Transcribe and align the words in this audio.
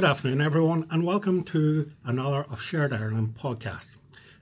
Good 0.00 0.08
afternoon, 0.08 0.40
everyone, 0.40 0.86
and 0.88 1.04
welcome 1.04 1.44
to 1.44 1.92
another 2.06 2.44
of 2.44 2.62
Shared 2.62 2.94
Ireland 2.94 3.36
podcast. 3.38 3.96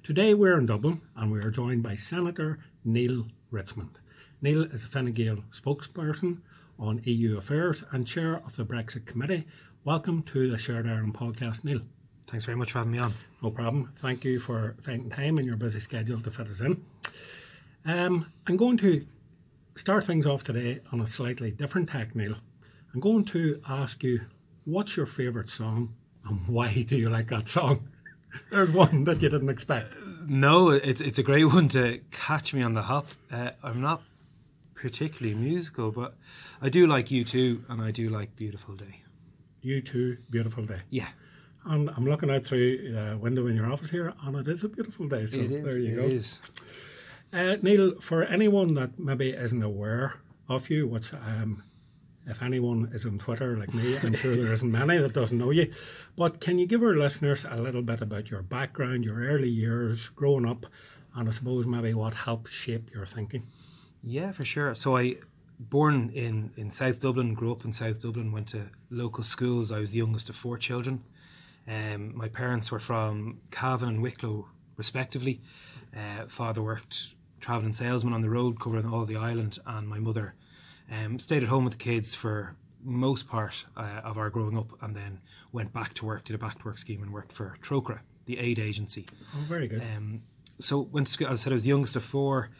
Today 0.04 0.32
we're 0.32 0.56
in 0.56 0.66
Dublin 0.66 1.00
and 1.16 1.32
we 1.32 1.40
are 1.40 1.50
joined 1.50 1.82
by 1.82 1.96
Senator 1.96 2.60
Neale 2.84 3.26
Richmond. 3.50 3.98
Neale 4.40 4.62
is 4.62 4.84
a 4.84 4.86
Fine 4.86 5.10
Gael 5.14 5.38
spokesperson 5.50 6.42
on 6.78 7.00
EU 7.02 7.38
affairs 7.38 7.82
and 7.90 8.06
chair 8.06 8.36
of 8.46 8.54
the 8.54 8.64
Brexit 8.64 9.04
Committee. 9.04 9.48
Welcome 9.82 10.22
to 10.26 10.48
the 10.48 10.56
Shared 10.56 10.86
Ireland 10.86 11.14
podcast, 11.14 11.64
Neale. 11.64 11.82
Thanks 12.28 12.44
very 12.44 12.56
much 12.56 12.70
for 12.70 12.78
having 12.78 12.92
me 12.92 13.00
on. 13.00 13.12
No 13.42 13.50
problem. 13.50 13.90
Thank 13.96 14.24
you 14.24 14.38
for 14.38 14.76
finding 14.80 15.10
time 15.10 15.40
in 15.40 15.44
your 15.44 15.56
busy 15.56 15.80
schedule 15.80 16.20
to 16.20 16.30
fit 16.30 16.46
us 16.46 16.60
in. 16.60 16.84
Um, 17.84 18.30
I'm 18.46 18.56
going 18.56 18.76
to 18.76 19.04
start 19.74 20.04
things 20.04 20.24
off 20.24 20.44
today 20.44 20.82
on 20.92 21.00
a 21.00 21.06
slightly 21.08 21.50
different 21.50 21.88
tack, 21.88 22.14
Neale. 22.14 22.36
I'm 22.94 23.00
going 23.00 23.24
to 23.24 23.60
ask 23.68 24.04
you, 24.04 24.20
what's 24.68 24.96
your 24.98 25.06
favourite 25.06 25.48
song 25.48 25.94
and 26.28 26.38
why 26.46 26.84
do 26.86 26.96
you 26.96 27.08
like 27.08 27.28
that 27.28 27.48
song? 27.48 27.88
There's 28.50 28.70
one 28.70 29.04
that 29.04 29.22
you 29.22 29.30
didn't 29.30 29.48
expect. 29.48 29.94
No, 30.26 30.68
it's 30.70 31.00
it's 31.00 31.18
a 31.18 31.22
great 31.22 31.44
one 31.56 31.68
to 31.68 32.00
catch 32.10 32.52
me 32.52 32.62
on 32.62 32.74
the 32.74 32.82
hop. 32.82 33.06
Uh, 33.32 33.50
I'm 33.62 33.80
not 33.80 34.02
particularly 34.74 35.34
musical, 35.34 35.90
but 35.90 36.14
I 36.60 36.68
do 36.68 36.86
like 36.86 37.06
U2 37.06 37.70
and 37.70 37.82
I 37.82 37.90
do 37.90 38.10
like 38.10 38.36
Beautiful 38.36 38.74
Day. 38.74 39.02
U2, 39.64 40.18
Beautiful 40.30 40.66
Day. 40.66 40.80
Yeah. 40.90 41.08
And 41.64 41.90
I'm 41.96 42.04
looking 42.04 42.30
out 42.30 42.44
through 42.44 42.92
the 42.92 43.18
window 43.18 43.46
in 43.48 43.56
your 43.56 43.70
office 43.70 43.90
here, 43.90 44.14
and 44.22 44.36
it 44.36 44.46
is 44.46 44.62
a 44.62 44.68
beautiful 44.68 45.08
day. 45.08 45.26
So 45.26 45.38
it 45.40 45.50
is. 45.50 45.64
there 45.64 45.78
you 45.78 45.92
it 45.92 45.96
go. 45.96 46.02
is. 46.02 46.40
Uh, 47.32 47.56
Neale, 47.60 47.96
for 48.00 48.22
anyone 48.24 48.74
that 48.74 48.98
maybe 48.98 49.30
isn't 49.30 49.62
aware 49.62 50.14
of 50.48 50.70
you, 50.70 50.86
which 50.86 51.12
um, 51.12 51.62
if 52.28 52.42
anyone 52.42 52.90
is 52.92 53.06
on 53.06 53.18
Twitter 53.18 53.56
like 53.56 53.72
me, 53.74 53.96
I'm 54.02 54.14
sure 54.14 54.36
there 54.36 54.52
isn't 54.52 54.70
many 54.70 54.98
that 54.98 55.14
doesn't 55.14 55.38
know 55.38 55.50
you. 55.50 55.72
But 56.16 56.40
can 56.40 56.58
you 56.58 56.66
give 56.66 56.82
our 56.82 56.94
listeners 56.94 57.44
a 57.48 57.56
little 57.56 57.82
bit 57.82 58.00
about 58.00 58.30
your 58.30 58.42
background, 58.42 59.04
your 59.04 59.20
early 59.20 59.48
years 59.48 60.08
growing 60.10 60.46
up, 60.46 60.66
and 61.14 61.28
I 61.28 61.32
suppose 61.32 61.66
maybe 61.66 61.94
what 61.94 62.14
helped 62.14 62.50
shape 62.50 62.90
your 62.94 63.06
thinking? 63.06 63.46
Yeah, 64.02 64.32
for 64.32 64.44
sure. 64.44 64.74
So 64.74 64.96
I 64.96 65.16
born 65.58 66.10
in 66.14 66.52
in 66.56 66.70
South 66.70 67.00
Dublin, 67.00 67.34
grew 67.34 67.52
up 67.52 67.64
in 67.64 67.72
South 67.72 68.00
Dublin, 68.00 68.30
went 68.30 68.48
to 68.48 68.70
local 68.90 69.24
schools. 69.24 69.72
I 69.72 69.80
was 69.80 69.90
the 69.90 69.98
youngest 69.98 70.28
of 70.28 70.36
four 70.36 70.58
children. 70.58 71.02
Um, 71.66 72.16
my 72.16 72.28
parents 72.28 72.70
were 72.70 72.78
from 72.78 73.40
Cavan 73.50 73.88
and 73.88 74.02
Wicklow, 74.02 74.48
respectively. 74.76 75.40
Uh, 75.94 76.24
father 76.26 76.62
worked 76.62 77.14
travelling 77.40 77.72
salesman 77.72 78.14
on 78.14 78.22
the 78.22 78.30
road, 78.30 78.60
covering 78.60 78.86
all 78.86 79.04
the 79.04 79.16
island, 79.16 79.58
and 79.66 79.88
my 79.88 79.98
mother 79.98 80.34
um, 80.90 81.18
stayed 81.18 81.42
at 81.42 81.48
home 81.48 81.64
with 81.64 81.74
the 81.74 81.78
kids 81.78 82.14
for 82.14 82.56
most 82.82 83.28
part 83.28 83.64
uh, 83.76 84.00
of 84.04 84.18
our 84.18 84.30
growing 84.30 84.56
up, 84.56 84.72
and 84.82 84.94
then 84.94 85.20
went 85.52 85.72
back 85.72 85.94
to 85.94 86.06
work, 86.06 86.24
did 86.24 86.34
a 86.34 86.38
back 86.38 86.58
to 86.58 86.64
work 86.64 86.78
scheme, 86.78 87.02
and 87.02 87.12
worked 87.12 87.32
for 87.32 87.54
Trócaire, 87.60 88.00
the 88.26 88.38
aid 88.38 88.58
agency. 88.58 89.06
Oh, 89.36 89.40
very 89.48 89.68
good. 89.68 89.82
Um, 89.82 90.20
so 90.60 90.80
went 90.80 91.06
to 91.06 91.12
school, 91.12 91.28
as 91.28 91.40
I 91.40 91.42
said, 91.44 91.52
I 91.52 91.54
was 91.54 91.64
the 91.64 91.70
youngest 91.70 91.96
of 91.96 92.04
four. 92.04 92.50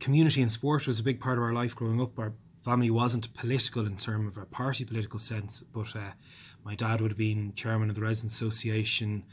Community 0.00 0.42
and 0.42 0.50
sport 0.50 0.86
was 0.86 0.98
a 0.98 1.02
big 1.02 1.20
part 1.20 1.38
of 1.38 1.44
our 1.44 1.52
life 1.52 1.74
growing 1.74 2.00
up. 2.00 2.18
Our 2.18 2.32
family 2.64 2.90
wasn't 2.90 3.32
political 3.34 3.86
in 3.86 3.96
terms 3.96 4.36
of 4.36 4.42
a 4.42 4.46
party 4.46 4.84
political 4.84 5.18
sense, 5.18 5.62
but 5.72 5.94
uh, 5.94 6.12
my 6.64 6.74
dad 6.74 7.00
would 7.00 7.10
have 7.10 7.18
been 7.18 7.52
chairman 7.54 7.88
of 7.88 7.94
the 7.94 8.00
Residents 8.00 8.34
Association 8.34 9.24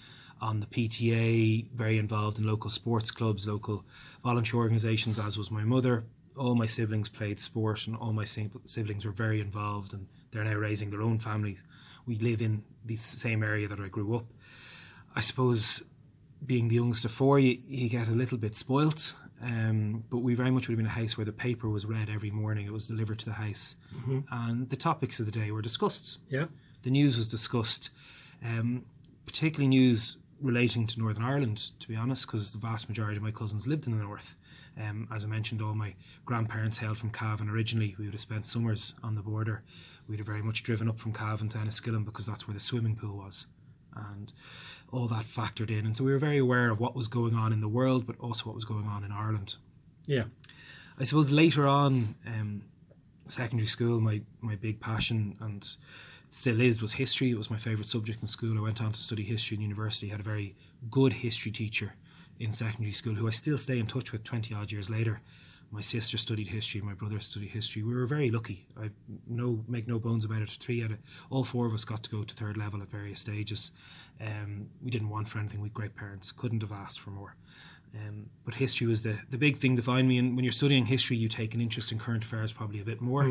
on 0.42 0.60
the 0.60 0.66
PTA, 0.66 1.70
very 1.72 1.98
involved 1.98 2.40
in 2.40 2.48
local 2.48 2.70
sports 2.70 3.12
clubs, 3.12 3.48
local 3.48 3.86
volunteer 4.24 4.60
organisations, 4.60 5.20
as 5.20 5.38
was 5.38 5.52
my 5.52 5.64
mother. 5.64 6.04
All 6.38 6.56
my 6.56 6.66
siblings 6.66 7.10
played 7.10 7.40
sport, 7.40 7.88
and 7.88 7.96
all 7.96 8.14
my 8.14 8.26
siblings 8.26 9.06
were 9.06 9.12
very 9.12 9.42
involved, 9.42 9.94
and 9.94 10.08
they're 10.32 10.44
now 10.44 10.56
raising 10.56 10.90
their 10.90 11.02
own 11.02 11.20
families. 11.20 11.62
We 12.06 12.18
live 12.20 12.42
in 12.42 12.64
the 12.86 12.96
same 12.96 13.44
area 13.44 13.68
that 13.68 13.80
I 13.80 13.88
grew 13.88 14.16
up. 14.16 14.26
I 15.16 15.20
suppose 15.22 15.84
being 16.46 16.68
the 16.68 16.76
youngest 16.76 17.06
of 17.06 17.12
four, 17.12 17.38
you, 17.40 17.58
you 17.68 17.90
get 17.90 18.08
a 18.08 18.12
little 18.14 18.38
bit 18.38 18.56
spoilt. 18.56 19.14
Um, 19.44 20.04
but 20.10 20.20
we 20.20 20.36
very 20.36 20.52
much 20.52 20.68
would 20.68 20.74
have 20.74 20.78
been 20.78 20.86
a 20.86 20.90
house 20.90 21.18
where 21.18 21.26
the 21.26 21.32
paper 21.34 21.68
was 21.68 21.86
read 21.86 22.10
every 22.12 22.30
morning. 22.30 22.68
It 22.68 22.72
was 22.74 22.88
delivered 22.88 23.18
to 23.20 23.26
the 23.26 23.34
house, 23.34 23.76
Mm-hmm. 23.98 24.20
and 24.32 24.70
the 24.70 24.76
topics 24.76 25.20
of 25.20 25.26
the 25.26 25.32
day 25.32 25.52
were 25.52 25.62
discussed. 25.64 26.20
yeah. 26.30 26.46
The 26.84 26.92
news 26.92 27.18
was 27.18 27.28
discussed, 27.28 27.92
um, 28.44 28.84
particularly 29.28 29.68
news 29.68 30.18
relating 30.42 30.88
to 30.88 31.00
Northern 31.00 31.24
Ireland. 31.24 31.72
To 31.80 31.88
be 31.88 31.96
honest, 31.96 32.26
because 32.26 32.52
the 32.52 32.58
vast 32.60 32.88
majority 32.90 33.18
of 33.18 33.24
my 33.24 33.30
cousins 33.32 33.68
lived 33.68 33.86
in 33.88 33.98
the 33.98 34.04
north. 34.04 34.36
Um, 34.80 35.08
as 35.14 35.24
I 35.24 35.28
mentioned, 35.28 35.62
all 35.62 35.74
my 35.74 35.94
grandparents 36.26 36.78
hailed 36.78 36.98
from 36.98 37.10
Cavan 37.10 37.50
originally. 37.50 37.96
We 37.98 38.06
would 38.06 38.14
have 38.14 38.22
spent 38.22 38.46
summers 38.46 38.94
on 39.04 39.16
the 39.16 39.22
border. 39.22 39.64
We'd 40.08 40.20
have 40.20 40.26
very 40.26 40.42
much 40.42 40.64
driven 40.64 40.88
up 40.88 41.00
from 41.00 41.14
Cavan 41.14 41.50
to 41.50 41.58
Enniskillen 41.58 42.06
because 42.06 42.26
that's 42.26 42.48
where 42.48 42.54
the 42.54 42.60
swimming 42.60 42.96
pool 42.96 43.18
was. 43.18 43.48
And 43.96 44.32
all 44.92 45.08
that 45.08 45.24
factored 45.24 45.70
in. 45.70 45.86
And 45.86 45.96
so 45.96 46.04
we 46.04 46.12
were 46.12 46.18
very 46.18 46.38
aware 46.38 46.70
of 46.70 46.80
what 46.80 46.96
was 46.96 47.08
going 47.08 47.36
on 47.36 47.52
in 47.52 47.62
the 47.62 47.68
world, 47.68 48.08
but 48.08 48.18
also 48.20 48.46
what 48.46 48.56
was 48.56 48.66
going 48.66 48.88
on 48.88 49.04
in 49.04 49.12
Ireland. 49.12 49.56
Yeah. 50.06 50.26
I 51.00 51.04
suppose 51.04 51.32
later 51.32 51.68
on, 51.68 52.16
um, 52.26 52.64
secondary 53.28 53.68
school, 53.68 54.00
my, 54.00 54.22
my 54.42 54.56
big 54.56 54.80
passion 54.80 55.36
and 55.42 55.76
still 56.30 56.62
is 56.62 56.82
was 56.82 56.94
history. 56.94 57.32
It 57.32 57.38
was 57.38 57.50
my 57.50 57.58
favourite 57.58 57.88
subject 57.88 58.22
in 58.22 58.28
school. 58.28 58.58
I 58.58 58.62
went 58.62 58.82
on 58.82 58.94
to 58.94 59.00
study 59.00 59.24
history 59.24 59.58
in 59.58 59.62
university. 59.62 60.08
Had 60.08 60.22
a 60.22 60.24
very 60.24 60.56
good 60.90 61.14
history 61.14 61.52
teacher 61.52 61.94
in 62.40 62.52
secondary 62.52 62.92
school 62.92 63.14
who 63.14 63.28
I 63.28 63.32
still 63.32 63.58
stay 63.58 63.80
in 63.80 63.88
touch 63.88 64.12
with 64.12 64.24
twenty 64.24 64.54
odd 64.54 64.72
years 64.72 64.90
later. 64.90 65.22
My 65.74 65.80
sister 65.80 66.18
studied 66.18 66.50
history. 66.50 66.82
My 66.82 66.94
brother 66.94 67.22
studied 67.22 67.50
history. 67.50 67.82
We 67.82 67.94
were 67.94 68.06
very 68.06 68.30
lucky. 68.30 68.68
I 68.78 68.90
no 69.28 69.64
make 69.68 69.88
no 69.88 70.00
bones 70.00 70.26
about 70.26 70.42
it. 70.42 70.50
Three 70.50 70.84
out 70.84 70.92
of 70.92 70.98
all 71.30 71.46
four 71.46 71.66
of 71.66 71.74
us 71.74 71.86
got 71.86 72.04
to 72.04 72.10
go 72.10 72.24
to 72.24 72.36
third 72.36 72.58
level 72.58 72.82
at 72.82 72.90
various 72.90 73.22
stages. 73.22 73.72
Um, 74.20 74.68
we 74.84 74.92
didn't 74.92 75.10
want 75.10 75.30
for 75.30 75.40
anything. 75.40 75.62
We 75.62 75.68
had 75.70 75.74
great 75.74 75.96
parents. 75.96 76.32
Couldn't 76.32 76.62
have 76.62 76.74
asked 76.74 77.00
for 77.00 77.12
more. 77.12 77.36
Um, 77.96 78.30
but 78.46 78.54
history 78.54 78.88
was 78.88 79.02
the, 79.02 79.18
the 79.30 79.38
big 79.38 79.58
thing 79.58 79.76
to 79.76 79.82
find 79.82 80.08
me. 80.08 80.18
And 80.18 80.36
when 80.36 80.46
you're 80.46 80.52
studying 80.54 80.86
history, 80.86 81.18
you 81.18 81.28
take 81.28 81.54
an 81.54 81.62
interest 81.62 81.92
in 81.92 82.00
current 82.00 82.24
affairs 82.24 82.54
probably 82.54 82.80
a 82.82 82.86
bit 82.86 83.02
more. 83.02 83.24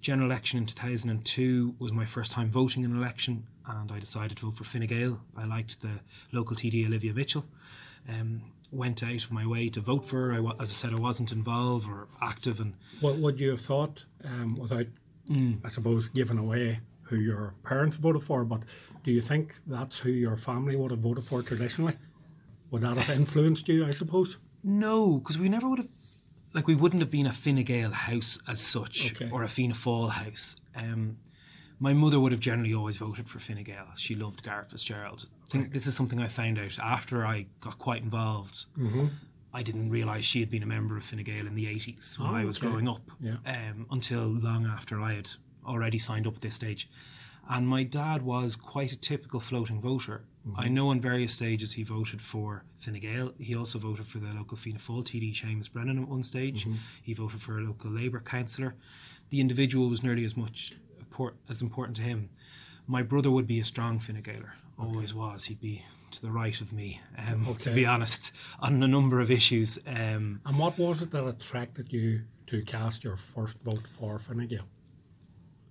General 0.00 0.30
election 0.30 0.58
in 0.58 0.66
2002 0.66 1.74
was 1.78 1.92
my 1.92 2.04
first 2.06 2.32
time 2.32 2.50
voting 2.50 2.84
in 2.84 2.92
an 2.92 2.96
election, 2.96 3.46
and 3.66 3.92
I 3.92 3.98
decided 3.98 4.38
to 4.38 4.46
vote 4.46 4.54
for 4.54 4.64
Fine 4.64 4.86
Gael. 4.86 5.20
I 5.36 5.44
liked 5.44 5.80
the 5.80 5.90
local 6.32 6.56
TD 6.56 6.86
Olivia 6.86 7.12
Mitchell. 7.12 7.44
Um, 8.08 8.42
went 8.72 9.02
out 9.02 9.24
of 9.24 9.32
my 9.32 9.44
way 9.46 9.68
to 9.68 9.80
vote 9.80 10.04
for 10.04 10.30
her. 10.30 10.32
I, 10.34 10.52
as 10.62 10.70
I 10.70 10.74
said, 10.74 10.92
I 10.92 10.96
wasn't 10.96 11.32
involved 11.32 11.88
or 11.88 12.06
active, 12.22 12.60
and 12.60 12.74
What 13.00 13.18
would 13.18 13.38
you 13.40 13.50
have 13.50 13.60
thought 13.60 14.04
um, 14.24 14.54
without, 14.56 14.86
Mm. 15.28 15.58
I 15.64 15.68
suppose, 15.68 16.08
giving 16.08 16.38
away 16.38 16.80
who 17.02 17.16
your 17.16 17.54
parents 17.64 17.96
voted 17.96 18.22
for? 18.22 18.44
But 18.44 18.62
do 19.04 19.10
you 19.12 19.20
think 19.20 19.54
that's 19.66 19.98
who 19.98 20.10
your 20.10 20.36
family 20.36 20.76
would 20.76 20.90
have 20.92 21.00
voted 21.00 21.24
for 21.24 21.42
traditionally? 21.42 21.94
Would 22.70 22.82
that 22.82 22.96
have 22.96 23.16
influenced 23.16 23.68
you, 23.68 23.84
I 23.86 23.90
suppose? 23.90 24.38
No, 24.64 25.18
because 25.18 25.38
we 25.38 25.48
never 25.48 25.68
would 25.68 25.78
have, 25.80 25.88
like, 26.54 26.66
we 26.68 26.74
wouldn't 26.76 27.00
have 27.02 27.10
been 27.10 27.26
a 27.26 27.32
Fine 27.32 27.62
Gael 27.64 27.90
house 27.90 28.38
as 28.48 28.60
such, 28.60 29.12
Okay. 29.12 29.30
or 29.30 29.42
a 29.42 29.48
Fianna 29.48 29.74
Fáil 29.74 30.10
house. 30.10 30.56
Um, 30.76 31.16
my 31.80 31.92
mother 31.92 32.20
would 32.20 32.32
have 32.32 32.40
generally 32.40 32.74
always 32.74 32.98
voted 32.98 33.28
for 33.28 33.38
Fine 33.40 33.62
Gael. 33.64 33.86
She 33.96 34.14
loved 34.14 34.42
Garret 34.44 34.68
FitzGerald. 34.68 35.26
I 35.50 35.52
think 35.52 35.72
this 35.72 35.88
is 35.88 35.96
something 35.96 36.20
I 36.20 36.28
found 36.28 36.60
out 36.60 36.78
after 36.78 37.26
I 37.26 37.46
got 37.60 37.76
quite 37.78 38.02
involved. 38.02 38.66
Mm-hmm. 38.78 39.06
I 39.52 39.64
didn't 39.64 39.90
realise 39.90 40.24
she 40.24 40.38
had 40.38 40.48
been 40.48 40.62
a 40.62 40.66
member 40.66 40.96
of 40.96 41.02
Fine 41.02 41.24
Gael 41.24 41.48
in 41.48 41.56
the 41.56 41.66
80s 41.66 42.20
when 42.20 42.28
Oh, 42.30 42.34
I 42.34 42.44
was 42.44 42.58
okay. 42.58 42.68
growing 42.68 42.88
up, 42.88 43.00
Yeah. 43.18 43.38
um, 43.46 43.84
until 43.90 44.26
long 44.26 44.64
after 44.64 45.00
I 45.00 45.14
had 45.14 45.28
already 45.66 45.98
signed 45.98 46.28
up 46.28 46.36
at 46.36 46.40
this 46.40 46.54
stage. 46.54 46.88
And 47.48 47.66
my 47.66 47.82
dad 47.82 48.22
was 48.22 48.54
quite 48.54 48.92
a 48.92 48.96
typical 49.00 49.40
floating 49.40 49.80
voter. 49.80 50.22
I 50.56 50.68
know 50.68 50.88
on 50.90 51.00
various 51.00 51.34
stages 51.34 51.72
he 51.72 51.82
voted 51.82 52.22
for 52.22 52.62
Fine 52.76 53.00
Gael. 53.00 53.32
He 53.40 53.56
also 53.56 53.80
voted 53.80 54.06
for 54.06 54.18
the 54.18 54.32
local 54.34 54.56
Fianna 54.56 54.78
Fáil 54.78 55.02
TD, 55.04 55.34
Seamus 55.34 55.70
Brennan, 55.70 55.98
at 56.00 56.08
one 56.08 56.22
stage. 56.22 56.64
He 57.02 57.12
voted 57.12 57.42
for 57.42 57.58
a 57.58 57.62
local 57.62 57.90
Labour 57.90 58.20
councillor. 58.20 58.76
The 59.30 59.40
individual 59.40 59.88
was 59.88 60.04
nearly 60.04 60.24
as 60.24 60.36
much 60.36 60.74
as 61.48 61.60
important 61.60 61.96
to 61.96 62.02
him. 62.02 62.30
My 62.86 63.02
brother 63.02 63.30
would 63.32 63.48
be 63.48 63.58
a 63.60 63.64
strong 63.64 63.98
Fine 63.98 64.22
Gaeler, 64.22 64.54
always 64.80 65.14
was. 65.14 65.44
He'd 65.44 65.60
be 65.60 65.82
to 66.12 66.22
the 66.22 66.30
right 66.30 66.60
of 66.60 66.72
me, 66.72 67.00
um, 67.18 67.44
to 67.60 67.70
be 67.70 67.86
honest, 67.86 68.34
on 68.60 68.82
a 68.82 68.88
number 68.88 69.20
of 69.20 69.30
issues. 69.30 69.78
Um, 69.86 70.40
And 70.46 70.58
what 70.58 70.76
was 70.78 71.02
it 71.02 71.10
that 71.12 71.26
attracted 71.26 71.92
you 71.92 72.22
to 72.48 72.62
cast 72.62 73.04
your 73.04 73.16
first 73.16 73.58
vote 73.60 73.86
for 73.86 74.18
Fine 74.18 74.46
Gael? 74.48 74.66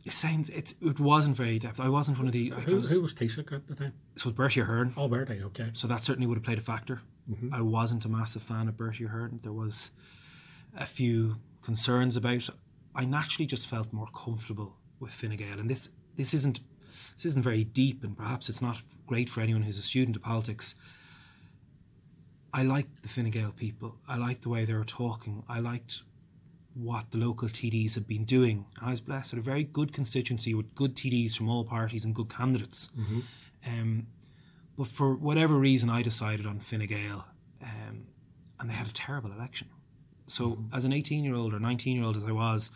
it 0.05 0.13
sounds 0.13 0.49
it's 0.49 0.75
it 0.81 0.99
wasn't 0.99 1.35
very 1.35 1.59
depth. 1.59 1.79
I 1.79 1.89
wasn't 1.89 2.17
one 2.17 2.27
of 2.27 2.33
the. 2.33 2.53
I 2.55 2.61
Who, 2.61 2.77
was, 2.77 2.89
who 2.89 3.01
was 3.01 3.13
Taoiseach 3.13 3.51
at 3.51 3.67
the 3.67 3.75
time? 3.75 3.93
so 4.15 4.31
Bertie 4.31 4.61
Ahern. 4.61 4.93
Oh, 4.95 5.07
Bertie, 5.09 5.43
okay. 5.43 5.69
So 5.73 5.87
that 5.87 6.03
certainly 6.03 6.25
would 6.27 6.37
have 6.37 6.43
played 6.43 6.57
a 6.57 6.61
factor. 6.61 7.01
I 7.51 7.61
wasn't 7.61 8.05
a 8.05 8.09
massive 8.09 8.41
fan 8.41 8.67
of 8.69 8.75
Bertie 8.77 9.03
Ahern. 9.05 9.39
There 9.43 9.53
was 9.53 9.91
a 10.77 10.85
few 10.85 11.35
concerns 11.61 12.15
about. 12.15 12.49
I 12.95 13.05
naturally 13.05 13.45
just 13.45 13.67
felt 13.67 13.91
more 13.93 14.07
comfortable 14.15 14.73
with 14.99 15.11
Fine 15.11 15.35
Gael, 15.35 15.59
and 15.59 15.69
this 15.69 15.89
this 16.15 16.33
isn't 16.33 16.61
this 17.15 17.25
isn't 17.25 17.43
very 17.43 17.65
deep, 17.65 18.03
and 18.05 18.17
perhaps 18.17 18.49
it's 18.49 18.61
not 18.61 18.81
great 19.09 19.27
for 19.27 19.41
anyone 19.41 19.63
who's 19.63 19.79
a 19.79 19.81
student 19.81 20.15
of 20.15 20.21
politics. 20.21 20.75
I 22.53 22.61
liked 22.61 23.01
the 23.01 23.09
Fine 23.09 23.31
Gael 23.31 23.51
people. 23.51 23.95
I 24.07 24.17
liked 24.17 24.43
the 24.43 24.49
way 24.49 24.65
they 24.65 24.75
were 24.75 24.85
talking. 24.85 25.43
I 25.49 25.59
liked 25.61 26.03
what 26.75 27.09
the 27.09 27.17
local 27.17 27.47
TDs 27.47 27.95
had 27.95 28.07
been 28.07 28.23
doing. 28.23 28.65
I 28.79 28.91
was 28.91 29.01
blessed 29.01 29.33
with 29.33 29.41
a 29.41 29.49
very 29.49 29.63
good 29.63 29.91
constituency 29.93 30.53
with 30.53 30.75
good 30.75 30.95
TDs 30.95 31.35
from 31.35 31.49
all 31.49 31.63
parties 31.63 32.05
and 32.05 32.13
good 32.13 32.29
candidates. 32.29 32.89
Um, 33.65 34.05
but 34.77 34.87
for 34.87 35.15
whatever 35.15 35.55
reason, 35.57 35.89
I 35.89 36.03
decided 36.03 36.45
on 36.45 36.59
Fine 36.59 36.85
Gael, 36.85 37.25
um, 37.63 38.05
and 38.59 38.69
they 38.69 38.75
had 38.75 38.87
a 38.87 38.93
terrible 38.93 39.31
election. 39.31 39.67
So, 40.27 40.63
as 40.71 40.85
an 40.85 40.93
18 40.93 41.23
year 41.23 41.33
old 41.33 41.55
or 41.55 41.59
19 41.59 41.95
year 41.95 42.05
old 42.05 42.15
as 42.15 42.25
I 42.25 42.31
was, 42.31 42.69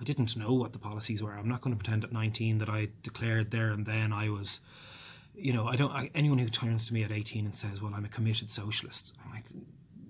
I 0.00 0.04
didn't 0.04 0.36
know 0.36 0.52
what 0.52 0.72
the 0.72 0.78
policies 0.78 1.20
were. 1.20 1.32
I'm 1.32 1.48
not 1.48 1.60
going 1.60 1.76
to 1.76 1.82
pretend 1.82 2.04
at 2.04 2.12
19 2.12 2.58
that 2.58 2.68
I 2.68 2.88
declared 3.02 3.50
there 3.50 3.70
and 3.70 3.84
then 3.84 4.12
I 4.12 4.28
was, 4.28 4.60
you 5.40 5.52
know, 5.52 5.66
I 5.66 5.76
don't. 5.76 5.92
I, 5.92 6.10
anyone 6.14 6.38
who 6.38 6.48
turns 6.48 6.86
to 6.86 6.94
me 6.94 7.02
at 7.02 7.12
18 7.12 7.44
and 7.44 7.54
says, 7.54 7.80
"Well, 7.80 7.92
I'm 7.94 8.04
a 8.04 8.08
committed 8.08 8.50
socialist," 8.50 9.14
I'm 9.24 9.30
like, 9.32 9.44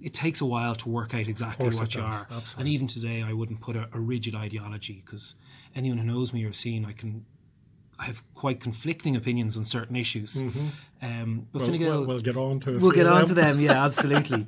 it 0.00 0.14
takes 0.14 0.40
a 0.40 0.46
while 0.46 0.74
to 0.76 0.88
work 0.88 1.14
out 1.14 1.28
exactly 1.28 1.66
what 1.66 1.94
you 1.94 2.00
does, 2.00 2.10
are. 2.10 2.26
absolutely. 2.30 2.56
And 2.58 2.68
even 2.68 2.86
today, 2.86 3.22
I 3.22 3.32
wouldn't 3.32 3.60
put 3.60 3.76
a, 3.76 3.88
a 3.92 4.00
rigid 4.00 4.34
ideology 4.34 5.02
because 5.04 5.34
anyone 5.74 5.98
who 5.98 6.04
knows 6.04 6.32
me 6.32 6.44
or 6.44 6.52
seen, 6.52 6.84
I 6.84 6.92
can. 6.92 7.24
I 7.98 8.04
have 8.04 8.22
quite 8.32 8.60
conflicting 8.60 9.16
opinions 9.16 9.58
on 9.58 9.66
certain 9.66 9.94
issues. 9.94 10.40
Um, 11.02 11.46
but 11.52 11.60
Well, 11.60 11.68
Fine 11.70 11.78
Gael, 11.80 11.98
we'll, 11.98 12.06
we'll 12.08 12.20
get 12.20 12.36
on 12.36 12.58
to. 12.60 12.78
We'll 12.78 12.92
get 12.92 13.06
on 13.06 13.26
to 13.26 13.34
them, 13.34 13.60
yeah, 13.60 13.84
absolutely. 13.84 14.46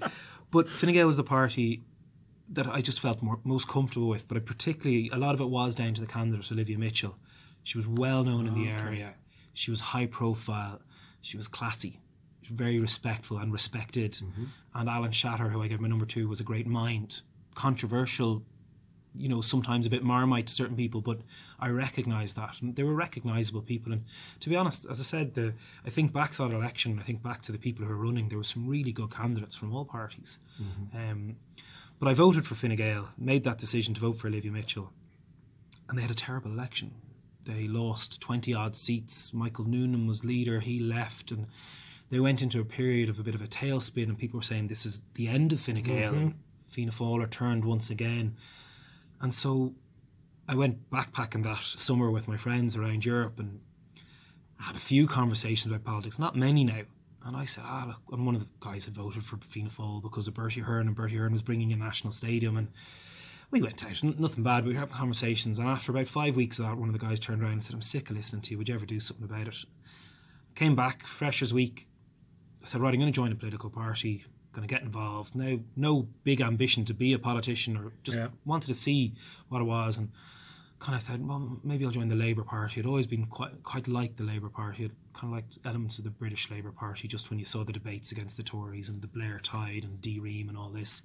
but 0.51 0.71
Fine 0.71 0.95
Gael 0.95 1.07
was 1.07 1.19
the 1.19 1.23
party 1.23 1.83
that 2.49 2.67
I 2.67 2.81
just 2.81 3.01
felt 3.01 3.23
more, 3.23 3.41
most 3.45 3.69
comfortable 3.69 4.09
with. 4.09 4.27
But 4.27 4.39
I 4.39 4.41
particularly, 4.41 5.11
a 5.13 5.19
lot 5.19 5.35
of 5.35 5.43
it 5.43 5.49
was 5.51 5.75
down 5.75 5.93
to 5.95 6.01
the 6.01 6.07
candidate, 6.07 6.51
Olivia 6.51 6.79
Mitchell. 6.79 7.17
She 7.63 7.77
was 7.79 7.87
well 7.87 8.25
known 8.25 8.47
in 8.47 8.55
the 8.55 8.69
area. 8.69 9.15
She 9.55 9.71
was 9.71 9.81
high 9.81 10.07
profile. 10.07 10.81
She 11.21 11.37
was 11.37 11.49
classy, 11.49 12.01
very 12.51 12.81
respectful 12.81 13.39
and 13.39 13.53
respected. 13.53 14.19
And 14.75 14.89
Alan 14.89 15.13
Shatter, 15.13 15.49
who 15.49 15.63
I 15.63 15.69
gave 15.69 15.81
my 15.81 15.89
number 15.89 16.07
two, 16.07 16.29
was 16.29 16.41
a 16.41 16.45
great 16.45 16.67
mind. 16.67 17.21
Controversial, 17.55 18.43
you 19.15 19.29
know, 19.29 19.41
sometimes 19.43 19.87
a 19.87 19.91
bit 19.91 20.03
marmite 20.03 20.47
to 20.47 20.53
certain 20.53 20.75
people, 20.77 21.01
but 21.01 21.21
I 21.61 21.69
recognise 21.69 22.33
that. 22.35 22.61
And 22.63 22.75
they 22.75 22.83
were 22.83 22.95
recognisable 22.95 23.61
people. 23.63 23.93
And 23.93 24.05
to 24.41 24.49
be 24.49 24.57
honest, 24.57 24.87
as 24.91 25.01
I 25.01 25.05
said, 25.05 25.35
the 25.35 25.53
I 25.87 25.91
think 25.91 26.13
back 26.13 26.31
to 26.33 26.39
that 26.49 26.53
election, 26.53 26.99
I 26.99 27.03
think 27.03 27.23
back 27.23 27.43
to 27.43 27.53
the 27.53 27.59
people 27.59 27.85
who 27.85 27.91
were 27.91 28.05
running, 28.05 28.29
there 28.29 28.39
were 28.39 28.45
some 28.45 28.67
really 28.67 28.93
good 28.93 29.11
candidates 29.11 29.55
from 29.55 29.73
all 29.75 29.85
parties. 29.85 30.39
Um, 30.95 31.37
but 32.01 32.09
I 32.09 32.15
voted 32.15 32.47
for 32.47 32.55
Fine 32.57 32.75
Gael, 32.77 33.11
made 33.19 33.45
that 33.45 33.59
decision 33.59 33.95
to 33.95 34.01
vote 34.01 34.19
for 34.19 34.27
Olivia 34.27 34.51
Mitchell. 34.51 34.91
And 35.89 35.97
they 35.97 36.03
had 36.03 36.11
a 36.11 36.15
terrible 36.15 36.51
election. 36.51 36.91
They 37.45 37.67
lost 37.69 38.21
20 38.21 38.55
odd 38.55 38.77
seats. 38.77 39.33
Michael 39.33 39.65
Noonan 39.65 40.07
was 40.07 40.25
leader, 40.25 40.61
he 40.61 40.81
left. 40.81 41.31
And 41.33 41.47
they 42.11 42.21
went 42.21 42.43
into 42.43 42.61
a 42.61 42.65
period 42.65 43.09
of 43.09 43.19
a 43.19 43.23
bit 43.23 43.35
of 43.35 43.43
a 43.43 43.47
tailspin, 43.47 44.05
and 44.05 44.19
people 44.19 44.39
were 44.39 44.45
saying 44.45 44.69
this 44.69 44.87
is 44.87 45.03
the 45.15 45.29
end 45.29 45.53
of 45.53 45.61
Fine 45.61 45.83
Gael. 45.83 46.15
And 46.15 46.35
Fianna 46.69 46.93
Fáil 46.93 47.23
are 47.23 47.29
turned 47.29 47.65
once 47.65 47.91
again. 47.91 48.37
And 49.21 49.33
so 49.33 49.75
I 50.49 50.55
went 50.55 50.91
backpacking 50.91 51.45
that 51.45 51.63
summer 51.63 52.11
with 52.11 52.29
my 52.29 52.37
friends 52.37 52.77
around 52.77 53.05
Europe 53.05 53.39
and 53.39 53.61
had 54.59 54.77
a 54.77 54.81
few 54.81 55.07
conversations 55.07 55.73
about 55.73 55.85
politics, 55.85 56.19
not 56.19 56.37
many 56.37 56.65
now. 56.65 56.83
And 57.25 57.37
I 57.37 57.45
said, 57.45 57.65
ah, 57.67 57.85
look, 57.87 58.01
and 58.11 58.27
one 58.27 58.35
of 58.35 58.41
the 58.41 58.49
guys 58.59 58.85
had 58.85 58.95
voted 58.95 59.25
for 59.25 59.37
Fianna 59.37 59.71
Fáil 59.71 60.03
because 60.03 60.27
of 60.27 60.35
Bertie 60.35 60.61
Ahern, 60.61 60.89
and 60.89 60.97
Bertie 60.97 61.17
Ahern 61.17 61.33
was 61.33 61.43
bringing 61.43 61.73
a 61.73 61.77
national 61.77 62.13
stadium. 62.13 62.57
And 62.57 62.69
we 63.53 63.63
went 63.63 63.85
out, 63.85 64.03
n- 64.03 64.17
nothing 64.19 64.43
bad. 64.43 64.65
We 64.65 64.73
were 64.75 64.81
having 64.81 64.95
conversations. 64.95 65.59
And 65.61 65.69
after 65.69 65.93
about 65.93 66.09
five 66.09 66.35
weeks 66.37 66.59
of 66.59 66.65
that, 66.67 66.77
one 66.77 66.89
of 66.89 66.93
the 66.99 66.99
guys 67.07 67.21
turned 67.21 67.43
around 67.43 67.53
and 67.53 67.65
said, 67.65 67.75
I'm 67.75 67.83
sick 67.83 68.11
of 68.11 68.17
listening 68.17 68.43
to 68.43 68.51
you. 68.53 68.59
Would 68.59 68.69
you 68.69 68.75
ever 68.75 68.87
do 68.87 68.99
something 68.99 69.25
about 69.25 69.47
it? 69.49 69.57
Came 70.55 70.75
back, 70.75 71.03
fresh 71.03 71.37
Freshers 71.39 71.55
Week. 71.55 71.87
I 72.63 72.67
said, 72.67 72.81
right, 72.81 72.93
I'm 72.93 73.01
going 73.01 73.13
to 73.13 73.17
join 73.17 73.33
a 73.33 73.37
political 73.37 73.71
party, 73.71 74.25
going 74.53 74.67
to 74.67 74.73
get 74.75 74.83
involved. 74.83 75.35
Now, 75.37 75.59
no 75.77 76.09
big 76.25 76.41
ambition 76.41 76.85
to 76.87 76.95
be 76.95 77.13
a 77.13 77.19
politician 77.19 77.77
or 77.77 77.93
just 78.03 78.19
Yeah. 78.19 78.29
wanted 78.45 78.67
to 78.69 78.75
see 78.75 79.15
what 79.49 79.61
it 79.61 79.65
was. 79.65 79.99
And 79.99 80.11
kind 80.79 80.97
of 80.97 81.03
thought, 81.03 81.21
well, 81.21 81.61
maybe 81.63 81.85
I'll 81.85 81.91
join 81.93 82.09
the 82.09 82.17
Labour 82.17 82.43
Party. 82.43 82.81
I'd 82.81 82.87
always 82.87 83.07
been 83.07 83.27
quite 83.27 83.63
quite 83.63 83.87
liked 83.87 84.17
the 84.17 84.25
Labour 84.25 84.49
Party. 84.49 84.85
I'd 84.85 84.91
kind 85.15 85.33
of 85.33 85.37
liked 85.37 85.59
elements 85.65 85.99
of 85.99 86.05
the 86.05 86.11
British 86.11 86.51
Labour 86.51 86.73
Party 86.73 87.07
just 87.07 87.31
when 87.31 87.39
you 87.39 87.45
saw 87.45 87.63
the 87.65 87.73
debates 87.73 88.11
against 88.13 88.37
the 88.37 88.43
Tories 88.43 88.89
and 88.89 89.01
the 89.01 89.07
Blair 89.07 89.39
Tide 89.39 89.85
and 89.85 90.01
D:Ream 90.01 90.49
and 90.49 90.59
all 90.59 90.71
this. 90.71 91.03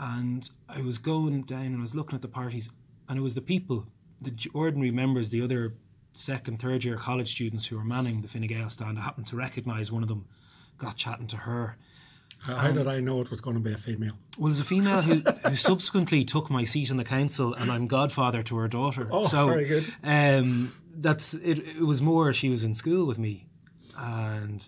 And 0.00 0.48
I 0.66 0.80
was 0.80 0.98
going 0.98 1.42
down 1.42 1.66
and 1.66 1.76
I 1.76 1.80
was 1.80 1.94
looking 1.94 2.16
at 2.16 2.22
the 2.22 2.28
parties, 2.28 2.70
and 3.08 3.18
it 3.18 3.22
was 3.22 3.34
the 3.34 3.42
people, 3.42 3.86
the 4.22 4.32
ordinary 4.54 4.90
members, 4.90 5.28
the 5.28 5.42
other 5.42 5.74
second, 6.14 6.58
third 6.58 6.82
year 6.84 6.96
college 6.96 7.30
students 7.30 7.66
who 7.66 7.76
were 7.76 7.84
manning 7.84 8.22
the 8.22 8.28
Fine 8.28 8.46
Gael 8.46 8.70
stand. 8.70 8.98
I 8.98 9.02
happened 9.02 9.26
to 9.28 9.36
recognise 9.36 9.92
one 9.92 10.02
of 10.02 10.08
them, 10.08 10.26
got 10.78 10.96
chatting 10.96 11.26
to 11.28 11.36
her. 11.36 11.76
How, 12.38 12.72
did 12.72 12.86
I 12.86 13.00
know 13.00 13.20
it 13.20 13.30
was 13.30 13.42
going 13.42 13.56
to 13.56 13.62
be 13.62 13.74
a 13.74 13.76
female? 13.76 14.14
Well, 14.38 14.48
there's 14.48 14.60
a 14.60 14.64
female 14.64 15.02
who, 15.02 15.20
who 15.48 15.54
subsequently 15.54 16.24
took 16.24 16.48
my 16.48 16.64
seat 16.64 16.90
in 16.90 16.96
the 16.96 17.04
council, 17.04 17.52
and 17.52 17.70
I'm 17.70 17.86
godfather 17.86 18.42
to 18.44 18.56
her 18.56 18.68
daughter. 18.68 19.06
Oh, 19.10 19.24
so, 19.24 19.46
very 19.46 19.66
good. 19.66 19.84
Um, 20.02 20.72
that's 20.94 21.34
it. 21.34 21.58
It 21.58 21.82
was 21.82 22.00
more 22.00 22.32
she 22.32 22.48
was 22.48 22.64
in 22.64 22.74
school 22.74 23.06
with 23.06 23.18
me, 23.18 23.46
and 23.98 24.66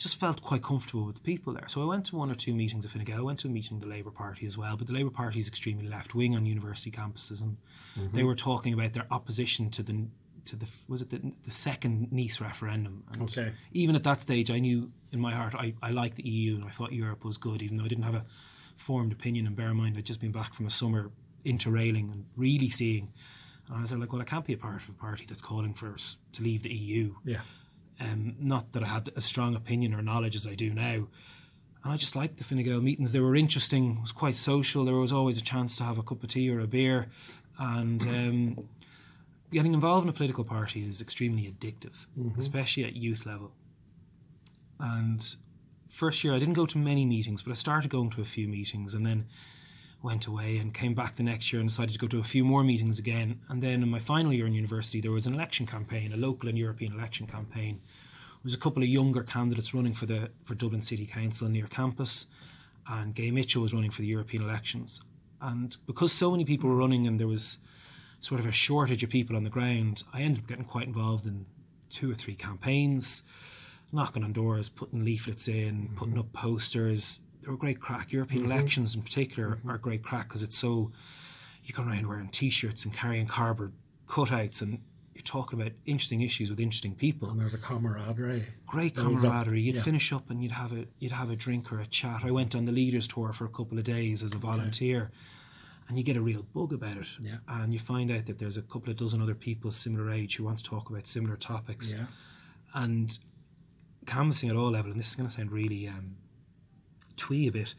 just 0.00 0.16
felt 0.18 0.40
quite 0.42 0.62
comfortable 0.62 1.04
with 1.04 1.16
the 1.16 1.20
people 1.20 1.52
there. 1.52 1.68
So 1.68 1.82
I 1.82 1.84
went 1.84 2.06
to 2.06 2.16
one 2.16 2.30
or 2.30 2.34
two 2.34 2.54
meetings 2.54 2.84
of 2.86 2.90
Fine 2.90 3.04
Gael. 3.04 3.18
I 3.18 3.22
went 3.22 3.38
to 3.40 3.48
a 3.48 3.50
meeting 3.50 3.76
of 3.76 3.82
the 3.82 3.86
Labour 3.88 4.10
Party 4.10 4.46
as 4.46 4.56
well, 4.56 4.76
but 4.76 4.86
the 4.86 4.94
Labour 4.94 5.10
Party 5.10 5.38
is 5.38 5.46
extremely 5.46 5.86
left 5.86 6.14
wing 6.14 6.34
on 6.34 6.46
university 6.46 6.90
campuses, 6.90 7.40
and 7.42 7.56
Mm-hmm. 7.98 8.16
they 8.16 8.22
were 8.22 8.36
talking 8.36 8.72
about 8.72 8.92
their 8.92 9.06
opposition 9.10 9.68
to 9.70 9.82
the 9.82 10.06
to 10.44 10.56
the 10.56 10.66
was 10.88 11.02
it 11.02 11.10
the, 11.10 11.20
the 11.44 11.50
second 11.50 12.10
Nice 12.12 12.40
referendum. 12.40 13.02
And 13.12 13.22
Okay. 13.22 13.52
Even 13.72 13.94
at 13.96 14.04
that 14.04 14.20
stage, 14.22 14.48
I 14.50 14.58
knew 14.60 14.90
in 15.12 15.20
my 15.20 15.34
heart 15.34 15.54
I, 15.54 15.74
I 15.82 15.90
liked 15.90 16.16
the 16.16 16.26
EU 16.28 16.54
and 16.54 16.64
I 16.64 16.68
thought 16.70 16.92
Europe 16.92 17.24
was 17.24 17.36
good, 17.36 17.60
even 17.62 17.76
though 17.76 17.84
I 17.84 17.88
didn't 17.88 18.04
have 18.04 18.14
a 18.14 18.24
formed 18.76 19.12
opinion. 19.12 19.46
And 19.46 19.54
bear 19.56 19.68
in 19.70 19.76
mind, 19.76 19.96
I'd 19.98 20.06
just 20.06 20.20
been 20.20 20.32
back 20.32 20.54
from 20.54 20.66
a 20.66 20.70
summer 20.70 21.10
interrailing 21.44 22.10
and 22.12 22.24
really 22.36 22.68
seeing. 22.70 23.12
And 23.66 23.76
I 23.76 23.80
was 23.80 23.92
like, 23.92 24.12
well, 24.12 24.22
I 24.22 24.24
can't 24.24 24.44
be 24.46 24.52
a 24.54 24.56
part 24.56 24.76
of 24.82 24.88
a 24.88 24.92
party 24.92 25.26
that's 25.28 25.42
calling 25.42 25.74
for 25.74 25.92
us 25.92 26.16
to 26.34 26.42
leave 26.42 26.62
the 26.62 26.72
EU. 26.72 27.14
Yeah. 27.24 27.40
Um, 28.00 28.34
not 28.40 28.72
that 28.72 28.82
I 28.82 28.86
had 28.86 29.10
a 29.14 29.20
strong 29.20 29.54
opinion 29.54 29.94
or 29.94 30.02
knowledge 30.02 30.34
as 30.34 30.46
I 30.46 30.54
do 30.54 30.72
now. 30.72 31.06
And 31.82 31.92
I 31.92 31.96
just 31.96 32.16
liked 32.16 32.38
the 32.38 32.44
Fine 32.44 32.62
Gael 32.62 32.80
meetings. 32.80 33.12
They 33.12 33.20
were 33.20 33.36
interesting. 33.36 33.96
It 33.96 34.00
was 34.00 34.12
quite 34.12 34.34
social. 34.34 34.84
There 34.84 34.94
was 34.94 35.12
always 35.12 35.38
a 35.38 35.42
chance 35.42 35.76
to 35.76 35.84
have 35.84 35.98
a 35.98 36.02
cup 36.02 36.22
of 36.22 36.28
tea 36.28 36.50
or 36.50 36.60
a 36.60 36.66
beer. 36.66 37.08
And 37.58 38.02
um, 38.02 38.68
getting 39.52 39.74
involved 39.74 40.04
in 40.04 40.10
a 40.10 40.12
political 40.12 40.44
party 40.44 40.86
is 40.86 41.00
extremely 41.00 41.44
addictive, 41.50 42.06
especially 42.38 42.84
at 42.84 42.94
youth 42.96 43.26
level. 43.26 43.52
And 44.78 45.36
first 45.88 46.24
year, 46.24 46.34
I 46.34 46.38
didn't 46.38 46.54
go 46.54 46.66
to 46.66 46.78
many 46.78 47.04
meetings, 47.04 47.42
but 47.42 47.50
I 47.50 47.54
started 47.54 47.90
going 47.90 48.10
to 48.10 48.22
a 48.22 48.24
few 48.24 48.48
meetings 48.48 48.94
and 48.94 49.04
then 49.04 49.26
went 50.02 50.26
away 50.26 50.56
and 50.56 50.72
came 50.72 50.94
back 50.94 51.16
the 51.16 51.22
next 51.22 51.52
year 51.52 51.60
and 51.60 51.68
decided 51.68 51.92
to 51.92 51.98
go 51.98 52.06
to 52.06 52.18
a 52.18 52.24
few 52.24 52.44
more 52.44 52.64
meetings 52.64 52.98
again. 52.98 53.40
And 53.48 53.62
then 53.62 53.82
in 53.82 53.90
my 53.90 53.98
final 53.98 54.32
year 54.32 54.46
in 54.46 54.54
university, 54.54 55.00
there 55.00 55.10
was 55.10 55.26
an 55.26 55.34
election 55.34 55.66
campaign, 55.66 56.12
a 56.12 56.16
local 56.16 56.48
and 56.48 56.58
European 56.58 56.92
election 56.92 57.26
campaign. 57.26 57.80
There 57.82 58.44
was 58.44 58.54
a 58.54 58.58
couple 58.58 58.82
of 58.82 58.88
younger 58.88 59.22
candidates 59.22 59.74
running 59.74 59.92
for 59.92 60.06
the 60.06 60.30
for 60.44 60.54
Dublin 60.54 60.82
City 60.82 61.04
Council 61.04 61.48
near 61.48 61.66
campus, 61.66 62.26
and 62.88 63.14
Gay 63.14 63.30
Mitchell 63.30 63.62
was 63.62 63.74
running 63.74 63.90
for 63.90 64.00
the 64.00 64.08
European 64.08 64.42
elections. 64.42 65.02
And 65.42 65.76
because 65.86 66.12
so 66.12 66.30
many 66.30 66.44
people 66.44 66.70
were 66.70 66.76
running 66.76 67.06
and 67.06 67.20
there 67.20 67.28
was 67.28 67.58
sort 68.20 68.40
of 68.40 68.46
a 68.46 68.52
shortage 68.52 69.02
of 69.02 69.10
people 69.10 69.36
on 69.36 69.44
the 69.44 69.50
ground, 69.50 70.04
I 70.12 70.22
ended 70.22 70.42
up 70.42 70.48
getting 70.48 70.64
quite 70.64 70.86
involved 70.86 71.26
in 71.26 71.46
two 71.90 72.10
or 72.10 72.14
three 72.14 72.34
campaigns, 72.34 73.22
knocking 73.92 74.24
on 74.24 74.32
doors, 74.32 74.68
putting 74.68 75.04
leaflets 75.04 75.48
in, 75.48 75.90
putting 75.96 76.18
up 76.18 76.32
posters. 76.32 77.20
They 77.42 77.50
were 77.50 77.56
great 77.56 77.80
crack. 77.80 78.12
European 78.12 78.44
elections 78.44 78.94
in 78.94 79.02
particular 79.02 79.58
are 79.66 79.78
great 79.78 80.02
crack 80.02 80.28
because 80.28 80.42
it's 80.42 80.56
so 80.56 80.92
you 81.64 81.74
go 81.74 81.82
around 81.82 82.06
wearing 82.06 82.28
t-shirts 82.28 82.84
and 82.84 82.94
carrying 82.94 83.26
cardboard 83.26 83.72
cutouts 84.08 84.62
and 84.62 84.80
you're 85.14 85.22
talking 85.22 85.60
about 85.60 85.72
interesting 85.86 86.22
issues 86.22 86.50
with 86.50 86.60
interesting 86.60 86.94
people 86.94 87.28
And 87.30 87.38
there's 87.38 87.54
a 87.54 87.58
camaraderie. 87.58 88.44
great 88.66 88.96
camaraderie. 88.96 89.60
You'd 89.60 89.76
yeah. 89.76 89.82
finish 89.82 90.12
up 90.12 90.30
and 90.30 90.42
you'd 90.42 90.52
have 90.52 90.72
a 90.72 90.86
you'd 90.98 91.12
have 91.12 91.30
a 91.30 91.36
drink 91.36 91.72
or 91.72 91.80
a 91.80 91.86
chat. 91.86 92.22
I 92.24 92.30
went 92.30 92.54
on 92.54 92.64
the 92.64 92.72
leaders 92.72 93.06
tour 93.06 93.32
for 93.32 93.44
a 93.44 93.48
couple 93.50 93.78
of 93.78 93.84
days 93.84 94.22
as 94.22 94.34
a 94.34 94.38
volunteer, 94.38 95.10
and 95.88 95.98
you 95.98 96.04
get 96.04 96.16
a 96.16 96.20
real 96.20 96.42
bug 96.54 96.72
about 96.72 96.96
it. 96.96 97.08
Yeah. 97.20 97.36
And 97.48 97.72
you 97.72 97.78
find 97.78 98.10
out 98.10 98.26
that 98.26 98.38
there's 98.38 98.56
a 98.56 98.62
couple 98.62 98.90
of 98.90 98.96
dozen 98.96 99.20
other 99.20 99.34
people 99.34 99.70
similar 99.72 100.10
age 100.10 100.36
who 100.36 100.44
want 100.44 100.58
to 100.58 100.64
talk 100.64 100.88
about 100.88 101.06
similar 101.06 101.36
topics. 101.36 101.92
Yeah. 101.92 102.06
And 102.74 103.18
canvassing 104.06 104.48
at 104.48 104.56
all 104.56 104.70
level, 104.70 104.90
and 104.90 104.98
this 104.98 105.10
is 105.10 105.16
going 105.16 105.28
to 105.28 105.34
sound 105.34 105.52
really 105.52 105.86
um, 105.88 106.16
twee 107.20 107.46
a 107.46 107.52
bit. 107.52 107.74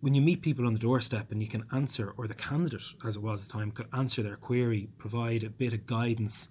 When 0.00 0.14
you 0.14 0.20
meet 0.20 0.42
people 0.42 0.66
on 0.66 0.74
the 0.74 0.78
doorstep 0.78 1.32
and 1.32 1.40
you 1.40 1.48
can 1.48 1.64
answer, 1.72 2.12
or 2.18 2.26
the 2.26 2.34
candidate, 2.34 2.82
as 3.06 3.16
it 3.16 3.22
was 3.22 3.42
at 3.42 3.48
the 3.48 3.52
time, 3.58 3.70
could 3.70 3.86
answer 3.94 4.22
their 4.22 4.36
query, 4.36 4.88
provide 4.98 5.44
a 5.44 5.48
bit 5.48 5.72
of 5.72 5.86
guidance, 5.86 6.50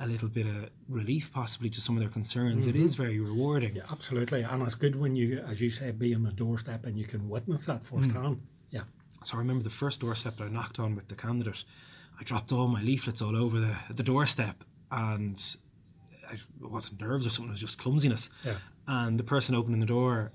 a 0.00 0.06
little 0.06 0.28
bit 0.28 0.46
of 0.46 0.68
relief 0.88 1.32
possibly 1.32 1.70
to 1.70 1.80
some 1.80 1.96
of 1.96 2.00
their 2.00 2.10
concerns, 2.10 2.66
it 2.66 2.76
is 2.76 2.94
very 2.94 3.20
rewarding. 3.20 3.70
Mm-hmm. 3.70 3.78
Yeah, 3.78 3.92
absolutely. 3.96 4.42
And 4.42 4.62
it's 4.62 4.74
good 4.74 4.96
when 4.96 5.16
you, 5.16 5.42
as 5.46 5.60
you 5.60 5.70
say, 5.70 5.92
be 5.92 6.14
on 6.14 6.22
the 6.22 6.32
doorstep 6.32 6.84
and 6.84 6.98
you 6.98 7.06
can 7.06 7.28
witness 7.28 7.64
that 7.66 7.82
firsthand. 7.82 8.42
Yeah. 8.70 8.82
So 9.24 9.36
I 9.36 9.38
remember 9.38 9.62
the 9.62 9.70
first 9.70 10.00
doorstep 10.00 10.36
that 10.36 10.44
I 10.44 10.48
knocked 10.48 10.78
on 10.78 10.94
with 10.96 11.08
the 11.08 11.14
candidate. 11.14 11.64
I 12.20 12.24
dropped 12.24 12.52
all 12.52 12.68
my 12.68 12.82
leaflets 12.82 13.22
all 13.22 13.36
over 13.36 13.60
the, 13.60 13.74
the 13.90 14.02
doorstep, 14.02 14.64
and 14.90 15.40
I, 16.28 16.34
it 16.34 16.70
wasn't 16.70 17.00
nerves 17.00 17.26
or 17.26 17.30
something; 17.30 17.48
it 17.48 17.52
was 17.52 17.60
just 17.60 17.78
clumsiness. 17.78 18.30
Yeah. 18.44 18.56
And 18.86 19.18
the 19.18 19.24
person 19.24 19.54
opening 19.54 19.80
the 19.80 19.86
door 19.86 20.32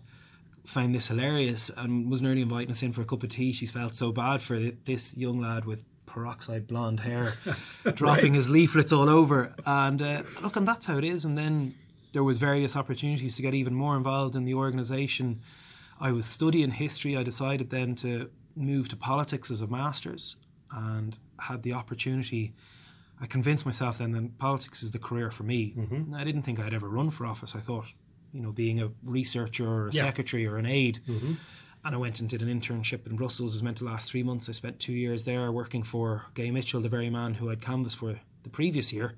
found 0.68 0.94
this 0.94 1.08
hilarious 1.08 1.72
and 1.78 2.12
was 2.12 2.22
nearly 2.22 2.42
inviting 2.42 2.72
us 2.72 2.84
in 2.84 2.92
for 2.92 3.02
a 3.02 3.06
cup 3.06 3.24
of 3.24 3.30
tea. 3.30 3.54
She's 3.54 3.72
felt 3.72 3.96
so 3.96 4.12
bad 4.12 4.42
for 4.42 4.60
this 4.84 5.16
young 5.16 5.40
lad 5.40 5.64
with 5.66 5.86
peroxide 6.06 6.68
blonde 6.68 7.00
hair 7.00 7.36
dropping 7.96 8.34
his 8.34 8.50
leaflets 8.50 8.92
all 8.92 9.10
over. 9.10 9.56
And 9.66 10.02
uh, 10.02 10.24
look, 10.42 10.58
and 10.58 10.68
that's 10.68 10.86
how 10.86 10.98
it 10.98 11.06
is. 11.06 11.24
And 11.24 11.38
then 11.38 11.74
there 12.12 12.24
was 12.24 12.38
various 12.38 12.76
opportunities 12.76 13.38
to 13.38 13.42
get 13.42 13.54
even 13.54 13.74
more 13.74 13.96
involved 13.96 14.36
in 14.36 14.44
the 14.44 14.56
organisation. 14.56 15.40
I 16.02 16.12
was 16.12 16.26
studying 16.26 16.72
history. 16.72 17.16
I 17.16 17.24
decided 17.24 17.70
then 17.70 17.96
to 17.96 18.30
move 18.58 18.90
to 18.90 18.98
politics 18.98 19.50
as 19.52 19.62
a 19.62 19.68
master's 19.68 20.36
and 20.72 21.18
had 21.40 21.64
the 21.64 21.74
opportunity. 21.74 22.54
I 23.22 23.26
convinced 23.26 23.66
myself 23.66 24.00
then 24.00 24.12
that 24.12 24.38
politics 24.38 24.84
is 24.84 24.92
the 24.92 25.00
career 25.00 25.32
for 25.32 25.44
me. 25.44 25.74
Mm-hmm. 25.78 26.14
I 26.14 26.26
didn't 26.26 26.42
think 26.42 26.60
I'd 26.60 26.74
ever 26.74 26.90
run 26.90 27.10
for 27.10 27.26
office. 27.26 27.56
I 27.56 27.60
thought, 27.60 27.86
you 28.34 28.42
know, 28.42 28.52
being 28.52 28.82
a 28.82 28.90
researcher 29.04 29.68
or 29.68 29.88
a 29.88 29.94
Yeah. 29.94 30.04
secretary 30.04 30.46
or 30.46 30.58
an 30.58 30.66
aide. 30.66 31.00
Mm-hmm. 31.08 31.34
And 31.86 31.96
I 31.96 31.98
went 31.98 32.20
and 32.20 32.30
did 32.30 32.42
an 32.42 32.50
internship 32.50 33.08
in 33.08 33.16
Brussels. 33.16 33.54
It 33.54 33.58
was 33.58 33.64
meant 33.64 33.78
to 33.78 33.86
last 33.86 34.10
three 34.10 34.24
months. 34.24 34.50
I 34.50 34.52
spent 34.52 34.80
two 34.80 34.94
years 34.94 35.24
there 35.24 35.52
working 35.52 35.84
for 35.84 36.26
Gay 36.34 36.52
Mitchell, 36.52 36.82
the 36.82 36.90
very 36.90 37.10
man 37.10 37.34
who 37.34 37.50
I'd 37.50 37.62
canvassed 37.62 37.98
for 37.98 38.20
the 38.44 38.50
previous 38.50 38.92
year. 38.92 39.14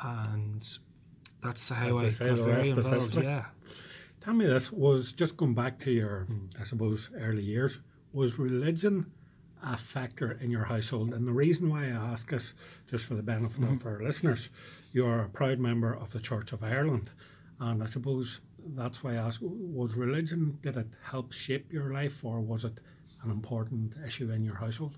And 0.00 0.66
that's 1.42 1.68
how 1.68 1.98
As 1.98 2.20
I 2.20 2.26
got 2.26 2.38
very 2.38 2.70
involved. 2.70 3.16
Yeah. 3.16 3.44
Tell 4.20 4.34
me 4.34 4.46
this 4.46 4.72
was 4.72 5.12
just 5.12 5.36
going 5.36 5.54
back 5.54 5.78
to 5.80 5.92
your, 5.92 6.26
I 6.58 6.64
suppose, 6.64 7.10
early 7.16 7.42
years. 7.42 7.78
Was 8.12 8.38
religion 8.38 9.10
a 9.62 9.76
factor 9.76 10.32
in 10.40 10.50
your 10.50 10.64
household? 10.64 11.12
And 11.14 11.28
the 11.28 11.32
reason 11.32 11.68
why 11.68 11.84
I 11.84 11.90
ask 11.90 12.28
this, 12.28 12.54
just 12.88 13.04
for 13.06 13.14
the 13.14 13.22
benefit 13.22 13.62
of 13.62 13.84
our 13.86 14.02
listeners, 14.02 14.48
you're 14.92 15.20
a 15.20 15.28
proud 15.28 15.58
member 15.58 15.94
of 15.94 16.10
the 16.12 16.20
Church 16.20 16.52
of 16.52 16.62
Ireland, 16.64 17.10
and 17.60 17.82
I 17.82 17.86
suppose 17.86 18.40
that's 18.74 19.02
why 19.04 19.12
I 19.12 19.16
ask: 19.16 19.40
Was 19.42 19.94
religion 19.94 20.58
did 20.62 20.76
it 20.76 20.88
help 21.02 21.32
shape 21.32 21.72
your 21.72 21.92
life, 21.92 22.24
or 22.24 22.40
was 22.40 22.64
it 22.64 22.78
an 23.22 23.30
important 23.30 23.94
issue 24.06 24.30
in 24.30 24.42
your 24.44 24.54
household? 24.56 24.96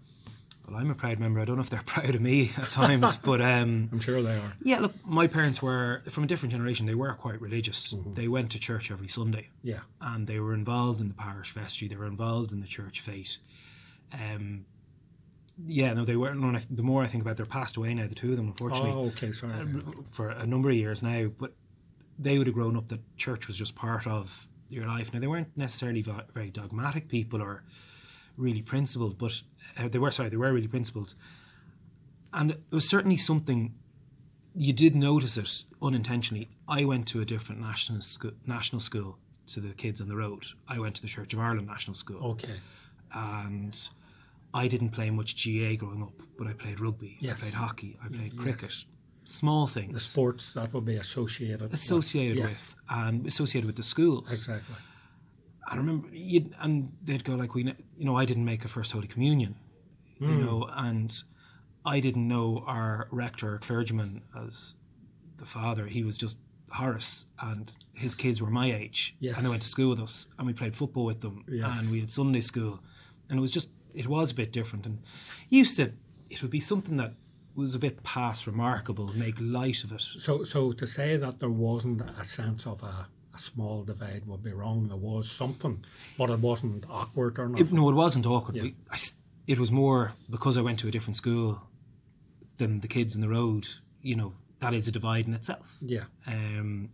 Well, 0.68 0.78
I'm 0.80 0.90
a 0.90 0.96
proud 0.96 1.20
member. 1.20 1.38
I 1.40 1.44
don't 1.44 1.56
know 1.56 1.62
if 1.62 1.70
they're 1.70 1.82
proud 1.86 2.14
of 2.16 2.20
me 2.20 2.50
at 2.56 2.70
times, 2.70 3.16
but 3.24 3.40
um, 3.40 3.88
I'm 3.92 4.00
sure 4.00 4.20
they 4.20 4.34
are. 4.34 4.52
yeah, 4.62 4.80
look, 4.80 4.92
my 5.06 5.28
parents 5.28 5.62
were 5.62 6.02
from 6.10 6.24
a 6.24 6.26
different 6.26 6.50
generation. 6.52 6.86
They 6.86 6.94
were 6.96 7.12
quite 7.14 7.40
religious. 7.40 7.94
They 8.14 8.26
went 8.26 8.50
to 8.52 8.58
church 8.58 8.90
every 8.90 9.06
Sunday. 9.08 9.48
Yeah, 9.62 9.80
and 10.00 10.26
they 10.26 10.40
were 10.40 10.54
involved 10.54 11.00
in 11.00 11.06
the 11.08 11.14
parish 11.14 11.52
vestry. 11.52 11.86
They 11.86 11.94
were 11.96 12.06
involved 12.06 12.52
in 12.52 12.60
the 12.60 12.66
church 12.66 13.00
fete. 13.00 13.38
Um, 14.12 14.64
yeah, 15.66 15.92
no, 15.94 16.04
they 16.04 16.16
weren't. 16.16 16.66
The 16.76 16.82
more 16.82 17.02
I 17.02 17.06
think 17.06 17.22
about, 17.22 17.32
it, 17.32 17.36
they're 17.38 17.46
passed 17.46 17.76
away 17.76 17.94
now. 17.94 18.06
The 18.06 18.14
two 18.14 18.32
of 18.32 18.36
them, 18.36 18.48
unfortunately, 18.48 18.90
Oh, 18.90 19.06
okay, 19.06 19.32
sorry. 19.32 19.52
for 20.10 20.30
a 20.30 20.46
number 20.46 20.68
of 20.70 20.74
years 20.76 21.02
now. 21.02 21.28
But 21.28 21.54
they 22.18 22.38
would 22.38 22.46
have 22.46 22.54
grown 22.54 22.76
up 22.76 22.88
that 22.88 23.00
church 23.16 23.46
was 23.46 23.56
just 23.56 23.74
part 23.76 24.06
of 24.06 24.48
your 24.68 24.86
life. 24.86 25.12
Now 25.12 25.20
they 25.20 25.26
weren't 25.26 25.56
necessarily 25.56 26.02
very 26.34 26.50
dogmatic 26.50 27.08
people 27.08 27.42
or 27.42 27.62
really 28.36 28.62
principled, 28.62 29.18
but 29.18 29.40
uh, 29.78 29.88
they 29.88 29.98
were 29.98 30.10
sorry, 30.10 30.28
they 30.28 30.36
were 30.36 30.52
really 30.52 30.68
principled. 30.68 31.14
And 32.32 32.50
it 32.52 32.60
was 32.70 32.88
certainly 32.88 33.16
something 33.16 33.74
you 34.54 34.72
did 34.72 34.94
notice 34.96 35.36
it 35.36 35.64
unintentionally. 35.82 36.48
I 36.68 36.84
went 36.84 37.06
to 37.08 37.20
a 37.20 37.24
different 37.24 37.60
national 37.60 38.00
school, 38.02 38.32
national 38.46 38.80
school 38.80 39.18
to 39.48 39.60
the 39.60 39.72
kids 39.74 40.00
on 40.00 40.08
the 40.08 40.16
road. 40.16 40.44
I 40.68 40.78
went 40.78 40.96
to 40.96 41.02
the 41.02 41.08
Church 41.08 41.32
of 41.34 41.38
Ireland 41.40 41.66
National 41.68 41.94
School, 41.94 42.24
Okay, 42.32 42.56
and 43.14 43.78
I 44.54 44.66
didn't 44.68 44.90
play 44.90 45.10
much 45.10 45.36
GAA 45.42 45.76
growing 45.76 46.02
up, 46.02 46.12
but 46.38 46.46
I 46.46 46.52
played 46.54 46.80
rugby, 46.80 47.16
Yes. 47.20 47.38
I 47.38 47.42
played 47.42 47.54
hockey, 47.54 47.96
I 48.02 48.08
played 48.08 48.32
Yes. 48.32 48.42
cricket, 48.42 48.84
small 49.28 49.66
things 49.66 49.92
the 49.92 50.00
sports 50.00 50.50
that 50.52 50.72
would 50.72 50.84
be 50.84 50.96
associated 50.96 51.60
with- 51.62 51.74
associated 51.74 52.36
yes, 52.38 52.46
with 52.48 52.74
and 52.90 53.26
associated 53.26 53.66
with 53.66 53.76
the 53.76 53.82
schools. 53.82 54.30
exactly. 54.30 54.76
I 55.68 55.76
remember, 55.76 56.08
and 56.60 56.92
they'd 57.02 57.24
go 57.24 57.34
like, 57.34 57.54
"We, 57.56 57.64
you 57.96 58.04
know, 58.04 58.16
I 58.16 58.24
didn't 58.24 58.44
make 58.44 58.64
a 58.64 58.68
first 58.68 58.92
Holy 58.92 59.08
Communion, 59.08 59.56
Hmm. 60.18 60.30
you 60.30 60.36
know, 60.44 60.68
and 60.72 61.10
I 61.84 61.98
didn't 62.00 62.26
know 62.28 62.62
our 62.66 63.08
rector 63.10 63.54
or 63.54 63.58
clergyman 63.58 64.22
as 64.36 64.74
the 65.38 65.46
father. 65.46 65.86
He 65.86 66.04
was 66.04 66.16
just 66.16 66.38
Horace, 66.70 67.26
and 67.40 67.76
his 67.94 68.14
kids 68.14 68.40
were 68.40 68.50
my 68.50 68.72
age, 68.72 69.16
Yes. 69.20 69.36
and 69.36 69.44
they 69.44 69.48
went 69.50 69.62
to 69.62 69.68
school 69.68 69.90
with 69.90 70.00
us, 70.00 70.26
and 70.38 70.46
we 70.46 70.52
played 70.52 70.74
football 70.76 71.04
with 71.04 71.20
them, 71.20 71.44
Yes. 71.48 71.80
and 71.80 71.90
we 71.90 71.98
had 72.00 72.10
Sunday 72.12 72.40
school, 72.40 72.80
and 73.28 73.38
it 73.38 73.40
was 73.42 73.50
just, 73.50 73.70
it 73.94 74.06
was 74.06 74.30
a 74.30 74.34
bit 74.34 74.52
different, 74.52 74.86
and 74.86 74.98
used 75.48 75.76
to, 75.78 75.92
it 76.30 76.42
would 76.42 76.50
be 76.50 76.60
something 76.60 76.96
that 76.96 77.14
was 77.56 77.74
a 77.74 77.78
bit 77.78 78.02
past 78.02 78.46
remarkable, 78.46 79.10
make 79.14 79.36
light 79.40 79.82
of 79.84 79.92
it. 79.92 80.00
So, 80.02 80.44
so 80.44 80.72
to 80.72 80.86
say 80.86 81.16
that 81.16 81.40
there 81.40 81.50
wasn't 81.50 82.02
a 82.20 82.24
sense 82.24 82.66
of 82.66 82.82
a, 82.82 83.06
a 83.34 83.38
small 83.38 83.82
divide 83.82 84.26
would 84.26 84.42
be 84.42 84.52
wrong. 84.52 84.88
There 84.88 84.96
was 84.96 85.30
something, 85.30 85.84
but 86.18 86.30
it 86.30 86.38
wasn't 86.38 86.84
awkward 86.90 87.38
or 87.38 87.50
It, 87.56 87.72
no, 87.72 87.88
it 87.88 87.94
wasn't 87.94 88.26
awkward. 88.26 88.56
Yeah. 88.56 88.62
We, 88.64 88.74
I 88.90 88.98
it 89.46 89.58
was 89.58 89.70
more 89.70 90.12
because 90.28 90.56
I 90.58 90.60
went 90.60 90.80
to 90.80 90.88
a 90.88 90.90
different 90.90 91.16
school 91.16 91.62
than 92.58 92.80
the 92.80 92.88
kids 92.88 93.14
in 93.14 93.20
the 93.22 93.28
road. 93.28 93.66
You 94.02 94.16
know, 94.16 94.32
that 94.60 94.74
is 94.74 94.88
a 94.88 94.92
divide 94.92 95.28
in 95.28 95.34
itself. 95.34 95.76
yeah, 95.80 96.04
Um, 96.26 96.90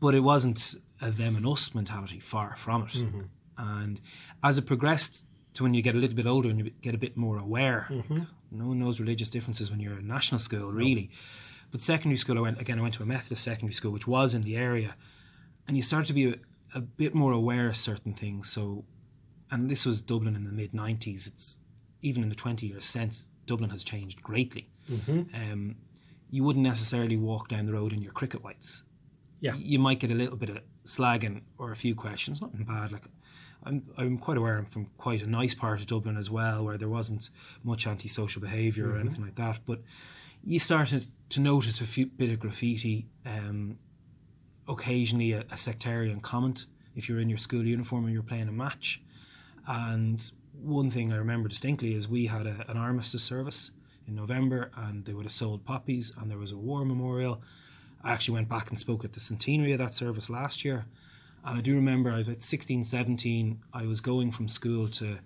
but 0.00 0.14
it 0.14 0.20
wasn't 0.20 0.74
a 1.00 1.10
them 1.10 1.36
and 1.36 1.46
us 1.46 1.74
mentality. 1.74 2.20
Far 2.20 2.56
from 2.56 2.82
it. 2.82 2.88
Mm-hmm. 2.88 3.20
And 3.56 4.00
as 4.42 4.58
it 4.58 4.66
progressed 4.66 5.26
to 5.54 5.62
when 5.62 5.74
you 5.74 5.82
get 5.82 5.94
a 5.94 5.98
little 5.98 6.16
bit 6.16 6.26
older 6.26 6.48
and 6.48 6.58
you 6.58 6.70
get 6.82 6.94
a 6.94 6.98
bit 6.98 7.16
more 7.16 7.38
aware, 7.38 7.86
Mm-hmm. 7.90 8.18
no 8.50 8.68
one 8.68 8.78
knows 8.80 9.00
religious 9.00 9.28
differences 9.30 9.70
when 9.70 9.80
you're 9.80 9.98
in 9.98 10.06
national 10.06 10.38
school, 10.40 10.72
really. 10.72 11.10
But 11.70 11.80
secondary 11.82 12.16
school, 12.18 12.38
I 12.38 12.40
went 12.42 12.60
again. 12.60 12.78
I 12.78 12.82
went 12.82 12.94
to 12.94 13.02
a 13.02 13.06
Methodist 13.06 13.42
secondary 13.44 13.72
school, 13.74 13.90
which 13.92 14.06
was 14.06 14.34
in 14.34 14.42
the 14.42 14.56
area, 14.56 14.94
and 15.66 15.76
you 15.76 15.82
start 15.82 16.06
to 16.06 16.12
be 16.12 16.24
a, 16.30 16.34
a 16.74 16.80
bit 16.80 17.14
more 17.14 17.32
aware 17.32 17.68
of 17.68 17.76
certain 17.76 18.12
things. 18.14 18.48
So, 18.50 18.84
and 19.50 19.68
this 19.70 19.84
was 19.86 20.00
Dublin 20.00 20.36
in 20.36 20.42
the 20.44 20.52
mid 20.52 20.72
'90s. 20.72 21.26
It's 21.26 21.58
even 22.02 22.22
in 22.22 22.28
the 22.28 22.34
20 22.36 22.66
years 22.66 22.84
since 22.84 23.28
Dublin 23.46 23.70
has 23.70 23.82
changed 23.82 24.22
greatly. 24.22 24.68
Um, 25.34 25.76
you 26.30 26.44
wouldn't 26.44 26.62
necessarily 26.64 27.16
walk 27.16 27.48
down 27.48 27.64
the 27.66 27.72
road 27.72 27.92
in 27.92 28.02
your 28.02 28.12
cricket 28.12 28.42
whites. 28.44 28.82
Yeah. 29.40 29.54
you 29.56 29.78
might 29.78 30.00
get 30.00 30.10
a 30.10 30.14
little 30.14 30.36
bit 30.36 30.50
of 30.50 30.58
slagging 30.84 31.42
or 31.58 31.70
a 31.72 31.76
few 31.76 31.94
questions. 31.94 32.40
Nothing 32.42 32.64
bad. 32.64 32.92
Like 32.92 33.06
I'm, 33.64 33.82
I'm 33.96 34.18
quite 34.18 34.36
aware. 34.36 34.58
I'm 34.58 34.66
from 34.66 34.86
quite 34.98 35.22
a 35.22 35.26
nice 35.26 35.54
part 35.54 35.80
of 35.80 35.86
Dublin 35.86 36.16
as 36.16 36.30
well, 36.30 36.64
where 36.64 36.76
there 36.76 36.88
wasn't 36.88 37.30
much 37.62 37.86
antisocial 37.86 38.42
behaviour 38.42 38.90
or 38.90 38.98
anything 38.98 39.22
like 39.22 39.36
that. 39.36 39.60
But 39.66 39.80
you 40.42 40.58
started 40.58 41.06
to 41.30 41.40
notice 41.40 41.80
a 41.80 41.84
few 41.84 42.06
bit 42.06 42.30
of 42.30 42.38
graffiti. 42.40 43.06
Um, 43.24 43.78
occasionally, 44.68 45.32
a, 45.32 45.44
a 45.50 45.56
sectarian 45.56 46.20
comment 46.20 46.66
if 46.94 47.08
you're 47.08 47.20
in 47.20 47.28
your 47.28 47.38
school 47.38 47.64
uniform 47.64 48.04
and 48.04 48.12
you're 48.12 48.22
playing 48.22 48.48
a 48.48 48.52
match. 48.52 49.02
And 49.66 50.30
one 50.60 50.90
thing 50.90 51.12
I 51.12 51.16
remember 51.16 51.48
distinctly 51.48 51.94
is 51.94 52.08
we 52.08 52.26
had 52.26 52.46
a, 52.46 52.64
an 52.68 52.76
armistice 52.76 53.22
service 53.22 53.70
in 54.06 54.14
November, 54.14 54.70
and 54.76 55.04
they 55.04 55.14
would 55.14 55.24
have 55.24 55.32
sold 55.32 55.64
poppies, 55.64 56.12
and 56.18 56.30
there 56.30 56.38
was 56.38 56.52
a 56.52 56.56
war 56.56 56.84
memorial. 56.84 57.42
I 58.02 58.12
actually 58.12 58.34
went 58.34 58.48
back 58.48 58.68
and 58.68 58.78
spoke 58.78 59.04
at 59.04 59.14
the 59.14 59.20
centenary 59.20 59.72
of 59.72 59.78
that 59.78 59.94
service 59.94 60.28
last 60.28 60.64
year. 60.64 60.84
And 61.44 61.58
I 61.58 61.60
do 61.60 61.74
remember 61.74 62.10
I 62.10 62.18
was 62.18 62.26
about 62.26 62.42
16, 62.42 62.84
17, 62.84 63.60
I 63.72 63.84
was 63.86 64.00
going 64.00 64.30
from 64.30 64.48
school 64.48 64.88
to 64.88 65.18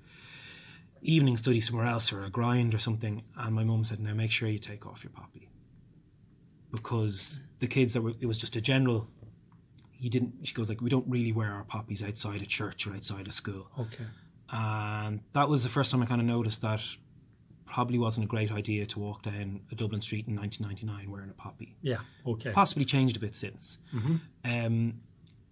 evening 1.01 1.37
study 1.37 1.61
somewhere 1.61 1.87
else 1.87 2.13
or 2.13 2.25
a 2.25 2.31
grind 2.31 2.75
or 2.75 2.79
something. 2.79 3.23
And 3.37 3.55
my 3.55 3.65
mum 3.65 3.85
said, 3.85 4.01
Now 4.01 4.15
make 4.15 4.31
sure 4.31 4.49
you 4.49 4.59
take 4.59 4.87
off 4.87 5.05
your 5.05 5.13
poppy. 5.13 5.49
Because 6.71 7.41
the 7.61 7.67
kids 7.67 7.95
that 7.95 8.03
were, 8.03 8.13
it 8.21 8.27
was 8.27 8.37
just 8.37 8.57
a 8.57 8.61
general, 8.61 9.09
you 9.97 10.11
didn't, 10.11 10.35
she 10.43 10.55
goes, 10.55 10.69
like, 10.69 10.81
we 10.81 10.91
don't 10.91 11.07
really 11.09 11.33
wear 11.33 11.51
our 11.51 11.65
poppies 11.65 12.03
outside 12.03 12.43
of 12.43 12.49
church 12.49 12.87
or 12.87 12.93
outside 12.95 13.27
of 13.27 13.33
school. 13.33 13.69
okay, 13.79 14.05
And 14.51 15.21
that 15.33 15.49
was 15.49 15.63
the 15.65 15.71
first 15.71 15.91
time 15.91 16.03
I 16.03 16.07
kind 16.07 16.21
of 16.21 16.27
noticed 16.27 16.63
that 16.63 16.83
probably 17.65 17.99
wasn't 17.99 18.25
a 18.25 18.29
great 18.29 18.51
idea 18.51 18.85
to 18.87 18.99
walk 18.99 19.23
down 19.23 19.61
a 19.71 19.75
Dublin 19.75 20.01
street 20.01 20.27
in 20.27 20.35
1999 20.37 21.11
wearing 21.11 21.29
a 21.29 21.35
poppy 21.35 21.77
yeah, 21.83 21.99
okay, 22.27 22.51
possibly 22.51 22.85
changed 22.85 23.17
a 23.17 23.21
bit 23.21 23.37
since. 23.37 23.79
Um, 24.45 25.01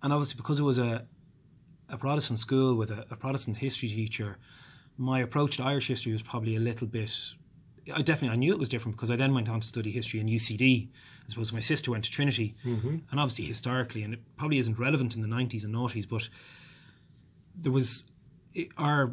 and 0.06 0.12
obviously, 0.12 0.36
because 0.36 0.60
it 0.60 0.62
was 0.62 0.78
a, 0.78 1.04
a 1.88 1.98
Protestant 1.98 2.38
school 2.38 2.76
with 2.76 2.92
a, 2.92 3.04
a 3.10 3.16
Protestant 3.16 3.56
history 3.56 3.88
teacher, 3.88 4.38
my 4.96 5.18
approach 5.18 5.56
to 5.56 5.64
Irish 5.64 5.88
history 5.88 6.12
was 6.12 6.22
probably 6.22 6.54
a 6.54 6.60
little 6.60 6.86
bit. 6.86 7.12
I 7.92 8.02
definitely 8.02 8.32
I 8.32 8.36
knew 8.36 8.52
it 8.52 8.58
was 8.60 8.68
different 8.68 8.96
because 8.96 9.10
I 9.10 9.16
then 9.16 9.34
went 9.34 9.48
on 9.48 9.58
to 9.58 9.66
study 9.66 9.90
history 9.90 10.20
in 10.20 10.28
UCD. 10.28 10.86
I 10.86 11.26
suppose 11.26 11.52
my 11.52 11.58
sister 11.58 11.90
went 11.90 12.04
to 12.04 12.12
Trinity, 12.12 12.54
mm-hmm. 12.64 12.98
and 13.10 13.18
obviously 13.18 13.46
historically, 13.46 14.04
and 14.04 14.14
it 14.14 14.20
probably 14.36 14.58
isn't 14.58 14.78
relevant 14.78 15.16
in 15.16 15.22
the 15.22 15.26
nineties 15.26 15.64
and 15.64 15.74
noughties, 15.74 16.08
but 16.08 16.28
there 17.56 17.72
was 17.72 18.04
it, 18.54 18.68
our 18.78 19.12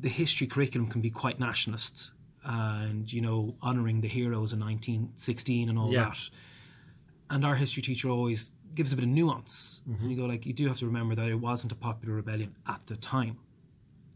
the 0.00 0.10
history 0.10 0.46
curriculum 0.46 0.90
can 0.90 1.00
be 1.00 1.08
quite 1.08 1.40
nationalist, 1.40 2.10
and 2.44 3.10
you 3.10 3.22
know 3.22 3.56
honouring 3.62 4.02
the 4.02 4.08
heroes 4.08 4.52
in 4.52 4.58
nineteen 4.58 5.12
sixteen 5.16 5.70
and 5.70 5.78
all 5.78 5.90
Yeah. 5.90 6.10
that 6.10 6.28
and 7.30 7.46
our 7.46 7.54
history 7.54 7.82
teacher 7.82 8.08
always 8.08 8.52
gives 8.74 8.92
a 8.92 8.96
bit 8.96 9.04
of 9.04 9.10
nuance. 9.10 9.82
Mm-hmm. 9.88 10.02
And 10.02 10.10
you 10.10 10.16
go 10.16 10.26
like, 10.26 10.46
you 10.46 10.52
do 10.52 10.68
have 10.68 10.78
to 10.78 10.86
remember 10.86 11.14
that 11.14 11.28
it 11.28 11.34
wasn't 11.34 11.72
a 11.72 11.76
popular 11.76 12.14
rebellion 12.14 12.54
at 12.66 12.80
the 12.86 12.96
time, 12.96 13.36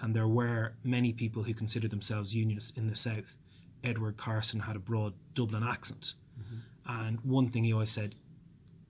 and 0.00 0.14
there 0.14 0.28
were 0.28 0.74
many 0.84 1.12
people 1.12 1.42
who 1.42 1.54
considered 1.54 1.90
themselves 1.90 2.34
Unionists 2.34 2.76
in 2.76 2.86
the 2.86 2.96
South. 2.96 3.36
Edward 3.82 4.16
Carson 4.16 4.60
had 4.60 4.76
a 4.76 4.78
broad 4.78 5.12
Dublin 5.34 5.62
accent, 5.62 6.14
mm-hmm. 6.40 7.02
and 7.04 7.20
one 7.20 7.48
thing 7.48 7.64
he 7.64 7.72
always 7.72 7.90
said: 7.90 8.14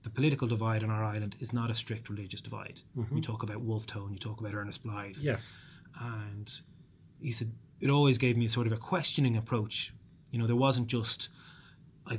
the 0.03 0.11
political 0.11 0.47
divide 0.47 0.85
on 0.85 0.91
our 0.91 1.03
island 1.03 1.35
is 1.41 1.53
not 1.53 1.71
a 1.71 1.75
strict 1.75 2.09
religious 2.11 2.41
divide. 2.41 2.81
Mm-hmm. 2.97 3.17
You 3.17 3.23
talk 3.23 3.43
about 3.43 3.61
Wolfe 3.61 3.87
Tone, 3.87 4.13
you 4.13 4.19
talk 4.19 4.41
about 4.41 4.55
Ernest 4.55 4.85
Blythe, 4.85 5.17
Yes. 5.19 5.51
and 6.01 6.61
he 7.21 7.33
said 7.33 7.51
it 7.81 7.91
always 7.91 8.19
gave 8.19 8.37
me 8.37 8.45
a 8.47 8.49
sort 8.51 8.67
of 8.67 8.73
a 8.73 8.77
questioning 8.77 9.37
approach. 9.37 9.93
You 10.31 10.39
know, 10.39 10.47
there 10.47 10.57
wasn't 10.57 10.87
just 10.89 11.29
I 12.07 12.19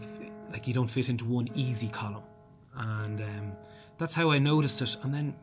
like 0.51 0.67
you 0.67 0.73
don't 0.73 0.87
fit 0.89 1.09
into 1.09 1.25
one 1.25 1.47
easy 1.55 1.87
column, 1.87 2.23
and 2.77 3.21
um, 3.21 3.51
that's 3.97 4.13
how 4.13 4.31
I 4.31 4.39
noticed 4.39 4.81
it. 4.81 4.95
And 5.03 5.13
then 5.13 5.35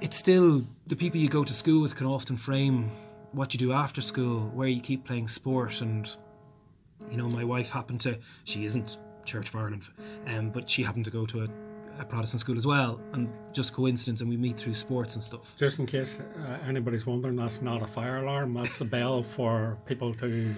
it's 0.00 0.16
still 0.16 0.64
the 0.86 0.96
people 0.96 1.20
you 1.20 1.28
go 1.28 1.44
to 1.44 1.54
school 1.54 1.82
with 1.82 1.96
can 1.96 2.06
often 2.06 2.36
frame 2.36 2.90
what 3.32 3.52
you 3.52 3.58
do 3.58 3.72
after 3.72 4.00
school, 4.00 4.50
where 4.54 4.68
you 4.68 4.80
keep 4.80 5.04
playing 5.04 5.28
sport, 5.28 5.80
and 5.80 6.10
you 7.10 7.16
know, 7.16 7.28
my 7.28 7.44
wife 7.44 7.70
happened 7.70 8.00
to 8.02 8.18
she 8.44 8.64
isn't 8.64 8.98
Church 9.24 9.48
of 9.48 9.56
Ireland, 9.56 9.88
um, 10.26 10.50
but 10.50 10.68
she 10.68 10.82
happened 10.82 11.04
to 11.04 11.10
go 11.10 11.26
to 11.26 11.42
a, 11.42 11.48
a 12.00 12.04
Protestant 12.04 12.40
school 12.40 12.56
as 12.56 12.66
well, 12.66 13.00
and 13.12 13.28
just 13.52 13.72
coincidence, 13.72 14.20
and 14.20 14.30
we 14.30 14.36
meet 14.36 14.58
through 14.58 14.74
sports 14.74 15.14
and 15.14 15.22
stuff. 15.22 15.54
Just 15.56 15.78
in 15.78 15.86
case 15.86 16.20
uh, 16.20 16.58
anybody's 16.66 17.06
wondering, 17.06 17.36
that's 17.36 17.62
not 17.62 17.82
a 17.82 17.86
fire 17.86 18.18
alarm. 18.18 18.54
That's 18.54 18.78
the 18.78 18.84
bell 18.84 19.22
for 19.22 19.78
people 19.86 20.12
to 20.14 20.54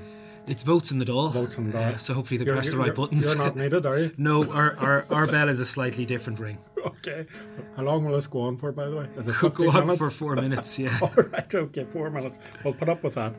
It's 0.46 0.62
votes 0.64 0.90
in 0.90 0.98
the 0.98 1.04
door. 1.04 1.30
Votes 1.30 1.56
in 1.56 1.70
the 1.70 1.78
Uh, 1.78 1.98
so 1.98 2.14
hopefully 2.14 2.38
they 2.38 2.44
You're- 2.44 2.56
press 2.56 2.70
the 2.70 2.78
right 2.78 2.94
buttons. 2.94 3.24
You're 3.24 3.36
not 3.36 3.56
needed, 3.56 3.86
are 3.86 3.98
you? 3.98 4.12
no, 4.18 4.50
our, 4.52 4.76
our, 4.76 5.06
our 5.10 5.26
bell 5.26 5.48
is 5.48 5.60
a 5.60 5.66
slightly 5.66 6.04
different 6.06 6.38
ring. 6.40 6.58
Okay. 6.84 7.26
How 7.76 7.82
long 7.84 8.04
will 8.04 8.14
this 8.14 8.26
go 8.26 8.40
on 8.42 8.56
for, 8.56 8.72
by 8.72 8.88
the 8.88 8.96
way? 8.96 9.08
Is 9.16 9.28
it 9.28 9.34
Could 9.36 9.52
15 9.56 9.66
go 9.70 9.72
on 9.78 9.86
minutes? 9.86 9.98
for 9.98 10.10
four 10.10 10.34
minutes, 10.36 10.78
yeah. 10.80 10.98
All 11.00 11.12
right, 11.16 11.54
okay, 11.54 11.84
four 11.84 12.10
minutes. 12.10 12.40
We'll 12.64 12.74
put 12.74 12.88
up 12.88 13.04
with 13.04 13.14
that. 13.14 13.34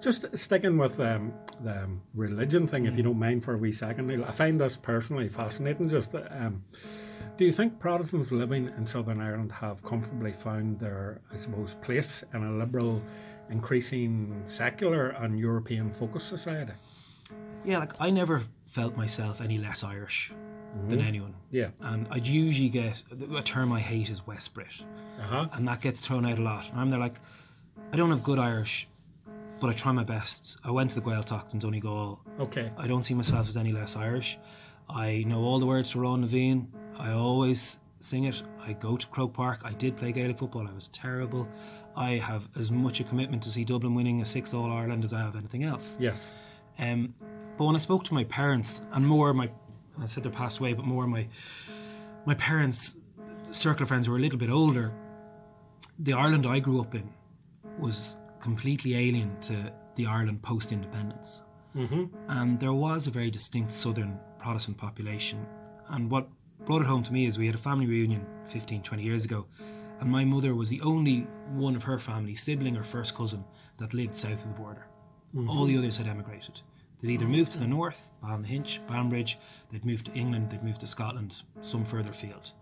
Just 0.00 0.36
sticking 0.36 0.76
with 0.76 0.98
um, 0.98 1.32
the 1.60 1.84
um, 1.84 2.02
religion 2.14 2.66
thing, 2.66 2.86
if 2.86 2.96
you 2.96 3.02
don't 3.04 3.18
mind 3.18 3.44
for 3.44 3.54
a 3.54 3.58
wee 3.58 3.70
second, 3.72 4.08
Neale. 4.08 4.24
I 4.24 4.32
find 4.32 4.60
this 4.60 4.76
personally 4.76 5.28
fascinating. 5.28 5.88
Just, 5.88 6.14
um, 6.14 6.64
do 7.36 7.44
you 7.44 7.52
think 7.52 7.78
Protestants 7.78 8.32
living 8.32 8.70
in 8.76 8.86
Southern 8.86 9.20
Ireland 9.20 9.52
have 9.52 9.82
comfortably 9.84 10.32
found 10.32 10.78
their, 10.80 11.20
I 11.32 11.36
suppose, 11.36 11.74
place 11.74 12.24
in 12.34 12.42
a 12.44 12.52
liberal, 12.52 13.02
increasing 13.50 14.42
secular 14.46 15.08
and 15.10 15.38
European 15.38 15.90
focused 15.92 16.28
society? 16.28 16.72
Yeah, 17.64 17.78
like 17.78 17.92
I 18.00 18.10
never 18.10 18.42
felt 18.64 18.96
myself 18.96 19.40
any 19.40 19.58
less 19.58 19.84
Irish 19.84 20.32
than 20.88 21.00
anyone. 21.00 21.34
Yeah. 21.50 21.70
And 21.80 22.06
I'd 22.10 22.26
usually 22.26 22.68
get 22.68 23.02
a 23.36 23.42
term 23.42 23.72
I 23.72 23.80
hate 23.80 24.08
is 24.10 24.26
West 24.26 24.54
Brit. 24.54 24.82
Uh 25.20 25.22
huh. 25.22 25.46
and 25.52 25.68
that 25.68 25.82
gets 25.82 26.00
thrown 26.00 26.24
out 26.24 26.38
a 26.38 26.42
lot. 26.42 26.70
And 26.70 26.80
I'm 26.80 26.88
there 26.88 26.98
like, 26.98 27.20
I 27.92 27.96
don't 27.96 28.10
have 28.10 28.22
good 28.22 28.38
Irish, 28.38 28.88
but 29.60 29.68
I 29.68 29.74
try 29.74 29.92
my 29.92 30.04
best. 30.04 30.56
I 30.64 30.70
went 30.70 30.90
to 30.90 31.00
the 31.00 31.02
Gaeltacht 31.02 31.52
in 31.52 31.58
Donegal. 31.58 32.20
Okay. 32.38 32.70
I 32.78 32.86
don't 32.86 33.02
see 33.02 33.14
myself 33.14 33.46
as 33.48 33.56
any 33.58 33.72
less 33.72 33.96
Irish. 33.96 34.38
I 34.88 35.24
know 35.26 35.40
all 35.40 35.58
the 35.58 35.66
words 35.66 35.90
to 35.92 35.98
Amhrán 35.98 36.20
na 36.20 36.26
bhFiann. 36.26 36.66
I 36.98 37.12
always 37.12 37.80
sing 37.98 38.24
it. 38.24 38.42
I 38.66 38.72
go 38.72 38.96
to 38.96 39.06
Croke 39.08 39.34
Park. 39.34 39.60
I 39.64 39.72
did 39.72 39.96
play 39.96 40.12
Gaelic 40.12 40.38
football. 40.38 40.66
I 40.66 40.72
was 40.72 40.88
terrible. 40.88 41.46
I 41.96 42.12
have 42.12 42.48
as 42.58 42.70
much 42.70 43.00
a 43.00 43.04
commitment 43.04 43.42
to 43.42 43.48
see 43.48 43.64
Dublin 43.64 43.94
winning 43.94 44.22
a 44.22 44.24
sixth 44.24 44.54
All 44.54 44.70
Ireland 44.70 45.04
as 45.04 45.12
I 45.12 45.20
have 45.20 45.36
anything 45.36 45.64
else. 45.64 45.96
Yes. 46.00 46.28
Um, 46.78 47.14
but 47.58 47.64
when 47.64 47.76
I 47.76 47.78
spoke 47.78 48.04
to 48.04 48.14
my 48.14 48.24
parents, 48.24 48.82
and 48.92 49.06
more 49.06 49.34
my, 49.34 49.50
I 50.00 50.06
said 50.06 50.22
they 50.22 50.30
passed 50.30 50.60
away, 50.60 50.72
but 50.72 50.84
more 50.84 51.06
my, 51.06 51.26
my 52.24 52.34
parents' 52.34 52.96
circle 53.50 53.82
of 53.82 53.88
friends 53.88 54.06
who 54.06 54.12
were 54.12 54.18
a 54.18 54.20
little 54.20 54.38
bit 54.38 54.50
older, 54.50 54.92
the 55.98 56.12
Ireland 56.12 56.46
I 56.46 56.60
grew 56.60 56.80
up 56.80 56.94
in 56.94 57.08
was 57.78 58.16
completely 58.40 58.94
alien 58.96 59.38
to 59.42 59.72
the 59.96 60.06
Ireland 60.06 60.42
post 60.42 60.72
independence. 60.72 61.42
Mm-hmm. 61.76 62.04
And 62.28 62.58
there 62.58 62.72
was 62.72 63.06
a 63.06 63.10
very 63.10 63.30
distinct 63.30 63.72
southern 63.72 64.18
Protestant 64.38 64.76
population. 64.76 65.46
And 65.88 66.10
what 66.10 66.28
brought 66.64 66.82
it 66.82 66.86
home 66.86 67.02
to 67.02 67.12
me 67.12 67.26
is 67.26 67.38
we 67.38 67.46
had 67.46 67.54
a 67.54 67.58
family 67.58 67.86
reunion 67.86 68.24
15, 68.44 68.82
20 68.82 69.02
years 69.02 69.24
ago. 69.24 69.46
And 70.00 70.10
my 70.10 70.24
mother 70.24 70.54
was 70.54 70.68
the 70.68 70.80
only 70.80 71.26
one 71.52 71.76
of 71.76 71.82
her 71.84 71.98
family, 71.98 72.34
sibling 72.34 72.76
or 72.76 72.82
first 72.82 73.14
cousin, 73.14 73.44
that 73.76 73.94
lived 73.94 74.14
south 74.14 74.44
of 74.44 74.48
the 74.48 74.60
border. 74.60 74.86
Mm-hmm. 75.34 75.50
All 75.50 75.66
the 75.66 75.76
others 75.76 75.96
had 75.96 76.08
emigrated. 76.08 76.60
They'd 77.00 77.12
either 77.12 77.26
moved 77.26 77.52
to 77.52 77.58
the 77.58 77.66
north, 77.66 78.10
Ballynahinch, 78.22 78.86
Banbridge, 78.86 79.38
they'd 79.70 79.84
moved 79.84 80.06
to 80.06 80.12
England, 80.12 80.50
they'd 80.50 80.62
moved 80.62 80.80
to 80.80 80.86
Scotland, 80.86 81.42
some 81.62 81.84
further 81.84 82.10
afield. 82.10 82.52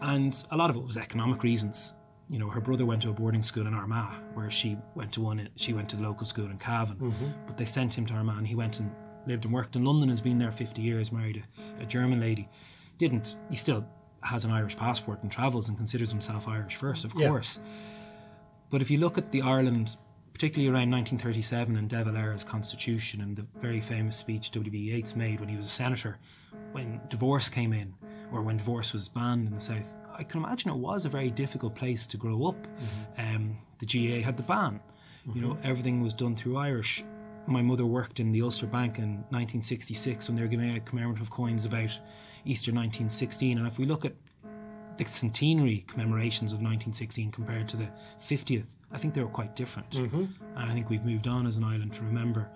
And 0.00 0.44
a 0.50 0.56
lot 0.56 0.70
of 0.70 0.76
it 0.76 0.84
was 0.84 0.96
economic 0.96 1.42
reasons. 1.42 1.94
You 2.28 2.38
know, 2.38 2.48
her 2.48 2.60
brother 2.60 2.86
went 2.86 3.02
to 3.02 3.10
a 3.10 3.12
boarding 3.12 3.42
school 3.42 3.66
in 3.66 3.74
Armagh, 3.74 4.14
where 4.34 4.50
she 4.50 4.76
went 4.94 5.12
to 5.12 5.22
one. 5.22 5.40
In, 5.40 5.48
she 5.56 5.72
went 5.72 5.88
to 5.90 5.96
the 5.96 6.02
local 6.02 6.26
school 6.26 6.46
in 6.46 6.58
Cavan, 6.58 6.96
mm-hmm. 6.96 7.26
but 7.46 7.56
they 7.56 7.64
sent 7.64 7.96
him 7.96 8.06
to 8.06 8.14
Armagh. 8.14 8.38
And 8.38 8.46
he 8.46 8.54
went 8.54 8.80
and 8.80 8.90
lived 9.26 9.44
and 9.44 9.54
worked 9.54 9.76
in 9.76 9.84
London. 9.84 10.08
Has 10.10 10.20
been 10.20 10.38
there 10.38 10.52
fifty 10.52 10.82
years. 10.82 11.10
Married 11.10 11.42
a, 11.80 11.82
a 11.82 11.86
German 11.86 12.20
lady. 12.20 12.48
Didn't 12.98 13.36
he 13.48 13.56
still 13.56 13.88
has 14.28 14.44
an 14.44 14.50
Irish 14.50 14.76
passport 14.76 15.22
and 15.22 15.30
travels 15.32 15.68
and 15.68 15.76
considers 15.76 16.10
himself 16.10 16.46
Irish 16.48 16.76
first, 16.76 17.04
of 17.04 17.14
Yeah. 17.16 17.28
course. 17.28 17.60
But 18.70 18.82
if 18.82 18.90
you 18.90 18.98
look 18.98 19.18
at 19.18 19.32
the 19.32 19.42
Ireland, 19.42 19.96
particularly 20.34 20.68
around 20.68 20.90
1937 20.90 21.76
and 21.76 21.88
De 21.88 22.04
Valera's 22.04 22.44
constitution 22.44 23.22
and 23.22 23.34
the 23.36 23.46
very 23.60 23.80
famous 23.80 24.16
speech 24.16 24.50
W.B. 24.52 24.78
Yeats 24.78 25.16
made 25.16 25.40
when 25.40 25.48
he 25.48 25.56
was 25.56 25.66
a 25.66 25.70
senator, 25.70 26.18
when 26.72 27.00
divorce 27.08 27.48
came 27.48 27.72
in, 27.72 27.94
or 28.32 28.42
when 28.42 28.56
divorce 28.58 28.92
was 28.92 29.08
banned 29.08 29.48
in 29.48 29.54
the 29.54 29.60
South, 29.60 29.96
I 30.16 30.22
can 30.22 30.42
imagine 30.44 30.70
it 30.70 30.76
was 30.76 31.04
a 31.06 31.08
very 31.08 31.30
difficult 31.30 31.74
place 31.74 32.06
to 32.08 32.16
grow 32.16 32.44
up. 32.46 32.66
Um, 33.16 33.56
the 33.78 33.86
GAA 33.86 34.20
had 34.22 34.36
the 34.36 34.42
ban. 34.42 34.80
You 35.34 35.42
know, 35.42 35.58
everything 35.62 36.02
was 36.02 36.14
done 36.14 36.36
through 36.36 36.56
Irish. 36.56 37.04
My 37.48 37.62
mother 37.62 37.86
worked 37.86 38.20
in 38.20 38.30
the 38.30 38.42
Ulster 38.42 38.66
Bank 38.66 38.98
in 38.98 39.24
1966 39.30 40.28
when 40.28 40.36
they 40.36 40.42
were 40.42 40.48
giving 40.48 40.70
out 40.70 40.84
commemorative 40.84 41.30
coins 41.30 41.64
about 41.64 41.98
Easter 42.44 42.70
1916. 42.70 43.56
And 43.56 43.66
if 43.66 43.78
we 43.78 43.86
look 43.86 44.04
at 44.04 44.12
the 44.98 45.04
centenary 45.04 45.84
commemorations 45.86 46.52
of 46.52 46.58
1916 46.58 47.30
compared 47.30 47.66
to 47.68 47.78
the 47.78 47.88
50th, 48.20 48.66
I 48.92 48.98
think 48.98 49.14
they 49.14 49.22
were 49.22 49.28
quite 49.28 49.56
different. 49.56 49.90
Mm-hmm. 49.90 50.24
And 50.56 50.70
I 50.70 50.74
think 50.74 50.90
we've 50.90 51.04
moved 51.04 51.26
on 51.26 51.46
as 51.46 51.56
an 51.56 51.64
island 51.64 51.94
to 51.94 52.04
remember 52.04 52.50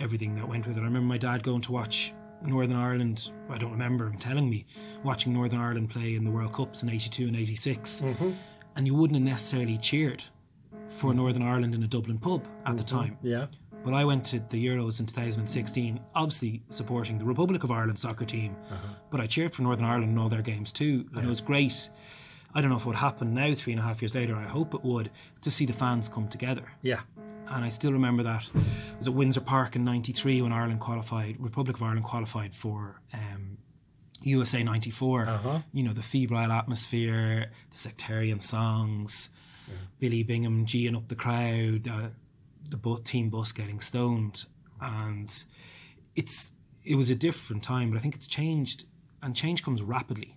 everything 0.00 0.34
that 0.34 0.48
went 0.48 0.66
with 0.66 0.78
it. 0.78 0.80
I 0.80 0.84
remember 0.84 1.06
my 1.06 1.18
dad 1.18 1.44
going 1.44 1.60
to 1.62 1.72
watch 1.72 2.12
Northern 2.42 2.76
Ireland, 2.76 3.30
I 3.48 3.58
don't 3.58 3.70
remember 3.70 4.06
him 4.06 4.18
telling 4.18 4.50
me, 4.50 4.66
watching 5.04 5.32
Northern 5.32 5.60
Ireland 5.60 5.90
play 5.90 6.16
in 6.16 6.24
the 6.24 6.30
World 6.30 6.52
Cups 6.52 6.82
in 6.82 6.88
82 6.88 7.28
and 7.28 7.36
86. 7.36 8.00
Mm-hmm. 8.00 8.30
And 8.76 8.86
you 8.86 8.94
wouldn't 8.94 9.18
have 9.18 9.28
necessarily 9.28 9.78
cheered 9.78 10.24
for 10.88 11.14
Northern 11.14 11.42
Ireland 11.42 11.74
in 11.74 11.82
a 11.82 11.86
Dublin 11.86 12.18
pub 12.18 12.46
at 12.66 12.76
the 12.76 12.84
mm-hmm. 12.84 12.96
time. 12.96 13.18
Yeah. 13.22 13.46
But 13.84 13.92
I 13.92 14.04
went 14.04 14.24
to 14.26 14.40
the 14.48 14.66
Euros 14.66 15.00
in 15.00 15.06
2016, 15.06 16.00
obviously 16.14 16.62
supporting 16.70 17.18
the 17.18 17.24
Republic 17.24 17.64
of 17.64 17.70
Ireland 17.70 17.98
soccer 17.98 18.24
team. 18.24 18.56
But 19.10 19.20
I 19.20 19.26
cheered 19.26 19.52
for 19.52 19.62
Northern 19.62 19.84
Ireland 19.86 20.10
in 20.12 20.18
all 20.18 20.28
their 20.28 20.42
games 20.42 20.72
too. 20.72 21.06
And 21.14 21.24
it 21.24 21.28
was 21.28 21.40
great. 21.40 21.90
I 22.54 22.60
don't 22.60 22.70
know 22.70 22.76
if 22.76 22.82
it 22.82 22.86
would 22.86 22.96
happen 22.96 23.34
now, 23.34 23.52
three 23.54 23.72
and 23.72 23.80
a 23.80 23.84
half 23.84 24.00
years 24.00 24.14
later. 24.14 24.36
I 24.36 24.44
hope 24.44 24.74
it 24.74 24.84
would, 24.84 25.10
to 25.42 25.50
see 25.50 25.66
the 25.66 25.72
fans 25.72 26.08
come 26.08 26.28
together. 26.28 26.64
Yeah. 26.82 27.00
And 27.48 27.64
I 27.64 27.68
still 27.68 27.92
remember 27.92 28.22
that. 28.22 28.48
It 28.54 28.98
was 28.98 29.08
at 29.08 29.14
Windsor 29.14 29.40
Park 29.40 29.76
in 29.76 29.84
93 29.84 30.40
when 30.40 30.52
Ireland 30.52 30.80
qualified, 30.80 31.36
Republic 31.38 31.76
of 31.76 31.82
Ireland 31.82 32.04
qualified 32.04 32.54
for 32.54 33.00
um, 33.12 33.58
USA 34.22 34.62
94. 34.62 35.28
Uh-huh. 35.28 35.58
You 35.72 35.82
know, 35.82 35.92
the 35.92 36.02
febrile 36.02 36.52
atmosphere, 36.52 37.50
the 37.70 37.76
sectarian 37.76 38.40
songs, 38.40 39.28
Billy 39.98 40.22
Bingham 40.22 40.66
geeing 40.66 40.96
up 40.96 41.08
the 41.08 41.14
crowd, 41.14 41.88
uh, 41.88 42.08
the 42.70 43.00
team 43.04 43.30
bus 43.30 43.52
getting 43.52 43.80
stoned. 43.80 44.46
And 44.80 45.44
it's 46.14 46.54
it 46.84 46.96
was 46.96 47.10
a 47.10 47.14
different 47.14 47.62
time, 47.62 47.90
but 47.90 47.98
I 47.98 48.00
think 48.00 48.14
it's 48.14 48.26
changed, 48.26 48.84
and 49.22 49.34
change 49.34 49.62
comes 49.62 49.82
rapidly. 49.82 50.36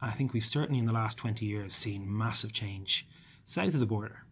I 0.00 0.10
think 0.10 0.32
we've 0.32 0.44
certainly 0.44 0.78
in 0.78 0.86
the 0.86 0.92
last 0.92 1.16
20 1.18 1.44
years 1.46 1.74
seen 1.74 2.04
massive 2.16 2.52
change 2.52 3.06
south 3.44 3.74
of 3.74 3.80
the 3.80 3.86
border. 3.86 4.24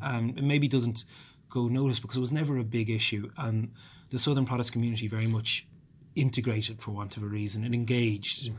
Um, 0.00 0.34
it 0.36 0.44
maybe 0.44 0.68
doesn't 0.68 1.04
go 1.48 1.68
noticed 1.68 2.02
because 2.02 2.16
it 2.16 2.20
was 2.20 2.32
never 2.32 2.58
a 2.58 2.64
big 2.64 2.90
issue, 2.90 3.30
and 3.38 3.72
the 4.10 4.18
Southern 4.18 4.44
Protestant 4.46 4.74
community 4.74 5.08
very 5.08 5.26
much 5.26 5.66
integrated, 6.14 6.80
for 6.80 6.92
want 6.92 7.16
of 7.16 7.22
a 7.22 7.26
reason, 7.26 7.64
and 7.64 7.74
engaged. 7.74 8.50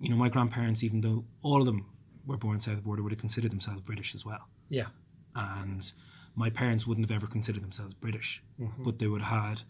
You 0.00 0.08
know, 0.10 0.16
my 0.16 0.28
grandparents, 0.28 0.82
even 0.84 1.00
though 1.00 1.24
all 1.42 1.60
of 1.60 1.66
them 1.66 1.86
were 2.26 2.36
born 2.36 2.60
south 2.60 2.72
of 2.74 2.78
the 2.80 2.82
border, 2.84 3.02
would 3.02 3.12
have 3.12 3.20
considered 3.20 3.50
themselves 3.52 3.80
British 3.82 4.14
as 4.14 4.24
well 4.24 4.48
Yeah. 4.68 4.86
and 5.36 5.92
my 6.36 6.50
parents 6.50 6.86
wouldn't 6.86 7.10
have 7.10 7.16
ever 7.16 7.26
considered 7.26 7.62
themselves 7.62 7.94
British, 7.94 8.42
mm-hmm. 8.60 8.84
but 8.84 8.98
they 8.98 9.06
would 9.06 9.22
have 9.22 9.48
had 9.48 9.62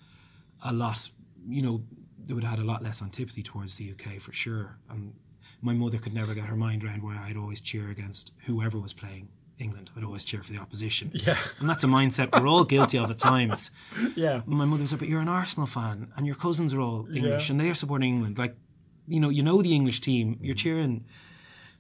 a 0.64 0.72
lot, 0.72 1.08
you 1.48 1.62
know, 1.62 1.82
they 2.26 2.34
would 2.34 2.42
have 2.42 2.58
had 2.58 2.64
a 2.64 2.66
lot 2.66 2.82
less 2.82 3.00
antipathy 3.00 3.42
towards 3.42 3.76
the 3.76 3.92
UK 3.92 4.20
for 4.20 4.32
sure. 4.32 4.76
And 4.90 5.14
my 5.62 5.72
mother 5.72 5.98
could 5.98 6.12
never 6.12 6.34
get 6.34 6.44
her 6.44 6.56
mind 6.56 6.84
around 6.84 7.02
why 7.02 7.16
I'd 7.24 7.36
always 7.36 7.60
cheer 7.60 7.90
against 7.90 8.32
whoever 8.46 8.78
was 8.80 8.92
playing 8.92 9.28
England. 9.58 9.92
I'd 9.96 10.02
always 10.02 10.24
cheer 10.24 10.42
for 10.42 10.52
the 10.52 10.58
opposition. 10.58 11.10
Yeah. 11.14 11.38
And 11.60 11.70
that's 11.70 11.84
a 11.84 11.86
mindset 11.86 12.38
we're 12.38 12.48
all 12.48 12.64
guilty 12.64 12.98
of 12.98 13.10
at 13.10 13.18
times. 13.18 13.70
Yeah. 14.16 14.42
My 14.44 14.64
mother's 14.64 14.92
like, 14.92 14.98
but 14.98 15.08
you're 15.08 15.20
an 15.20 15.28
Arsenal 15.28 15.66
fan 15.66 16.08
and 16.16 16.26
your 16.26 16.36
cousins 16.36 16.74
are 16.74 16.80
all 16.80 17.06
English 17.14 17.48
Yeah. 17.48 17.52
and 17.52 17.60
they're 17.60 17.74
supporting 17.74 18.14
England. 18.14 18.38
Like, 18.38 18.56
you 19.06 19.20
know, 19.20 19.28
you 19.28 19.44
know 19.44 19.62
the 19.62 19.72
English 19.72 20.00
team, 20.00 20.38
you're 20.42 20.56
mm. 20.56 20.58
cheering 20.58 21.04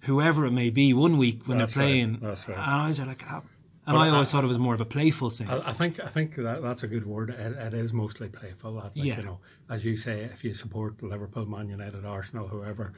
whoever 0.02 0.46
it 0.46 0.52
may 0.52 0.70
be 0.70 0.94
one 0.94 1.18
week 1.18 1.48
when 1.48 1.58
That's 1.58 1.74
they're 1.74 1.82
playing. 1.82 2.12
right, 2.12 2.22
that's 2.22 2.48
right. 2.48 2.56
And 2.56 2.70
I 2.70 2.88
was 2.88 3.00
like, 3.00 3.22
ah. 3.28 3.42
And 3.86 3.94
But 3.94 4.00
I 4.00 4.06
I- 4.06 4.10
always 4.10 4.30
thought 4.30 4.44
it 4.44 4.48
was 4.48 4.58
more 4.58 4.74
of 4.74 4.80
a 4.80 4.84
playful 4.84 5.30
thing. 5.30 5.48
I, 5.48 5.70
I 5.70 5.72
think 5.72 6.00
I 6.00 6.08
think 6.08 6.34
that 6.36 6.62
that's 6.62 6.82
a 6.82 6.88
good 6.88 7.06
word. 7.06 7.30
It, 7.30 7.52
it 7.56 7.74
is 7.74 7.92
mostly 7.92 8.28
playful. 8.28 8.74
That, 8.74 8.96
like, 8.96 9.04
Yeah. 9.04 9.18
You 9.18 9.24
know, 9.24 9.38
as 9.70 9.84
you 9.84 9.96
say, 9.96 10.20
if 10.22 10.44
you 10.44 10.54
support 10.54 11.02
Liverpool, 11.02 11.46
Man 11.46 11.68
United, 11.68 12.04
Arsenal, 12.04 12.48
whoever, 12.48 12.92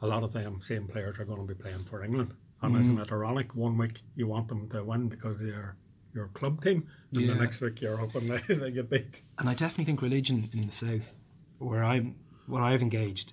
a 0.00 0.06
lot 0.06 0.22
of 0.22 0.32
them 0.32 0.60
same 0.62 0.86
players 0.86 1.18
are 1.18 1.24
going 1.24 1.46
to 1.46 1.54
be 1.54 1.60
playing 1.62 1.84
for 1.84 2.02
England. 2.02 2.34
And 2.62 2.76
isn't 2.76 2.96
mm. 2.98 3.02
it 3.02 3.12
ironic? 3.12 3.54
One 3.54 3.78
week 3.78 4.02
you 4.16 4.26
want 4.26 4.48
them 4.48 4.68
to 4.70 4.84
win 4.84 5.08
because 5.08 5.38
they're 5.40 5.76
your 6.14 6.28
club 6.28 6.62
team, 6.62 6.84
and 7.14 7.22
Yeah. 7.22 7.34
the 7.34 7.40
next 7.40 7.60
week 7.60 7.80
you're 7.80 7.96
hoping 7.96 8.26
they, 8.28 8.38
they 8.54 8.70
get 8.70 8.90
beat. 8.90 9.22
and 9.38 9.48
I 9.48 9.54
definitely 9.54 9.84
think 9.84 10.02
religion 10.02 10.48
in 10.52 10.62
the 10.66 10.72
south, 10.72 11.14
where 11.58 11.84
I'm, 11.84 12.16
what 12.46 12.62
I've 12.62 12.82
engaged, 12.82 13.32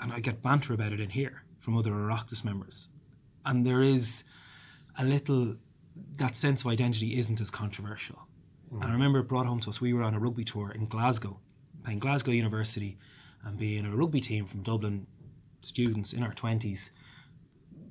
and 0.00 0.12
I 0.12 0.20
get 0.20 0.42
banter 0.42 0.74
about 0.74 0.92
it 0.92 1.00
in 1.00 1.10
here 1.10 1.44
from 1.58 1.76
other 1.76 1.92
Oireachtas 1.92 2.44
members, 2.44 2.88
and 3.44 3.64
there 3.66 3.82
is 3.82 4.24
a 4.98 5.04
little 5.04 5.56
that 6.16 6.34
sense 6.34 6.62
of 6.62 6.68
identity 6.68 7.18
isn't 7.18 7.40
as 7.40 7.50
controversial. 7.50 8.18
And 8.70 8.84
I 8.84 8.88
mm. 8.88 8.92
remember 8.92 9.20
it 9.20 9.28
brought 9.28 9.46
home 9.46 9.60
to 9.60 9.70
us. 9.70 9.80
We 9.80 9.92
were 9.92 10.02
on 10.02 10.14
a 10.14 10.18
rugby 10.18 10.44
tour 10.44 10.72
in 10.72 10.86
Glasgow, 10.86 11.38
playing 11.84 12.00
Glasgow 12.00 12.32
University, 12.32 12.98
and 13.44 13.56
being 13.56 13.86
a 13.86 13.94
rugby 13.94 14.20
team 14.20 14.44
from 14.44 14.62
Dublin, 14.62 15.06
students 15.60 16.12
in 16.12 16.22
our 16.22 16.32
twenties. 16.32 16.90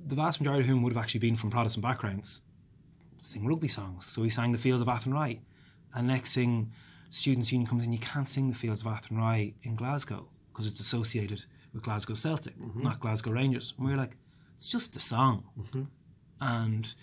The 0.06 0.14
vast 0.14 0.40
majority 0.40 0.62
of 0.62 0.66
whom 0.66 0.82
would 0.82 0.92
have 0.92 1.02
actually 1.02 1.20
been 1.20 1.36
from 1.36 1.50
Protestant 1.50 1.82
backgrounds, 1.82 2.42
sing 3.18 3.46
rugby 3.46 3.68
songs. 3.68 4.04
So 4.06 4.22
we 4.22 4.28
sang 4.28 4.52
the 4.52 4.58
Fields 4.58 4.82
of 4.82 4.88
Athenry. 4.88 5.40
And 5.94 6.06
next 6.06 6.34
thing, 6.34 6.72
Students' 7.08 7.52
Union 7.52 7.68
comes 7.68 7.84
in, 7.84 7.92
you 7.92 7.98
can't 7.98 8.28
sing 8.28 8.48
the 8.48 8.54
Fields 8.54 8.82
of 8.82 8.88
Athenry 8.88 9.54
in 9.62 9.74
Glasgow 9.76 10.28
because 10.52 10.66
it's 10.66 10.80
associated 10.80 11.44
with 11.72 11.82
Glasgow 11.82 12.14
Celtic, 12.14 12.56
mm-hmm. 12.58 12.82
not 12.82 13.00
Glasgow 13.00 13.32
Rangers. 13.32 13.72
And 13.76 13.86
we 13.86 13.92
were 13.92 13.98
like, 13.98 14.16
it's 14.54 14.68
just 14.68 14.96
a 14.96 15.00
song. 15.00 15.44
Mm-hmm. 15.58 15.82
And 16.40 16.94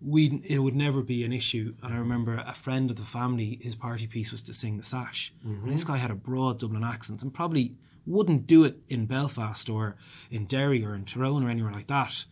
we 0.00 0.40
it 0.44 0.58
would 0.58 0.76
never 0.76 1.02
be 1.02 1.24
an 1.24 1.32
issue. 1.32 1.74
And 1.82 1.94
I 1.94 1.98
remember 1.98 2.42
a 2.46 2.52
friend 2.52 2.90
of 2.90 2.96
the 2.96 3.02
family, 3.02 3.58
his 3.62 3.74
party 3.74 4.06
piece 4.06 4.30
was 4.32 4.42
to 4.44 4.52
sing 4.52 4.76
the 4.76 4.82
sash. 4.82 5.32
And 5.44 5.68
this 5.68 5.84
mm-hmm. 5.84 5.92
guy 5.92 5.98
had 5.98 6.10
a 6.10 6.14
broad 6.14 6.58
Dublin 6.58 6.84
accent 6.84 7.22
and 7.22 7.32
probably 7.32 7.74
wouldn't 8.06 8.46
do 8.46 8.64
it 8.64 8.78
in 8.88 9.06
Belfast 9.06 9.68
or 9.68 9.96
in 10.30 10.44
Derry 10.46 10.84
or 10.84 10.94
in 10.94 11.04
Tyrone 11.04 11.42
or 11.44 11.50
anywhere 11.50 11.72
like 11.72 11.88
that, 11.88 12.24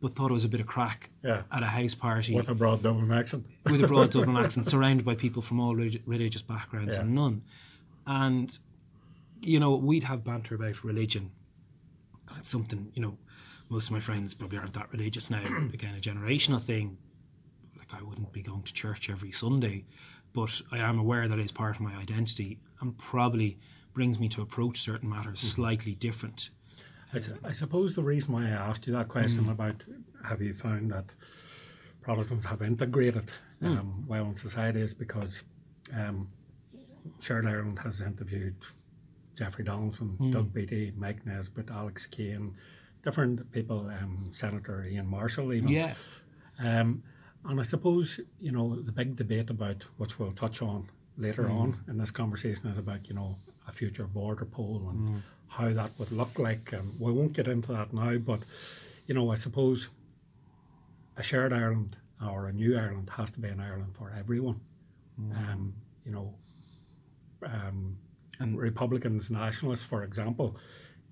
but 0.00 0.14
thought 0.14 0.30
it 0.30 0.34
was 0.34 0.44
a 0.44 0.48
bit 0.48 0.60
of 0.60 0.66
crack 0.66 1.10
Yeah. 1.22 1.42
at 1.50 1.62
a 1.62 1.66
house 1.66 1.94
party 1.94 2.34
With 2.34 2.48
a 2.48 2.54
broad 2.54 2.82
Dublin 2.82 3.10
accent. 3.10 3.46
with 3.64 3.82
a 3.82 3.86
broad 3.86 4.10
Dublin 4.12 4.36
accent, 4.36 4.66
surrounded 4.66 5.06
by 5.06 5.14
people 5.14 5.42
from 5.42 5.60
all 5.60 5.74
religious 5.74 6.42
backgrounds 6.42 6.94
Yeah. 6.94 7.02
and 7.02 7.14
none. 7.14 7.42
And 8.06 8.58
you 9.42 9.58
know, 9.58 9.74
we'd 9.76 10.02
have 10.02 10.22
banter 10.22 10.54
about 10.54 10.84
religion. 10.84 11.30
And 12.28 12.38
it's 12.38 12.50
something 12.50 12.92
you 12.94 13.00
know, 13.02 13.16
most 13.70 13.86
of 13.86 13.92
my 13.92 14.00
friends 14.00 14.34
probably 14.34 14.58
aren't 14.58 14.74
that 14.74 14.92
religious 14.92 15.30
now. 15.30 15.40
Again, 15.72 15.94
a 15.96 16.00
generational 16.00 16.60
thing. 16.60 16.98
Like 17.78 17.94
I 17.94 18.02
wouldn't 18.02 18.32
be 18.32 18.42
going 18.42 18.62
to 18.64 18.72
church 18.72 19.08
every 19.08 19.32
Sunday, 19.32 19.84
but 20.34 20.60
I 20.70 20.78
am 20.78 20.98
aware 20.98 21.26
that 21.28 21.38
it's 21.38 21.52
part 21.52 21.76
of 21.76 21.80
my 21.80 21.94
identity 21.94 22.58
and 22.80 22.96
probably 22.98 23.58
brings 23.94 24.18
me 24.20 24.28
to 24.30 24.42
approach 24.42 24.78
certain 24.78 25.08
matters 25.08 25.40
slightly 25.40 25.94
different. 25.94 26.50
I, 27.12 27.18
su- 27.18 27.38
I 27.44 27.52
suppose 27.52 27.94
the 27.94 28.02
reason 28.04 28.32
why 28.34 28.44
I 28.46 28.50
asked 28.50 28.86
you 28.86 28.92
that 28.92 29.08
question 29.08 29.44
Mm. 29.46 29.50
about 29.52 29.82
have 30.24 30.40
you 30.42 30.52
found 30.54 30.90
that 30.92 31.12
Protestants 32.02 32.44
have 32.44 32.62
integrated 32.62 33.32
Mm. 33.62 33.78
um, 33.78 34.04
well 34.06 34.24
in 34.26 34.34
society 34.34 34.80
is 34.80 34.94
because 34.94 35.42
um, 35.94 36.28
Ireland 37.28 37.78
has 37.80 38.00
interviewed 38.00 38.54
Jeffrey 39.36 39.64
Donaldson, 39.64 40.16
Mm. 40.20 40.32
Doug 40.32 40.52
Beattie, 40.52 40.92
Mike 40.96 41.26
Nesbitt, 41.26 41.70
Alex 41.70 42.06
Kane, 42.06 42.54
different 43.02 43.50
people, 43.52 43.88
um, 44.00 44.28
Senator 44.30 44.84
Ian 44.84 45.06
Marshall 45.06 45.52
even. 45.52 45.68
Yeah. 45.68 45.94
Um, 46.58 47.02
and 47.44 47.58
I 47.58 47.62
suppose, 47.62 48.20
you 48.38 48.52
know, 48.52 48.76
the 48.76 48.92
big 48.92 49.16
debate 49.16 49.50
about, 49.50 49.82
which 49.96 50.18
we'll 50.18 50.32
touch 50.32 50.60
on 50.62 50.88
later 51.16 51.44
Mm. 51.44 51.60
on 51.60 51.84
in 51.88 51.98
this 51.98 52.10
conversation, 52.10 52.68
is 52.68 52.78
about, 52.78 53.08
you 53.08 53.14
know, 53.14 53.36
a 53.66 53.72
future 53.72 54.06
border 54.06 54.44
poll 54.44 54.88
and 54.90 54.98
Mm. 55.08 55.22
how 55.48 55.72
that 55.72 55.90
would 55.98 56.12
look 56.12 56.38
like. 56.38 56.72
And 56.72 56.98
we 57.00 57.12
won't 57.12 57.32
get 57.32 57.48
into 57.48 57.72
that 57.72 57.92
now, 57.94 58.18
but, 58.18 58.40
you 59.06 59.14
know, 59.14 59.30
I 59.32 59.36
suppose 59.36 59.88
a 61.16 61.22
shared 61.22 61.52
Ireland 61.52 61.96
or 62.22 62.48
a 62.48 62.52
new 62.52 62.76
Ireland 62.76 63.08
has 63.10 63.30
to 63.32 63.40
be 63.40 63.48
an 63.48 63.60
Ireland 63.60 63.94
for 63.96 64.10
everyone. 64.10 64.60
Um, 65.18 65.74
you 66.04 66.12
know, 66.12 66.34
um, 67.42 67.96
and 68.38 68.58
Republicans, 68.58 69.30
nationalists, 69.30 69.84
for 69.84 70.02
example, 70.02 70.56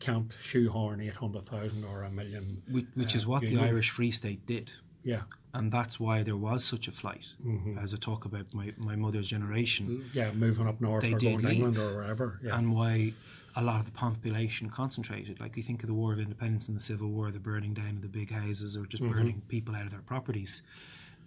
can't 0.01 0.33
shoehorn 0.41 1.01
800,000 1.01 1.85
or 1.85 2.03
a 2.05 2.11
million. 2.11 2.63
Which, 2.71 2.87
which 2.95 3.15
is 3.15 3.25
uh, 3.27 3.31
what 3.31 3.41
the. 3.43 3.59
Irish 3.59 3.91
Free 3.91 4.11
State 4.11 4.47
did. 4.47 4.73
Yeah. 5.05 5.23
and 5.55 5.73
that's 5.73 5.99
why 5.99 6.23
there 6.23 6.37
was 6.37 6.63
such 6.65 6.89
a 6.89 6.93
flight. 6.93 7.27
Mm-hmm. 7.45 7.79
As 7.79 7.95
I 7.95 7.97
talk 7.97 8.25
about 8.27 8.53
my, 8.53 8.75
my 8.77 8.95
mother's 8.97 9.31
generation, 9.31 10.05
Yeah, 10.13 10.33
moving 10.33 10.67
up 10.67 10.81
north 10.81 11.03
They 11.03 11.15
or 11.15 11.19
going 11.19 11.39
to 11.39 11.49
England 11.51 11.79
or 11.79 11.95
wherever. 11.95 12.39
Yeah. 12.43 12.59
and 12.59 12.75
why 12.75 13.13
a 13.57 13.63
lot 13.63 13.81
of 13.81 13.87
the 13.87 13.93
population 13.93 14.69
concentrated. 14.69 15.41
Like 15.41 15.57
you 15.57 15.63
think 15.63 15.83
of 15.83 15.87
the 15.87 15.95
War 15.95 16.13
of 16.13 16.19
Independence 16.21 16.69
and 16.69 16.77
the 16.77 16.83
Civil 16.83 17.09
War, 17.09 17.31
the 17.31 17.41
burning 17.41 17.73
down 17.75 17.91
of 17.91 18.03
the 18.03 18.09
big 18.09 18.31
houses 18.31 18.77
or 18.77 18.85
just 18.87 19.07
burning 19.07 19.41
people 19.49 19.75
out 19.75 19.85
of 19.85 19.91
their 19.91 20.03
properties, 20.03 20.63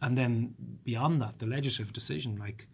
and 0.03 0.17
then 0.17 0.53
beyond 0.84 1.21
that, 1.21 1.39
the 1.39 1.45
legislative 1.47 1.91
decision, 1.93 2.38
like 2.38 2.67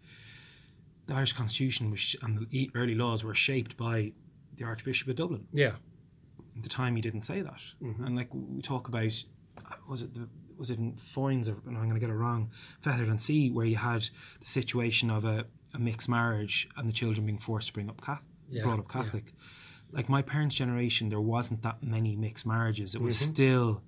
the 1.06 1.14
Irish 1.14 1.32
Constitution 1.32 1.90
was 1.90 2.00
sh- 2.00 2.16
and 2.22 2.46
the 2.50 2.70
early 2.74 2.94
laws 2.94 3.24
were 3.24 3.34
shaped 3.34 3.76
by 3.76 4.12
the 4.56 4.64
Archbishop 4.64 5.08
of 5.08 5.16
Dublin. 5.16 5.46
yeah. 5.52 5.72
At 6.58 6.62
the 6.64 6.68
time, 6.68 6.96
you 6.96 7.02
didn't 7.02 7.22
say 7.22 7.40
that, 7.42 7.60
and 7.80 8.16
like 8.16 8.28
we 8.32 8.60
talk 8.62 8.88
about, 8.88 9.12
was 9.88 10.02
it 10.02 10.14
the 10.14 10.28
was 10.56 10.70
it 10.70 10.78
in 10.78 10.94
Foynes 10.94 11.48
or 11.48 11.56
and 11.68 11.76
I'm 11.78 11.84
going 11.88 11.94
to 11.94 12.00
get 12.00 12.08
it 12.10 12.14
wrong, 12.14 12.50
Fethard-on-Sea, 12.82 13.50
where 13.52 13.64
you 13.64 13.76
had 13.76 14.02
the 14.40 14.44
situation 14.46 15.08
of 15.08 15.24
a, 15.24 15.46
a 15.72 15.78
mixed 15.78 16.08
marriage 16.08 16.68
and 16.76 16.88
the 16.88 16.92
children 16.92 17.26
being 17.26 17.38
forced 17.38 17.68
to 17.68 17.72
bring 17.74 17.88
up 17.88 18.00
Catholic, 18.00 18.26
Yeah, 18.50 18.64
brought 18.64 18.80
up 18.80 18.86
yeah. 18.92 19.02
Catholic. 19.02 19.32
Like 19.92 20.08
my 20.08 20.20
parents' 20.20 20.56
generation, 20.56 21.08
there 21.10 21.20
wasn't 21.20 21.62
that 21.62 21.80
many 21.82 22.16
mixed 22.16 22.44
marriages. 22.44 22.94
It 22.96 23.00
was 23.00 23.16
Mm-hmm. 23.16 23.32
still 23.34 23.82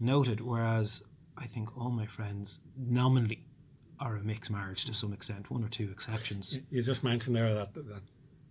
noted, 0.00 0.40
whereas 0.40 1.02
I 1.36 1.44
think 1.44 1.76
all 1.76 1.90
my 1.90 2.06
friends 2.06 2.60
nominally 2.78 3.44
are 4.00 4.16
a 4.16 4.22
mixed 4.22 4.50
marriage 4.50 4.86
to 4.86 4.94
some 4.94 5.12
extent, 5.12 5.50
one 5.50 5.62
or 5.64 5.68
two 5.68 5.90
exceptions. 5.90 6.58
You 6.70 6.82
just 6.82 7.04
mentioned 7.04 7.36
there 7.36 7.52
that, 7.54 7.74
that 7.74 8.02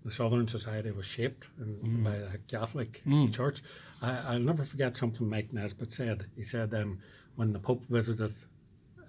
the 0.05 0.11
Southern 0.11 0.47
Society 0.47 0.91
was 0.91 1.05
shaped 1.05 1.47
in, 1.59 2.03
by 2.03 2.11
the 2.11 2.37
Catholic 2.47 3.01
Church. 3.31 3.63
I, 4.01 4.17
I'll 4.27 4.39
never 4.39 4.63
forget 4.63 4.95
something 4.95 5.27
Mike 5.27 5.51
Nesbitt 5.51 5.91
said. 5.91 6.27
He 6.35 6.43
said 6.43 6.73
um, 6.75 6.99
when 7.35 7.51
the 7.51 7.59
Pope 7.59 7.83
visited 7.85 8.33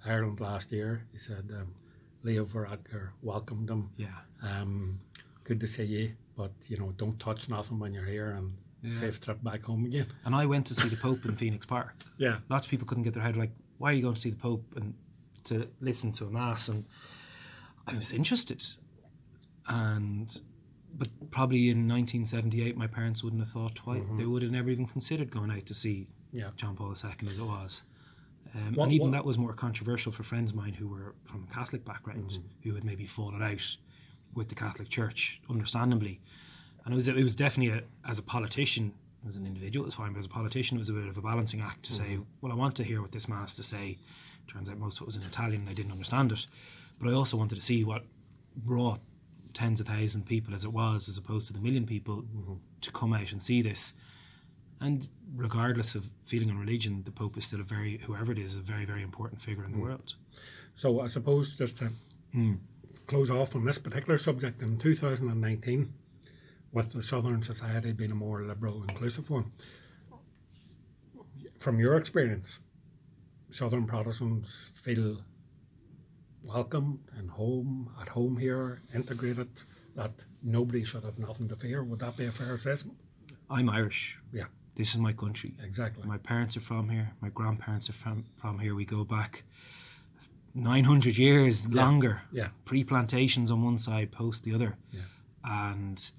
Ireland 0.05 0.39
last 0.39 0.71
year, 0.71 1.05
he 1.11 1.19
said 1.19 1.51
um, 1.53 1.73
Leo 2.23 2.45
Varadkar 2.45 3.09
welcomed 3.21 3.69
him. 3.69 3.91
Yeah. 3.97 4.07
Um, 4.41 4.99
good 5.43 5.59
to 5.59 5.67
see 5.67 5.83
you, 5.83 6.11
but 6.35 6.51
you 6.67 6.77
know, 6.77 6.91
don't 6.97 7.19
touch 7.19 7.47
nothing 7.47 7.77
when 7.77 7.93
you're 7.93 8.03
here 8.03 8.31
and 8.31 8.51
safe 8.91 9.19
trip 9.19 9.43
back 9.43 9.65
home 9.65 9.85
again. 9.85 10.07
And 10.25 10.33
I 10.33 10.45
went 10.45 10.65
to 10.67 10.73
see 10.73 10.87
the 10.87 10.95
Pope 10.95 11.25
in 11.25 11.35
Phoenix 11.41 11.65
Park. 11.65 11.93
Yeah. 12.17 12.37
lots 12.49 12.65
of 12.65 12.71
people 12.71 12.87
couldn't 12.87 13.03
get 13.03 13.13
their 13.13 13.23
head 13.23 13.35
like, 13.35 13.51
why 13.77 13.91
are 13.91 13.93
you 13.93 14.01
going 14.01 14.15
to 14.15 14.19
see 14.19 14.31
the 14.31 14.37
Pope 14.37 14.65
and 14.75 14.93
to 15.45 15.67
listen 15.79 16.11
to 16.13 16.25
a 16.25 16.29
mass? 16.31 16.69
And 16.69 16.85
I 17.85 17.95
was 17.95 18.11
interested, 18.11 18.65
and 19.67 20.41
but 20.97 21.09
probably 21.31 21.69
in 21.69 21.87
1978, 21.87 22.75
my 22.75 22.87
parents 22.87 23.23
wouldn't 23.23 23.41
have 23.41 23.49
thought 23.49 23.75
twice. 23.75 24.01
Mm-hmm. 24.01 24.17
They 24.17 24.25
would 24.25 24.41
have 24.41 24.51
never 24.51 24.69
even 24.69 24.85
considered 24.85 25.29
going 25.29 25.51
out 25.51 25.65
to 25.67 25.73
see 25.73 26.07
Yeah. 26.33 26.49
John 26.55 26.75
Paul 26.75 26.89
II 26.89 27.29
as 27.29 27.37
it 27.37 27.43
was. 27.43 27.83
Um, 28.55 28.73
What- 28.73 28.85
and 28.85 28.93
even 28.93 29.07
what- 29.07 29.11
that 29.11 29.25
was 29.25 29.37
more 29.37 29.53
controversial 29.53 30.11
for 30.11 30.23
friends 30.23 30.51
of 30.51 30.57
mine 30.57 30.73
who 30.73 30.87
were 30.87 31.15
from 31.25 31.43
a 31.43 31.53
Catholic 31.53 31.85
background, 31.85 32.31
mm-hmm. 32.31 32.47
who 32.63 32.75
had 32.75 32.83
maybe 32.83 33.05
fallen 33.05 33.41
out 33.41 33.77
with 34.33 34.49
the 34.49 34.55
Catholic 34.55 34.89
Church, 34.89 35.39
understandably. 35.49 36.19
And 36.83 36.93
it 36.93 36.95
was 36.95 37.07
it 37.07 37.15
was 37.15 37.35
definitely 37.35 37.77
a, 37.79 37.83
as 38.09 38.17
a 38.17 38.23
politician, 38.23 38.93
as 39.27 39.35
an 39.35 39.45
individual, 39.45 39.83
it 39.85 39.87
was 39.87 39.95
fine, 39.95 40.13
but 40.13 40.19
as 40.19 40.25
a 40.25 40.29
politician, 40.29 40.77
it 40.77 40.79
was 40.79 40.89
a 40.89 40.93
bit 40.93 41.07
of 41.07 41.17
a 41.17 41.21
balancing 41.21 41.61
act 41.61 41.83
to 41.83 41.93
say, 41.93 42.13
mm-hmm. 42.13 42.23
well, 42.41 42.51
I 42.51 42.55
want 42.55 42.75
to 42.75 42.83
hear 42.83 43.01
what 43.01 43.11
this 43.11 43.27
man 43.27 43.39
has 43.39 43.55
to 43.55 43.63
say. 43.63 43.97
Turns 44.47 44.69
out 44.69 44.77
most 44.77 44.97
of 44.97 45.01
it 45.03 45.05
was 45.07 45.17
in 45.17 45.23
Italian, 45.23 45.61
and 45.61 45.69
I 45.69 45.73
didn't 45.73 45.91
understand 45.91 46.31
it. 46.31 46.47
But 46.99 47.09
I 47.09 47.13
also 47.13 47.35
wanted 47.37 47.55
to 47.55 47.61
see 47.61 47.83
what 47.83 48.05
brought 48.55 48.99
tens 49.57 49.81
of 49.81 49.87
thousands 49.87 50.17
of 50.23 50.25
people, 50.25 50.53
as 50.53 50.63
it 50.63 50.71
was, 50.71 51.09
as 51.09 51.17
opposed 51.17 51.47
to 51.47 51.53
the 51.53 51.59
million 51.59 51.85
people, 51.85 52.17
mm-hmm. 52.17 52.53
to 52.81 52.91
come 52.91 53.11
out 53.11 53.31
and 53.31 53.41
see 53.41 53.63
this. 53.63 53.93
And 54.79 55.09
regardless 55.35 55.95
of 55.95 56.07
feeling 56.23 56.51
and 56.51 56.59
religion, 56.59 57.01
the 57.03 57.11
Pope 57.11 57.37
is 57.37 57.45
still 57.45 57.61
a 57.61 57.63
very, 57.63 57.97
whoever 57.97 58.31
it 58.31 58.37
is, 58.37 58.55
a 58.55 58.61
very, 58.61 58.85
very 58.85 59.01
important 59.01 59.41
figure 59.41 59.65
in 59.65 59.71
the 59.71 59.77
mm. 59.77 59.81
world. 59.81 60.13
So 60.75 61.01
I 61.01 61.07
suppose 61.07 61.55
just 61.55 61.79
to 61.79 61.89
mm. 62.35 62.59
close 63.07 63.31
off 63.31 63.55
on 63.55 63.65
this 63.65 63.79
particular 63.79 64.19
subject, 64.19 64.61
in 64.61 64.77
2019, 64.77 65.91
with 66.71 66.91
the 66.93 67.01
Southern 67.01 67.41
Society 67.41 67.91
being 67.91 68.11
a 68.11 68.15
more 68.15 68.43
liberal, 68.43 68.83
inclusive 68.83 69.31
one, 69.31 69.51
from 71.57 71.79
your 71.79 71.97
experience, 71.97 72.59
Southern 73.49 73.87
Protestants 73.87 74.67
feel 74.73 75.17
welcome 76.57 76.99
and 77.17 77.29
home 77.29 77.89
at 78.01 78.07
home 78.07 78.37
here, 78.37 78.79
integrated, 78.93 79.49
that 79.95 80.11
nobody 80.43 80.83
should 80.83 81.03
have 81.03 81.19
nothing 81.19 81.47
to 81.49 81.55
fear. 81.55 81.83
Would 81.83 81.99
that 81.99 82.15
be 82.17 82.25
a 82.25 82.31
fair 82.31 82.53
assessment? 82.55 82.97
I'm 83.49 83.69
Irish. 83.69 84.17
Yeah, 84.33 84.45
This 84.75 84.89
is 84.91 84.97
my 84.97 85.13
country. 85.13 85.55
exactly. 85.63 86.03
My 86.07 86.17
parents 86.17 86.55
are 86.57 86.61
from 86.61 86.89
here. 86.89 87.11
My 87.21 87.29
grandparents 87.29 87.89
are 87.89 87.93
from, 87.93 88.25
from 88.37 88.59
here. 88.59 88.75
We 88.75 88.85
go 88.85 89.03
back 89.03 89.43
900 90.53 91.17
years 91.17 91.67
longer. 91.73 92.21
yeah. 92.31 92.49
Pre 92.65 92.83
plantations 92.83 93.51
on 93.51 93.63
one 93.63 93.77
side, 93.77 94.11
post 94.11 94.43
the 94.43 94.53
other. 94.53 94.75
Yeah. 94.91 95.01
And 95.43 96.11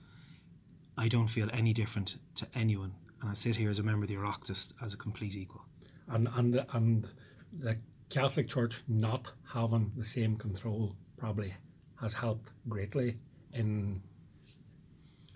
I 0.97 1.09
don't 1.09 1.29
feel 1.29 1.49
any 1.53 1.73
different 1.73 2.17
to 2.37 2.47
anyone. 2.55 2.93
and 3.21 3.31
I 3.31 3.35
sit 3.35 3.57
here 3.57 3.71
as 3.71 3.79
a 3.79 3.83
member 3.83 4.05
of 4.05 4.09
the 4.09 4.17
Oireachtas 4.17 4.73
as 4.83 4.95
a 4.95 4.97
complete 4.97 5.35
equal. 5.35 5.63
And 6.09 6.29
and 6.35 6.65
and 6.73 7.07
the 7.53 7.77
Catholic 8.11 8.49
Church 8.49 8.83
not 8.89 9.33
having 9.53 9.93
the 9.97 10.05
same 10.05 10.37
control 10.37 10.95
probably 11.17 11.55
has 12.01 12.15
helped 12.15 12.51
greatly 12.69 13.19
in, 13.53 14.01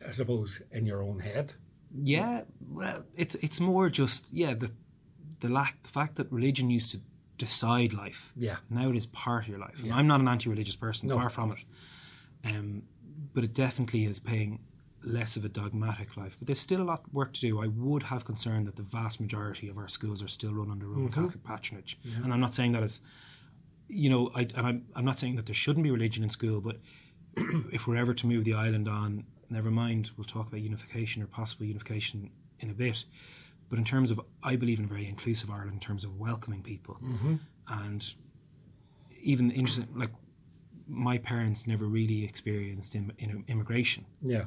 I 0.07 0.11
suppose, 0.13 0.61
in 0.71 0.87
your 0.87 1.03
own 1.03 1.19
head. 1.19 1.55
Yeah, 1.95 2.43
well, 2.69 3.05
it's 3.15 3.35
it's 3.37 3.61
more 3.61 3.91
just 3.91 4.33
yeah 4.33 4.55
the 4.55 4.71
the 5.41 5.49
lack 5.53 5.83
the 5.83 5.89
fact 5.89 6.17
that 6.17 6.31
religion 6.33 6.71
used 6.71 6.91
to 6.93 7.01
decide 7.37 7.93
life. 7.93 8.33
Yeah. 8.37 8.57
Now 8.71 8.89
it 8.91 8.97
is 8.97 9.07
part 9.07 9.45
of 9.45 9.49
your 9.49 9.59
life. 9.59 9.79
And 9.79 9.89
Yeah. 9.89 9.97
I'm 9.97 10.07
not 10.07 10.21
an 10.21 10.29
anti-religious 10.29 10.77
person, 10.77 11.09
No. 11.09 11.15
far 11.17 11.29
from 11.29 11.53
it. 11.53 11.59
Um, 12.49 12.83
but 13.35 13.45
it 13.45 13.53
definitely 13.55 14.05
is 14.05 14.21
paying 14.21 14.61
less 15.05 15.37
of 15.37 15.45
a 15.45 15.49
dogmatic 15.49 16.17
life. 16.17 16.37
But 16.39 16.47
there's 16.47 16.61
still 16.61 16.81
a 16.81 16.85
lot 16.85 17.05
of 17.07 17.13
work 17.13 17.33
to 17.35 17.41
do. 17.41 17.61
I 17.63 17.67
would 17.69 18.03
have 18.05 18.25
concern 18.25 18.65
that 18.65 18.77
the 18.77 18.83
vast 18.83 19.21
majority 19.21 19.69
of 19.69 19.77
our 19.79 19.89
schools 19.89 20.23
are 20.23 20.29
still 20.29 20.55
run 20.55 20.71
under 20.71 20.87
Roman 20.87 21.09
Mm-hmm. 21.09 21.25
Catholic 21.25 21.45
patronage. 21.45 21.99
And 22.23 22.33
I'm 22.33 22.41
not 22.41 22.55
saying 22.55 22.73
that 22.73 22.83
as 22.83 23.01
you 23.89 24.09
know, 24.09 24.31
I, 24.35 24.43
and 24.43 24.67
I'm, 24.67 24.87
I'm 24.95 25.05
not 25.05 25.19
saying 25.19 25.37
that 25.37 25.47
there 25.47 25.55
shouldn't 25.55 25.85
be 25.85 25.91
religion 25.91 26.23
in 26.25 26.31
school, 26.31 26.61
but 26.61 26.79
if 27.73 27.87
we're 27.87 27.97
ever 27.97 28.15
to 28.15 28.27
move 28.27 28.45
the 28.45 28.55
island 28.55 28.89
on, 28.89 29.25
never 29.51 29.71
mind, 29.71 30.11
we'll 30.17 30.25
talk 30.25 30.47
about 30.49 30.61
unification 30.61 31.23
or 31.23 31.27
possible 31.27 31.67
unification 31.67 32.31
in 32.61 32.71
a 32.71 32.75
bit. 32.75 33.05
But 33.69 33.79
in 33.79 33.85
terms 33.85 34.11
of, 34.11 34.21
I 34.43 34.57
believe 34.57 34.79
in 34.79 34.85
a 34.85 34.89
very 34.89 35.09
inclusive 35.09 35.51
Ireland 35.51 35.73
in 35.75 35.81
terms 35.81 36.05
of 36.05 36.19
welcoming 36.19 36.63
people. 36.63 36.99
And 37.69 38.15
even 39.23 39.51
interesting, 39.51 39.89
like 39.95 40.11
my 40.89 41.19
parents 41.19 41.67
never 41.67 41.87
really 41.87 42.25
experienced 42.25 42.95
in 42.95 43.13
immigration. 43.49 44.05
Yeah. 44.23 44.45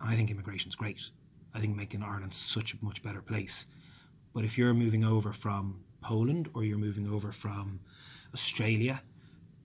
I 0.00 0.14
think 0.14 0.30
immigration's 0.30 0.76
great. 0.76 1.10
I 1.54 1.60
think 1.60 1.76
making 1.76 2.02
Ireland 2.02 2.34
such 2.34 2.74
a 2.74 2.76
much 2.82 3.02
better 3.02 3.22
place. 3.22 3.66
But 4.34 4.44
if 4.44 4.56
you're 4.58 4.74
moving 4.74 5.04
over 5.04 5.32
from 5.32 5.80
Poland 6.00 6.48
or 6.54 6.64
you're 6.64 6.78
moving 6.78 7.08
over 7.08 7.32
from 7.32 7.80
Australia, 8.34 9.02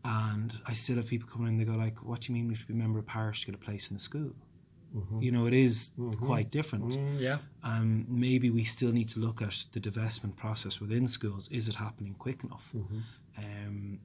and 0.06 0.54
I 0.68 0.74
still 0.74 0.98
have 0.98 1.08
people 1.08 1.30
coming 1.30 1.48
in, 1.48 1.58
they 1.58 1.66
go 1.66 1.76
like, 1.78 2.04
"What 2.04 2.22
do 2.22 2.32
you 2.32 2.36
mean 2.36 2.48
we 2.48 2.54
have 2.56 2.62
to 2.62 2.68
be 2.68 2.74
a 2.74 2.78
member 2.78 3.00
of 3.00 3.06
parish 3.06 3.42
to 3.42 3.46
get 3.48 3.56
a 3.56 3.60
place 3.60 3.90
in 3.90 3.98
the 3.98 4.02
school?" 4.02 4.34
You 5.22 5.32
know, 5.32 5.48
it 5.48 5.54
is 5.54 5.92
quite 6.22 6.52
different. 6.52 6.92
Mm, 6.98 7.20
yeah. 7.20 7.40
Um, 7.64 8.06
maybe 8.08 8.50
we 8.52 8.64
still 8.64 8.92
need 8.92 9.10
to 9.10 9.20
look 9.20 9.42
at 9.42 9.66
the 9.72 9.80
divestment 9.80 10.36
process 10.36 10.80
within 10.80 11.08
schools. 11.08 11.48
Is 11.50 11.68
it 11.68 11.76
happening 11.76 12.14
quick 12.14 12.44
enough? 12.44 12.72
Um, 13.38 14.00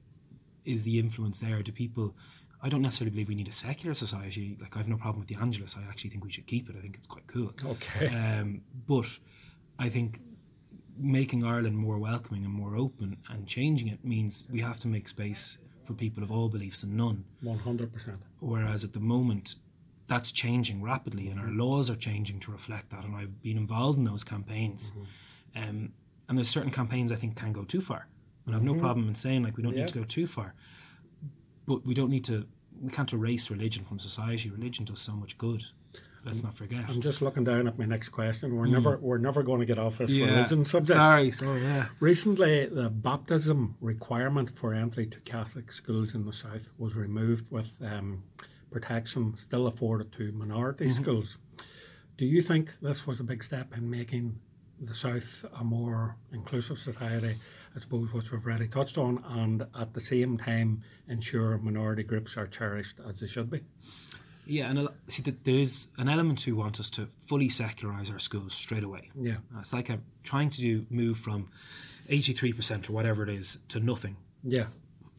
is 0.65 0.83
the 0.83 0.97
influence 0.99 1.37
there? 1.39 1.61
Do 1.61 1.71
people? 1.71 2.15
I 2.61 2.69
don't 2.69 2.81
necessarily 2.81 3.11
believe 3.11 3.29
we 3.29 3.35
need 3.35 3.47
a 3.47 3.53
secular 3.53 3.93
society. 3.95 4.57
Like 4.61 4.75
I 4.75 4.79
have 4.79 4.89
no 4.89 4.97
problem 4.97 5.19
with 5.19 5.29
the 5.29 5.35
Angelus. 5.41 5.75
I 5.77 5.87
actually 5.89 6.09
think 6.09 6.23
we 6.23 6.31
should 6.31 6.45
keep 6.47 6.69
it. 6.69 6.75
I 6.77 6.81
think 6.81 6.95
it's 6.97 7.07
quite 7.07 7.25
cool. 7.27 7.53
Okay. 7.65 8.07
Um, 8.07 8.61
but 8.87 9.07
I 9.77 9.87
think 9.89 10.19
making 10.97 11.45
Ireland 11.45 11.77
more 11.77 11.97
welcoming 11.97 12.43
and 12.43 12.53
more 12.53 12.75
open 12.75 13.15
and 13.29 13.47
changing 13.47 13.87
it 13.87 14.03
means 14.03 14.45
we 14.51 14.59
have 14.61 14.77
to 14.79 14.87
make 14.89 15.07
space 15.07 15.57
for 15.85 15.93
people 15.93 16.21
of 16.23 16.31
all 16.31 16.49
beliefs 16.49 16.83
and 16.83 16.95
none. 16.97 17.23
One 17.41 17.57
hundred 17.57 17.93
percent. 17.93 18.17
Whereas 18.41 18.83
at 18.83 18.91
the 18.93 18.99
moment, 18.99 19.55
that's 20.07 20.31
changing 20.31 20.81
rapidly, 20.81 21.29
and 21.29 21.39
our 21.39 21.47
laws 21.49 21.89
are 21.89 21.95
changing 21.95 22.39
to 22.41 22.51
reflect 22.51 22.89
that. 22.89 23.05
And 23.05 23.15
I've 23.15 23.41
been 23.41 23.57
involved 23.57 23.97
in 23.97 24.03
those 24.03 24.23
campaigns. 24.23 24.91
Um, 25.55 25.93
and 26.27 26.37
there's 26.37 26.49
certain 26.49 26.71
campaigns 26.71 27.11
I 27.11 27.15
think 27.15 27.35
can 27.35 27.53
go 27.53 27.63
too 27.63 27.79
far. 27.81 28.07
And 28.45 28.55
I've 28.55 28.63
no 28.63 28.73
problem 28.75 29.07
in 29.07 29.15
saying 29.15 29.43
like 29.43 29.55
we 29.57 29.63
don't 29.63 29.73
Yeah. 29.75 29.81
need 29.81 29.89
to 29.89 29.99
go 29.99 30.03
too 30.03 30.25
far, 30.27 30.53
but 31.69 31.85
we 31.85 31.93
don't 31.93 32.09
need 32.09 32.25
to. 32.25 32.45
We 32.81 32.89
can't 32.89 33.13
erase 33.13 33.51
religion 33.51 33.85
from 33.85 33.99
society. 33.99 34.49
Religion 34.49 34.85
does 34.85 34.99
so 34.99 35.13
much 35.13 35.37
good. 35.37 35.63
Let's 36.25 36.43
not 36.43 36.53
forget. 36.53 36.83
I'm 36.89 36.99
just 36.99 37.21
looking 37.21 37.43
down 37.45 37.67
at 37.67 37.77
my 37.77 37.85
next 37.85 38.09
question. 38.09 38.55
We're 38.55 38.65
never 38.65 38.97
we're 38.97 39.19
never 39.19 39.43
going 39.43 39.59
to 39.59 39.65
get 39.65 39.77
off 39.77 39.99
this 39.99 40.11
religion 40.11 40.65
subject. 40.65 40.97
Sorry, 40.97 41.31
sorry, 41.31 41.61
yeah. 41.61 41.85
Recently, 41.99 42.65
the 42.65 42.89
baptism 42.89 43.75
requirement 43.79 44.49
for 44.49 44.73
entry 44.73 45.05
to 45.05 45.19
Catholic 45.21 45.71
schools 45.71 46.15
in 46.15 46.25
the 46.25 46.33
South 46.33 46.73
was 46.77 46.95
removed 46.95 47.51
with 47.51 47.79
um, 47.85 48.23
protection 48.71 49.35
still 49.35 49.67
afforded 49.67 50.11
to 50.13 50.31
minority 50.31 50.89
schools. 50.89 51.37
Do 52.17 52.25
you 52.25 52.41
think 52.41 52.79
this 52.81 53.07
was 53.07 53.19
a 53.19 53.23
big 53.23 53.43
step 53.43 53.77
in 53.77 53.89
making 53.89 54.37
the 54.81 54.93
South 54.93 55.45
a 55.59 55.63
more 55.63 56.17
inclusive 56.33 56.77
society, 56.77 57.35
I 57.75 57.79
suppose, 57.79 58.13
which 58.13 58.31
we've 58.31 58.45
already 58.45 58.67
touched 58.67 58.97
on, 58.97 59.23
and 59.29 59.65
at 59.79 59.93
the 59.93 59.99
same 59.99 60.37
time 60.37 60.81
ensure 61.07 61.57
minority 61.59 62.03
groups 62.03 62.35
are 62.37 62.47
cherished 62.47 62.99
as 63.07 63.19
they 63.19 63.27
should 63.27 63.49
be? 63.49 63.61
Yeah, 64.45 64.69
and 64.69 64.87
see 65.07 65.21
that 65.23 65.43
there's 65.43 65.87
an 65.99 66.09
element 66.09 66.41
who 66.41 66.55
want 66.55 66.79
us 66.79 66.89
to 66.91 67.07
fully 67.27 67.49
secularize 67.49 68.09
our 68.09 68.17
schools 68.17 68.55
straight 68.55 68.83
away. 68.83 69.11
Yeah. 69.19 69.37
It's 69.59 69.71
like 69.73 69.91
I'm 69.91 70.03
trying 70.23 70.49
to 70.49 70.61
do 70.61 70.85
move 70.89 71.19
from 71.19 71.49
83% 72.07 72.89
or 72.89 72.93
whatever 72.93 73.21
it 73.23 73.29
is 73.29 73.59
to 73.69 73.79
nothing 73.79 74.17
Yeah. 74.43 74.65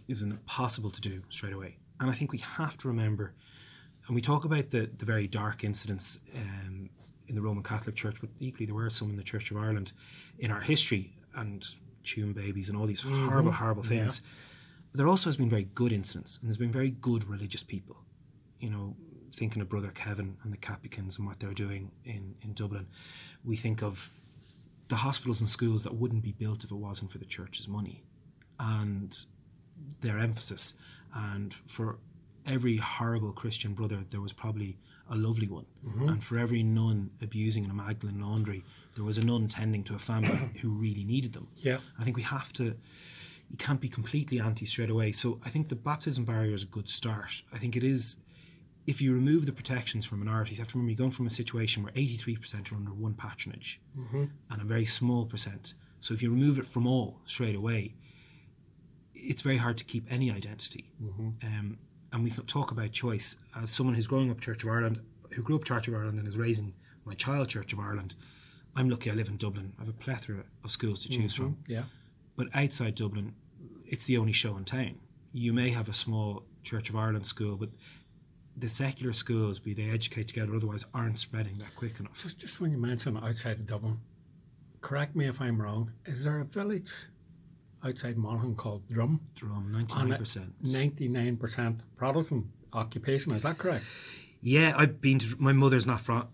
is 0.09 0.23
impossible 0.23 0.91
to 0.91 1.01
do 1.01 1.23
straight 1.29 1.53
away. 1.53 1.77
And 2.01 2.11
I 2.11 2.15
think 2.15 2.33
we 2.33 2.39
have 2.39 2.77
to 2.79 2.89
remember, 2.89 3.33
and 4.09 4.17
we 4.17 4.21
talk 4.21 4.45
about 4.45 4.71
the, 4.71 4.91
the 4.99 5.05
very 5.05 5.29
dark 5.29 5.63
incidents 5.63 6.19
um, 6.37 6.91
in 7.29 7.37
the 7.37 7.43
Roman 7.43 7.63
Catholic 7.63 7.95
Church, 7.95 8.17
but 8.21 8.31
equally 8.41 8.67
there 8.67 8.75
were 8.75 8.91
some 8.91 9.11
in 9.11 9.17
the 9.17 9.23
Church 9.23 9.53
of 9.53 9.57
Ireland 9.59 9.93
in 10.41 10.51
our 10.51 10.61
history 10.61 11.13
and 11.37 11.65
Tuam 12.11 12.35
babies 12.35 12.69
and 12.69 12.79
all 12.79 12.87
these 12.87 13.03
mm-hmm. 13.03 13.29
horrible, 13.29 13.53
horrible 13.53 13.83
things. 13.83 14.21
But 14.93 14.99
there 14.99 15.09
also 15.09 15.29
has 15.29 15.37
been 15.37 15.51
very 15.51 15.69
good 15.75 15.93
incidents, 15.93 16.39
and 16.41 16.49
there's 16.49 16.59
been 16.59 16.73
very 16.73 16.91
good 16.91 17.29
religious 17.29 17.63
people. 17.63 17.97
You 18.59 18.71
know, 18.71 18.97
thinking 19.33 19.63
of 19.63 19.69
Brother 19.69 19.91
Kevin 19.95 20.37
and 20.43 20.53
the 20.53 20.57
Capuchins 20.57 21.19
and 21.19 21.27
what 21.27 21.39
they're 21.41 21.55
doing 21.55 21.91
in, 22.05 22.35
in 22.43 22.53
Dublin, 22.55 22.87
we 23.45 23.57
think 23.57 23.83
of 23.83 24.11
the 24.89 24.97
hospitals 24.97 25.41
and 25.41 25.49
schools 25.49 25.85
that 25.85 25.95
wouldn't 25.95 26.23
be 26.23 26.33
built 26.33 26.65
if 26.65 26.71
it 26.73 26.77
wasn't 26.77 27.11
for 27.11 27.19
the 27.19 27.25
church's 27.25 27.69
money 27.69 28.03
and 28.59 29.25
their 30.01 30.19
emphasis. 30.19 30.75
And 31.15 31.55
for 31.55 31.99
every 32.47 32.77
horrible 32.77 33.33
Christian 33.33 33.73
brother, 33.73 34.01
there 34.11 34.21
was 34.21 34.33
probably 34.33 34.79
a 35.11 35.17
lovely 35.17 35.49
one. 35.49 35.67
Mm-hmm. 35.87 36.09
And 36.09 36.25
for 36.25 36.39
every 36.39 36.63
nun 36.63 37.11
abusing 37.21 37.65
in 37.65 37.71
a 37.71 37.75
Magdalene 37.75 38.21
laundry, 38.21 38.65
there 38.95 39.05
was 39.05 39.19
a 39.19 39.25
nun 39.25 39.49
tending 39.49 39.85
to 39.85 39.95
a 39.95 39.99
family 39.99 40.51
who 40.61 40.71
really 40.71 41.05
needed 41.05 41.33
them. 41.33 41.49
Yeah. 41.57 41.79
I 41.99 42.05
think 42.05 42.17
we 42.17 42.23
have 42.23 42.53
to. 42.55 42.77
You 43.49 43.57
can't 43.59 43.81
be 43.81 43.89
completely 43.89 44.39
anti 44.39 44.65
straight 44.65 44.91
away. 44.91 45.11
So 45.13 45.41
I 45.45 45.51
think 45.51 45.69
the 45.69 45.75
baptism 45.75 46.25
barrier 46.25 46.55
is 46.55 46.63
a 46.63 46.67
good 46.67 46.89
start. 46.89 47.43
I 47.53 47.59
think 47.59 47.77
it 47.77 47.85
is. 47.85 48.17
If 48.87 49.03
you 49.03 49.13
remove 49.13 49.45
the 49.45 49.53
protections 49.53 50.07
for 50.07 50.15
minorities, 50.17 50.59
you 50.59 50.63
have 50.63 50.73
to 50.73 50.79
remember 50.79 50.93
you're 50.93 50.99
going 50.99 51.11
from 51.11 51.27
a 51.27 51.31
situation 51.31 51.83
where 51.83 51.93
83% 51.93 52.73
are 52.73 52.77
under 52.77 52.93
one 52.93 53.15
patronage 53.15 53.81
mm-hmm. 53.97 54.25
and 54.51 54.63
a 54.63 54.65
very 54.65 54.87
small 54.87 55.27
percent. 55.27 55.75
So 56.01 56.15
if 56.15 56.23
you 56.23 56.31
remove 56.31 56.59
it 56.59 56.67
from 56.67 56.87
all 56.87 57.21
straight 57.27 57.55
away, 57.55 57.95
it's 59.15 59.43
very 59.43 59.59
hard 59.59 59.77
to 59.79 59.85
keep 59.85 60.11
any 60.11 60.31
identity. 60.31 60.91
Mm-hmm. 61.03 61.29
Um, 61.47 61.79
and 62.13 62.25
we 62.25 62.31
th- 62.31 62.47
talk 62.47 62.71
about 62.71 62.93
choice 62.93 63.37
as 63.61 63.71
someone 63.71 63.95
who's 63.95 64.07
growing 64.07 64.31
up 64.31 64.41
Church 64.41 64.63
of 64.63 64.71
Ireland, 64.71 65.01
who 65.31 65.43
grew 65.43 65.57
up 65.57 65.65
Church 65.65 65.89
of 65.89 65.95
Ireland 65.95 66.19
and 66.19 66.27
is 66.27 66.37
raising 66.37 66.73
my 67.05 67.15
child 67.15 67.49
Church 67.49 67.73
of 67.73 67.79
Ireland. 67.79 68.15
I'm 68.77 68.89
lucky 68.89 69.11
I 69.11 69.15
live 69.15 69.29
in 69.29 69.37
Dublin. 69.37 69.73
I 69.79 69.83
have 69.83 69.89
a 69.89 69.93
plethora 69.99 70.45
of 70.65 70.71
schools 70.71 71.03
to 71.03 71.09
choose 71.09 71.35
mm-hmm. 71.35 71.45
from. 71.45 71.57
Yeah. 71.67 71.83
But 72.37 72.49
outside 72.55 72.95
Dublin, 72.95 73.35
it's 73.87 74.05
the 74.05 74.17
only 74.17 74.33
show 74.33 74.57
in 74.57 74.65
town. 74.65 74.97
You 75.33 75.53
may 75.53 75.71
have 75.71 75.89
a 75.89 75.93
small 75.93 76.45
Church 76.63 76.91
of 76.91 76.97
Ireland 76.97 77.27
school, 77.27 77.57
but 77.57 77.71
the 78.57 78.69
secular 78.69 79.13
schools, 79.13 79.59
be 79.59 79.73
they 79.73 79.91
educate 79.91 80.29
together, 80.29 80.53
or 80.53 80.57
otherwise, 80.57 80.85
aren't 80.95 81.19
spreading 81.19 81.55
that 81.59 81.75
quick 81.77 81.99
enough. 82.01 82.23
Just, 82.23 82.39
just 82.39 82.61
when 82.61 82.71
you 82.71 82.79
mention 82.79 83.17
outside 83.17 83.59
of 83.59 83.67
Dublin, 83.67 83.99
correct 84.81 85.17
me 85.17 85.27
if 85.27 85.41
I'm 85.41 85.61
wrong. 85.61 85.91
Is 86.07 86.25
there 86.25 86.41
a 86.41 86.45
village 86.45 86.93
outside 87.85 88.17
Monaghan 88.17 88.55
called 88.55 88.87
Drum? 88.89 89.21
Drum, 89.35 89.73
99%. 89.89 90.51
Ninety-nine 90.63 91.37
percent 91.37 91.81
Protestant 91.97 92.47
occupation. 92.73 93.33
Is 93.33 93.43
that 93.43 93.59
correct? 93.59 93.85
Yeah, 94.43 94.75
I've 94.77 95.01
been 95.01 95.19
to. 95.19 95.37
My 95.39 95.53
mother's 95.53 95.87
not 95.87 96.01
fra- 96.01 96.29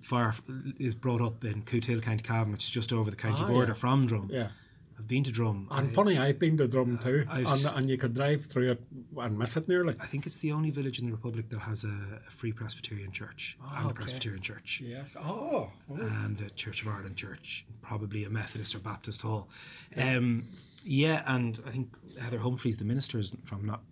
far. 0.00 0.34
Is 0.78 0.94
brought 0.94 1.20
up 1.20 1.44
in 1.44 1.62
Cootehill, 1.62 2.02
County 2.02 2.22
Cavan, 2.22 2.52
which 2.52 2.64
is 2.64 2.70
just 2.70 2.92
over 2.92 3.10
the 3.10 3.16
county 3.16 3.42
Ah, 3.44 3.48
border 3.48 3.68
yeah. 3.72 3.74
from 3.74 4.06
Drum. 4.06 4.28
Yeah. 4.32 4.48
I've 4.96 5.08
been 5.08 5.24
to 5.24 5.32
Drum. 5.32 5.66
And 5.72 5.88
I, 5.90 5.92
funny, 5.92 6.18
I've 6.18 6.38
been 6.38 6.56
to 6.58 6.68
Drum 6.68 6.98
too, 7.02 7.24
and, 7.28 7.46
and 7.74 7.90
you 7.90 7.98
could 7.98 8.14
drive 8.14 8.46
through 8.46 8.70
it 8.70 8.82
and 9.18 9.36
miss 9.36 9.56
it 9.56 9.66
nearly. 9.68 9.96
I 10.00 10.06
think 10.06 10.24
it's 10.24 10.38
the 10.38 10.52
only 10.52 10.70
village 10.70 11.00
in 11.00 11.06
the 11.06 11.10
Republic 11.10 11.48
that 11.48 11.58
has 11.58 11.82
a, 11.82 11.88
a 12.26 12.30
free 12.30 12.52
Presbyterian 12.52 13.10
church 13.10 13.58
Ah, 13.60 13.82
and 13.82 13.90
a. 13.90 13.94
Presbyterian 13.94 14.40
church. 14.40 14.80
Yes. 14.84 15.16
Oh. 15.18 15.72
oh. 15.90 15.96
and 15.96 16.36
the 16.36 16.48
Church 16.50 16.82
of 16.82 16.88
Ireland 16.88 17.16
Church, 17.16 17.66
probably 17.82 18.22
a 18.22 18.30
Methodist 18.30 18.72
or 18.76 18.78
Baptist 18.78 19.22
hall. 19.22 19.48
Um, 19.96 20.44
yeah, 20.84 21.22
and 21.26 21.60
I 21.66 21.70
think 21.70 21.96
Heather 22.20 22.38
Humphreys, 22.38 22.76
the 22.76 22.84
minister, 22.84 23.18
is 23.18 23.32
from 23.44 23.64
not. 23.64 23.82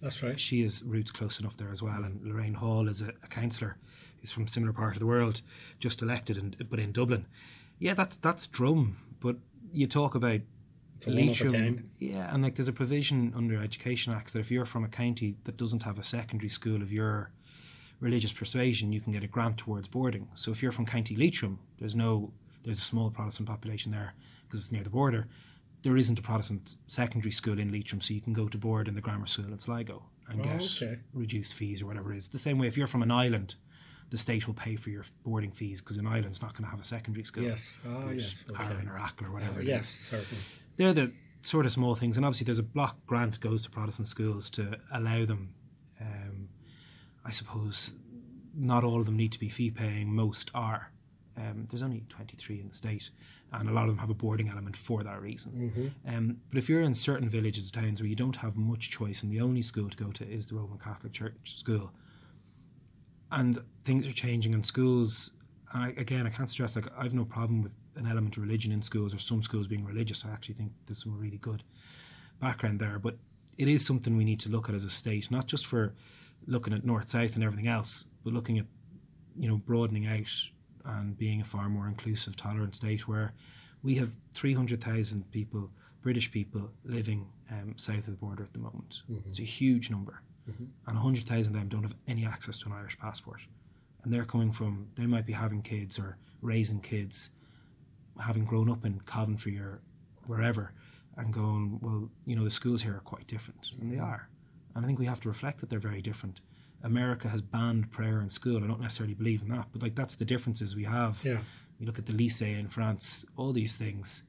That's 0.00 0.22
right. 0.22 0.38
She 0.38 0.62
is 0.62 0.82
roots 0.82 1.10
close 1.10 1.40
enough 1.40 1.56
there 1.56 1.70
as 1.70 1.82
well, 1.82 2.04
and 2.04 2.20
Lorraine 2.22 2.54
Hall 2.54 2.88
is 2.88 3.02
a, 3.02 3.08
a 3.22 3.28
councillor, 3.28 3.76
who's 4.20 4.30
from 4.30 4.44
a 4.44 4.48
similar 4.48 4.72
part 4.72 4.94
of 4.94 5.00
the 5.00 5.06
world, 5.06 5.40
just 5.80 6.02
elected, 6.02 6.36
in, 6.36 6.54
but 6.68 6.78
in 6.78 6.92
Dublin. 6.92 7.26
Yeah, 7.78 7.94
that's 7.94 8.16
that's 8.18 8.46
Drum, 8.46 8.96
but 9.20 9.36
you 9.72 9.86
talk 9.86 10.14
about 10.14 10.40
a 11.06 11.10
one 11.10 11.18
of 11.18 11.24
a 11.24 11.26
Leitrim, 11.26 11.90
yeah, 11.98 12.32
and 12.32 12.42
like 12.42 12.54
there's 12.54 12.68
a 12.68 12.72
provision 12.72 13.32
under 13.34 13.60
Education 13.62 14.12
Acts 14.12 14.32
that 14.32 14.40
if 14.40 14.50
you're 14.50 14.66
from 14.66 14.84
a 14.84 14.88
county 14.88 15.36
that 15.44 15.56
doesn't 15.56 15.82
have 15.82 15.98
a 15.98 16.04
secondary 16.04 16.50
school 16.50 16.82
of 16.82 16.92
your 16.92 17.30
religious 18.00 18.32
persuasion, 18.32 18.92
you 18.92 19.00
can 19.00 19.12
get 19.12 19.24
a 19.24 19.28
grant 19.28 19.56
towards 19.56 19.88
boarding. 19.88 20.28
So 20.34 20.50
if 20.50 20.62
you're 20.62 20.72
from 20.72 20.86
County 20.86 21.16
Leitrim, 21.16 21.58
there's 21.78 21.96
no 21.96 22.32
there's 22.64 22.78
a 22.78 22.82
small 22.82 23.10
Protestant 23.10 23.48
population 23.48 23.90
there 23.92 24.14
because 24.44 24.60
it's 24.60 24.72
near 24.72 24.82
the 24.82 24.90
border. 24.90 25.28
There 25.82 25.96
isn't 25.96 26.18
a 26.18 26.22
Protestant 26.22 26.76
secondary 26.86 27.32
school 27.32 27.58
in 27.58 27.72
Leitrim, 27.72 28.00
so 28.00 28.14
you 28.14 28.20
can 28.20 28.32
go 28.32 28.48
to 28.48 28.56
board 28.58 28.88
in 28.88 28.94
the 28.94 29.00
grammar 29.00 29.26
school 29.26 29.46
in 29.46 29.58
Sligo 29.58 30.04
and 30.28 30.40
Oh, 30.40 30.44
get 30.44 30.62
okay. 30.62 30.98
reduced 31.12 31.54
fees 31.54 31.82
or 31.82 31.86
whatever 31.86 32.12
it 32.12 32.18
is. 32.18 32.28
The 32.28 32.38
same 32.38 32.58
way 32.58 32.68
if 32.68 32.76
you're 32.76 32.86
from 32.86 33.02
an 33.02 33.10
island, 33.10 33.56
the 34.10 34.16
state 34.16 34.46
will 34.46 34.54
pay 34.54 34.76
for 34.76 34.90
your 34.90 35.04
boarding 35.24 35.50
fees 35.50 35.80
because 35.80 35.96
an 35.96 36.06
island's 36.06 36.40
not 36.40 36.52
going 36.54 36.64
to 36.64 36.70
have 36.70 36.78
a 36.80 36.84
secondary 36.84 37.24
school. 37.24 37.42
Yes. 37.44 37.80
Ah, 37.88 38.10
yes. 38.10 38.44
Okay. 38.50 38.64
Aran 38.64 38.88
or 38.88 38.96
Achill 38.96 39.26
or 39.26 39.32
whatever 39.32 39.58
Uh, 39.58 39.64
yes, 39.64 39.88
certainly. 39.88 40.42
They're 40.76 40.92
the 40.92 41.12
sort 41.42 41.66
of 41.66 41.72
small 41.72 41.94
things, 41.96 42.16
and 42.16 42.24
obviously 42.24 42.44
there's 42.44 42.58
a 42.58 42.62
block 42.62 43.04
grant 43.06 43.40
goes 43.40 43.64
to 43.64 43.70
Protestant 43.70 44.06
schools 44.06 44.50
to 44.50 44.78
allow 44.92 45.24
them. 45.24 45.54
Um, 46.00 46.48
I 47.24 47.30
suppose 47.32 47.92
not 48.54 48.84
all 48.84 49.00
of 49.00 49.06
them 49.06 49.16
need 49.16 49.32
to 49.32 49.38
be 49.40 49.48
fee 49.48 49.70
paying. 49.72 50.14
Most 50.14 50.50
are. 50.54 50.91
Um, 51.36 51.66
there's 51.70 51.82
only 51.82 52.04
23 52.08 52.60
in 52.60 52.68
the 52.68 52.74
state, 52.74 53.10
and 53.52 53.68
a 53.68 53.72
lot 53.72 53.84
of 53.84 53.88
them 53.90 53.98
have 53.98 54.10
a 54.10 54.14
boarding 54.14 54.48
element 54.48 54.76
for 54.76 55.02
that 55.02 55.20
reason. 55.22 55.52
Um, 56.14 56.36
but 56.48 56.58
if 56.58 56.68
you're 56.68 56.82
in 56.82 56.94
certain 56.94 57.28
villages, 57.28 57.70
towns 57.70 58.00
where 58.00 58.08
you 58.08 58.16
don't 58.16 58.36
have 58.36 58.56
much 58.56 58.90
choice, 58.90 59.22
and 59.22 59.32
the 59.32 59.40
only 59.40 59.62
school 59.62 59.88
to 59.88 59.96
go 59.96 60.10
to 60.12 60.28
is 60.28 60.46
the 60.46 60.56
Roman 60.56 60.78
Catholic 60.78 61.12
Church 61.12 61.56
school, 61.56 61.92
and 63.30 63.58
things 63.84 64.06
are 64.06 64.12
changing 64.12 64.52
in 64.52 64.62
schools. 64.62 65.32
I, 65.74 65.90
again, 65.96 66.26
I 66.26 66.30
can't 66.30 66.50
stress 66.50 66.76
like 66.76 66.86
I've 66.96 67.14
no 67.14 67.24
problem 67.24 67.62
with 67.62 67.78
an 67.96 68.06
element 68.06 68.36
of 68.36 68.42
religion 68.42 68.72
in 68.72 68.82
schools 68.82 69.14
or 69.14 69.18
some 69.18 69.42
schools 69.42 69.66
being 69.66 69.84
religious. 69.84 70.24
I 70.24 70.30
actually 70.30 70.56
think 70.56 70.72
there's 70.86 71.02
some 71.02 71.18
really 71.18 71.38
good 71.38 71.62
background 72.40 72.78
there, 72.78 72.98
but 72.98 73.16
it 73.56 73.68
is 73.68 73.84
something 73.84 74.16
we 74.16 74.24
need 74.24 74.40
to 74.40 74.50
look 74.50 74.68
at 74.68 74.74
as 74.74 74.84
a 74.84 74.90
state, 74.90 75.30
not 75.30 75.46
just 75.46 75.66
for 75.66 75.94
looking 76.46 76.74
at 76.74 76.84
north 76.84 77.08
south 77.08 77.34
and 77.36 77.44
everything 77.44 77.68
else, 77.68 78.06
but 78.24 78.32
looking 78.32 78.58
at 78.58 78.66
you 79.36 79.48
know 79.48 79.56
broadening 79.56 80.06
out 80.06 80.28
and 80.84 81.16
being 81.16 81.40
a 81.40 81.44
far 81.44 81.68
more 81.68 81.86
inclusive, 81.88 82.36
tolerant 82.36 82.74
state 82.74 83.06
where 83.08 83.32
we 83.82 83.94
have 83.96 84.14
300,000 84.34 85.30
people, 85.30 85.70
British 86.00 86.30
people, 86.30 86.70
living 86.84 87.26
um, 87.50 87.74
south 87.76 87.98
of 87.98 88.06
the 88.06 88.12
border 88.12 88.42
at 88.42 88.52
the 88.52 88.58
moment. 88.58 89.02
Mm-hmm. 89.10 89.28
It's 89.28 89.40
a 89.40 89.44
huge 89.44 89.90
number. 89.90 90.22
Mm-hmm. 90.50 90.64
And 90.86 90.96
100,000 90.96 91.54
of 91.54 91.58
them 91.58 91.68
don't 91.68 91.82
have 91.82 91.94
any 92.08 92.26
access 92.26 92.58
to 92.58 92.66
an 92.66 92.72
Irish 92.72 92.98
passport. 92.98 93.40
And 94.02 94.12
they're 94.12 94.24
coming 94.24 94.52
from, 94.52 94.88
they 94.96 95.06
might 95.06 95.26
be 95.26 95.32
having 95.32 95.62
kids 95.62 95.98
or 95.98 96.16
raising 96.40 96.80
kids, 96.80 97.30
having 98.20 98.44
grown 98.44 98.70
up 98.70 98.84
in 98.84 99.00
Coventry 99.00 99.58
or 99.58 99.80
wherever, 100.26 100.72
and 101.16 101.32
going, 101.32 101.78
well, 101.80 102.10
you 102.26 102.34
know, 102.34 102.44
the 102.44 102.50
schools 102.50 102.82
here 102.82 102.96
are 102.96 103.00
quite 103.00 103.26
different. 103.26 103.70
And 103.80 103.90
they 103.90 103.96
mm-hmm. 103.96 104.04
are. 104.04 104.28
And 104.74 104.84
I 104.84 104.86
think 104.86 104.98
we 104.98 105.06
have 105.06 105.20
to 105.20 105.28
reflect 105.28 105.60
that 105.60 105.70
they're 105.70 105.78
very 105.78 106.02
different. 106.02 106.40
America 106.82 107.28
has 107.28 107.40
banned 107.40 107.90
prayer 107.90 108.20
in 108.20 108.28
school. 108.28 108.62
I 108.62 108.66
don't 108.66 108.80
necessarily 108.80 109.14
believe 109.14 109.42
in 109.42 109.48
that, 109.48 109.68
but 109.72 109.82
like 109.82 109.94
that's 109.94 110.16
the 110.16 110.24
differences 110.24 110.74
we 110.76 110.84
have. 110.84 111.20
Yeah. 111.24 111.38
You 111.78 111.86
look 111.86 111.98
at 111.98 112.06
the 112.06 112.12
lycée 112.12 112.58
in 112.58 112.68
France, 112.68 113.24
all 113.36 113.52
these 113.52 113.76
things. 113.76 114.22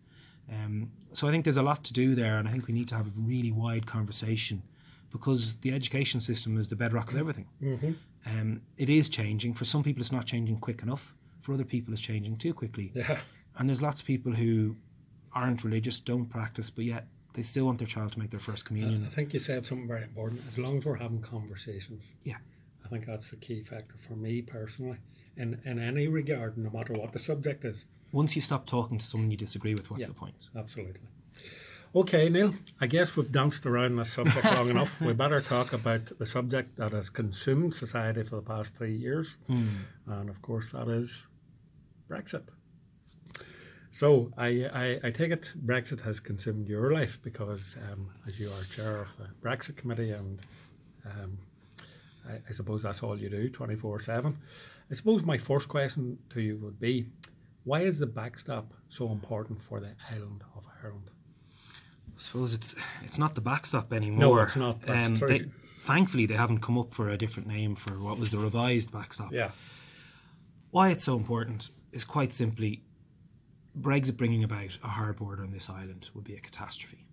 Um, 0.52 0.92
so 1.14 1.28
I 1.28 1.32
think 1.32 1.44
there's 1.46 1.58
a 1.58 1.64
lot 1.64 1.84
to 1.86 1.94
do 1.94 2.16
there, 2.16 2.38
and 2.38 2.48
I 2.48 2.52
think 2.52 2.68
we 2.68 2.74
need 2.74 2.88
to 2.90 2.96
have 2.96 3.08
a 3.08 3.12
really 3.16 3.52
wide 3.52 3.86
conversation 3.86 4.62
because 5.12 5.56
the 5.58 5.72
education 5.74 6.20
system 6.20 6.58
is 6.58 6.68
the 6.68 6.76
bedrock 6.76 7.12
of 7.12 7.18
everything. 7.18 7.46
Mhm. 7.62 7.96
Um, 8.26 8.62
it 8.78 8.90
is 8.90 9.10
changing. 9.10 9.54
For 9.54 9.66
some 9.66 9.84
people, 9.84 10.02
it's 10.02 10.12
not 10.12 10.26
changing 10.26 10.58
quick 10.58 10.82
enough. 10.82 11.14
For 11.40 11.54
other 11.54 11.64
people, 11.66 11.94
it's 11.94 12.02
changing 12.02 12.38
too 12.38 12.54
quickly. 12.54 12.92
Yeah. 12.96 13.20
And 13.58 13.70
there's 13.70 13.82
lots 13.82 14.02
of 14.02 14.08
people 14.08 14.32
who 14.34 14.76
aren't 15.34 15.64
religious, 15.64 16.00
don't 16.00 16.26
practice, 16.26 16.70
but 16.72 16.86
yet 16.86 17.08
they 17.34 17.42
still 17.42 17.66
want 17.66 17.80
their 17.80 17.88
child 17.88 18.12
to 18.14 18.20
make 18.20 18.30
their 18.30 18.40
first 18.40 18.66
communion. 18.66 19.04
I 19.06 19.10
think 19.10 19.34
you 19.34 19.40
said 19.40 19.66
something 19.66 19.88
very 19.88 20.04
important. 20.04 20.42
As 20.48 20.58
long 20.58 20.78
as 20.78 20.86
we're 20.86 20.96
having 20.96 21.22
conversations, 21.22 22.16
Yeah. 22.24 22.38
I 22.86 22.88
think 22.90 23.06
that's 23.06 23.30
the 23.30 23.38
key 23.38 23.62
factor 23.64 23.96
for 23.98 24.16
me 24.16 24.42
personally, 24.42 24.98
in 25.38 25.60
in 25.66 25.80
any 25.80 26.08
regard, 26.08 26.58
no 26.58 26.70
matter 26.70 26.94
what 26.94 27.12
the 27.14 27.20
subject 27.20 27.64
is. 27.66 27.86
Once 28.12 28.36
you 28.36 28.42
stop 28.42 28.66
talking 28.68 28.98
to 29.00 29.06
someone 29.06 29.32
you 29.32 29.38
disagree 29.38 29.74
with, 29.74 29.90
what's 29.90 30.02
Yeah. 30.02 30.08
the 30.08 30.14
point? 30.14 30.36
Absolutely. 30.56 31.02
Okay, 31.96 32.28
Neale. 32.30 32.54
I 32.82 32.88
guess 32.88 33.16
we've 33.16 33.32
danced 33.32 33.66
around 33.68 33.96
this 33.98 34.12
subject 34.12 34.46
long 34.46 34.70
enough. 34.76 35.00
We 35.00 35.14
better 35.14 35.42
talk 35.42 35.74
about 35.74 36.06
the 36.18 36.26
subject 36.26 36.76
that 36.78 36.92
has 36.92 37.10
consumed 37.10 37.76
society 37.76 38.24
for 38.24 38.38
the 38.38 38.42
past 38.42 38.76
three 38.76 38.96
years, 38.96 39.38
hmm. 39.48 39.68
and 40.08 40.30
of 40.30 40.42
course, 40.42 40.72
that 40.72 40.88
is 40.88 41.28
Brexit. 42.10 42.48
So 43.94 44.32
I, 44.40 44.48
I, 44.74 45.00
I 45.04 45.12
take 45.12 45.32
it 45.32 45.54
Brexit 45.68 46.02
has 46.02 46.20
consumed 46.20 46.68
your 46.68 46.92
life 46.92 47.20
because, 47.22 47.78
um, 47.92 48.10
as 48.26 48.40
you 48.40 48.50
are 48.50 48.64
chair 48.64 49.00
of 49.00 49.16
the 49.18 49.28
Brexit 49.40 49.78
committee, 49.78 50.10
and 50.10 50.40
um, 51.06 51.38
I, 52.28 52.40
I 52.50 52.52
suppose 52.54 52.82
that's 52.82 53.04
all 53.04 53.16
you 53.16 53.30
do, 53.30 53.50
twenty 53.50 53.76
four 53.76 54.00
seven. 54.00 54.36
I 54.90 54.96
suppose 54.96 55.24
my 55.24 55.38
first 55.38 55.70
question 55.70 56.18
to 56.32 56.42
you 56.42 56.58
would 56.64 56.80
be, 56.80 57.06
why 57.66 57.82
is 57.82 58.00
the 58.00 58.08
backstop 58.08 58.74
so 58.90 59.12
important 59.12 59.62
for 59.62 59.80
the 59.80 59.92
island 60.12 60.44
of 60.56 60.66
Ireland? 60.84 61.12
I 61.70 62.18
suppose 62.18 62.56
it's 62.56 62.76
it's 63.04 63.20
not 63.20 63.36
the 63.36 63.42
backstop 63.42 63.94
anymore. 63.94 64.20
No, 64.20 64.38
it's 64.40 64.56
not. 64.56 64.90
Um, 64.90 65.18
they, 65.18 65.46
thankfully, 65.82 66.26
they 66.26 66.34
haven't 66.34 66.64
come 66.64 66.80
up 66.80 66.96
for 66.96 67.12
a 67.12 67.18
different 67.18 67.48
name 67.48 67.76
for 67.76 67.94
what 68.00 68.18
was 68.18 68.32
the 68.32 68.40
revised 68.40 68.92
backstop. 68.92 69.32
Yeah. 69.32 69.52
Why 70.72 70.90
it's 70.90 71.04
so 71.04 71.16
important 71.16 71.70
is 71.92 72.04
quite 72.04 72.34
simply 72.34 72.82
Brexit 73.80 74.18
bringing 74.18 74.44
about 74.44 74.78
a 74.84 74.88
hard 74.88 75.16
border 75.18 75.44
on 75.44 75.52
this 75.52 75.70
island 75.70 76.10
would 76.14 76.24
be 76.24 76.36
a 76.36 76.40
catastrophe. 76.40 77.06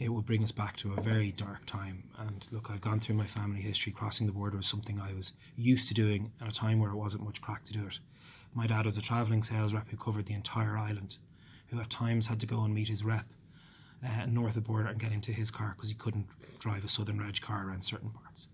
It 0.00 0.08
would 0.08 0.26
bring 0.26 0.42
us 0.42 0.52
back 0.52 0.76
to 0.78 0.92
a 0.92 1.00
very 1.00 1.32
dark 1.32 1.66
time. 1.66 2.04
And 2.18 2.46
look, 2.50 2.70
I've 2.70 2.80
gone 2.80 3.00
through 3.00 3.16
my 3.16 3.26
family 3.26 3.60
history. 3.60 3.92
Crossing 3.92 4.26
the 4.26 4.32
border 4.32 4.56
was 4.56 4.66
something 4.66 5.00
I 5.00 5.12
was 5.14 5.32
used 5.56 5.88
to 5.88 5.94
doing 5.94 6.30
at 6.40 6.48
a 6.48 6.52
time 6.52 6.78
where 6.78 6.90
it 6.90 6.96
wasn't 6.96 7.24
much 7.24 7.40
crack 7.40 7.64
to 7.64 7.72
do 7.72 7.84
it. 7.86 7.98
My 8.54 8.66
dad 8.66 8.86
was 8.86 8.96
a 8.96 9.02
travelling 9.02 9.42
sales 9.42 9.74
rep 9.74 9.88
who 9.88 9.96
covered 9.96 10.26
the 10.26 10.34
entire 10.34 10.76
island, 10.76 11.16
who 11.68 11.80
at 11.80 11.90
times 11.90 12.26
had 12.26 12.40
to 12.40 12.46
go 12.46 12.62
and 12.64 12.74
meet 12.74 12.88
his 12.88 13.04
rep 13.04 13.26
uh, 14.04 14.26
north 14.26 14.56
of 14.56 14.62
the 14.62 14.68
border 14.68 14.88
and 14.88 14.98
get 15.00 15.12
into 15.12 15.32
his 15.32 15.50
car 15.50 15.74
because 15.76 15.88
he 15.88 15.94
couldn't 15.96 16.26
drive 16.60 16.84
a 16.84 16.88
Southern 16.88 17.20
Reg 17.20 17.40
car 17.40 17.68
around 17.68 17.82
certain 17.82 18.10
parts. 18.10 18.48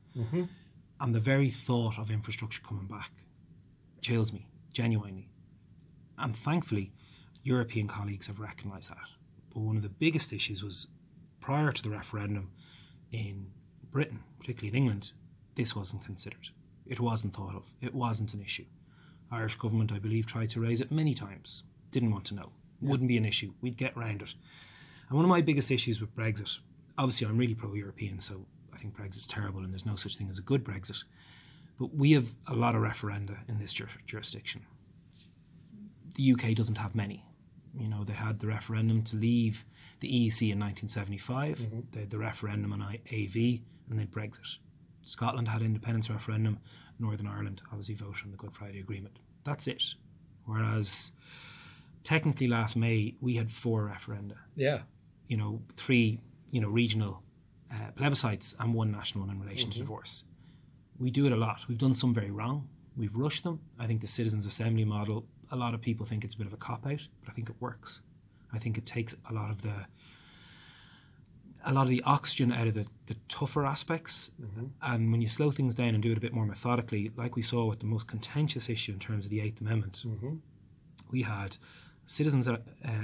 And 1.00 1.14
the 1.14 1.20
very 1.20 1.50
thought 1.50 1.98
of 1.98 2.10
infrastructure 2.10 2.62
coming 2.62 2.86
back 2.86 3.10
chills 4.00 4.32
me, 4.32 4.46
genuinely. 4.72 5.28
And 6.16 6.34
thankfully, 6.34 6.92
European 7.44 7.86
colleagues 7.86 8.26
have 8.26 8.40
recognised 8.40 8.90
that. 8.90 9.06
But 9.52 9.60
one 9.60 9.76
of 9.76 9.82
the 9.82 9.88
biggest 9.88 10.32
issues 10.32 10.64
was 10.64 10.88
prior 11.40 11.70
to 11.70 11.82
the 11.82 11.90
referendum 11.90 12.50
in 13.12 13.46
Britain, 13.90 14.18
particularly 14.38 14.76
in 14.76 14.82
England, 14.82 15.12
this 15.54 15.76
wasn't 15.76 16.04
considered. 16.04 16.48
It 16.86 17.00
wasn't 17.00 17.34
thought 17.34 17.54
of. 17.54 17.70
It 17.80 17.94
wasn't 17.94 18.34
an 18.34 18.42
issue. 18.42 18.64
Irish 19.30 19.56
government, 19.56 19.92
I 19.92 19.98
believe, 19.98 20.26
tried 20.26 20.50
to 20.50 20.60
raise 20.60 20.80
it 20.80 20.90
many 20.90 21.14
times. 21.14 21.64
Didn't 21.90 22.10
want 22.10 22.24
to 22.26 22.34
know. 22.34 22.50
Wouldn't 22.80 23.08
be 23.08 23.16
an 23.16 23.24
issue. 23.24 23.52
We'd 23.60 23.76
get 23.76 23.96
round 23.96 24.22
it. 24.22 24.34
And 25.08 25.16
one 25.16 25.24
of 25.24 25.30
my 25.30 25.40
biggest 25.40 25.70
issues 25.70 26.00
with 26.00 26.14
Brexit, 26.14 26.58
obviously, 26.98 27.26
I'm 27.26 27.38
really 27.38 27.54
pro-European, 27.54 28.20
so 28.20 28.44
I 28.72 28.78
think 28.78 28.96
Brexit's 28.96 29.26
terrible, 29.26 29.60
and 29.60 29.72
there's 29.72 29.86
no 29.86 29.96
such 29.96 30.16
thing 30.16 30.28
as 30.28 30.38
a 30.38 30.42
good 30.42 30.64
Brexit. 30.64 31.04
But 31.78 31.94
we 31.94 32.12
have 32.12 32.34
a 32.48 32.54
lot 32.54 32.74
of 32.74 32.82
referenda 32.82 33.36
in 33.48 33.58
this 33.58 33.72
jur- 33.72 33.88
jurisdiction. 34.06 34.62
The 36.16 36.32
UK 36.32 36.54
doesn't 36.54 36.78
have 36.78 36.94
many. 36.94 37.24
You 37.78 37.88
know, 37.88 38.04
they 38.04 38.12
had 38.12 38.38
the 38.38 38.46
referendum 38.46 39.02
to 39.04 39.16
leave 39.16 39.64
the 40.00 40.08
EEC 40.08 40.52
in 40.52 40.58
1975, 40.60 41.68
they 41.92 42.00
had 42.00 42.10
the 42.10 42.18
referendum 42.18 42.72
on 42.72 42.82
I- 42.82 43.00
AV, 43.12 43.60
and 43.90 43.98
then 43.98 44.06
Brexit. 44.08 44.58
Scotland 45.02 45.48
had 45.48 45.62
independence 45.62 46.08
referendum. 46.10 46.58
Northern 46.98 47.26
Ireland 47.26 47.62
obviously 47.68 47.94
voted 47.94 48.24
on 48.24 48.30
the 48.30 48.36
Good 48.36 48.52
Friday 48.52 48.80
Agreement. 48.80 49.18
That's 49.44 49.66
it. 49.66 49.82
Whereas, 50.44 51.12
technically, 52.02 52.48
last 52.48 52.76
May 52.76 53.14
we 53.20 53.34
had 53.34 53.50
four 53.50 53.88
referenda 53.88 54.36
Yeah. 54.56 54.82
you 55.28 55.36
know, 55.36 55.62
three, 55.76 56.20
you 56.50 56.60
know, 56.60 56.68
regional 56.68 57.22
uh, 57.72 57.90
plebiscites 57.96 58.54
and 58.60 58.74
one 58.74 58.90
national 58.92 59.26
one 59.26 59.34
in 59.34 59.40
relation 59.42 59.70
to 59.70 59.78
divorce. 59.78 60.24
We 60.98 61.10
do 61.10 61.26
it 61.26 61.32
a 61.32 61.36
lot. 61.36 61.66
We've 61.68 61.78
done 61.78 61.94
some 61.94 62.14
very 62.14 62.30
wrong. 62.30 62.68
We've 62.96 63.16
rushed 63.16 63.42
them. 63.42 63.60
I 63.78 63.86
think 63.86 64.00
the 64.00 64.06
citizens' 64.06 64.46
assembly 64.46 64.84
model. 64.84 65.26
A 65.54 65.56
lot 65.56 65.72
of 65.72 65.80
people 65.80 66.04
think 66.04 66.24
it's 66.24 66.34
a 66.34 66.38
bit 66.38 66.48
of 66.48 66.52
a 66.52 66.56
cop 66.56 66.84
out, 66.84 67.06
but 67.20 67.30
I 67.30 67.32
think 67.32 67.48
it 67.48 67.54
works. 67.60 68.02
I 68.52 68.58
think 68.58 68.76
it 68.76 68.86
takes 68.86 69.14
a 69.30 69.32
lot 69.32 69.50
of 69.50 69.62
the 69.62 69.86
a 71.66 71.72
lot 71.72 71.84
of 71.84 71.88
the 71.88 72.02
oxygen 72.04 72.52
out 72.52 72.66
of 72.66 72.74
the, 72.74 72.86
the 73.06 73.14
tougher 73.28 73.64
aspects. 73.64 74.30
And 74.82 75.10
when 75.12 75.22
you 75.22 75.28
slow 75.28 75.50
things 75.50 75.74
down 75.74 75.94
and 75.94 76.02
do 76.02 76.10
it 76.12 76.18
a 76.18 76.20
bit 76.20 76.34
more 76.34 76.44
methodically, 76.44 77.10
like 77.16 77.36
we 77.36 77.42
saw 77.42 77.64
with 77.64 77.78
the 77.78 77.86
most 77.86 78.06
contentious 78.06 78.68
issue 78.68 78.92
in 78.92 78.98
terms 78.98 79.24
of 79.24 79.30
the 79.30 79.40
Eighth 79.40 79.60
Amendment, 79.62 80.02
we 81.10 81.22
had 81.22 81.56
Citizens 82.04 82.48
uh, 82.48 82.58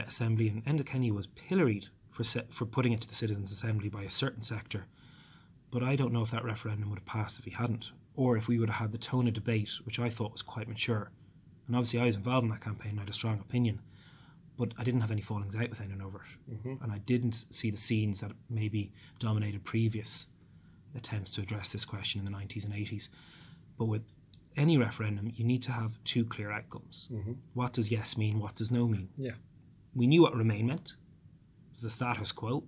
Assembly, 0.06 0.48
and 0.48 0.62
Enda 0.66 0.84
Kenny 0.84 1.10
was 1.10 1.28
pilloried 1.28 1.86
for 2.10 2.24
se- 2.24 2.48
for 2.50 2.66
putting 2.66 2.92
it 2.92 3.00
to 3.00 3.08
the 3.08 3.14
Citizens 3.14 3.50
Assembly 3.52 3.88
by 3.88 4.02
a 4.02 4.10
certain 4.10 4.42
sector. 4.42 4.86
But 5.70 5.82
I 5.84 5.94
don't 5.96 6.12
know 6.12 6.22
if 6.22 6.32
that 6.32 6.44
referendum 6.44 6.90
would 6.90 6.98
have 6.98 7.06
passed 7.06 7.38
if 7.38 7.44
he 7.44 7.52
hadn't, 7.52 7.92
or 8.16 8.36
if 8.36 8.48
we 8.48 8.58
would 8.58 8.68
have 8.68 8.80
had 8.80 8.92
the 8.92 8.98
tone 8.98 9.28
of 9.28 9.34
debate, 9.34 9.70
which 9.86 10.00
I 10.00 10.10
thought 10.10 10.32
was 10.32 10.42
quite 10.42 10.68
mature. 10.68 11.10
And 11.70 11.76
obviously, 11.76 12.00
I 12.00 12.06
was 12.06 12.16
involved 12.16 12.42
in 12.42 12.50
that 12.50 12.60
campaign. 12.60 12.90
and 12.90 12.98
I 12.98 13.02
had 13.02 13.10
a 13.10 13.12
strong 13.12 13.38
opinion, 13.38 13.80
but 14.58 14.72
I 14.76 14.82
didn't 14.82 15.02
have 15.02 15.12
any 15.12 15.20
fallings 15.20 15.54
out 15.54 15.70
with 15.70 15.80
anyone 15.80 16.02
over 16.02 16.18
it, 16.18 16.52
mm-hmm. 16.52 16.82
and 16.82 16.90
I 16.90 16.98
didn't 16.98 17.44
see 17.50 17.70
the 17.70 17.76
scenes 17.76 18.20
that 18.22 18.32
maybe 18.48 18.90
dominated 19.20 19.62
previous 19.62 20.26
attempts 20.96 21.30
to 21.36 21.42
address 21.42 21.68
this 21.68 21.84
question 21.84 22.18
in 22.18 22.24
the 22.24 22.36
90s 22.36 22.64
and 22.64 22.74
80s. 22.74 23.08
But 23.78 23.84
with 23.84 24.02
any 24.56 24.78
referendum, 24.78 25.30
you 25.32 25.44
need 25.44 25.62
to 25.62 25.70
have 25.70 25.96
two 26.02 26.24
clear 26.24 26.50
outcomes. 26.50 27.08
Mm-hmm. 27.12 27.34
What 27.54 27.72
does 27.72 27.92
yes 27.92 28.18
mean? 28.18 28.40
What 28.40 28.56
does 28.56 28.72
no 28.72 28.88
mean? 28.88 29.08
Yeah. 29.16 29.34
We 29.94 30.08
knew 30.08 30.22
what 30.22 30.34
remain 30.34 30.66
meant. 30.66 30.94
It 31.68 31.74
was 31.74 31.82
the 31.82 31.90
status 31.90 32.32
quo. 32.32 32.64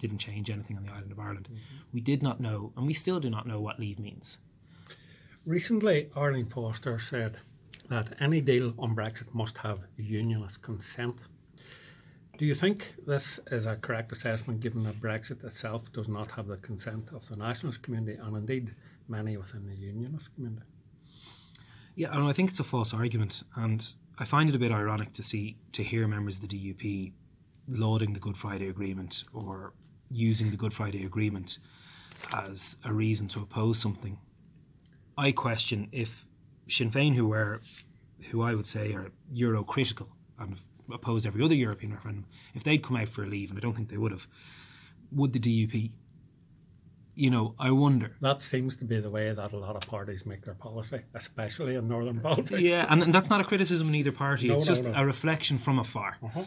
Didn't 0.00 0.18
change 0.18 0.50
anything 0.50 0.76
on 0.76 0.82
the 0.82 0.92
island 0.92 1.12
of 1.12 1.18
Ireland. 1.18 1.48
Mm-hmm. 1.50 1.76
We 1.94 2.02
did 2.02 2.22
not 2.22 2.40
know, 2.40 2.74
and 2.76 2.86
we 2.86 2.92
still 2.92 3.20
do 3.20 3.30
not 3.30 3.46
know 3.46 3.58
what 3.58 3.80
leave 3.80 3.98
means. 3.98 4.38
Recently, 5.46 6.10
Arlene 6.14 6.44
Foster 6.44 6.98
said 6.98 7.38
that 7.88 8.14
any 8.20 8.40
deal 8.40 8.74
on 8.78 8.94
Brexit 8.94 9.32
must 9.34 9.58
have 9.58 9.80
unionist 9.96 10.62
consent. 10.62 11.16
Do 12.36 12.46
you 12.46 12.54
think 12.54 12.94
this 13.06 13.40
is 13.50 13.66
a 13.66 13.76
correct 13.76 14.12
assessment 14.12 14.60
given 14.60 14.84
that 14.84 14.94
Brexit 15.00 15.42
itself 15.42 15.92
does 15.92 16.08
not 16.08 16.30
have 16.30 16.46
the 16.46 16.58
consent 16.58 17.08
of 17.12 17.28
the 17.28 17.36
nationalist 17.36 17.82
community 17.82 18.18
and 18.22 18.36
indeed 18.36 18.74
many 19.08 19.36
within 19.36 19.66
the 19.66 19.74
unionist 19.74 20.34
community? 20.34 20.66
Yeah, 21.96 22.16
and 22.16 22.28
I 22.28 22.32
think 22.32 22.50
it's 22.50 22.60
a 22.60 22.64
false 22.64 22.94
argument, 22.94 23.42
and 23.56 23.84
I 24.20 24.24
find 24.24 24.48
it 24.48 24.54
a 24.54 24.58
bit 24.58 24.70
ironic 24.70 25.12
to 25.14 25.24
see 25.24 25.56
to 25.72 25.82
hear 25.82 26.06
members 26.06 26.36
of 26.36 26.48
the 26.48 26.74
DUP 26.74 27.12
lauding 27.66 28.12
the 28.12 28.20
Good 28.20 28.36
Friday 28.36 28.68
Agreement 28.68 29.24
or 29.34 29.72
using 30.08 30.50
the 30.52 30.56
Good 30.56 30.72
Friday 30.72 31.04
Agreement 31.04 31.58
as 32.32 32.76
a 32.84 32.92
reason 32.92 33.26
to 33.28 33.40
oppose 33.40 33.80
something. 33.80 34.16
I 35.16 35.32
question 35.32 35.88
if 35.90 36.27
Sinn 36.68 36.90
Féin, 36.90 37.14
who 37.14 37.26
were, 37.28 37.60
who 38.30 38.42
I 38.42 38.54
would 38.54 38.66
say 38.66 38.92
are 38.94 39.10
Euro 39.32 39.64
critical 39.64 40.08
and 40.38 40.56
oppose 40.92 41.26
every 41.26 41.42
other 41.42 41.54
European 41.54 41.92
referendum, 41.92 42.26
if 42.54 42.64
they'd 42.64 42.82
come 42.82 42.96
out 42.96 43.08
for 43.08 43.24
a 43.24 43.26
leave, 43.26 43.50
and 43.50 43.58
I 43.58 43.60
don't 43.60 43.74
think 43.74 43.88
they 43.88 43.96
would 43.96 44.12
have, 44.12 44.26
would 45.12 45.32
the 45.32 45.40
DUP? 45.40 45.90
You 47.14 47.30
know, 47.30 47.54
I 47.58 47.72
wonder. 47.72 48.12
That 48.20 48.42
seems 48.42 48.76
to 48.76 48.84
be 48.84 49.00
the 49.00 49.10
way 49.10 49.32
that 49.32 49.52
a 49.52 49.56
lot 49.56 49.74
of 49.74 49.82
parties 49.90 50.24
make 50.24 50.44
their 50.44 50.54
policy, 50.54 51.00
especially 51.14 51.74
in 51.74 51.88
northern 51.88 52.20
politics. 52.20 52.50
Yeah, 52.60 52.86
and, 52.88 53.02
and 53.02 53.12
that's 53.12 53.28
not 53.28 53.40
a 53.40 53.44
criticism 53.44 53.88
in 53.88 53.96
either 53.96 54.12
party. 54.12 54.48
No, 54.48 54.54
it's 54.54 54.64
no, 54.64 54.68
just 54.68 54.84
no. 54.86 54.92
a 54.94 55.04
reflection 55.04 55.58
from 55.58 55.80
afar. 55.80 56.16
Uh-huh. 56.22 56.44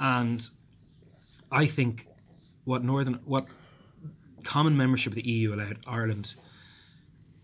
And 0.00 0.48
I 1.52 1.66
think 1.66 2.08
what 2.64 2.82
Northern, 2.82 3.20
what 3.24 3.46
common 4.42 4.76
membership 4.76 5.12
of 5.12 5.16
the 5.16 5.28
EU 5.28 5.54
allowed 5.54 5.78
Ireland 5.86 6.34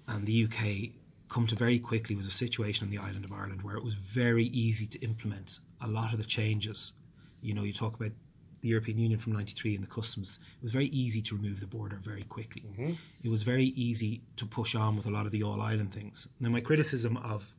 and 0.08 0.26
the 0.26 0.44
UK 0.44 0.90
come 1.28 1.46
to 1.48 1.54
very 1.54 1.78
quickly 1.78 2.14
was 2.14 2.26
a 2.26 2.30
situation 2.30 2.86
on 2.86 2.90
the 2.90 2.98
island 2.98 3.24
of 3.24 3.32
Ireland 3.32 3.62
where 3.62 3.76
it 3.76 3.84
was 3.84 3.94
very 3.94 4.44
easy 4.46 4.86
to 4.86 4.98
implement 5.00 5.58
a 5.80 5.88
lot 5.88 6.12
of 6.12 6.18
the 6.18 6.24
changes. 6.24 6.92
You 7.40 7.54
know, 7.54 7.62
you 7.64 7.72
talk 7.72 7.94
about 7.94 8.12
the 8.60 8.68
European 8.68 8.98
Union 8.98 9.18
from 9.18 9.32
93 9.32 9.74
and 9.74 9.82
the 9.84 9.88
customs. 9.88 10.38
It 10.56 10.62
was 10.62 10.72
very 10.72 10.86
easy 10.86 11.20
to 11.22 11.36
remove 11.36 11.60
the 11.60 11.66
border 11.66 11.98
very 12.02 12.22
quickly. 12.22 12.62
Mm-hmm. 12.62 12.92
It 13.22 13.28
was 13.28 13.42
very 13.42 13.66
easy 13.66 14.22
to 14.36 14.46
push 14.46 14.74
on 14.74 14.96
with 14.96 15.06
a 15.06 15.10
lot 15.10 15.26
of 15.26 15.32
the 15.32 15.42
all 15.42 15.60
island 15.60 15.92
things. 15.92 16.28
Now, 16.40 16.48
my 16.48 16.60
criticism 16.60 17.16
of 17.18 17.54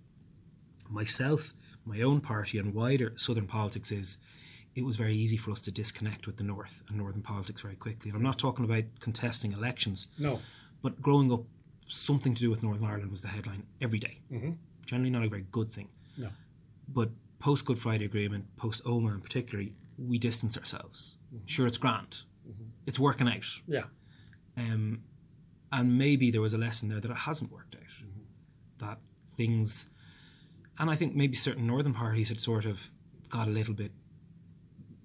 myself, 0.89 1.53
my 1.85 2.01
own 2.01 2.21
party, 2.21 2.57
and 2.57 2.73
wider 2.73 3.13
Southern 3.15 3.47
politics 3.47 3.91
is 3.91 4.17
it 4.75 4.85
was 4.85 4.95
very 4.95 5.15
easy 5.15 5.37
for 5.37 5.51
us 5.51 5.61
to 5.61 5.71
disconnect 5.71 6.27
with 6.27 6.37
the 6.37 6.43
North 6.43 6.83
and 6.87 6.97
Northern 6.97 7.21
politics 7.21 7.61
very 7.61 7.75
quickly. 7.75 8.09
And 8.09 8.17
I'm 8.17 8.23
not 8.23 8.39
talking 8.39 8.65
about 8.65 8.83
contesting 8.99 9.53
elections, 9.53 10.07
No. 10.17 10.39
but 10.81 11.01
growing 11.01 11.31
up, 11.31 11.43
something 11.87 12.33
to 12.33 12.41
do 12.41 12.49
with 12.49 12.63
Northern 12.63 12.85
Ireland 12.85 13.11
was 13.11 13.21
the 13.21 13.27
headline 13.27 13.63
every 13.81 13.99
day. 13.99 14.19
Mm-hmm. 14.31 14.51
Generally, 14.85 15.09
not 15.11 15.23
a 15.25 15.29
very 15.29 15.45
good 15.51 15.71
thing. 15.71 15.87
No. 16.17 16.29
But 16.89 17.09
post 17.39 17.65
Good 17.65 17.79
Friday 17.79 18.05
Agreement, 18.05 18.45
post 18.57 18.83
Omagh 18.85 19.15
in 19.15 19.21
particularly, 19.21 19.73
we 19.97 20.17
distance 20.17 20.57
ourselves. 20.57 21.17
Mm-hmm. 21.33 21.45
Sure, 21.45 21.67
it's 21.67 21.77
grand. 21.77 22.23
Mm-hmm. 22.49 22.63
It's 22.85 22.99
working 22.99 23.27
out. 23.27 23.45
Yeah. 23.67 23.83
Um, 24.57 25.01
and 25.71 25.97
maybe 25.97 26.31
there 26.31 26.41
was 26.41 26.53
a 26.53 26.57
lesson 26.57 26.89
there 26.89 26.99
that 26.99 27.11
it 27.11 27.17
hasn't 27.17 27.51
worked 27.51 27.75
out. 27.75 27.81
That 28.79 28.99
things, 29.35 29.89
and 30.79 30.89
I 30.89 30.95
think 30.95 31.15
maybe 31.15 31.35
certain 31.35 31.65
northern 31.65 31.93
parties 31.93 32.29
had 32.29 32.39
sort 32.39 32.65
of 32.65 32.89
got 33.29 33.47
a 33.47 33.51
little 33.51 33.73
bit 33.73 33.91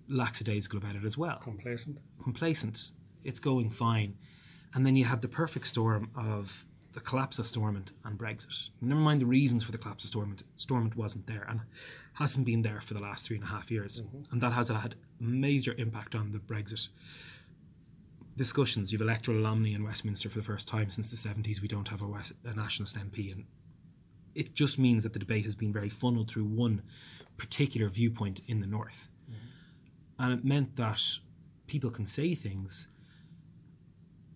lackadaisical 0.09 0.79
about 0.79 0.95
it 0.97 1.05
as 1.05 1.17
well, 1.17 1.39
Complacent. 1.43 1.99
complacent. 2.23 2.93
It's 3.25 3.41
going 3.41 3.71
fine, 3.71 4.17
and 4.75 4.85
then 4.87 4.95
you 4.97 5.05
had 5.05 5.23
the 5.23 5.29
perfect 5.29 5.67
storm 5.67 6.11
of 6.17 6.67
the 6.93 7.01
collapse 7.01 7.39
of 7.39 7.47
Stormont 7.47 7.93
and 8.05 8.19
Brexit. 8.19 8.69
Never 8.81 9.01
mind 9.01 9.21
the 9.21 9.27
reasons 9.27 9.65
for 9.65 9.73
the 9.73 9.79
collapse 9.79 10.05
of 10.05 10.09
Stormont. 10.09 10.43
Stormont 10.57 10.97
wasn't 10.97 11.27
there 11.27 11.47
and 11.49 11.61
hasn't 12.13 12.47
been 12.47 12.63
there 12.63 12.81
for 12.81 12.95
the 12.95 13.01
last 13.01 13.27
three 13.27 13.37
and 13.37 13.45
a 13.45 13.49
half 13.49 13.71
years, 13.71 14.01
mm-hmm. 14.01 14.33
and 14.33 14.41
that 14.41 14.53
has 14.53 14.69
had 14.69 14.95
major 15.19 15.75
impact 15.79 16.15
on 16.15 16.31
the 16.31 16.39
Brexit 16.39 16.89
discussions. 18.37 18.93
You've 18.93 19.01
electoral 19.01 19.39
alumni 19.39 19.71
in 19.71 19.85
Westminster 19.85 20.29
for 20.29 20.39
the 20.39 20.45
first 20.45 20.69
time 20.69 20.91
since 20.91 21.11
the 21.11 21.17
70s. 21.17 21.61
We 21.61 21.69
don't 21.69 21.89
have 21.89 22.03
a, 22.03 22.07
West, 22.07 22.33
a 22.45 22.55
nationalist 22.55 22.99
MP. 22.99 23.33
And 23.33 23.45
it 24.35 24.55
just 24.55 24.79
means 24.79 25.03
that 25.03 25.13
the 25.13 25.19
debate 25.19 25.45
has 25.45 25.55
been 25.55 25.73
very 25.73 25.89
funneled 25.89 26.31
through 26.31 26.45
one 26.45 26.83
particular 27.37 27.89
viewpoint 27.89 28.41
in 28.47 28.61
the 28.61 28.67
North. 28.67 29.09
Mm-hmm. 29.31 30.25
And 30.25 30.39
it 30.39 30.45
meant 30.45 30.77
that 30.77 31.03
people 31.67 31.91
can 31.91 32.07
say 32.07 32.35
things. 32.35 32.89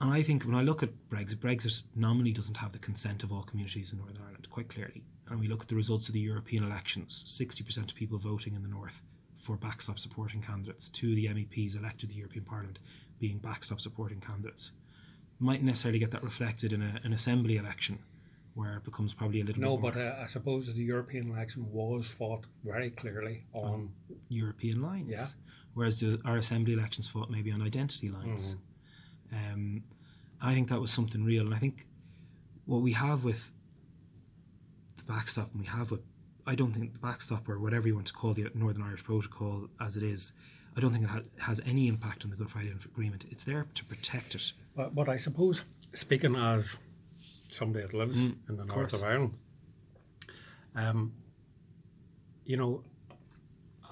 And 0.00 0.12
I 0.12 0.22
think 0.22 0.44
when 0.44 0.54
I 0.54 0.62
look 0.62 0.82
at 0.82 0.90
Brexit, 1.08 1.36
Brexit 1.36 1.84
nominally 1.94 2.32
doesn't 2.32 2.56
have 2.56 2.72
the 2.72 2.78
consent 2.78 3.22
of 3.22 3.32
all 3.32 3.42
communities 3.42 3.92
in 3.92 3.98
Northern 3.98 4.22
Ireland, 4.22 4.46
quite 4.50 4.68
clearly. 4.68 5.02
And 5.28 5.40
we 5.40 5.48
look 5.48 5.62
at 5.62 5.68
the 5.68 5.74
results 5.74 6.08
of 6.08 6.14
the 6.14 6.20
European 6.20 6.64
elections 6.64 7.24
60% 7.26 7.90
of 7.90 7.94
people 7.94 8.18
voting 8.18 8.54
in 8.54 8.62
the 8.62 8.68
North 8.68 9.02
for 9.36 9.56
backstop 9.56 9.98
supporting 9.98 10.40
candidates, 10.40 10.88
two 10.88 11.10
of 11.10 11.16
the 11.16 11.26
MEPs 11.26 11.76
elected 11.76 12.00
to 12.00 12.14
the 12.14 12.14
European 12.14 12.44
Parliament 12.44 12.78
being 13.18 13.38
backstop 13.38 13.80
supporting 13.80 14.20
candidates. 14.20 14.72
Might 15.38 15.62
necessarily 15.62 15.98
get 15.98 16.10
that 16.12 16.22
reflected 16.22 16.72
in 16.72 16.82
a, 16.82 17.00
an 17.04 17.12
assembly 17.12 17.56
election 17.56 17.98
where 18.54 18.78
it 18.78 18.84
becomes 18.84 19.12
probably 19.12 19.42
a 19.42 19.44
little 19.44 19.60
No, 19.60 19.76
bit 19.76 19.82
more 19.82 19.92
No, 19.92 19.98
but 19.98 20.18
uh, 20.18 20.22
I 20.22 20.26
suppose 20.26 20.72
the 20.72 20.82
European 20.82 21.30
election 21.30 21.70
was 21.70 22.06
fought 22.06 22.46
very 22.64 22.90
clearly 22.90 23.44
on. 23.52 23.90
European 24.28 24.80
lines. 24.80 25.10
Yeah. 25.10 25.26
Whereas 25.74 26.00
the, 26.00 26.18
our 26.24 26.38
assembly 26.38 26.72
elections 26.72 27.06
fought 27.06 27.30
maybe 27.30 27.52
on 27.52 27.60
identity 27.60 28.08
lines. 28.08 28.54
Mm-hmm. 28.54 28.60
Um, 29.32 29.82
I 30.40 30.54
think 30.54 30.68
that 30.68 30.80
was 30.80 30.90
something 30.90 31.24
real. 31.24 31.44
And 31.46 31.54
I 31.54 31.58
think 31.58 31.86
what 32.66 32.82
we 32.82 32.92
have 32.92 33.24
with 33.24 33.52
the 34.96 35.04
backstop 35.04 35.50
and 35.52 35.60
we 35.60 35.66
have 35.66 35.90
with, 35.90 36.02
I 36.46 36.54
don't 36.54 36.72
think 36.72 36.92
the 36.92 36.98
backstop 36.98 37.48
or 37.48 37.58
whatever 37.58 37.88
you 37.88 37.94
want 37.94 38.06
to 38.08 38.12
call 38.12 38.32
the 38.32 38.48
Northern 38.54 38.82
Irish 38.82 39.04
Protocol 39.04 39.68
as 39.80 39.96
it 39.96 40.02
is, 40.02 40.32
I 40.76 40.80
don't 40.80 40.92
think 40.92 41.04
it 41.04 41.10
ha- 41.10 41.20
has 41.38 41.60
any 41.66 41.88
impact 41.88 42.24
on 42.24 42.30
the 42.30 42.36
Good 42.36 42.50
Friday 42.50 42.70
Agreement. 42.70 43.24
It's 43.30 43.44
there 43.44 43.66
to 43.74 43.84
protect 43.84 44.34
it. 44.34 44.52
But, 44.76 44.94
but 44.94 45.08
I 45.08 45.16
suppose, 45.16 45.64
speaking 45.94 46.36
as 46.36 46.76
somebody 47.50 47.86
that 47.86 47.94
lives 47.94 48.18
in 48.18 48.36
the 48.48 48.64
north 48.64 48.70
course. 48.70 48.94
of 48.94 49.04
Ireland, 49.04 49.34
um, 50.74 51.12
you 52.44 52.58
know, 52.58 52.84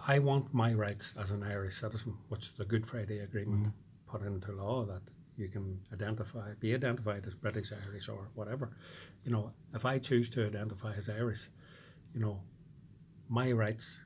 I 0.06 0.18
want 0.18 0.52
my 0.52 0.74
rights 0.74 1.14
as 1.18 1.30
an 1.30 1.42
Irish 1.42 1.76
citizen, 1.76 2.14
which 2.28 2.54
the 2.54 2.64
Good 2.66 2.86
Friday 2.86 3.20
Agreement 3.20 3.72
put 4.06 4.20
into 4.22 4.52
law 4.52 4.84
that 4.84 5.00
you 5.36 5.48
can 5.48 5.80
identify, 5.92 6.52
be 6.60 6.74
identified 6.74 7.26
as 7.26 7.34
British, 7.34 7.72
Irish, 7.88 8.08
or 8.08 8.28
whatever. 8.34 8.70
You 9.24 9.32
know, 9.32 9.52
if 9.74 9.84
I 9.84 9.98
choose 9.98 10.30
to 10.30 10.46
identify 10.46 10.92
as 10.94 11.08
Irish, 11.08 11.50
you 12.14 12.20
know, 12.20 12.40
my 13.28 13.50
rights 13.52 13.98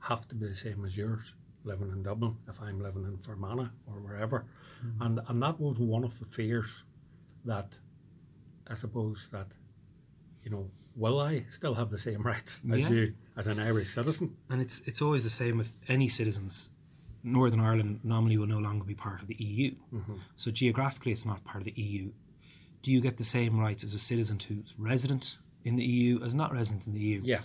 have 0.00 0.26
to 0.28 0.34
be 0.34 0.46
the 0.46 0.54
same 0.54 0.84
as 0.84 0.96
yours 0.96 1.34
living 1.64 1.90
in 1.90 2.02
Dublin 2.02 2.36
if 2.48 2.60
I'm 2.60 2.80
living 2.80 3.04
in 3.04 3.18
Fermanagh 3.18 3.68
or 3.86 4.00
wherever. 4.00 4.46
Mm-hmm. 4.84 5.02
And 5.02 5.20
and 5.28 5.42
that 5.42 5.60
was 5.60 5.78
one 5.78 6.04
of 6.04 6.18
the 6.18 6.24
fears 6.24 6.84
that 7.44 7.76
I 8.66 8.74
suppose 8.74 9.28
that, 9.30 9.48
you 10.42 10.50
know, 10.50 10.70
will 10.96 11.20
I 11.20 11.44
still 11.48 11.74
have 11.74 11.90
the 11.90 11.98
same 11.98 12.22
rights 12.22 12.60
as 12.72 12.80
Yeah. 12.80 12.88
you 12.88 13.14
as 13.36 13.46
an 13.46 13.58
Irish 13.58 13.90
citizen? 13.90 14.36
And 14.48 14.60
it's 14.60 14.80
it's 14.86 15.02
always 15.02 15.22
the 15.22 15.30
same 15.30 15.58
with 15.58 15.74
any 15.88 16.08
citizens. 16.08 16.70
Northern 17.22 17.60
Ireland 17.60 18.00
nominally 18.02 18.38
will 18.38 18.46
no 18.46 18.58
longer 18.58 18.84
be 18.84 18.94
part 18.94 19.20
of 19.20 19.26
the 19.28 19.36
EU. 19.38 19.74
Mm-hmm. 19.92 20.14
So 20.36 20.50
geographically, 20.50 21.12
it's 21.12 21.26
not 21.26 21.44
part 21.44 21.58
of 21.58 21.64
the 21.64 21.80
EU. 21.80 22.10
Do 22.82 22.92
you 22.92 23.00
get 23.00 23.16
the 23.16 23.24
same 23.24 23.58
rights 23.58 23.84
as 23.84 23.94
a 23.94 23.98
citizen 23.98 24.38
who's 24.46 24.74
resident 24.78 25.36
in 25.64 25.76
the 25.76 25.84
EU 25.84 26.22
as 26.24 26.34
not 26.34 26.52
resident 26.52 26.86
in 26.86 26.94
the 26.94 27.00
EU? 27.00 27.20
Yeah. 27.22 27.40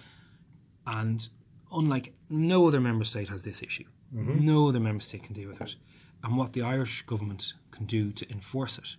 And 0.87 1.27
unlike 1.73 2.13
no 2.29 2.67
other 2.67 2.79
member 2.79 3.05
state 3.05 3.29
has 3.29 3.43
this 3.43 3.61
issue, 3.61 3.85
mm-hmm. 4.13 4.45
no 4.45 4.69
other 4.69 4.79
member 4.79 5.01
state 5.01 5.23
can 5.23 5.33
deal 5.33 5.49
with 5.49 5.61
it. 5.61 5.75
And 6.23 6.37
what 6.37 6.53
the 6.53 6.61
Irish 6.61 7.01
government 7.03 7.53
can 7.71 7.85
do 7.85 8.11
to 8.13 8.31
enforce 8.31 8.77
it 8.77 8.95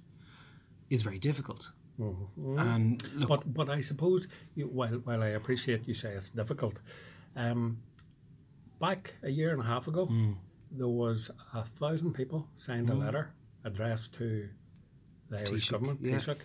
is 0.90 1.02
very 1.02 1.18
difficult. 1.18 1.72
Mm-hmm. 1.98 2.58
And 2.58 3.02
look, 3.14 3.28
But 3.28 3.54
but 3.54 3.68
I 3.70 3.80
suppose 3.80 4.28
you, 4.54 4.66
while 4.66 5.00
while 5.04 5.22
I 5.22 5.28
appreciate 5.28 5.88
you 5.88 5.94
say 5.94 6.12
it's 6.12 6.30
difficult, 6.30 6.78
um, 7.34 7.78
back 8.78 9.14
a 9.22 9.30
year 9.30 9.52
and 9.52 9.60
a 9.60 9.64
half 9.64 9.88
ago, 9.88 10.06
hmm. 10.06 10.32
There 10.76 10.88
was 10.88 11.30
a 11.54 11.64
thousand 11.64 12.12
people 12.14 12.48
signed 12.54 12.90
a 12.90 12.92
mm. 12.92 13.00
letter 13.00 13.32
addressed 13.64 14.14
to 14.14 14.48
the 15.30 15.38
Irish 15.38 15.70
government, 15.70 16.00
yeah. 16.02 16.16
Taoiseach, 16.16 16.40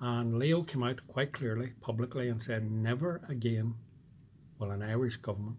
and 0.00 0.38
Leo 0.38 0.62
came 0.62 0.82
out 0.82 1.00
quite 1.06 1.32
clearly, 1.32 1.72
publicly, 1.80 2.28
and 2.28 2.42
said, 2.42 2.70
"Never 2.70 3.20
again 3.28 3.74
will 4.58 4.70
an 4.70 4.82
Irish 4.82 5.16
government 5.18 5.58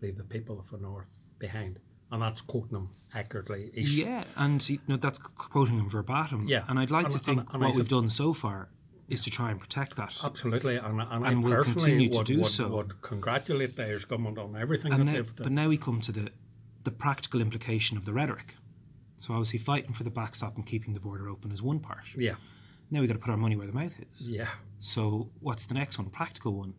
leave 0.00 0.16
the 0.16 0.24
people 0.24 0.58
of 0.58 0.70
the 0.70 0.78
North 0.78 1.10
behind." 1.38 1.78
And 2.10 2.22
that's 2.22 2.40
quoting 2.40 2.76
him 2.76 2.88
accurately. 3.14 3.70
yeah, 3.74 4.24
and 4.36 4.66
you 4.68 4.78
know, 4.88 4.96
that's 4.96 5.18
quoting 5.18 5.78
him 5.78 5.90
verbatim. 5.90 6.46
Yeah. 6.48 6.64
And 6.68 6.78
I'd 6.78 6.90
like 6.90 7.06
And- 7.06 7.12
to 7.14 7.18
think 7.18 7.40
and- 7.40 7.48
and 7.52 7.64
I 7.64 7.66
what 7.66 7.76
we've 7.76 7.88
done 7.88 8.08
so 8.08 8.32
far 8.32 8.70
is 9.08 9.22
to 9.22 9.30
try 9.30 9.50
and 9.50 9.58
protect 9.58 9.96
that. 9.96 10.18
Absolutely, 10.22 10.76
and, 10.76 11.00
and, 11.00 11.24
I 11.24 11.30
And 11.30 11.42
we'll 11.42 11.54
personally 11.54 11.90
continue 11.90 12.08
to 12.10 12.18
would, 12.18 12.26
do 12.26 12.38
would, 12.38 12.46
so. 12.46 12.68
would 12.68 13.00
congratulate 13.02 13.76
the 13.76 13.86
Irish 13.86 14.04
government 14.04 14.38
on 14.38 14.54
everything 14.56 14.92
And 14.92 15.00
that 15.00 15.04
now, 15.06 15.12
they've 15.12 15.36
done. 15.36 15.44
but 15.44 15.52
now 15.52 15.68
we 15.68 15.78
come 15.78 16.00
to 16.02 16.12
the 16.12 16.30
the 16.88 16.96
practical 16.96 17.42
implication 17.42 17.98
of 17.98 18.04
the 18.06 18.12
rhetoric. 18.14 18.54
So 19.18 19.34
obviously, 19.34 19.58
fighting 19.58 19.92
for 19.92 20.04
the 20.04 20.10
backstop 20.10 20.56
and 20.56 20.64
keeping 20.64 20.94
the 20.94 21.00
border 21.00 21.28
open 21.28 21.52
is 21.52 21.60
one 21.62 21.80
part. 21.80 22.04
Yeah, 22.16 22.36
Now 22.90 23.00
we 23.00 23.06
got 23.06 23.12
to 23.14 23.18
put 23.18 23.30
our 23.30 23.36
money 23.36 23.56
where 23.56 23.66
the 23.66 23.72
mouth 23.74 23.94
is. 24.10 24.26
yeah, 24.28 24.48
So 24.80 25.30
what's 25.40 25.66
the 25.66 25.74
next 25.74 25.98
one? 25.98 26.08
Practical 26.08 26.52
one. 26.54 26.72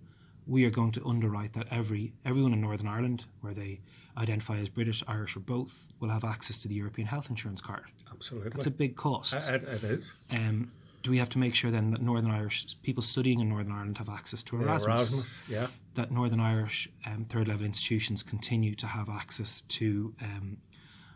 We 0.48 0.66
are 0.66 0.72
going 0.72 0.92
to 0.94 1.06
underwrite 1.06 1.54
that 1.54 1.68
every 1.70 2.14
everyone 2.26 2.54
in 2.54 2.62
Northern 2.62 2.88
Ireland, 2.88 3.26
where 3.42 3.54
they 3.54 3.82
identify 4.18 4.58
as 4.58 4.68
British, 4.70 5.04
Irish, 5.08 5.36
or 5.38 5.42
both, 5.42 5.90
will 6.00 6.10
have 6.10 6.24
access 6.24 6.60
to 6.62 6.68
the 6.68 6.74
European 6.76 7.08
health 7.08 7.30
insurance 7.30 7.62
card. 7.62 7.84
absolutely. 8.12 8.50
That's 8.56 8.66
a 8.66 8.72
big 8.72 8.96
cost. 8.96 9.34
it, 9.48 9.64
it 9.64 9.84
is. 9.84 10.12
Um, 10.32 10.72
do 11.04 11.12
we 11.12 11.20
have 11.20 11.30
to 11.30 11.38
make 11.40 11.54
sure 11.56 11.70
then 11.72 11.92
that 11.92 12.02
Northern 12.02 12.32
Irish 12.32 12.76
people 12.82 13.04
studying 13.04 13.40
in 13.42 13.48
Northern 13.50 13.72
Ireland 13.72 13.98
have 14.00 14.10
access 14.10 14.42
to 14.44 14.56
Erasmus? 14.62 14.88
Erasmus, 14.88 15.42
yeah, 15.48 15.68
That 16.00 16.12
Northern 16.12 16.40
Irish 16.40 16.88
um, 17.06 17.26
third 17.26 17.50
level 17.50 17.66
institutions 17.66 18.24
continue 18.24 18.74
to 18.76 18.88
have 18.88 19.10
access 19.10 19.62
to 19.80 20.14
um, 20.22 20.58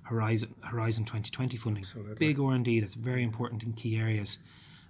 Horizon 0.04 0.54
Horizon 0.62 1.06
2020 1.06 1.56
funding. 1.56 1.84
Absolutely. 1.84 2.16
Big 2.16 2.38
R 2.40 2.52
and 2.52 2.66
D 2.66 2.82
that's 2.82 2.96
very 2.96 3.24
important 3.24 3.64
in 3.64 3.72
key 3.72 3.98
areas. 3.98 4.40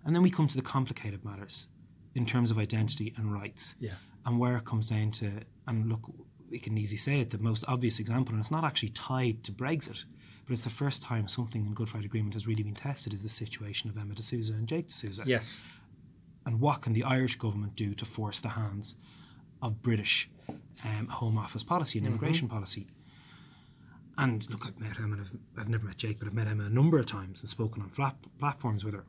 And 0.04 0.16
then 0.16 0.24
we 0.24 0.32
come 0.32 0.48
to 0.48 0.56
the 0.56 0.64
complicated 0.64 1.24
matters 1.24 1.68
in 2.16 2.26
terms 2.26 2.52
of 2.52 2.58
identity 2.58 3.14
and 3.18 3.32
rights 3.32 3.76
yeah, 3.80 3.94
and 4.26 4.40
where 4.40 4.58
it 4.58 4.66
comes 4.66 4.90
down 4.90 5.12
to 5.12 5.32
and 5.68 5.90
look 5.90 6.02
we 6.50 6.60
can 6.60 6.78
easily 6.78 6.98
say 6.98 7.20
it 7.20 7.30
the 7.30 7.38
most 7.38 7.64
obvious 7.68 8.00
example 8.00 8.34
and 8.34 8.42
it's 8.42 8.52
not 8.52 8.64
actually 8.64 8.90
tied 8.90 9.44
to 9.44 9.52
brexit 9.52 10.06
but 10.46 10.54
it's 10.54 10.62
the 10.62 10.70
first 10.70 11.02
time 11.02 11.28
something 11.28 11.66
in 11.66 11.74
good 11.74 11.90
friday 11.90 12.06
agreement 12.06 12.34
has 12.34 12.48
really 12.48 12.64
been 12.64 12.74
tested 12.74 13.14
is 13.14 13.24
the 13.24 13.30
situation 13.30 13.90
of 13.90 13.98
emma 13.98 14.14
DeSouza 14.14 14.52
and 14.52 14.68
jake 14.68 14.90
DeSouza 14.90 15.26
yes, 15.26 15.60
and 16.46 16.60
what 16.60 16.82
can 16.82 16.94
the 16.94 17.04
irish 17.04 17.36
government 17.38 17.76
do 17.76 17.94
to 17.96 18.06
force 18.06 18.40
the 18.42 18.50
hands 18.50 18.96
of 19.64 19.82
british 19.82 20.30
um, 20.86 21.08
home 21.08 21.38
office 21.38 21.64
policy 21.64 21.98
and 21.98 22.08
immigration 22.08 22.48
policy. 22.48 22.86
And 24.18 24.48
look 24.52 24.68
i've 24.68 24.80
met 24.80 25.00
emma 25.00 25.16
and 25.16 25.22
I've, 25.22 25.34
I've 25.60 25.70
never 25.70 25.86
met 25.88 25.98
jake 25.98 26.20
but 26.20 26.28
i've 26.28 26.34
met 26.34 26.48
emma 26.48 26.66
a 26.66 26.70
number 26.70 27.00
of 27.00 27.06
times 27.08 27.42
and 27.42 27.50
spoken 27.50 27.82
on 27.82 27.90
flat 27.90 28.16
platforms 28.40 28.84
with 28.86 28.94
her. 28.94 29.06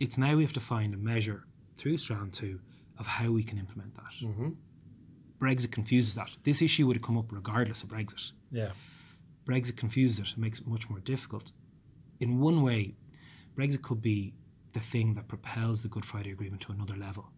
It's 0.00 0.16
now 0.16 0.36
we 0.36 0.42
have 0.42 0.52
to 0.54 0.60
find 0.60 0.94
a 0.94 0.96
measure 0.96 1.44
through 1.76 1.98
strand 1.98 2.32
2 2.32 2.58
of 2.98 3.06
how 3.06 3.30
we 3.30 3.42
can 3.42 3.58
implement 3.58 3.94
that. 3.96 4.14
Hmm 4.26 4.50
Brexit 5.40 5.72
confuses 5.72 6.14
that. 6.14 6.30
This 6.42 6.62
issue 6.62 6.86
would 6.86 6.96
have 6.96 7.02
come 7.02 7.18
up 7.18 7.30
regardless 7.30 7.82
of 7.82 7.90
Brexit. 7.90 8.32
yeah, 8.50 8.70
Brexit 9.46 9.76
confuses 9.76 10.20
it. 10.20 10.32
And 10.34 10.38
makes 10.38 10.60
it 10.60 10.66
much 10.66 10.88
more 10.88 11.00
difficult. 11.00 11.52
In 12.20 12.40
one 12.40 12.62
way, 12.62 12.94
Brexit 13.56 13.82
could 13.82 14.00
be 14.00 14.32
the 14.72 14.80
thing 14.80 15.14
that 15.14 15.28
propels 15.28 15.82
the 15.82 15.88
Good 15.88 16.04
Friday 16.04 16.30
Agreement 16.30 16.62
to 16.62 16.72
another 16.72 16.96
level, 16.96 17.28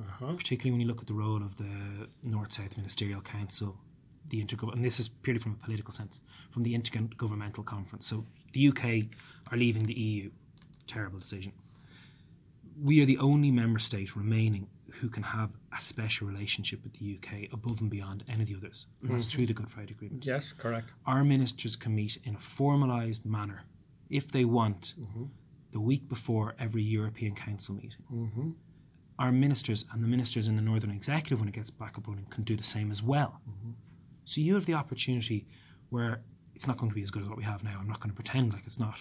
uh-huh. 0.00 0.32
particularly 0.34 0.72
when 0.72 0.80
you 0.80 0.86
look 0.86 1.00
at 1.00 1.06
the 1.06 1.14
role 1.14 1.42
of 1.42 1.56
the 1.56 2.08
North 2.24 2.52
South 2.52 2.76
Ministerial 2.76 3.20
Council, 3.20 3.76
the 4.28 4.42
intergovernmental, 4.44 4.74
and 4.74 4.84
this 4.84 5.00
is 5.00 5.08
purely 5.08 5.40
from 5.40 5.52
a 5.52 5.64
political 5.64 5.92
sense, 5.92 6.20
from 6.50 6.62
the 6.62 6.76
Intergovernmental 6.76 7.64
Conference. 7.64 8.06
So 8.06 8.24
the 8.52 8.68
UK 8.68 8.84
are 9.50 9.58
leaving 9.58 9.86
the 9.86 9.94
EU. 9.94 10.30
Terrible 10.86 11.18
decision. 11.18 11.52
We 12.82 13.02
are 13.02 13.04
the 13.06 13.18
only 13.18 13.50
member 13.50 13.78
state 13.78 14.16
remaining 14.16 14.66
who 14.94 15.08
can 15.08 15.22
have 15.22 15.50
a 15.76 15.80
special 15.80 16.26
relationship 16.26 16.82
with 16.82 16.92
the 16.94 17.16
UK 17.16 17.52
above 17.52 17.80
and 17.80 17.90
beyond 17.90 18.24
any 18.28 18.42
of 18.42 18.48
the 18.48 18.56
others. 18.56 18.86
And 19.02 19.10
that's 19.12 19.26
through 19.26 19.46
the 19.46 19.52
Good 19.52 19.68
Friday 19.68 19.92
Agreement. 19.92 20.24
yes, 20.24 20.52
correct. 20.52 20.90
Our 21.06 21.22
ministers 21.24 21.76
can 21.76 21.94
meet 21.94 22.18
in 22.24 22.34
a 22.34 22.38
formalised 22.38 23.24
manner, 23.24 23.62
if 24.08 24.32
they 24.32 24.44
want, 24.44 24.94
the 25.70 25.80
week 25.80 26.08
before 26.08 26.54
every 26.58 26.82
European 26.82 27.34
Council 27.34 27.74
meeting. 27.74 28.02
hmm 28.08 28.50
Our 29.20 29.30
ministers 29.30 29.84
and 29.92 30.02
the 30.02 30.08
ministers 30.08 30.48
in 30.48 30.56
the 30.56 30.62
Northern 30.62 30.90
Executive, 30.90 31.38
when 31.38 31.48
it 31.48 31.54
gets 31.54 31.70
back 31.70 31.96
up 31.96 32.08
running, 32.08 32.26
can 32.30 32.42
do 32.42 32.56
the 32.56 32.64
same 32.64 32.90
as 32.90 33.02
well. 33.02 33.40
Mm-hmm. 33.48 33.70
So 34.24 34.40
you 34.40 34.54
have 34.54 34.66
the 34.66 34.74
opportunity 34.74 35.46
where 35.90 36.22
it's 36.54 36.66
not 36.66 36.78
going 36.78 36.90
to 36.90 36.94
be 36.94 37.02
as 37.02 37.10
good 37.10 37.22
as 37.22 37.28
what 37.28 37.38
we 37.38 37.44
have 37.44 37.62
now. 37.62 37.76
I'm 37.80 37.88
not 37.88 38.00
going 38.00 38.10
to 38.10 38.14
pretend 38.14 38.52
like 38.52 38.62
it's 38.66 38.80
not. 38.80 38.98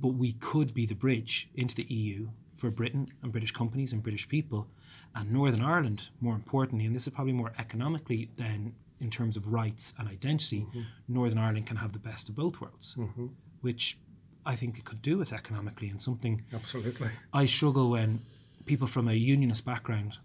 But 0.00 0.14
we 0.14 0.32
could 0.34 0.72
be 0.72 0.86
the 0.86 0.94
bridge 0.94 1.50
into 1.56 1.74
the 1.74 1.84
EU 1.92 2.28
for 2.54 2.70
Britain 2.70 3.06
and 3.22 3.32
British 3.32 3.52
companies 3.52 3.92
and 3.92 4.02
British 4.02 4.28
people. 4.28 4.68
And 5.14 5.30
Northern 5.30 5.60
Ireland, 5.60 6.10
more 6.20 6.34
importantly, 6.34 6.86
and 6.86 6.94
this 6.94 7.06
is 7.06 7.12
probably 7.12 7.32
more 7.32 7.52
economically 7.58 8.30
than 8.36 8.74
in 9.00 9.10
terms 9.10 9.36
of 9.36 9.52
rights 9.52 9.94
and 9.98 10.08
identity, 10.08 10.60
mm-hmm. 10.60 10.82
Northern 11.08 11.38
Ireland 11.38 11.66
can 11.66 11.76
have 11.76 11.92
the 11.92 11.98
best 11.98 12.28
of 12.28 12.34
both 12.34 12.60
worlds, 12.60 12.94
mm-hmm. 12.98 13.26
which 13.60 13.98
I 14.46 14.54
think 14.56 14.78
it 14.78 14.84
could 14.84 15.02
do 15.02 15.18
with 15.18 15.32
economically 15.32 15.88
and 15.88 16.00
something 16.00 16.42
Absolutely. 16.52 17.08
I 17.32 17.46
struggle 17.46 17.90
when 17.90 18.20
people 18.64 18.86
from 18.86 19.08
a 19.08 19.12
unionist 19.12 19.64
background, 19.64 20.18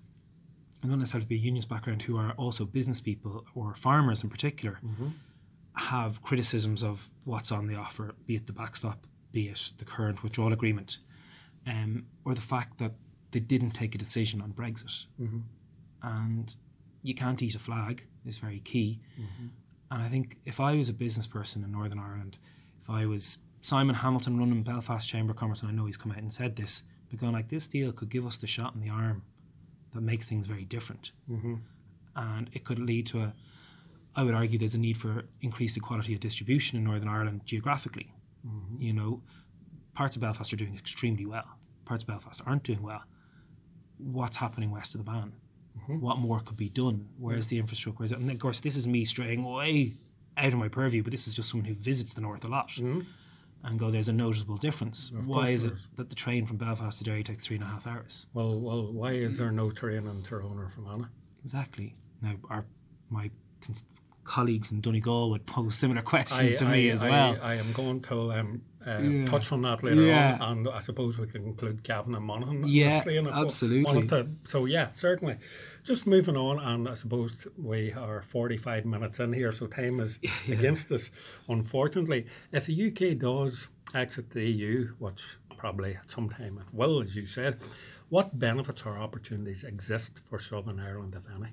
and 0.82 0.92
not 0.92 1.00
necessarily 1.00 1.28
be 1.28 1.36
a 1.36 1.40
unionist 1.40 1.70
background, 1.70 2.02
who 2.02 2.18
are 2.18 2.32
also 2.34 2.66
business 2.66 3.02
people 3.02 3.46
or 3.56 3.74
farmers 3.74 4.24
in 4.24 4.30
particular, 4.30 4.80
mm-hmm. 4.86 5.08
have 5.76 6.22
criticisms 6.22 6.84
of 6.84 7.10
what's 7.26 7.52
on 7.52 7.68
the 7.68 7.76
offer, 7.76 8.14
be 8.26 8.36
it 8.36 8.48
the 8.48 8.54
backstop, 8.54 9.06
be 9.32 9.50
it 9.50 9.74
the 9.78 9.86
current 9.86 10.24
withdrawal 10.24 10.54
agreement, 10.54 11.00
um, 11.68 12.06
or 12.26 12.34
the 12.34 12.42
fact 12.42 12.78
that 12.78 12.94
they 13.32 13.40
didn't 13.40 13.72
take 13.72 13.94
a 13.94 13.98
decision 13.98 14.42
on 14.42 14.52
Brexit. 14.54 15.06
Mm-hmm. 15.22 15.40
And 16.02 16.56
you 17.04 17.14
can't 17.14 17.42
eat 17.42 17.56
a 17.56 17.60
flag 17.60 18.06
is 18.26 18.38
very 18.38 18.60
key. 18.60 19.00
Mm-hmm. 19.20 19.48
And 19.92 20.02
I 20.02 20.08
think 20.08 20.38
if 20.46 20.60
I 20.60 20.76
was 20.76 20.90
a 20.90 20.94
business 20.94 21.28
person 21.28 21.64
in 21.64 21.72
Northern 21.72 22.00
Ireland, 22.00 22.38
if 22.82 22.90
I 22.90 23.06
was 23.06 23.38
Simon 23.62 23.96
Hamilton 23.96 24.38
running 24.38 24.64
Belfast 24.64 25.08
Chamber 25.08 25.32
of 25.32 25.38
Commerce, 25.38 25.62
and 25.62 25.72
I 25.72 25.74
know 25.74 25.86
he's 25.86 25.98
come 25.98 26.12
out 26.12 26.20
and 26.20 26.32
said 26.32 26.56
this, 26.56 26.84
but 27.10 27.20
going 27.20 27.34
like 27.34 27.49
this 27.49 27.68
deal 27.68 27.91
could 27.91 28.10
give 28.10 28.26
us 28.26 28.38
the 28.38 28.47
shot 28.47 28.76
in 28.76 28.82
the 28.82 28.89
arm 28.89 29.24
that 29.91 30.01
makes 30.01 30.26
things 30.26 30.45
very 30.45 30.66
different. 30.66 31.12
Mm-hmm. 31.30 31.55
And 32.16 32.49
it 32.53 32.64
could 32.64 32.80
lead 32.80 33.07
to 33.07 33.22
a, 33.22 33.34
I 34.16 34.24
would 34.24 34.34
argue 34.34 34.60
there's 34.60 34.76
a 34.76 34.80
need 34.80 34.97
for 34.97 35.24
increased 35.41 35.78
equality 35.78 36.14
of 36.14 36.20
distribution 36.20 36.78
in 36.78 36.84
Northern 36.84 37.10
Ireland 37.10 37.41
geographically. 37.45 38.14
Mm-hmm. 38.47 38.82
You 38.82 38.93
know, 38.93 39.22
parts 39.93 40.16
of 40.16 40.22
Belfast 40.22 40.51
are 40.53 40.57
doing 40.57 40.76
extremely 40.76 41.26
well, 41.26 41.47
parts 41.86 42.03
of 42.03 42.07
Belfast 42.07 42.41
aren't 42.45 42.64
doing 42.64 42.82
well. 42.82 43.03
What's 43.97 44.38
happening 44.38 44.72
west 44.72 44.95
of 44.95 45.03
the 45.03 45.12
Bann? 45.12 45.34
Mm-hmm. 45.78 45.99
What 45.99 46.18
more 46.20 46.39
could 46.39 46.57
be 46.57 46.70
done? 46.70 47.07
Where's 47.18 47.47
the 47.47 47.57
infrastructure? 47.57 47.97
Where's 47.97 48.12
it? 48.12 48.20
And 48.20 48.30
of 48.30 48.39
course, 48.39 48.60
this 48.60 48.76
is 48.76 48.88
me 48.88 49.05
straying 49.05 49.43
way 49.43 49.93
out 50.38 50.53
of 50.53 50.60
my 50.60 50.68
purview, 50.68 51.03
but 51.03 51.12
this 51.12 51.28
is 51.28 51.34
just 51.34 51.49
someone 51.49 51.66
who 51.66 51.74
visits 51.74 52.14
the 52.14 52.22
north 52.22 52.45
a 52.45 52.47
lot 52.47 52.70
mm-hmm. 52.70 53.01
And 53.64 53.78
go, 53.78 53.91
there's 53.91 54.07
a 54.07 54.14
noticeable 54.14 54.55
difference. 54.55 55.10
Of 55.10 55.28
Why 55.28 55.49
is 55.49 55.66
it 55.66 55.74
is. 55.74 55.88
that 55.97 56.07
the 56.10 56.16
train 56.16 56.45
from 56.45 56.55
Belfast 56.57 56.97
to 56.99 57.03
Derry 57.03 57.24
takes 57.24 57.45
three 57.45 57.57
and 57.57 57.64
a 57.66 57.68
half 57.68 57.86
hours? 57.88 58.28
Well, 58.34 58.57
well, 58.60 58.91
why 58.93 59.12
is 59.12 59.38
there 59.38 59.51
no 59.51 59.70
train 59.70 60.07
in 60.07 60.24
Tyrone 60.24 60.57
or 60.60 60.70
Fermanagh? 60.70 61.10
Exactly. 61.43 61.95
Now, 62.22 62.36
our 62.49 62.66
my 63.10 63.30
cons- 63.62 63.84
colleagues 64.24 64.72
in 64.72 64.80
Donegal 64.80 65.30
would 65.32 65.45
pose 65.45 65.76
similar 65.76 66.01
questions 66.14 66.55
to 66.55 66.66
me 66.66 66.89
as 66.89 67.03
well. 67.03 67.38
I, 67.41 67.55
am 67.55 67.72
going 67.74 67.99
to 68.03 68.32
um, 68.32 68.62
uh, 68.88 68.99
Yeah. 68.99 69.26
touch 69.26 69.51
on 69.51 69.62
that 69.64 69.84
later 69.84 70.03
Yeah. 70.03 70.38
on, 70.39 70.60
and 70.60 70.70
I 70.70 70.80
suppose 70.80 71.18
we 71.20 71.28
can 71.28 71.43
include 71.43 71.84
Cavan 71.84 72.16
and 72.16 72.24
Monaghan. 72.24 72.66
Yeah, 72.66 73.03
absolutely. 73.34 74.07
to. 74.07 74.28
So 74.43 74.66
yeah, 74.66 74.91
certainly. 74.91 75.36
Just 75.84 76.06
moving 76.06 76.36
on, 76.36 76.60
and 76.60 76.88
I 76.88 76.96
suppose 76.96 77.48
we 77.58 77.94
are 77.94 78.22
45 78.22 78.86
minutes 78.86 79.20
in 79.20 79.34
here, 79.34 79.52
so 79.52 79.68
time 79.68 80.00
is 80.00 80.20
against 80.48 80.92
us. 80.92 81.12
Unfortunately, 81.48 82.26
if 82.52 82.66
the 82.66 82.88
UK 82.88 83.18
does 83.18 83.70
exit 83.94 84.30
the 84.30 84.44
EU, 84.50 84.94
which 85.00 85.38
probably 85.58 85.96
at 85.96 86.10
some 86.10 86.30
time 86.30 86.58
it 86.58 86.74
will, 86.74 87.02
as 87.02 87.16
you 87.16 87.26
said, 87.26 87.60
what 88.10 88.38
benefits 88.38 88.86
or 88.86 88.98
opportunities 88.98 89.64
exist 89.64 90.20
for 90.20 90.40
Southern 90.40 90.80
Ireland, 90.80 91.16
if 91.16 91.30
any? 91.36 91.50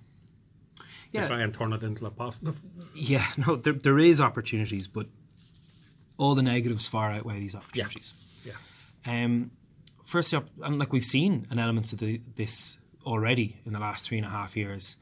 Yeah. 1.12 1.22
To 1.22 1.28
try 1.28 1.42
and 1.42 1.54
turn 1.54 1.72
it 1.72 1.82
into 1.82 2.04
a 2.06 2.10
positive. 2.10 2.60
yeah, 2.94 3.26
no, 3.46 3.56
there, 3.56 3.72
there 3.72 3.98
is 3.98 4.20
opportunities, 4.20 4.88
but 4.88 5.06
all 6.18 6.34
the 6.34 6.42
negatives 6.42 6.88
far 6.88 7.10
outweigh 7.10 7.38
these 7.38 7.54
opportunities. 7.54 8.42
Yeah. 8.44 9.24
Um, 9.24 9.50
first 10.04 10.32
up, 10.34 10.48
and 10.62 10.78
like 10.78 10.92
we've 10.92 11.04
seen 11.04 11.46
an 11.50 11.58
element 11.58 11.92
of 11.92 12.00
the, 12.00 12.20
this 12.34 12.78
already 13.06 13.56
in 13.64 13.72
the 13.72 13.78
last 13.78 14.04
three 14.04 14.18
and 14.18 14.26
a 14.26 14.30
half 14.30 14.56
years. 14.56 14.96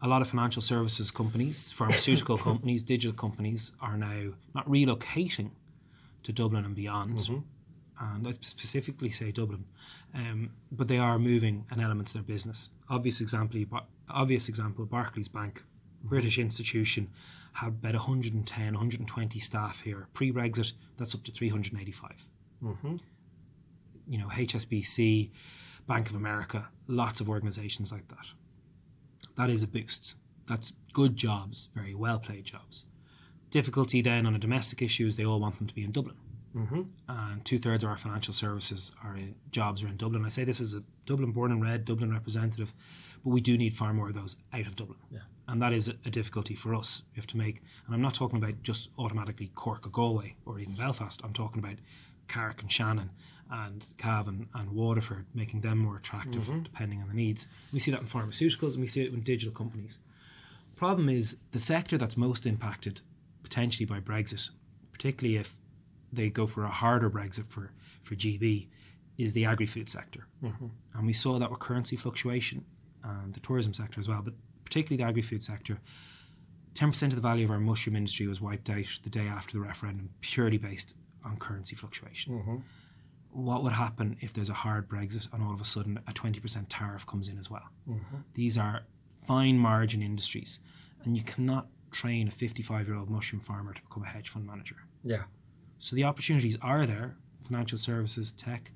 A 0.00 0.08
lot 0.08 0.22
of 0.22 0.28
financial 0.28 0.62
services 0.62 1.10
companies, 1.10 1.72
pharmaceutical 1.72 2.38
companies, 2.48 2.82
digital 2.82 3.16
companies 3.16 3.72
are 3.80 3.96
now 3.96 4.32
not 4.54 4.66
relocating 4.68 5.50
to 6.22 6.32
Dublin 6.32 6.64
and 6.64 6.74
beyond. 6.74 7.18
Mm-hmm. 7.18 7.38
And 8.00 8.28
I 8.28 8.32
specifically 8.42 9.10
say 9.10 9.32
Dublin, 9.32 9.64
um, 10.14 10.50
but 10.70 10.86
they 10.86 10.98
are 10.98 11.18
moving 11.18 11.64
an 11.70 11.80
element 11.80 12.08
to 12.08 12.14
their 12.14 12.22
business. 12.22 12.68
Obvious 12.88 13.20
example, 13.20 13.60
obvious 14.08 14.48
example, 14.48 14.86
Barclays 14.86 15.26
Bank, 15.26 15.58
mm-hmm. 15.58 16.08
British 16.08 16.38
institution, 16.38 17.10
had 17.54 17.68
about 17.68 17.94
110, 17.94 18.64
120 18.66 19.40
staff 19.40 19.80
here. 19.80 20.06
Pre-Brexit, 20.14 20.74
that's 20.96 21.14
up 21.16 21.24
to 21.24 21.32
385 21.32 22.28
mm-hmm. 22.62 22.96
you 24.08 24.18
know, 24.18 24.28
HSBC, 24.28 25.30
Bank 25.88 26.10
of 26.10 26.14
America, 26.14 26.68
lots 26.86 27.20
of 27.20 27.28
organizations 27.28 27.90
like 27.90 28.06
that. 28.08 28.26
That 29.36 29.50
is 29.50 29.62
a 29.62 29.66
boost. 29.66 30.16
That's 30.46 30.72
good 30.92 31.16
jobs, 31.16 31.70
very 31.74 31.94
well 31.94 32.18
paid 32.18 32.44
jobs. 32.44 32.84
Difficulty 33.50 34.02
then 34.02 34.26
on 34.26 34.34
a 34.34 34.38
domestic 34.38 34.82
issue 34.82 35.06
is 35.06 35.16
they 35.16 35.24
all 35.24 35.40
want 35.40 35.56
them 35.58 35.66
to 35.66 35.74
be 35.74 35.82
in 35.84 35.92
Dublin. 35.92 36.16
Mm-hmm. 36.56 36.82
and 37.08 37.44
two 37.44 37.58
thirds 37.58 37.84
of 37.84 37.90
our 37.90 37.96
financial 37.96 38.32
services 38.32 38.90
are 39.04 39.14
in, 39.16 39.34
jobs 39.52 39.84
are 39.84 39.86
in 39.86 39.96
Dublin. 39.96 40.24
I 40.24 40.28
say 40.28 40.44
this 40.44 40.62
as 40.62 40.74
a 40.74 40.82
Dublin 41.04 41.30
born 41.30 41.52
and 41.52 41.60
bred 41.60 41.84
Dublin 41.84 42.10
representative, 42.10 42.72
but 43.22 43.30
we 43.30 43.40
do 43.40 43.56
need 43.58 43.74
far 43.74 43.92
more 43.92 44.08
of 44.08 44.14
those 44.14 44.36
out 44.54 44.66
of 44.66 44.74
Dublin. 44.74 44.98
Yeah. 45.10 45.20
And 45.46 45.60
that 45.62 45.72
is 45.74 45.88
a, 45.88 45.94
a 46.06 46.10
difficulty 46.10 46.54
for 46.54 46.74
us. 46.74 47.02
We 47.12 47.16
have 47.16 47.26
to 47.28 47.36
make, 47.36 47.62
and 47.86 47.94
I'm 47.94 48.00
not 48.00 48.14
talking 48.14 48.38
about 48.38 48.62
just 48.62 48.88
automatically 48.98 49.52
Cork 49.54 49.86
or 49.86 49.90
Galway 49.90 50.36
or 50.46 50.58
even 50.58 50.72
Belfast. 50.72 51.20
I'm 51.22 51.34
talking 51.34 51.62
about 51.62 51.76
Carrick-on-Shannon 52.28 53.10
and 53.50 53.84
Cavan 53.96 54.48
and 54.54 54.70
Waterford, 54.70 55.26
making 55.34 55.60
them 55.60 55.78
more 55.78 55.96
attractive 55.96 56.44
mm-hmm. 56.44 56.62
depending 56.62 57.00
on 57.00 57.08
the 57.08 57.14
needs. 57.14 57.46
We 57.72 57.78
see 57.78 57.90
that 57.90 58.00
in 58.00 58.06
pharmaceuticals 58.06 58.72
and 58.72 58.80
we 58.80 58.86
see 58.86 59.02
it 59.02 59.12
in 59.12 59.20
digital 59.20 59.54
companies. 59.54 59.98
Problem 60.76 61.08
is 61.08 61.38
the 61.50 61.58
sector 61.58 61.98
that's 61.98 62.16
most 62.16 62.46
impacted 62.46 63.00
potentially 63.42 63.86
by 63.86 64.00
Brexit, 64.00 64.50
particularly 64.92 65.38
if 65.38 65.54
they 66.12 66.30
go 66.30 66.46
for 66.46 66.64
a 66.64 66.68
harder 66.68 67.10
Brexit 67.10 67.46
for, 67.46 67.70
for 68.02 68.14
GB, 68.14 68.68
is 69.16 69.32
the 69.32 69.44
agri-food 69.44 69.88
sector. 69.88 70.26
Mm-hmm. 70.42 70.66
And 70.94 71.06
we 71.06 71.12
saw 71.12 71.38
that 71.38 71.50
with 71.50 71.58
currency 71.58 71.96
fluctuation 71.96 72.64
and 73.02 73.34
the 73.34 73.40
tourism 73.40 73.74
sector 73.74 73.98
as 73.98 74.08
well, 74.08 74.22
but 74.22 74.34
particularly 74.64 75.02
the 75.02 75.08
agri-food 75.08 75.42
sector. 75.42 75.78
10% 76.74 77.02
of 77.04 77.16
the 77.16 77.20
value 77.20 77.44
of 77.44 77.50
our 77.50 77.58
mushroom 77.58 77.96
industry 77.96 78.28
was 78.28 78.40
wiped 78.40 78.70
out 78.70 78.86
the 79.02 79.10
day 79.10 79.26
after 79.26 79.54
the 79.54 79.60
referendum, 79.60 80.08
purely 80.20 80.58
based 80.58 80.94
on 81.24 81.36
currency 81.38 81.74
fluctuation. 81.74 82.34
Mm-hmm. 82.34 82.56
What 83.38 83.62
would 83.62 83.72
happen 83.72 84.16
if 84.20 84.32
there's 84.32 84.50
a 84.50 84.54
hard 84.54 84.88
Brexit 84.88 85.32
and 85.32 85.44
all 85.44 85.54
of 85.54 85.60
a 85.60 85.64
sudden 85.64 86.00
a 86.08 86.12
20% 86.12 86.66
tariff 86.68 87.06
comes 87.06 87.28
in 87.28 87.38
as 87.38 87.48
well? 87.48 87.62
Mm-hmm. 87.88 88.16
These 88.34 88.58
are 88.58 88.82
fine 89.26 89.56
margin 89.56 90.02
industries, 90.02 90.58
and 91.04 91.16
you 91.16 91.22
cannot 91.22 91.68
train 91.92 92.26
a 92.26 92.32
55 92.32 92.88
year 92.88 92.96
old 92.96 93.08
mushroom 93.08 93.40
farmer 93.40 93.72
to 93.72 93.82
become 93.82 94.02
a 94.02 94.08
hedge 94.08 94.28
fund 94.28 94.44
manager. 94.44 94.76
Yeah. 95.04 95.22
So 95.78 95.94
the 95.94 96.02
opportunities 96.02 96.56
are 96.62 96.84
there 96.84 97.16
financial 97.40 97.78
services, 97.78 98.32
tech. 98.32 98.72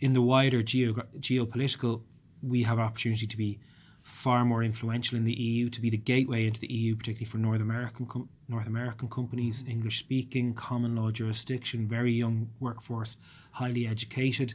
In 0.00 0.12
the 0.12 0.20
wider 0.20 0.62
geo- 0.62 1.06
geopolitical, 1.20 2.02
we 2.42 2.62
have 2.64 2.78
opportunity 2.78 3.26
to 3.26 3.36
be 3.38 3.58
far 4.02 4.44
more 4.44 4.62
influential 4.62 5.16
in 5.16 5.24
the 5.24 5.32
EU, 5.32 5.70
to 5.70 5.80
be 5.80 5.88
the 5.88 5.96
gateway 5.96 6.46
into 6.46 6.60
the 6.60 6.72
EU, 6.72 6.96
particularly 6.96 7.26
for 7.26 7.38
North 7.38 7.60
American 7.60 8.06
com- 8.06 8.28
North 8.48 8.66
American 8.66 9.08
companies, 9.08 9.62
mm-hmm. 9.62 9.72
English 9.72 9.98
speaking, 10.00 10.54
common 10.54 10.96
law 10.96 11.10
jurisdiction, 11.10 11.88
very 11.88 12.12
young 12.12 12.50
workforce, 12.60 13.16
highly 13.52 13.86
educated. 13.86 14.54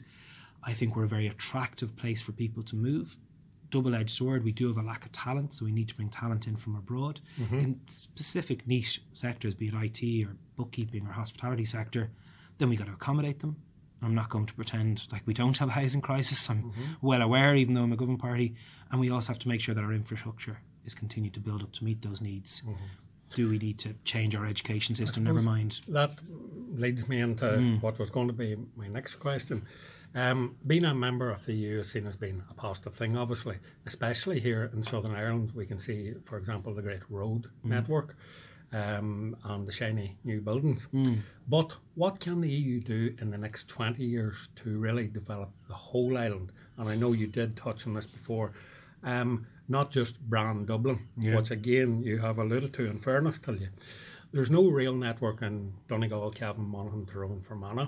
I 0.63 0.73
think 0.73 0.95
we're 0.95 1.05
a 1.05 1.07
very 1.07 1.27
attractive 1.27 1.95
place 1.95 2.21
for 2.21 2.33
people 2.33 2.61
to 2.63 2.75
move. 2.75 3.17
Double 3.69 3.95
edged 3.95 4.11
sword, 4.11 4.43
we 4.43 4.51
do 4.51 4.67
have 4.67 4.77
a 4.77 4.81
lack 4.81 5.05
of 5.05 5.11
talent, 5.11 5.53
so 5.53 5.65
we 5.65 5.71
need 5.71 5.87
to 5.89 5.95
bring 5.95 6.09
talent 6.09 6.47
in 6.47 6.55
from 6.55 6.75
abroad. 6.75 7.19
Mm-hmm. 7.39 7.59
In 7.59 7.79
specific 7.87 8.67
niche 8.67 9.01
sectors, 9.13 9.53
be 9.53 9.67
it 9.67 9.73
IT 9.73 10.25
or 10.25 10.35
bookkeeping 10.55 11.05
or 11.05 11.11
hospitality 11.11 11.65
sector, 11.65 12.09
then 12.57 12.69
we 12.69 12.75
got 12.75 12.87
to 12.87 12.93
accommodate 12.93 13.39
them. 13.39 13.55
I'm 14.01 14.15
not 14.15 14.29
going 14.29 14.45
to 14.45 14.53
pretend 14.53 15.07
like 15.11 15.23
we 15.25 15.33
don't 15.33 15.57
have 15.57 15.69
a 15.69 15.71
housing 15.71 16.01
crisis. 16.01 16.49
I'm 16.49 16.63
mm-hmm. 16.63 17.07
well 17.07 17.21
aware, 17.21 17.55
even 17.55 17.73
though 17.73 17.83
I'm 17.83 17.93
a 17.93 17.95
government 17.95 18.21
party. 18.21 18.55
And 18.91 18.99
we 18.99 19.09
also 19.09 19.29
have 19.29 19.39
to 19.39 19.47
make 19.47 19.61
sure 19.61 19.73
that 19.75 19.83
our 19.83 19.93
infrastructure 19.93 20.59
is 20.85 20.93
continued 20.93 21.33
to 21.33 21.39
build 21.39 21.63
up 21.63 21.71
to 21.73 21.83
meet 21.83 22.01
those 22.01 22.21
needs. 22.21 22.61
Mm-hmm. 22.61 22.73
Do 23.35 23.49
we 23.49 23.57
need 23.57 23.79
to 23.79 23.93
change 24.05 24.35
our 24.35 24.45
education 24.45 24.95
system? 24.95 25.25
Never 25.25 25.41
mind. 25.41 25.81
That 25.89 26.11
leads 26.71 27.09
me 27.09 27.19
into 27.19 27.45
mm. 27.45 27.81
what 27.81 27.99
was 27.99 28.09
going 28.09 28.27
to 28.27 28.33
be 28.33 28.55
my 28.77 28.87
next 28.87 29.15
question. 29.15 29.65
Um, 30.15 30.55
being 30.65 30.85
a 30.85 30.93
member 30.93 31.29
of 31.29 31.45
the 31.45 31.53
EU 31.53 31.79
is 31.79 31.91
seen 31.91 32.07
as 32.07 32.15
being 32.15 32.41
a 32.49 32.53
positive 32.53 32.95
thing, 32.95 33.17
obviously, 33.17 33.57
especially 33.85 34.39
here 34.39 34.69
in 34.71 34.81
Southern 34.81 35.13
Ireland. 35.13 35.51
We 35.53 35.65
can 35.65 35.77
see, 35.77 36.13
for 36.23 36.37
example, 36.37 36.73
the 36.73 36.81
Great 36.81 37.01
Road 37.09 37.47
mm. 37.65 37.69
Network 37.69 38.15
um, 38.73 39.35
and 39.43 39.67
the 39.67 39.71
shiny 39.71 40.17
new 40.23 40.41
buildings. 40.41 40.87
But 41.47 41.75
what 41.95 42.19
can 42.19 42.41
the 42.41 42.49
EU 42.49 42.79
do 42.81 43.15
in 43.21 43.31
the 43.31 43.37
next 43.37 43.67
20 43.69 44.03
years 44.03 44.49
to 44.57 44.77
really 44.77 45.07
develop 45.07 45.51
the 45.67 45.73
whole 45.73 46.17
island? 46.17 46.51
And 46.77 46.89
I 46.89 46.95
know 46.95 47.13
you 47.13 47.27
did 47.27 47.55
touch 47.55 47.87
on 47.87 47.93
this 47.93 48.05
before. 48.07 48.51
Um, 49.03 49.45
not 49.69 49.91
just 49.91 50.19
Brand 50.21 50.67
Dublin, 50.67 50.99
which 51.35 51.51
again 51.51 52.01
you 52.03 52.17
have 52.19 52.39
alluded 52.39 52.73
to 52.73 52.85
in 52.89 52.99
fairness 52.99 53.39
to 53.39 53.53
you. 53.53 53.67
There's 54.33 54.51
no 54.51 54.69
real 54.69 54.93
network 54.93 55.41
in 55.41 55.73
Donegal, 55.87 56.31
Cavan, 56.31 56.65
Monaghan, 56.65 57.05
Tyrone, 57.05 57.41
Fermanagh, 57.41 57.87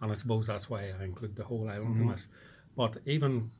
and 0.00 0.12
I 0.12 0.14
suppose 0.14 0.46
that's 0.46 0.68
why 0.68 0.92
I 1.00 1.04
include 1.04 1.36
the 1.36 1.44
whole 1.44 1.68
island 1.68 1.96
in 2.00 2.08
this. 2.08 2.28
But 2.76 2.98
even 3.06 3.50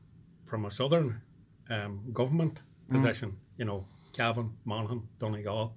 from 0.45 0.65
a 0.65 0.71
southern 0.71 1.21
um, 1.69 2.01
government 2.13 2.61
position, 2.91 3.37
you 3.57 3.65
know, 3.65 3.85
Cavan, 4.13 4.53
Monaghan, 4.65 5.07
Donegal, 5.19 5.73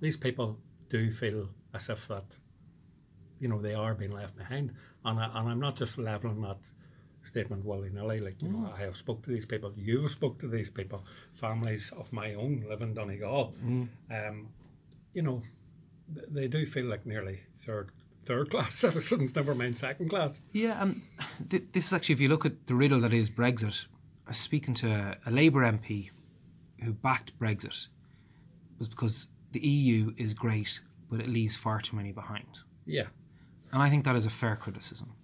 these 0.00 0.16
people 0.16 0.58
do 0.88 1.10
feel 1.10 1.48
as 1.74 1.88
if 1.88 2.08
that, 2.08 2.24
you 3.40 3.48
know, 3.48 3.60
they 3.60 3.74
are 3.74 3.94
being 3.94 4.12
left 4.12 4.36
behind. 4.36 4.72
And, 5.04 5.18
I, 5.18 5.26
and 5.34 5.48
I'm 5.48 5.60
not 5.60 5.76
just 5.76 5.98
levelling 5.98 6.40
that 6.42 6.58
statement 7.22 7.64
willy 7.64 7.90
nilly. 7.90 8.20
Like, 8.20 8.42
you 8.42 8.48
know, 8.48 8.68
mm. 8.68 8.74
I 8.74 8.80
have 8.84 8.96
spoke 8.96 9.22
to 9.24 9.30
these 9.30 9.46
people, 9.46 9.72
you 9.76 10.02
have 10.02 10.10
spoke 10.10 10.38
to 10.40 10.48
these 10.48 10.70
people, 10.70 11.04
families 11.34 11.92
of 11.96 12.12
my 12.12 12.34
own 12.34 12.64
live 12.68 12.82
in 12.82 12.94
Donegal. 12.94 13.54
Mm. 13.64 13.88
Um, 14.10 14.48
you 15.12 15.22
know, 15.22 15.42
th- 16.14 16.28
they 16.30 16.48
do 16.48 16.66
feel 16.66 16.86
like 16.86 17.06
nearly 17.06 17.40
third 17.58 17.90
third 18.22 18.50
class 18.50 18.74
citizens, 18.84 19.34
never 19.34 19.54
mind 19.54 19.78
second 19.78 20.10
class. 20.10 20.40
Yeah, 20.52 20.82
and 20.82 21.02
th- 21.48 21.64
this 21.72 21.86
is 21.86 21.92
actually, 21.92 22.14
if 22.14 22.20
you 22.20 22.28
look 22.28 22.44
at 22.44 22.66
the 22.66 22.74
riddle 22.74 23.00
that 23.00 23.12
is 23.12 23.30
Brexit, 23.30 23.86
I 24.26 24.30
was 24.30 24.36
speaking 24.36 24.74
to 24.74 24.90
a, 24.90 25.16
a 25.26 25.30
Labour 25.30 25.60
MP 25.60 26.10
who 26.82 26.92
backed 26.92 27.38
Brexit 27.38 27.86
was 28.78 28.88
because 28.88 29.28
the 29.56 29.66
EU 29.66 30.12
is 30.18 30.34
great, 30.34 30.80
but 31.10 31.18
it 31.18 31.28
leaves 31.28 31.56
far 31.56 31.80
too 31.80 31.96
many 31.96 32.12
behind. 32.12 32.46
Yeah. 32.84 33.06
And 33.72 33.82
I 33.82 33.88
think 33.88 34.04
that 34.04 34.14
is 34.14 34.26
a 34.26 34.30
fair 34.30 34.54
criticism. 34.54 35.14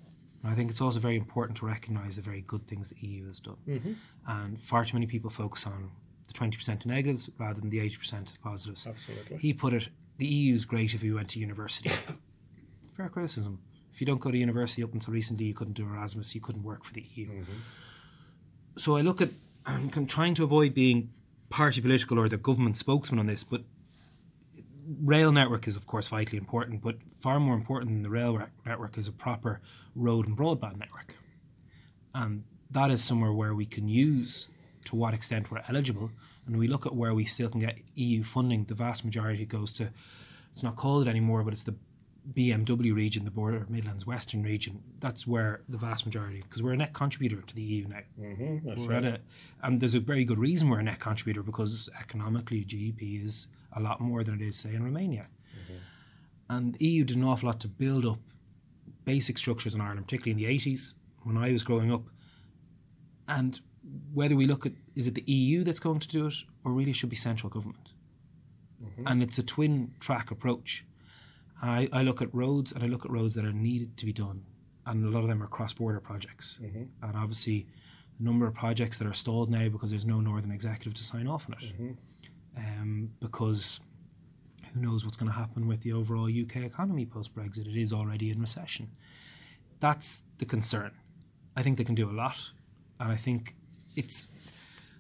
And 0.42 0.50
I 0.50 0.54
think 0.54 0.70
it's 0.70 0.80
also 0.80 0.98
very 0.98 1.16
important 1.16 1.58
to 1.58 1.66
recognise 1.66 2.16
the 2.16 2.22
very 2.22 2.40
good 2.42 2.66
things 2.66 2.88
the 2.88 2.96
EU 3.06 3.26
has 3.26 3.40
done. 3.40 3.58
Mm-hmm. 3.68 3.92
And 4.26 4.58
far 4.58 4.86
too 4.86 4.96
many 4.96 5.06
people 5.06 5.28
focus 5.28 5.66
on 5.66 5.90
the 6.28 6.32
20% 6.32 6.86
negatives 6.86 7.28
rather 7.38 7.60
than 7.60 7.68
the 7.68 7.78
80% 7.78 8.40
positives. 8.42 8.86
Absolutely. 8.86 9.36
He 9.36 9.52
put 9.52 9.74
it 9.74 9.88
the 10.16 10.26
EU 10.26 10.54
is 10.54 10.64
great 10.64 10.94
if 10.94 11.02
you 11.02 11.16
went 11.16 11.28
to 11.30 11.38
university. 11.38 11.90
fair 12.96 13.10
criticism. 13.10 13.58
If 13.92 14.00
you 14.00 14.06
don't 14.06 14.20
go 14.20 14.30
to 14.30 14.38
university 14.38 14.82
up 14.82 14.94
until 14.94 15.12
recently, 15.12 15.44
you 15.44 15.54
couldn't 15.54 15.74
do 15.74 15.84
Erasmus, 15.84 16.34
you 16.34 16.40
couldn't 16.40 16.62
work 16.62 16.84
for 16.84 16.94
the 16.94 17.04
EU. 17.14 17.28
Mm-hmm. 17.28 17.52
So 18.76 18.96
I 18.96 19.02
look 19.02 19.20
at, 19.20 19.28
I'm 19.66 20.06
trying 20.06 20.34
to 20.36 20.44
avoid 20.44 20.72
being 20.72 21.10
party 21.50 21.82
political 21.82 22.18
or 22.18 22.28
the 22.28 22.38
government 22.38 22.78
spokesman 22.78 23.18
on 23.18 23.26
this, 23.26 23.44
but 23.44 23.62
rail 25.00 25.32
network 25.32 25.66
is 25.66 25.76
of 25.76 25.86
course 25.86 26.08
vitally 26.08 26.38
important, 26.38 26.82
but 26.82 26.96
far 27.20 27.40
more 27.40 27.54
important 27.54 27.92
than 27.92 28.02
the 28.02 28.10
rail 28.10 28.40
network 28.66 28.98
is 28.98 29.08
a 29.08 29.12
proper 29.12 29.60
road 29.94 30.26
and 30.26 30.36
broadband 30.36 30.78
network. 30.78 31.16
And 32.14 32.44
that 32.70 32.90
is 32.90 33.02
somewhere 33.02 33.32
where 33.32 33.54
we 33.54 33.66
can 33.66 33.88
use 33.88 34.48
to 34.86 34.96
what 34.96 35.14
extent 35.14 35.50
we're 35.50 35.62
eligible. 35.68 36.10
And 36.46 36.56
we 36.56 36.66
look 36.66 36.86
at 36.86 36.94
where 36.94 37.14
we 37.14 37.24
still 37.24 37.48
can 37.48 37.60
get 37.60 37.78
EU 37.94 38.22
funding, 38.22 38.64
the 38.64 38.74
vast 38.74 39.04
majority 39.04 39.46
goes 39.46 39.72
to, 39.74 39.90
it's 40.52 40.62
not 40.62 40.76
called 40.76 41.06
it 41.06 41.10
anymore, 41.10 41.44
but 41.44 41.52
it's 41.52 41.62
the 41.62 41.74
BMW 42.34 42.94
region, 42.94 43.24
the 43.24 43.30
border 43.30 43.66
Midlands 43.68 44.06
Western 44.06 44.42
region. 44.42 44.80
That's 45.00 45.26
where 45.26 45.62
the 45.68 45.78
vast 45.78 46.06
majority, 46.06 46.40
because 46.40 46.62
we're 46.62 46.72
a 46.72 46.76
net 46.76 46.92
contributor 46.92 47.42
to 47.42 47.54
the 47.54 47.62
EU 47.62 47.88
now. 47.88 47.98
Mm-hmm, 48.20 48.68
that's 48.68 48.86
We're 48.86 48.94
at 48.94 49.04
a, 49.04 49.20
and 49.62 49.80
there's 49.80 49.94
a 49.94 50.00
very 50.00 50.24
good 50.24 50.38
reason 50.38 50.68
we're 50.68 50.80
a 50.80 50.84
net 50.84 51.00
contributor 51.00 51.42
because 51.42 51.88
economically 51.98 52.64
GDP 52.64 53.24
is 53.24 53.48
a 53.74 53.80
lot 53.80 54.00
more 54.00 54.22
than 54.22 54.34
it 54.34 54.42
is, 54.42 54.56
say, 54.56 54.74
in 54.74 54.84
Romania. 54.84 55.26
Mm-hmm. 55.54 56.56
And 56.56 56.74
the 56.74 56.86
EU 56.86 57.04
did 57.04 57.16
an 57.16 57.24
awful 57.24 57.48
lot 57.48 57.60
to 57.60 57.68
build 57.68 58.06
up 58.06 58.18
basic 59.04 59.38
structures 59.38 59.74
in 59.74 59.80
Ireland, 59.80 60.06
particularly 60.06 60.44
in 60.44 60.48
the 60.48 60.58
80s 60.58 60.94
when 61.24 61.36
I 61.36 61.52
was 61.52 61.62
growing 61.62 61.92
up. 61.92 62.02
And 63.28 63.58
whether 64.12 64.36
we 64.36 64.46
look 64.46 64.66
at 64.66 64.72
is 64.94 65.08
it 65.08 65.14
the 65.14 65.24
EU 65.26 65.64
that's 65.64 65.80
going 65.80 66.00
to 66.00 66.08
do 66.08 66.26
it 66.26 66.34
or 66.64 66.72
really 66.72 66.92
should 66.92 67.08
be 67.08 67.16
central 67.16 67.50
government? 67.50 67.92
Mm-hmm. 68.84 69.06
And 69.06 69.22
it's 69.22 69.38
a 69.38 69.42
twin 69.42 69.92
track 70.00 70.30
approach. 70.30 70.84
I, 71.62 71.88
I 71.92 72.02
look 72.02 72.20
at 72.22 72.34
roads 72.34 72.72
and 72.72 72.82
I 72.82 72.86
look 72.86 73.04
at 73.04 73.10
roads 73.10 73.34
that 73.36 73.44
are 73.44 73.52
needed 73.52 73.96
to 73.98 74.06
be 74.06 74.12
done. 74.12 74.42
And 74.86 75.04
a 75.04 75.10
lot 75.10 75.22
of 75.22 75.28
them 75.28 75.42
are 75.42 75.46
cross 75.46 75.72
border 75.72 76.00
projects. 76.00 76.58
Mm-hmm. 76.60 76.82
And 77.02 77.16
obviously, 77.16 77.66
a 78.18 78.22
number 78.22 78.46
of 78.46 78.54
projects 78.54 78.98
that 78.98 79.06
are 79.06 79.12
stalled 79.12 79.48
now 79.48 79.68
because 79.68 79.90
there's 79.90 80.04
no 80.04 80.20
Northern 80.20 80.50
Executive 80.50 80.94
to 80.94 81.02
sign 81.04 81.28
off 81.28 81.48
on 81.48 81.56
it. 81.60 81.96
Um, 82.56 83.10
because 83.20 83.80
who 84.72 84.80
knows 84.80 85.04
what's 85.04 85.16
going 85.16 85.30
to 85.30 85.36
happen 85.36 85.66
with 85.66 85.80
the 85.80 85.92
overall 85.92 86.26
UK 86.26 86.56
economy 86.56 87.06
post 87.06 87.34
Brexit? 87.34 87.66
It 87.66 87.80
is 87.80 87.92
already 87.92 88.30
in 88.30 88.40
recession. 88.40 88.90
That's 89.80 90.22
the 90.38 90.44
concern. 90.44 90.92
I 91.56 91.62
think 91.62 91.78
they 91.78 91.84
can 91.84 91.94
do 91.94 92.10
a 92.10 92.12
lot. 92.12 92.36
And 93.00 93.10
I 93.10 93.16
think 93.16 93.54
it's. 93.96 94.28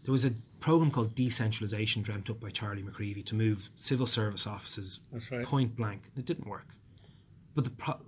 There 0.04 0.12
was 0.12 0.24
a 0.24 0.32
program 0.58 0.90
called 0.90 1.14
Decentralisation 1.14 2.02
dreamt 2.02 2.28
up 2.28 2.40
by 2.40 2.50
Charlie 2.50 2.82
McCreevy 2.82 3.24
to 3.26 3.34
move 3.34 3.68
civil 3.76 4.06
service 4.06 4.46
offices 4.46 5.00
right. 5.30 5.44
point 5.44 5.76
blank. 5.76 6.10
It 6.16 6.24
didn't 6.24 6.48
work. 6.48 6.66
But 7.54 7.64
the 7.64 7.70
pro- 7.70 8.00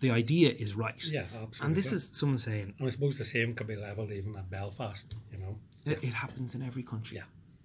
the 0.00 0.10
idea 0.10 0.50
is 0.50 0.74
right. 0.74 1.02
Yeah, 1.04 1.20
absolutely. 1.34 1.66
And 1.66 1.74
this 1.74 1.92
is 1.92 2.10
someone 2.12 2.38
saying 2.38 2.74
And 2.78 2.86
I 2.86 2.90
suppose 2.90 3.18
the 3.18 3.24
same 3.24 3.54
could 3.54 3.66
be 3.68 3.76
levelled 3.76 4.12
even 4.12 4.36
at 4.36 4.50
Belfast, 4.50 5.14
you 5.32 5.38
know. 5.38 5.56
it, 5.86 6.02
it 6.02 6.12
happens 6.12 6.54
in 6.54 6.62
every 6.62 6.82
country. 6.82 7.16
Yeah. 7.16 7.22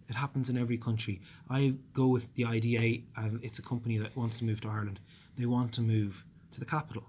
It 0.09 0.15
happens 0.15 0.49
in 0.49 0.57
every 0.57 0.77
country. 0.77 1.21
I 1.49 1.75
go 1.93 2.07
with 2.07 2.33
the 2.35 2.45
IDA, 2.45 3.03
and 3.17 3.43
it's 3.43 3.59
a 3.59 3.61
company 3.61 3.97
that 3.97 4.15
wants 4.15 4.37
to 4.39 4.45
move 4.45 4.61
to 4.61 4.69
Ireland. 4.69 4.99
They 5.37 5.45
want 5.45 5.73
to 5.73 5.81
move 5.81 6.25
to 6.51 6.59
the 6.59 6.65
capital. 6.65 7.03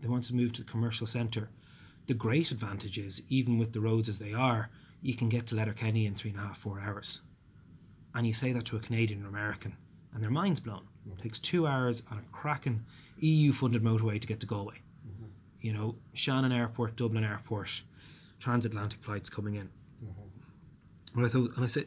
they 0.00 0.08
want 0.08 0.24
to 0.24 0.34
move 0.34 0.52
to 0.54 0.64
the 0.64 0.70
commercial 0.70 1.06
centre. 1.06 1.50
The 2.06 2.14
great 2.14 2.50
advantage 2.50 2.98
is, 2.98 3.22
even 3.28 3.58
with 3.58 3.72
the 3.72 3.80
roads 3.80 4.08
as 4.08 4.18
they 4.18 4.32
are, 4.32 4.70
you 5.02 5.14
can 5.14 5.28
get 5.28 5.46
to 5.48 5.54
Letterkenny 5.54 6.06
in 6.06 6.14
three 6.14 6.30
and 6.30 6.40
a 6.40 6.42
half, 6.42 6.58
four 6.58 6.80
hours. 6.80 7.20
And 8.14 8.26
you 8.26 8.32
say 8.32 8.52
that 8.52 8.64
to 8.66 8.76
a 8.76 8.80
Canadian 8.80 9.24
or 9.24 9.28
American, 9.28 9.76
and 10.12 10.22
their 10.22 10.30
mind's 10.30 10.60
blown. 10.60 10.86
Mm-hmm. 11.06 11.18
It 11.18 11.22
takes 11.22 11.38
two 11.38 11.66
hours 11.66 12.02
on 12.10 12.18
a 12.18 12.22
cracking 12.32 12.84
EU 13.18 13.52
funded 13.52 13.82
motorway 13.82 14.20
to 14.20 14.26
get 14.26 14.40
to 14.40 14.46
Galway. 14.46 14.76
Mm-hmm. 15.06 15.26
You 15.60 15.72
know, 15.72 15.94
Shannon 16.14 16.52
Airport, 16.52 16.96
Dublin 16.96 17.24
Airport, 17.24 17.82
transatlantic 18.38 19.02
flights 19.02 19.30
coming 19.30 19.54
in. 19.54 19.68
Mm-hmm. 20.04 21.20
But 21.20 21.24
I 21.26 21.28
thought, 21.28 21.54
and 21.54 21.64
I 21.64 21.66
said, 21.66 21.86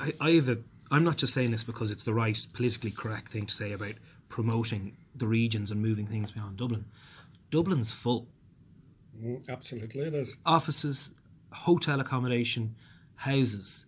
I, 0.00 0.12
I 0.20 0.30
have 0.32 0.48
a, 0.48 0.58
I'm 0.90 1.04
not 1.04 1.16
just 1.16 1.34
saying 1.34 1.50
this 1.50 1.64
because 1.64 1.90
it's 1.90 2.04
the 2.04 2.14
right 2.14 2.38
politically 2.52 2.90
correct 2.90 3.28
thing 3.28 3.46
to 3.46 3.54
say 3.54 3.72
about 3.72 3.94
promoting 4.28 4.96
the 5.16 5.26
regions 5.26 5.70
and 5.70 5.80
moving 5.82 6.06
things 6.06 6.30
beyond 6.30 6.56
Dublin. 6.56 6.84
Dublin's 7.50 7.90
full. 7.90 8.28
Mm, 9.22 9.48
absolutely, 9.48 10.02
it 10.02 10.14
is. 10.14 10.36
Offices, 10.46 11.12
hotel 11.52 12.00
accommodation, 12.00 12.74
houses. 13.16 13.86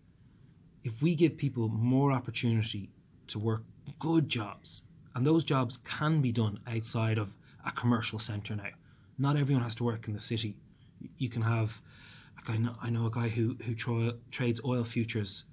If 0.83 1.03
we 1.03 1.15
give 1.15 1.37
people 1.37 1.69
more 1.69 2.11
opportunity 2.11 2.91
to 3.29 3.39
work 3.39 3.63
good 3.99 4.29
jobs, 4.29 4.83
and 5.15 5.27
those 5.27 5.45
jobs 5.45 5.77
can 5.79 6.21
be 6.21 6.33
done 6.33 6.59
outside 6.67 7.19
of 7.19 7.37
a 7.67 7.73
commercial 7.73 8.19
centre 8.19 8.57
now. 8.57 8.71
Not 9.19 9.37
everyone 9.37 9.65
has 9.65 9.75
to 9.77 9.85
work 9.85 10.09
in 10.09 10.15
the 10.15 10.21
city. 10.21 10.57
You 11.19 11.29
can 11.29 11.43
have, 11.43 11.81
like 12.37 12.51
I 12.51 12.57
know, 12.57 12.75
I 12.83 12.91
know 12.91 13.07
a 13.07 13.11
guy 13.11 13.29
who 13.29 13.57
who 13.65 13.75
tro- 13.75 14.15
trades 14.31 14.61
oil 14.65 14.85
futures 14.85 15.45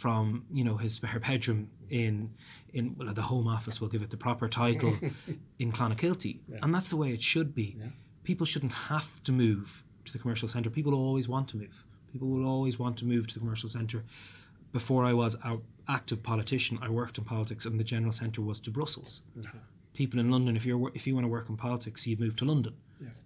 from 0.00 0.44
you 0.50 0.64
know 0.64 0.76
his 0.76 0.98
her 1.00 1.20
bedroom 1.20 1.68
in 1.90 2.30
in 2.72 2.96
well, 2.96 3.12
the 3.12 3.22
home 3.22 3.46
office. 3.46 3.80
We'll 3.80 3.90
give 3.90 4.02
it 4.02 4.10
the 4.10 4.16
proper 4.16 4.48
title 4.48 4.94
in 5.58 5.72
Clonakilty, 5.72 6.38
and 6.62 6.74
that's 6.74 6.88
the 6.88 6.96
way 6.96 7.10
it 7.12 7.22
should 7.22 7.54
be. 7.54 7.76
People 8.24 8.46
shouldn't 8.46 8.72
have 8.72 9.22
to 9.24 9.32
move 9.32 9.84
to 10.06 10.12
the 10.12 10.18
commercial 10.18 10.48
centre. 10.48 10.70
People 10.70 10.94
always 10.94 11.28
want 11.28 11.48
to 11.48 11.56
move. 11.58 11.84
People 12.12 12.28
will 12.28 12.46
always 12.46 12.78
want 12.78 12.96
to 12.98 13.04
move 13.04 13.26
to 13.28 13.34
the 13.34 13.40
commercial 13.40 13.68
centre. 13.68 14.02
Before 14.72 15.04
I 15.04 15.12
was 15.12 15.36
an 15.44 15.60
active 15.88 16.22
politician, 16.22 16.78
I 16.80 16.88
worked 16.88 17.18
in 17.18 17.24
politics, 17.24 17.66
and 17.66 17.78
the 17.78 17.84
general 17.84 18.12
centre 18.12 18.42
was 18.42 18.60
to 18.60 18.70
Brussels. 18.70 19.22
Uh-huh. 19.38 19.58
People 19.94 20.20
in 20.20 20.30
London, 20.30 20.56
if 20.56 20.64
you're 20.64 20.90
if 20.94 21.06
you 21.06 21.14
want 21.14 21.24
to 21.24 21.28
work 21.28 21.48
in 21.50 21.56
politics, 21.56 22.06
you 22.06 22.16
move 22.16 22.36
to 22.36 22.44
London. 22.46 22.74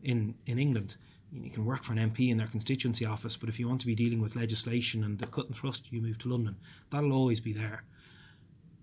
In 0.02 0.34
in 0.46 0.58
England, 0.58 0.96
you 1.42 1.50
can 1.50 1.64
work 1.64 1.82
for 1.82 1.92
an 1.92 2.10
MP 2.10 2.30
in 2.30 2.38
their 2.38 2.46
constituency 2.46 3.04
office, 3.04 3.36
but 3.36 3.48
if 3.48 3.58
you 3.58 3.68
want 3.68 3.80
to 3.80 3.86
be 3.86 3.94
dealing 3.94 4.20
with 4.20 4.36
legislation 4.36 5.02
and 5.04 5.18
the 5.18 5.26
cut 5.26 5.46
and 5.46 5.56
thrust, 5.56 5.92
you 5.92 6.00
move 6.00 6.18
to 6.18 6.28
London. 6.28 6.56
That'll 6.90 7.12
always 7.12 7.40
be 7.40 7.52
there, 7.52 7.84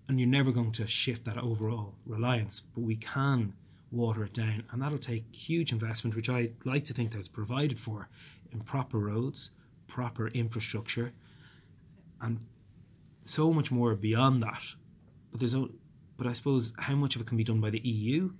and 0.08 0.20
you're 0.20 0.28
never 0.28 0.52
going 0.52 0.72
to 0.72 0.86
shift 0.86 1.24
that 1.24 1.38
overall 1.38 1.94
reliance. 2.04 2.60
But 2.60 2.82
we 2.82 2.96
can 2.96 3.54
water 3.90 4.24
it 4.24 4.34
down, 4.34 4.64
and 4.70 4.82
that'll 4.82 4.98
take 4.98 5.34
huge 5.34 5.72
investment, 5.72 6.14
which 6.16 6.28
I 6.28 6.50
like 6.64 6.84
to 6.86 6.94
think 6.94 7.12
that's 7.12 7.28
provided 7.28 7.78
for 7.78 8.08
in 8.52 8.60
proper 8.60 8.98
roads, 8.98 9.50
proper 9.86 10.28
infrastructure, 10.28 11.12
and 12.20 12.38
so 13.22 13.52
much 13.52 13.70
more 13.70 13.94
beyond 13.94 14.42
that. 14.42 14.62
But 15.30 15.40
there's, 15.40 15.54
but 16.16 16.26
I 16.26 16.32
suppose 16.34 16.72
how 16.78 16.94
much 16.96 17.16
of 17.16 17.22
it 17.22 17.26
can 17.26 17.36
be 17.36 17.44
done 17.44 17.60
by 17.60 17.70
the 17.70 17.80
EU? 17.80 18.30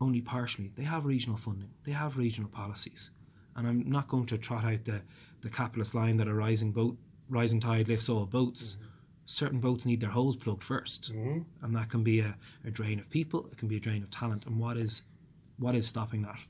Only 0.00 0.20
partially. 0.20 0.72
They 0.74 0.84
have 0.84 1.04
regional 1.04 1.36
funding. 1.36 1.70
They 1.84 1.92
have 1.92 2.16
regional 2.16 2.48
policies, 2.48 3.10
and 3.56 3.66
I'm 3.66 3.90
not 3.90 4.08
going 4.08 4.26
to 4.26 4.38
trot 4.38 4.64
out 4.64 4.84
the 4.84 5.00
the 5.40 5.50
capitalist 5.50 5.94
line 5.94 6.16
that 6.18 6.28
a 6.28 6.34
rising 6.34 6.72
boat, 6.72 6.96
rising 7.28 7.60
tide 7.60 7.88
lifts 7.88 8.08
all 8.08 8.26
boats. 8.26 8.74
Mm-hmm. 8.74 8.84
Certain 9.26 9.60
boats 9.60 9.86
need 9.86 10.00
their 10.00 10.10
holes 10.10 10.36
plugged 10.36 10.62
1st 10.62 11.12
mm-hmm. 11.12 11.38
and 11.62 11.76
that 11.76 11.88
can 11.88 12.02
be 12.02 12.20
a, 12.20 12.34
a 12.64 12.70
drain 12.70 12.98
of 12.98 13.08
people. 13.08 13.48
It 13.52 13.56
can 13.56 13.68
be 13.68 13.76
a 13.76 13.80
drain 13.80 14.02
of 14.02 14.10
talent. 14.10 14.46
And 14.46 14.58
what 14.58 14.76
is 14.76 15.02
what 15.58 15.74
is 15.74 15.86
stopping 15.86 16.22
that? 16.22 16.40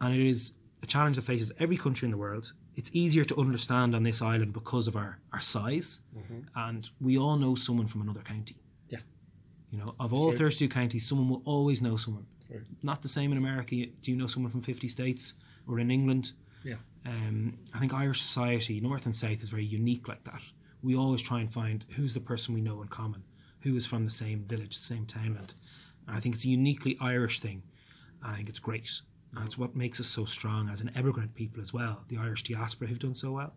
And 0.00 0.14
it 0.14 0.26
is 0.26 0.52
a 0.82 0.86
challenge 0.86 1.16
that 1.16 1.22
faces 1.22 1.52
every 1.58 1.76
country 1.76 2.06
in 2.06 2.12
the 2.12 2.16
world. 2.16 2.52
It's 2.74 2.90
easier 2.94 3.24
to 3.24 3.36
understand 3.38 3.94
on 3.94 4.02
this 4.02 4.20
island 4.20 4.52
because 4.52 4.86
of 4.86 4.96
our, 4.96 5.18
our 5.32 5.40
size, 5.40 6.00
mm-hmm. 6.16 6.40
and 6.54 6.88
we 7.00 7.16
all 7.16 7.36
know 7.36 7.54
someone 7.54 7.86
from 7.86 8.02
another 8.02 8.20
county. 8.20 8.56
Yeah. 8.90 8.98
You 9.70 9.78
know, 9.78 9.94
of 9.98 10.12
all 10.12 10.30
True. 10.30 10.50
32 10.50 10.68
counties, 10.68 11.08
someone 11.08 11.28
will 11.28 11.42
always 11.46 11.80
know 11.80 11.96
someone. 11.96 12.26
True. 12.46 12.62
Not 12.82 13.00
the 13.00 13.08
same 13.08 13.32
in 13.32 13.38
America. 13.38 13.86
Do 14.02 14.10
you 14.10 14.16
know 14.16 14.26
someone 14.26 14.52
from 14.52 14.60
50 14.60 14.88
states 14.88 15.34
or 15.66 15.78
in 15.78 15.90
England? 15.90 16.32
Yeah. 16.64 16.76
Um, 17.04 17.58
I 17.74 17.78
think 17.78 17.94
Irish 17.94 18.22
society, 18.22 18.80
north 18.80 19.06
and 19.06 19.14
south, 19.14 19.42
is 19.42 19.48
very 19.48 19.64
unique 19.64 20.08
like 20.08 20.24
that. 20.24 20.40
We 20.82 20.96
always 20.96 21.22
try 21.22 21.40
and 21.40 21.52
find 21.52 21.84
who's 21.90 22.14
the 22.14 22.20
person 22.20 22.54
we 22.54 22.60
know 22.60 22.82
in 22.82 22.88
common, 22.88 23.22
who 23.60 23.76
is 23.76 23.86
from 23.86 24.04
the 24.04 24.10
same 24.10 24.44
village, 24.44 24.76
the 24.76 24.82
same 24.82 25.06
townland. 25.06 25.54
And 26.06 26.16
I 26.16 26.20
think 26.20 26.34
it's 26.34 26.44
a 26.44 26.48
uniquely 26.48 26.96
Irish 27.00 27.40
thing. 27.40 27.62
I 28.22 28.34
think 28.36 28.48
it's 28.48 28.58
great. 28.58 28.90
And 29.34 29.44
it's 29.44 29.58
what 29.58 29.76
makes 29.76 30.00
us 30.00 30.06
so 30.06 30.24
strong 30.24 30.68
as 30.68 30.80
an 30.80 30.90
immigrant 30.96 31.34
people 31.34 31.60
as 31.60 31.72
well. 31.72 32.04
The 32.08 32.16
Irish 32.16 32.44
diaspora 32.44 32.88
have 32.88 32.98
done 32.98 33.14
so 33.14 33.32
well. 33.32 33.52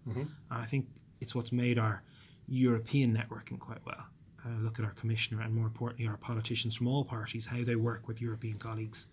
And 0.49 0.61
I 0.63 0.65
think 0.65 0.87
it's 1.21 1.33
what's 1.35 1.51
made 1.51 1.79
our 1.79 2.03
European 2.47 3.15
networking 3.15 3.59
quite 3.59 3.83
well. 3.85 4.05
Uh, 4.45 4.61
look 4.61 4.79
at 4.79 4.85
our 4.85 4.91
commissioner 4.91 5.41
and 5.41 5.53
more 5.53 5.65
importantly 5.67 6.07
our 6.07 6.17
politicians 6.17 6.75
from 6.75 6.87
all 6.87 7.03
parties, 7.03 7.45
how 7.45 7.63
they 7.63 7.75
work 7.75 8.07
with 8.07 8.21
European 8.21 8.57
colleagues 8.57 9.07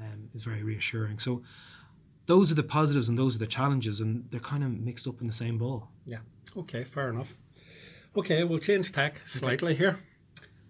um, 0.00 0.28
is 0.34 0.44
very 0.44 0.62
reassuring. 0.62 1.18
So 1.18 1.42
those 2.26 2.50
are 2.50 2.54
the 2.54 2.62
positives 2.62 3.08
and 3.08 3.18
those 3.18 3.36
are 3.36 3.38
the 3.38 3.46
challenges 3.46 4.00
and 4.00 4.24
they're 4.30 4.40
kind 4.40 4.64
of 4.64 4.70
mixed 4.70 5.06
up 5.06 5.20
in 5.20 5.26
the 5.26 5.32
same 5.32 5.58
ball. 5.58 5.90
Yeah. 6.06 6.18
Okay, 6.56 6.84
fair 6.84 7.10
enough. 7.10 7.34
Okay, 8.16 8.44
we'll 8.44 8.58
change 8.58 8.92
tack 8.92 9.20
slightly 9.26 9.74
here. 9.74 9.98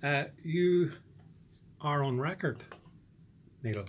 Uh, 0.02 0.24
you 0.42 0.92
are 1.80 2.02
on 2.02 2.18
record, 2.18 2.64
Neale, 3.62 3.84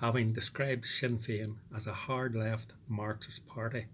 having 0.00 0.32
described 0.32 0.86
Sinn 0.86 1.18
Féin 1.18 1.56
as 1.76 1.86
a 1.86 1.92
hard 1.92 2.34
left 2.34 2.72
Marxist 2.88 3.46
party, 3.46 3.86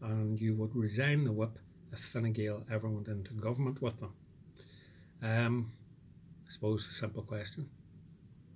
and 0.00 0.40
you 0.40 0.54
would 0.54 0.74
resign 0.76 1.24
the 1.24 1.32
whip 1.32 1.58
if 1.92 1.98
Fine 1.98 2.32
Gael 2.32 2.62
ever 2.70 2.88
went 2.88 3.08
into 3.08 3.34
government 3.34 3.82
with 3.82 3.98
them. 4.00 4.12
Um, 5.22 5.72
I 6.46 6.52
suppose 6.52 6.86
a 6.88 6.92
simple 6.92 7.22
question: 7.22 7.68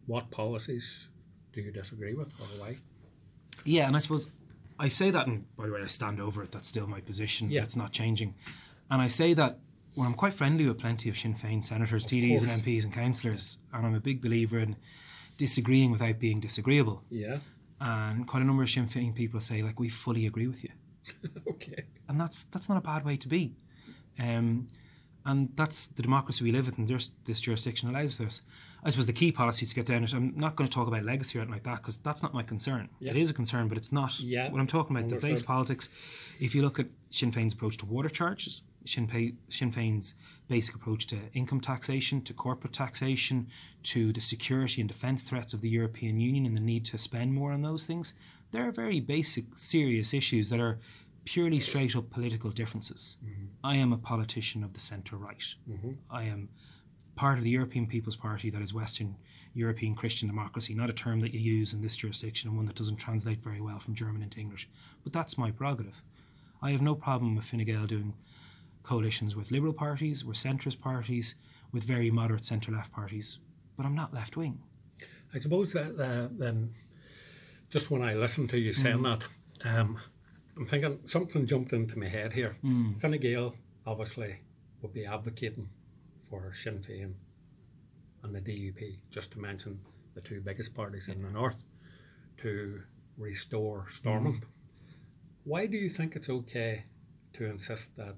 What 0.07 0.31
policies 0.31 1.09
do 1.53 1.61
you 1.61 1.73
disagree 1.73 2.15
with, 2.15 2.33
or 2.41 2.65
why? 2.65 2.77
Yeah, 3.65 3.87
and 3.87 3.97
I 3.97 3.99
suppose 3.99 4.31
I 4.79 4.89
say 4.89 5.11
that, 5.11 5.27
and 5.27 5.45
by 5.57 5.67
the 5.67 5.73
way, 5.73 5.83
I 5.83 5.87
stand 5.87 6.21
over 6.21 6.43
it. 6.43 6.51
That's 6.51 6.69
still 6.69 6.87
my 6.87 7.01
position. 7.01 7.51
Yeah. 7.51 7.63
It's 7.63 7.77
not 7.77 7.93
changing. 7.93 8.35
And 8.91 9.01
I 9.03 9.09
say 9.09 9.35
that 9.35 9.59
when 9.95 10.07
I'm 10.07 10.15
quite 10.15 10.33
friendly 10.33 10.67
with 10.67 10.79
plenty 10.79 11.09
of 11.09 11.19
Sinn 11.19 11.35
Féin 11.35 11.63
senators, 11.65 12.07
TDs, 12.07 12.43
and. 12.43 12.63
MPs 12.63 12.85
and 12.85 12.93
councillors, 12.93 13.59
and 13.73 13.87
I'm 13.87 13.95
a 13.95 14.01
big 14.01 14.23
believer 14.23 14.59
in 14.59 14.77
disagreeing 15.37 15.91
without 15.91 16.19
being 16.19 16.41
disagreeable. 16.41 17.03
Yeah. 17.11 17.39
And 17.81 18.27
quite 18.27 18.43
a 18.43 18.47
number 18.47 18.63
of 18.63 18.71
Sinn 18.71 18.87
Féin 18.87 19.15
people 19.15 19.41
say, 19.41 19.63
like, 19.63 19.79
we 19.79 19.89
fully 19.89 20.27
agree 20.27 20.47
with 20.47 20.65
you. 20.65 20.71
Okay. 21.49 21.85
and 22.09 22.21
that's 22.21 22.45
that's 22.45 22.69
not 22.69 22.79
a 22.79 22.81
bad 22.81 23.05
way 23.05 23.17
to 23.17 23.29
be. 23.29 23.55
Um, 24.19 24.69
and 25.27 25.51
that's 25.57 25.89
the 25.89 26.03
democracy 26.03 26.45
we 26.45 26.53
live 26.53 26.69
in. 26.69 26.75
and 26.77 26.89
this 27.25 27.41
jurisdiction 27.41 27.91
allows 27.91 28.15
for 28.15 28.25
this. 28.25 28.43
I 28.83 28.91
suppose 28.91 29.07
the 29.07 29.12
key 29.12 29.31
policy 29.33 29.66
to 29.66 29.74
get 29.74 29.87
down 29.87 30.05
it. 30.05 30.12
I'm 30.14 30.33
not 30.37 30.57
going 30.57 30.68
to 30.68 30.74
talk 30.74 30.89
about 30.89 31.05
legacy 31.05 31.39
or 31.39 31.43
anything 31.43 31.55
like 31.55 31.64
that 31.64 31.78
because 31.78 31.99
that's 31.99 32.22
not 32.22 32.33
my 32.33 32.43
concern. 32.43 32.89
Yeah. 32.99 33.11
It 33.11 33.16
is 33.18 33.31
a 33.31 33.35
concern, 33.35 33.68
but 33.68 33.76
it's 33.76 33.93
not. 33.93 34.18
Yeah, 34.20 34.51
When 34.51 34.61
I'm 34.61 34.66
talking 34.66 34.97
about 34.97 35.09
the 35.09 35.16
base 35.16 35.43
politics, 35.43 35.91
if 36.41 36.55
you 36.55 36.62
look 36.62 36.78
at 36.78 36.87
Sinn 37.11 37.31
Féin's 37.31 37.53
approach 37.53 37.76
to 37.78 37.87
water 37.87 38.09
charges, 38.09 38.62
Sinn, 38.87 39.07
Pei, 39.07 39.35
Sinn 39.49 39.70
Féin's 39.70 40.14
basic 40.49 40.74
approach 40.74 41.07
to 41.09 41.18
income 41.35 41.61
taxation, 41.61 42.22
to 42.22 42.33
corporate 42.33 42.72
taxation, 42.72 43.47
to 43.83 44.12
the 44.12 44.20
security 44.20 44.81
and 44.81 44.89
defence 44.89 45.22
threats 45.22 45.53
of 45.53 45.61
the 45.61 45.68
European 45.68 46.18
Union 46.18 46.47
and 46.47 46.57
the 46.57 46.61
need 46.61 46.85
to 46.87 46.99
spend 46.99 47.33
more 47.33 47.53
on 47.53 47.62
those 47.62 47.85
things, 47.85 48.14
there 48.51 48.66
are 48.66 48.72
very 48.72 49.01
basic, 49.01 49.45
serious 49.55 50.14
issues 50.14 50.49
that 50.49 50.61
are 50.61 50.78
purely 51.24 51.61
straight 51.61 51.95
up 51.95 52.09
political 52.11 52.51
differences. 52.51 53.18
Mm-hmm. 53.24 53.45
I 53.62 53.76
am 53.76 53.93
a 53.93 53.99
politician 53.99 54.64
of 54.64 54.72
the 54.72 54.81
centre 54.81 55.16
right. 55.16 55.45
Mm-hmm. 55.70 55.93
I 56.11 56.24
am 56.24 56.49
part 57.17 57.39
of 57.39 57.45
the 57.45 57.51
European 57.51 57.87
People's 57.87 58.17
Party 58.17 58.51
that 58.51 58.63
is 58.63 58.75
Western 58.75 59.17
European 59.55 59.95
Christian 59.95 60.29
democracy, 60.29 60.75
not 60.75 60.91
a 60.91 60.93
term 60.95 61.21
that 61.21 61.35
you 61.35 61.41
use 61.41 61.73
in 61.73 61.83
this 61.83 61.97
jurisdiction 61.97 62.49
and 62.49 62.57
one 62.57 62.67
that 62.67 62.77
doesn't 62.77 62.97
translate 62.97 63.43
very 63.43 63.61
well 63.61 63.79
from 63.79 63.95
German 63.95 64.23
into 64.23 64.39
English. 64.39 64.69
But 65.03 65.13
that's 65.13 65.37
my 65.37 65.51
prerogative. 65.51 66.03
I 66.63 66.71
have 66.71 66.83
no 66.83 66.95
problem 66.95 67.35
with 67.35 67.45
Fine 67.45 67.65
Gael 67.65 67.87
doing 67.87 68.15
coalitions 68.83 69.37
with 69.37 69.51
liberal 69.51 69.73
parties, 69.73 70.25
with 70.25 70.37
centrist 70.37 70.81
parties, 70.81 71.35
with 71.73 71.85
very 71.85 72.11
moderate 72.11 72.45
centre 72.45 72.73
left 72.73 72.93
parties, 72.93 73.39
but 73.77 73.87
I'm 73.87 73.95
not 73.95 74.15
left 74.15 74.37
wing. 74.37 74.59
I 75.35 75.39
suppose 75.39 75.73
that 75.73 75.99
uh, 75.99 76.29
then, 76.33 76.75
just 77.71 77.91
when 77.91 78.03
I 78.03 78.15
listened 78.15 78.51
to 78.51 78.59
you 78.59 78.73
saying 78.73 79.03
that, 79.03 79.25
um, 79.65 79.99
I'm 80.57 80.67
thinking 80.67 80.99
something 81.07 81.47
jumped 81.47 81.73
into 81.73 81.99
my 81.99 82.09
head 82.09 82.33
here. 82.33 82.57
Fine 82.99 83.19
Gael 83.19 83.55
obviously 83.87 84.37
would 84.83 84.93
be 84.93 85.07
advocating 85.07 85.69
for 86.31 86.53
Sinn 86.55 86.78
Féin 86.78 87.12
and 88.22 88.35
the 88.35 88.41
DUP, 88.41 88.99
just 89.11 89.33
to 89.33 89.41
mention 89.41 89.78
the 90.14 90.20
two 90.20 90.41
biggest 90.41 90.74
parties 90.74 91.09
in 91.09 91.22
the 91.22 91.31
north, 91.31 91.62
to 92.39 92.81
restore 93.18 93.87
Stormont. 93.89 94.37
Mm-hmm. 94.37 94.51
Why 95.45 95.66
do 95.66 95.76
you 95.76 95.89
think 95.89 96.16
it's 96.16 96.31
okay 96.31 96.85
to 97.35 97.47
insist 97.47 97.97
that 97.97 98.16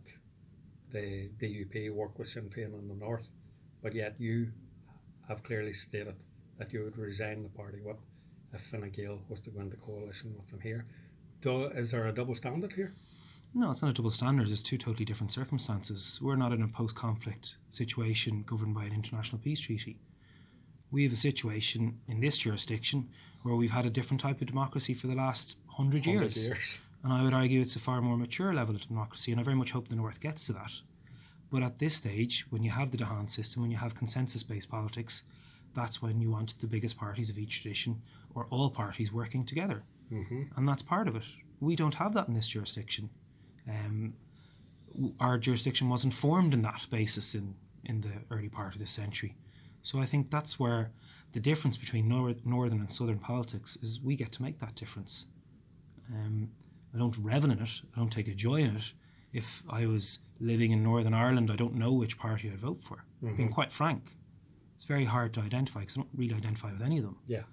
the 0.90 1.30
DUP 1.38 1.90
work 1.92 2.18
with 2.18 2.28
Sinn 2.28 2.50
Féin 2.50 2.78
in 2.78 2.88
the 2.88 2.94
north, 2.94 3.28
but 3.82 3.94
yet 3.94 4.14
you 4.18 4.52
have 5.28 5.42
clearly 5.42 5.72
stated 5.72 6.16
that 6.58 6.72
you 6.72 6.84
would 6.84 6.98
resign 6.98 7.42
the 7.42 7.48
party 7.48 7.78
whip 7.82 7.98
if 8.52 8.60
Fine 8.60 8.90
Gael 8.90 9.20
was 9.28 9.40
to 9.40 9.50
go 9.50 9.60
into 9.60 9.76
coalition 9.76 10.34
with 10.36 10.48
them 10.48 10.60
here. 10.60 10.84
Do, 11.40 11.64
is 11.64 11.90
there 11.90 12.06
a 12.06 12.12
double 12.12 12.34
standard 12.34 12.72
here? 12.72 12.92
No, 13.54 13.70
it's 13.70 13.82
not 13.82 13.90
a 13.90 13.94
double 13.94 14.10
standard. 14.10 14.50
It's 14.50 14.62
two 14.62 14.78
totally 14.78 15.04
different 15.04 15.30
circumstances. 15.32 16.18
We're 16.22 16.36
not 16.36 16.52
in 16.52 16.62
a 16.62 16.68
post 16.68 16.94
conflict 16.94 17.56
situation 17.70 18.44
governed 18.44 18.74
by 18.74 18.84
an 18.84 18.94
international 18.94 19.42
peace 19.42 19.60
treaty. 19.60 19.98
We 20.90 21.02
have 21.04 21.12
a 21.12 21.16
situation 21.16 21.98
in 22.08 22.20
this 22.20 22.38
jurisdiction 22.38 23.08
where 23.42 23.54
we've 23.54 23.70
had 23.70 23.86
a 23.86 23.90
different 23.90 24.20
type 24.20 24.40
of 24.40 24.46
democracy 24.46 24.94
for 24.94 25.06
the 25.06 25.14
last 25.14 25.58
hundred 25.66 26.06
years. 26.06 26.46
years. 26.46 26.80
And 27.04 27.12
I 27.12 27.22
would 27.22 27.34
argue 27.34 27.60
it's 27.60 27.76
a 27.76 27.80
far 27.80 28.00
more 28.00 28.16
mature 28.16 28.54
level 28.54 28.74
of 28.74 28.86
democracy, 28.86 29.32
and 29.32 29.40
I 29.40 29.44
very 29.44 29.56
much 29.56 29.72
hope 29.72 29.88
the 29.88 29.96
North 29.96 30.20
gets 30.20 30.46
to 30.46 30.52
that. 30.54 30.72
But 31.50 31.62
at 31.62 31.78
this 31.78 31.94
stage, 31.94 32.46
when 32.50 32.62
you 32.62 32.70
have 32.70 32.90
the 32.90 32.96
d'Hondt 32.96 33.30
system, 33.30 33.60
when 33.60 33.70
you 33.70 33.76
have 33.76 33.94
consensus 33.94 34.42
based 34.42 34.70
politics, 34.70 35.24
that's 35.74 36.00
when 36.00 36.20
you 36.20 36.30
want 36.30 36.58
the 36.58 36.66
biggest 36.66 36.96
parties 36.96 37.28
of 37.28 37.38
each 37.38 37.60
tradition 37.60 38.00
or 38.34 38.46
all 38.50 38.70
parties 38.70 39.12
working 39.12 39.44
together. 39.44 39.82
Mm-hmm. 40.10 40.42
And 40.56 40.68
that's 40.68 40.82
part 40.82 41.08
of 41.08 41.16
it. 41.16 41.24
We 41.60 41.76
don't 41.76 41.94
have 41.94 42.14
that 42.14 42.28
in 42.28 42.34
this 42.34 42.48
jurisdiction. 42.48 43.10
Um, 43.68 44.14
our 45.20 45.38
jurisdiction 45.38 45.88
wasn't 45.88 46.12
formed 46.12 46.54
in 46.54 46.62
that 46.62 46.86
basis 46.90 47.34
in, 47.34 47.54
in 47.84 48.00
the 48.00 48.12
early 48.30 48.48
part 48.48 48.74
of 48.74 48.80
this 48.80 48.90
century. 48.90 49.34
So 49.82 50.00
I 50.00 50.04
think 50.04 50.30
that's 50.30 50.58
where 50.58 50.90
the 51.32 51.40
difference 51.40 51.76
between 51.76 52.08
nor- 52.08 52.34
northern 52.44 52.80
and 52.80 52.92
southern 52.92 53.18
politics 53.18 53.76
is 53.82 54.00
we 54.00 54.16
get 54.16 54.32
to 54.32 54.42
make 54.42 54.58
that 54.58 54.74
difference. 54.74 55.26
Um, 56.12 56.50
I 56.94 56.98
don't 56.98 57.16
revel 57.18 57.50
in 57.50 57.58
it. 57.58 57.80
I 57.96 57.98
don't 57.98 58.12
take 58.12 58.28
a 58.28 58.34
joy 58.34 58.56
in 58.56 58.76
it. 58.76 58.92
If 59.32 59.62
I 59.70 59.86
was 59.86 60.18
living 60.40 60.72
in 60.72 60.82
Northern 60.82 61.14
Ireland, 61.14 61.50
I 61.50 61.56
don't 61.56 61.74
know 61.74 61.92
which 61.92 62.18
party 62.18 62.50
I'd 62.50 62.60
vote 62.60 62.82
for. 62.82 63.02
Being 63.36 63.48
quite 63.48 63.72
frank, 63.72 64.14
it's 64.74 64.84
very 64.84 65.06
hard 65.06 65.32
to 65.34 65.40
identify 65.40 65.80
because 65.80 65.96
I 65.96 66.00
don't 66.00 66.10
really 66.14 66.34
identify 66.34 66.70
with 66.70 66.82
any 66.82 66.98
of 66.98 67.04
them. 67.04 67.16
Yeah. 67.26 67.44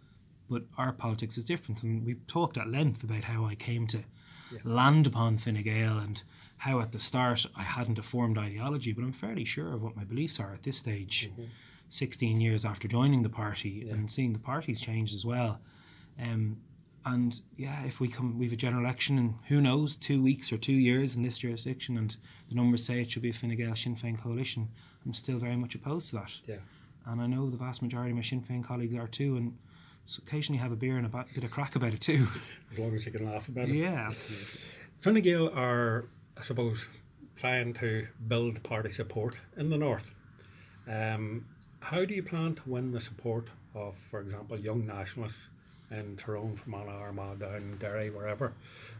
But 0.49 0.63
our 0.77 0.91
politics 0.91 1.37
is 1.37 1.45
different, 1.45 1.83
and 1.83 2.05
we've 2.05 2.25
talked 2.27 2.57
at 2.57 2.67
length 2.67 3.03
about 3.03 3.23
how 3.23 3.45
I 3.45 3.55
came 3.55 3.87
to 3.87 3.99
land 4.63 5.07
upon 5.07 5.37
Fine 5.37 5.61
Gael 5.63 5.99
and 5.99 6.21
how 6.57 6.79
at 6.81 6.91
the 6.91 6.99
start 6.99 7.45
I 7.55 7.61
hadn't 7.61 7.99
a 7.99 8.03
formed 8.03 8.37
ideology, 8.37 8.91
but 8.91 9.03
I'm 9.03 9.13
fairly 9.13 9.45
sure 9.45 9.73
of 9.73 9.81
what 9.81 9.95
my 9.95 10.03
beliefs 10.03 10.39
are 10.39 10.53
at 10.53 10.63
this 10.63 10.77
stage. 10.77 11.31
16 11.89 12.39
years 12.39 12.65
after 12.65 12.87
joining 12.87 13.23
the 13.23 13.29
party 13.29 13.89
and 13.89 14.11
seeing 14.11 14.33
the 14.33 14.39
parties 14.39 14.79
change 14.79 15.13
as 15.13 15.25
well. 15.25 15.59
Um, 16.21 16.57
and 17.05 17.39
yeah, 17.57 17.83
if 17.85 17.99
we 17.99 18.07
come, 18.07 18.37
we 18.37 18.45
have 18.45 18.53
a 18.53 18.57
general 18.57 18.83
election 18.83 19.17
in 19.17 19.33
who 19.47 19.61
knows, 19.61 19.95
two 19.95 20.21
weeks 20.21 20.51
or 20.51 20.57
two 20.57 20.73
years 20.73 21.15
in 21.15 21.23
this 21.23 21.37
jurisdiction, 21.37 21.97
and 21.97 22.15
the 22.49 22.55
numbers 22.55 22.85
say 22.85 23.01
it 23.01 23.09
should 23.09 23.21
be 23.21 23.29
a 23.29 23.33
Fine 23.33 23.55
Gael 23.55 23.75
Sinn 23.75 23.95
Féin 23.95 24.21
coalition, 24.21 24.67
I'm 25.05 25.13
still 25.13 25.37
very 25.37 25.55
much 25.55 25.75
opposed 25.75 26.09
to 26.09 26.17
that. 26.17 26.33
Yeah. 26.45 26.57
And 27.05 27.21
I 27.21 27.25
know 27.25 27.49
the 27.49 27.57
vast 27.57 27.81
majority 27.81 28.11
of 28.11 28.17
my 28.17 28.21
Sinn 28.21 28.41
Féin 28.41 28.63
colleagues 28.63 28.95
are 28.95 29.07
too, 29.07 29.37
and 29.37 29.57
so 30.09 30.23
occasionally 30.25 30.57
have 30.57 30.71
a 30.71 30.75
beer 30.75 30.97
and 30.97 31.05
a 31.05 31.25
bit 31.35 31.43
of 31.43 31.51
crack 31.51 31.75
about 31.75 31.93
it 31.93 32.01
too. 32.01 32.27
As 32.71 32.79
long 32.79 32.95
as 32.95 33.05
you 33.05 33.11
can 33.11 33.31
laugh 33.31 33.47
about 33.47 33.69
it. 33.69 33.75
yeah, 33.75 34.07
absolutely. 34.09 34.59
Fine 34.97 35.21
Gael 35.21 35.49
are, 35.49 36.05
I 36.35 36.41
suppose, 36.41 36.87
trying 37.35 37.73
to 37.73 38.07
build 38.27 38.61
party 38.63 38.89
support 38.89 39.39
in 39.55 39.69
the 39.69 39.77
north. 39.77 40.15
Um, 40.87 41.45
how 41.79 42.05
do 42.05 42.15
you 42.15 42.23
plan 42.23 42.55
to 42.55 42.61
win 42.65 42.91
the 42.91 42.99
support 42.99 43.49
of, 43.75 43.95
for 43.95 44.19
example, 44.19 44.59
young 44.59 44.87
nationalists 44.87 45.47
in 45.91 46.17
Tyrone, 46.17 46.55
Fermanagh, 46.55 46.91
Armagh, 46.91 47.39
down 47.39 47.77
Derry, 47.79 48.09
wherever, 48.09 48.53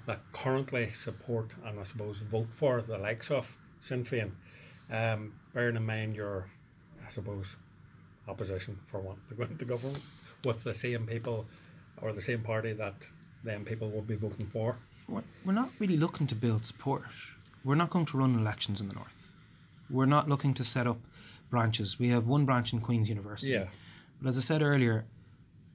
that 0.05 0.20
currently 0.32 0.89
support 0.89 1.55
and 1.66 1.80
I 1.80 1.84
suppose 1.84 2.20
vote 2.20 2.53
for 2.53 2.84
the 2.84 2.99
likes 2.99 3.32
of 3.32 3.57
Sinn 3.82 4.03
Féin, 4.03 4.32
um, 4.91 5.34
bearing 5.55 5.76
in 5.76 5.86
mind 5.86 6.16
your, 6.16 6.47
I 7.03 7.10
suppose, 7.10 7.55
opposition 8.28 8.78
for 8.84 8.99
wanting 8.99 9.24
to 9.30 9.36
go 9.36 9.43
into 9.43 9.66
government 9.66 10.03
with 10.46 10.64
the 10.64 10.74
same 10.74 11.06
people 11.06 11.46
or 12.02 12.14
the 12.14 12.22
same 12.22 12.42
party 12.42 12.74
that 12.74 12.96
them 13.44 13.66
people 13.66 13.90
will 13.90 14.02
be 14.02 14.16
voting 14.16 14.48
for? 14.48 14.78
We're, 15.08 15.24
we're 15.46 15.54
not 15.54 15.72
really 15.80 15.98
looking 15.98 16.28
to 16.28 16.36
build 16.36 16.66
support. 16.66 17.04
We're 17.64 17.76
not 17.76 17.90
going 17.90 18.06
to 18.08 18.18
run 18.18 18.38
elections 18.38 18.82
in 18.82 18.88
the 18.88 18.94
north. 18.94 19.34
We're 19.90 20.06
not 20.06 20.30
looking 20.30 20.54
to 20.56 20.64
set 20.64 20.88
up 20.88 21.00
branches. 21.50 22.00
We 22.00 22.10
have 22.10 22.28
one 22.28 22.46
branch 22.46 22.74
in 22.74 22.80
Queen's 22.80 23.10
University. 23.10 23.54
Yeah. 23.54 23.66
But 24.22 24.30
as 24.30 24.38
I 24.38 24.42
said 24.42 24.62
earlier, 24.62 25.06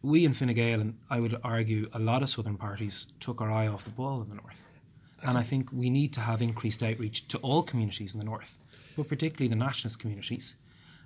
we 0.03 0.25
in 0.25 0.35
Fine 0.35 0.55
Gael, 0.55 0.81
and 0.81 0.97
I 1.11 1.19
would 1.19 1.39
argue 1.43 1.89
a 1.95 1.99
lot 1.99 2.23
of 2.23 2.31
southern 2.31 2.57
parties, 2.57 3.07
took 3.21 3.41
our 3.41 3.51
eye 3.51 3.69
off 3.69 3.85
the 3.85 3.93
ball 3.93 4.23
in 4.23 4.29
the 4.29 4.37
north. 4.37 4.63
And 5.27 5.39
I 5.39 5.43
think 5.43 5.73
we 5.73 5.89
need 5.89 6.13
to 6.15 6.21
have 6.21 6.43
increased 6.43 6.83
outreach 6.83 7.27
to 7.29 7.39
all 7.39 7.63
communities 7.63 8.13
in 8.13 8.19
the 8.21 8.27
north, 8.27 8.59
but 8.97 9.09
particularly 9.09 9.49
the 9.49 9.57
nationalist 9.57 9.99
communities, 9.99 10.57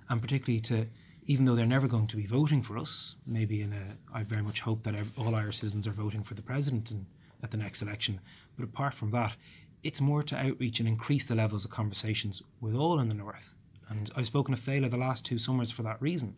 and 0.09 0.21
particularly 0.21 0.59
to, 0.61 0.85
even 1.29 1.45
though 1.45 1.53
they're 1.53 1.67
never 1.67 1.87
going 1.87 2.07
to 2.07 2.15
be 2.15 2.25
voting 2.25 2.59
for 2.59 2.75
us, 2.75 3.15
maybe 3.27 3.61
in 3.61 3.71
a, 3.71 4.17
I 4.17 4.23
very 4.23 4.41
much 4.41 4.61
hope 4.61 4.81
that 4.81 4.95
all 5.15 5.35
Irish 5.35 5.57
citizens 5.57 5.85
are 5.85 5.91
voting 5.91 6.23
for 6.23 6.33
the 6.33 6.41
president 6.41 6.89
in, 6.89 7.05
at 7.43 7.51
the 7.51 7.57
next 7.57 7.83
election. 7.83 8.19
But 8.57 8.63
apart 8.63 8.95
from 8.95 9.11
that, 9.11 9.35
it's 9.83 10.01
more 10.01 10.23
to 10.23 10.35
outreach 10.35 10.79
and 10.79 10.89
increase 10.89 11.27
the 11.27 11.35
levels 11.35 11.65
of 11.65 11.69
conversations 11.69 12.41
with 12.61 12.73
all 12.73 12.99
in 12.99 13.09
the 13.09 13.13
north. 13.13 13.53
And 13.89 14.09
I've 14.15 14.25
spoken 14.25 14.55
to 14.55 14.61
Féile 14.61 14.89
the 14.89 14.97
last 14.97 15.23
two 15.23 15.37
summers 15.37 15.69
for 15.69 15.83
that 15.83 16.01
reason. 16.01 16.35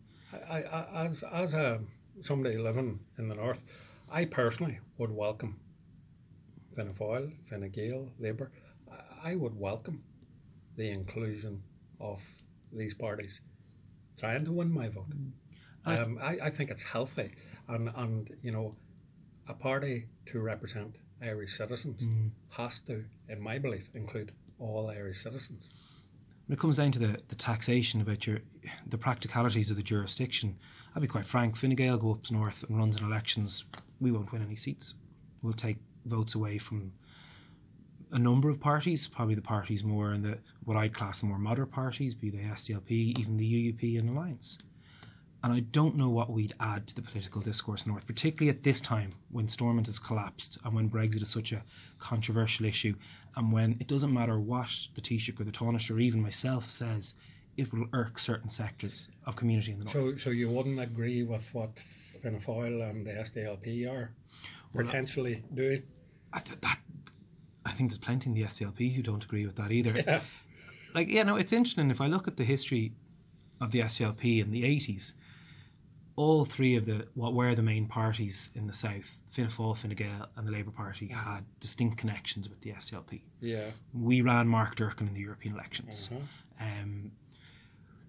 I, 0.49 0.63
I, 0.63 1.05
as 1.05 1.23
as 1.23 1.53
a 1.53 1.79
somebody 2.19 2.57
living 2.57 2.99
in 3.17 3.29
the 3.29 3.35
north, 3.35 3.63
I 4.11 4.25
personally 4.25 4.77
would 4.97 5.11
welcome 5.11 5.57
Fianna 6.75 6.91
Fáil, 6.91 7.31
Fine 7.45 7.69
Gael, 7.69 8.09
Labour. 8.19 8.51
I 9.23 9.35
would 9.37 9.57
welcome 9.57 10.03
the 10.75 10.89
inclusion 10.89 11.63
of 12.01 12.21
these 12.73 12.93
parties 12.93 13.39
trying 14.17 14.45
to 14.45 14.51
win 14.51 14.71
my 14.71 14.89
vote. 14.89 15.07
I 15.85 15.95
th- 15.95 16.07
Um, 16.07 16.19
I, 16.21 16.37
I 16.43 16.49
think 16.49 16.69
it's 16.69 16.83
healthy, 16.83 17.31
and 17.67 17.89
and 17.95 18.29
you 18.41 18.51
know, 18.51 18.75
a 19.47 19.53
party 19.53 20.07
to 20.27 20.39
represent 20.39 20.97
Irish 21.21 21.57
citizens 21.57 22.03
has 22.49 22.79
to, 22.81 23.03
in 23.29 23.41
my 23.41 23.59
belief, 23.59 23.89
include 23.93 24.31
all 24.59 24.89
Irish 24.89 25.19
citizens. 25.19 25.69
When 26.47 26.55
it 26.57 26.59
comes 26.59 26.77
down 26.77 26.91
to 26.91 26.99
the, 26.99 27.19
the 27.29 27.35
taxation 27.35 28.01
about 28.01 28.25
your 28.27 28.39
the 28.87 28.97
practicalities 28.97 29.69
of 29.71 29.77
the 29.77 29.83
jurisdiction, 29.83 30.57
I'll 30.95 31.01
be 31.01 31.07
quite 31.07 31.25
frank. 31.25 31.55
Fine 31.55 31.75
Gael 31.75 31.97
go 31.97 32.11
up 32.11 32.29
north 32.31 32.63
and 32.63 32.77
runs 32.77 32.97
in 32.99 33.05
elections. 33.05 33.65
We 33.99 34.11
won't 34.11 34.31
win 34.31 34.41
any 34.43 34.55
seats. 34.55 34.95
We'll 35.41 35.53
take 35.53 35.77
votes 36.05 36.35
away 36.35 36.57
from 36.57 36.91
a 38.11 38.19
number 38.19 38.49
of 38.49 38.59
parties, 38.59 39.07
probably 39.07 39.35
the 39.35 39.41
parties 39.41 39.83
more 39.83 40.13
in 40.13 40.21
the 40.21 40.37
what 40.65 40.77
I'd 40.77 40.93
class 40.93 41.21
the 41.21 41.27
more 41.27 41.39
moderate 41.39 41.71
parties, 41.71 42.13
be 42.13 42.29
they 42.29 42.39
SDLP, 42.39 43.17
even 43.19 43.37
the 43.37 43.73
UUP 43.73 43.99
and 43.99 44.09
Alliance. 44.09 44.57
And 45.43 45.51
I 45.51 45.61
don't 45.61 45.95
know 45.95 46.09
what 46.09 46.29
we'd 46.29 46.53
add 46.59 46.85
to 46.87 46.95
the 46.95 47.01
political 47.01 47.41
discourse 47.41 47.87
North, 47.87 48.05
particularly 48.05 48.55
at 48.55 48.61
this 48.61 48.79
time 48.79 49.11
when 49.31 49.47
Stormont 49.47 49.87
has 49.87 49.97
collapsed 49.97 50.59
and 50.63 50.75
when 50.75 50.87
Brexit 50.87 51.23
is 51.23 51.29
such 51.29 51.51
a 51.51 51.63
controversial 51.97 52.67
issue, 52.67 52.93
and 53.35 53.51
when 53.51 53.75
it 53.79 53.87
doesn't 53.87 54.13
matter 54.13 54.39
what 54.39 54.69
the 54.93 55.01
Taoiseach 55.01 55.39
or 55.39 55.43
the 55.43 55.51
Taoiseach 55.51 55.89
or 55.89 55.99
even 55.99 56.21
myself 56.21 56.69
says, 56.69 57.15
it 57.57 57.73
will 57.73 57.87
irk 57.93 58.19
certain 58.19 58.49
sectors 58.49 59.07
of 59.25 59.35
community 59.35 59.71
in 59.71 59.79
the 59.79 59.85
North. 59.85 59.93
So, 59.93 60.15
so 60.15 60.29
you 60.29 60.49
wouldn't 60.49 60.79
agree 60.79 61.23
with 61.23 61.51
what 61.53 61.77
Fianna 61.79 62.37
Fáil 62.37 62.87
and 62.87 63.05
the 63.05 63.11
SDLP 63.11 63.91
are 63.91 64.11
potentially 64.75 65.43
doing? 65.53 65.81
I, 66.33 66.39
th- 66.39 66.61
that, 66.61 66.79
I 67.65 67.71
think 67.71 67.89
there's 67.89 67.99
plenty 67.99 68.29
in 68.29 68.33
the 68.35 68.43
SDLP 68.43 68.93
who 68.93 69.01
don't 69.01 69.23
agree 69.23 69.45
with 69.45 69.55
that 69.57 69.71
either. 69.71 70.21
Like, 70.93 71.09
yeah, 71.09 71.23
no, 71.23 71.37
it's 71.37 71.53
interesting. 71.53 71.89
If 71.89 72.01
I 72.01 72.07
look 72.07 72.27
at 72.27 72.35
the 72.37 72.43
history 72.43 72.91
of 73.61 73.71
the 73.71 73.79
SDLP 73.81 74.41
in 74.41 74.51
the 74.51 74.63
80s, 74.63 75.13
all 76.15 76.43
three 76.43 76.75
of 76.75 76.85
the 76.85 77.07
what 77.13 77.33
were 77.33 77.55
the 77.55 77.61
main 77.61 77.87
parties 77.87 78.49
in 78.55 78.67
the 78.67 78.73
south, 78.73 79.21
Fianna 79.29 79.49
Fáil, 79.49 79.77
Fine 79.77 79.91
Gael, 79.91 80.27
and 80.35 80.47
the 80.47 80.51
Labour 80.51 80.71
Party, 80.71 81.07
had 81.07 81.45
distinct 81.59 81.97
connections 81.97 82.49
with 82.49 82.59
the 82.61 82.71
SDLP. 82.71 83.21
Yeah, 83.39 83.69
We 83.93 84.21
ran 84.21 84.47
Mark 84.47 84.75
Durkan 84.75 85.07
in 85.07 85.13
the 85.13 85.21
European 85.21 85.55
elections. 85.55 86.09
uh-huh. 86.11 86.25
Um, 86.59 87.11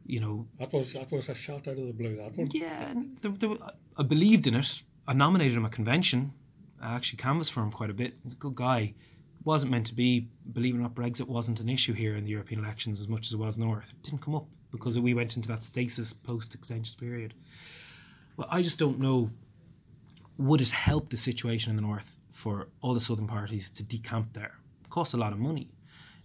you 0.05 0.21
know, 0.21 0.47
that 0.59 0.73
was 0.73 0.93
that 0.95 1.11
was 1.13 1.29
a 1.29 1.35
shot 1.35 1.69
out 1.69 1.79
of 1.79 1.87
the 1.87 1.93
blue. 1.93 2.17
That 2.17 2.37
one. 2.37 2.49
yeah, 2.53 2.91
and 2.91 3.17
there, 3.19 3.31
there, 3.31 3.57
I 3.97 4.03
believed 4.03 4.47
in 4.47 4.55
it. 4.57 4.83
I 5.07 5.15
nominated 5.15 5.57
him 5.57 5.65
at 5.65 5.73
convention. 5.73 6.33
I 6.81 6.97
actually 6.97 7.19
canvassed 7.19 7.53
for 7.53 7.63
him 7.63 7.71
quite 7.71 7.91
a 7.91 7.95
bit. 7.95 8.15
He's 8.25 8.33
a 8.33 8.37
good 8.37 8.57
guy. 8.57 8.95
Wasn't 9.45 9.71
meant 9.71 9.87
to 9.89 9.95
be. 9.95 10.29
Believe 10.53 10.75
it 10.75 10.79
or 10.79 10.83
not, 10.83 10.95
Brexit 10.95 11.27
wasn't 11.27 11.61
an 11.61 11.69
issue 11.69 11.93
here 11.93 12.17
in 12.17 12.25
the 12.25 12.31
European 12.31 12.63
elections 12.65 13.01
as 13.01 13.09
much 13.09 13.27
as 13.27 13.33
it 13.33 13.39
was 13.39 13.59
north. 13.59 13.91
It 13.91 14.03
didn't 14.03 14.21
come 14.23 14.35
up 14.35 14.47
because 14.71 14.99
we 14.99 15.15
went 15.15 15.37
into 15.37 15.49
that 15.49 15.65
stasis 15.65 16.13
post 16.13 16.55
extension 16.55 16.97
period. 16.99 17.35
Well, 18.37 18.49
I 18.51 18.63
just 18.63 18.79
don't 18.79 18.99
know. 19.01 19.31
Would 20.39 20.61
it 20.61 20.71
help 20.71 21.11
the 21.11 21.17
situation 21.17 21.71
in 21.71 21.77
the 21.77 21.83
north 21.83 22.19
for 22.31 22.69
all 22.81 22.95
the 22.95 23.01
southern 23.01 23.27
parties 23.27 23.69
to 23.71 23.83
decamp 23.83 24.33
there? 24.33 24.55
It 24.85 24.91
costs 24.91 25.15
a 25.15 25.19
lot 25.19 25.33
of 25.33 25.39
money. 25.39 25.71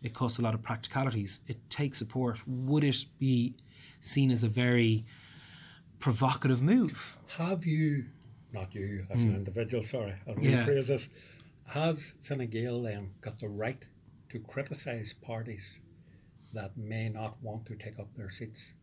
It 0.04 0.14
costs 0.14 0.38
a 0.40 0.42
lot 0.44 0.54
of 0.54 0.62
practicalities. 0.62 1.40
It 1.48 1.58
takes 1.70 1.98
support. 1.98 2.38
Would 2.48 2.84
it 2.84 3.04
be 3.20 3.56
seen 4.00 4.32
as 4.32 4.44
a 4.44 4.48
very 4.48 5.06
provocative 6.00 6.62
move? 6.62 7.18
Have 7.38 7.66
you, 7.66 8.06
not 8.54 8.74
you 8.76 9.06
as 9.10 9.24
an 9.24 9.36
individual, 9.36 9.84
sorry, 9.84 10.14
I'll 10.28 10.36
Hmm. 10.36 10.42
Yeah. 10.44 10.66
rephrase 10.66 10.88
this. 10.88 11.10
Has 11.68 12.14
Fine 12.22 12.48
Gael 12.50 12.82
then 12.82 13.12
got 13.22 13.40
the 13.40 13.50
right 13.50 13.84
to 14.30 14.40
criticise 14.40 15.14
parties 15.14 15.82
that 16.54 16.76
may 16.78 17.10
not 17.10 17.42
want 17.42 17.66
to 17.68 17.76
take 17.76 18.00
up 18.00 18.08
their 18.16 18.30
seats 18.30 18.74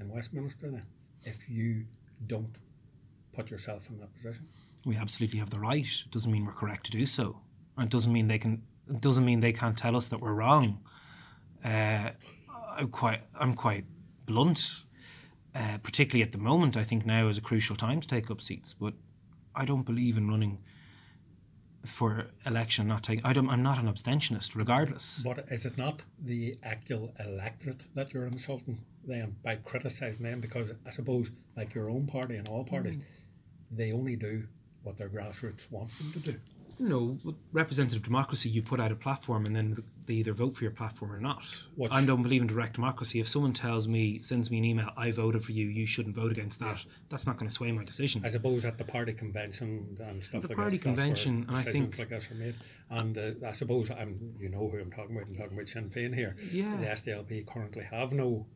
in 0.00 0.08
Westminster 0.08 0.70
then, 0.70 0.86
if 1.22 1.48
you 1.48 1.84
don't 2.26 2.54
put 3.32 3.50
yourself 3.50 3.88
in 3.90 3.98
that 3.98 4.14
position? 4.14 4.46
we 4.86 4.96
absolutely 4.96 5.40
have 5.40 5.50
the 5.50 5.58
right. 5.58 5.84
It 5.84 6.10
doesn't 6.12 6.30
mean 6.30 6.46
we're 6.46 6.52
correct 6.52 6.86
to 6.86 6.92
do 6.92 7.04
so. 7.04 7.40
And 7.76 7.86
it 7.86 7.90
doesn't 7.90 8.12
mean 8.12 8.28
they 8.28 8.38
can. 8.38 8.62
It 8.88 9.00
doesn't 9.00 9.24
mean 9.24 9.40
they 9.40 9.52
can't 9.52 9.76
tell 9.76 9.96
us 9.96 10.08
that 10.08 10.20
we're 10.20 10.32
wrong. 10.32 10.80
Uh, 11.62 12.10
I'm 12.78 12.88
quite. 12.88 13.20
I'm 13.38 13.54
quite 13.54 13.84
blunt. 14.24 14.84
Uh, 15.54 15.78
particularly 15.82 16.22
at 16.22 16.32
the 16.32 16.38
moment, 16.38 16.76
I 16.76 16.84
think 16.84 17.04
now 17.04 17.28
is 17.28 17.38
a 17.38 17.40
crucial 17.40 17.76
time 17.76 18.00
to 18.00 18.06
take 18.06 18.30
up 18.30 18.40
seats. 18.40 18.74
But 18.74 18.94
I 19.54 19.64
don't 19.64 19.84
believe 19.84 20.16
in 20.16 20.28
running 20.28 20.58
for 21.86 22.26
election. 22.46 22.88
Not 22.88 23.02
taking. 23.02 23.24
I 23.24 23.32
don't. 23.32 23.48
I'm 23.48 23.62
not 23.62 23.78
an 23.78 23.86
abstentionist, 23.92 24.54
regardless. 24.54 25.22
But 25.24 25.46
is 25.50 25.64
it 25.64 25.78
not 25.78 26.02
the 26.20 26.56
actual 26.62 27.12
electorate 27.20 27.82
that 27.94 28.12
you're 28.12 28.26
insulting 28.26 28.78
them 29.06 29.36
by 29.42 29.56
criticising 29.56 30.24
them? 30.24 30.40
Because 30.40 30.72
I 30.86 30.90
suppose, 30.90 31.30
like 31.56 31.74
your 31.74 31.88
own 31.90 32.06
party 32.06 32.36
and 32.36 32.48
all 32.48 32.64
parties, 32.64 32.98
mm. 32.98 33.02
they 33.70 33.92
only 33.92 34.16
do 34.16 34.46
what 34.82 34.96
their 34.96 35.08
grassroots 35.08 35.70
wants 35.70 35.96
them 35.96 36.12
to 36.12 36.18
do 36.18 36.40
you 36.78 36.88
know, 36.88 37.16
representative 37.52 38.02
democracy, 38.02 38.48
you 38.48 38.62
put 38.62 38.80
out 38.80 38.92
a 38.92 38.94
platform 38.94 39.46
and 39.46 39.56
then 39.56 39.82
they 40.06 40.14
either 40.14 40.32
vote 40.32 40.54
for 40.54 40.64
your 40.64 40.72
platform 40.72 41.12
or 41.12 41.18
not. 41.18 41.44
What's, 41.74 41.94
I 41.94 42.04
don't 42.04 42.22
believe 42.22 42.42
in 42.42 42.46
direct 42.46 42.74
democracy. 42.74 43.18
If 43.18 43.28
someone 43.28 43.52
tells 43.52 43.88
me, 43.88 44.20
sends 44.20 44.50
me 44.50 44.58
an 44.58 44.64
email, 44.64 44.90
I 44.96 45.10
voted 45.10 45.42
for 45.42 45.52
you, 45.52 45.66
you 45.66 45.86
shouldn't 45.86 46.14
vote 46.14 46.30
against 46.32 46.60
that, 46.60 46.84
yeah. 46.84 46.92
that's 47.08 47.26
not 47.26 47.38
going 47.38 47.48
to 47.48 47.54
sway 47.54 47.72
my 47.72 47.84
decision. 47.84 48.22
I 48.24 48.30
suppose 48.30 48.64
at 48.64 48.78
the 48.78 48.84
party 48.84 49.14
convention 49.14 49.96
and 50.00 50.22
stuff 50.22 50.42
the 50.42 50.48
like 50.48 50.56
party 50.56 50.76
this, 50.76 50.82
convention, 50.82 51.46
and 51.48 51.56
I 51.56 51.62
think 51.62 51.98
like 51.98 52.10
this 52.10 52.30
are 52.30 52.34
made. 52.34 52.54
And 52.90 53.16
uh, 53.16 53.46
I 53.46 53.52
suppose 53.52 53.90
I'm, 53.90 54.34
you 54.38 54.48
know 54.48 54.68
who 54.68 54.78
I'm 54.78 54.92
talking 54.92 55.16
about. 55.16 55.28
I'm 55.28 55.34
talking 55.34 55.54
about 55.54 55.68
Sinn 55.68 55.88
Féin 55.88 56.14
here. 56.14 56.36
Yeah. 56.52 56.76
The 56.76 56.86
SDLP 56.86 57.46
currently 57.46 57.84
have 57.84 58.12
no 58.12 58.46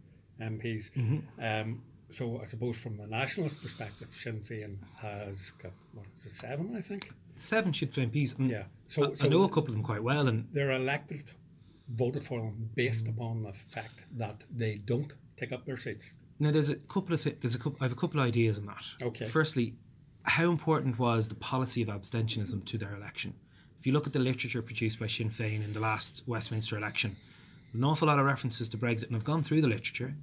MPs. 0.40 0.90
Mm-hmm. 0.92 1.18
Um, 1.42 1.82
so 2.10 2.40
I 2.40 2.44
suppose 2.44 2.76
from 2.78 2.96
the 2.96 3.06
nationalist 3.06 3.62
perspective, 3.62 4.08
Sinn 4.10 4.40
Féin 4.40 4.76
has 5.00 5.52
got 5.52 5.72
what 5.94 6.06
is 6.16 6.26
it, 6.26 6.32
seven? 6.32 6.74
I 6.76 6.80
think 6.80 7.12
seven 7.41 7.72
Sinn 7.74 7.88
Féin 7.88 8.11
MPs. 8.11 8.51
yeah, 8.51 8.64
so 8.86 9.11
I, 9.11 9.14
so 9.14 9.26
I 9.26 9.28
know 9.28 9.43
a 9.45 9.49
couple 9.49 9.68
of 9.68 9.72
them 9.72 9.82
quite 9.82 10.03
well, 10.03 10.28
and 10.28 10.47
they're 10.53 10.72
elected, 10.72 11.30
voted 11.88 12.22
for 12.22 12.41
them 12.41 12.70
based 12.74 13.07
mm. 13.07 13.11
upon 13.11 13.43
the 13.43 13.53
fact 13.53 14.05
that 14.16 14.45
they 14.51 14.76
don't 14.76 15.12
take 15.36 15.53
up 15.53 15.64
their 15.64 15.76
seats. 15.76 16.12
Now, 16.38 16.51
there's 16.51 16.70
a 16.70 16.76
couple 16.76 17.14
of 17.14 17.22
th- 17.22 17.36
there's 17.41 17.55
a 17.55 17.59
couple. 17.59 17.78
I 17.80 17.84
have 17.84 17.93
a 17.93 17.97
couple 17.97 18.20
of 18.20 18.26
ideas 18.26 18.59
on 18.59 18.66
that. 18.66 18.84
Okay. 19.03 19.26
Firstly, 19.26 19.74
how 20.22 20.51
important 20.51 20.99
was 20.99 21.28
the 21.28 21.34
policy 21.34 21.82
of 21.82 21.88
abstentionism 21.88 22.64
to 22.64 22.78
their 22.78 22.95
election? 22.95 23.34
If 23.78 23.86
you 23.86 23.93
look 23.93 24.07
at 24.07 24.12
the 24.12 24.18
literature 24.18 24.62
produced 24.62 25.01
by 25.01 25.07
Sinn 25.07 25.30
Féin 25.30 25.64
in 25.64 25.72
the 25.72 25.80
last 25.80 26.22
Westminster 26.26 26.76
election, 26.76 27.16
an 27.72 27.84
awful 27.84 28.09
lot 28.09 28.18
of 28.18 28.26
references 28.26 28.68
to 28.70 28.78
Brexit, 28.78 29.09
and 29.09 29.16
I've 29.16 29.24
gone 29.24 29.43
through 29.43 29.62
the 29.62 29.68
literature. 29.68 30.14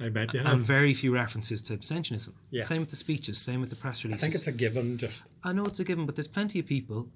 I 0.00 0.08
bet 0.08 0.32
you 0.32 0.40
have. 0.40 0.54
And 0.54 0.60
very 0.60 0.94
few 0.94 1.14
references 1.14 1.62
to 1.62 1.76
abstentionism. 1.76 2.32
Yeah. 2.50 2.64
Same 2.64 2.80
with 2.80 2.90
the 2.90 2.96
speeches, 2.96 3.38
same 3.38 3.60
with 3.60 3.70
the 3.70 3.76
press 3.76 4.04
releases. 4.04 4.22
I 4.22 4.26
think 4.26 4.34
it's 4.36 4.46
a 4.46 4.52
given, 4.52 4.98
just. 4.98 5.22
I 5.44 5.52
know 5.52 5.64
it's 5.66 5.80
a 5.80 5.84
given, 5.84 6.06
but 6.06 6.14
there's 6.16 6.28
plenty 6.28 6.58
of 6.58 6.66
people, 6.66 7.08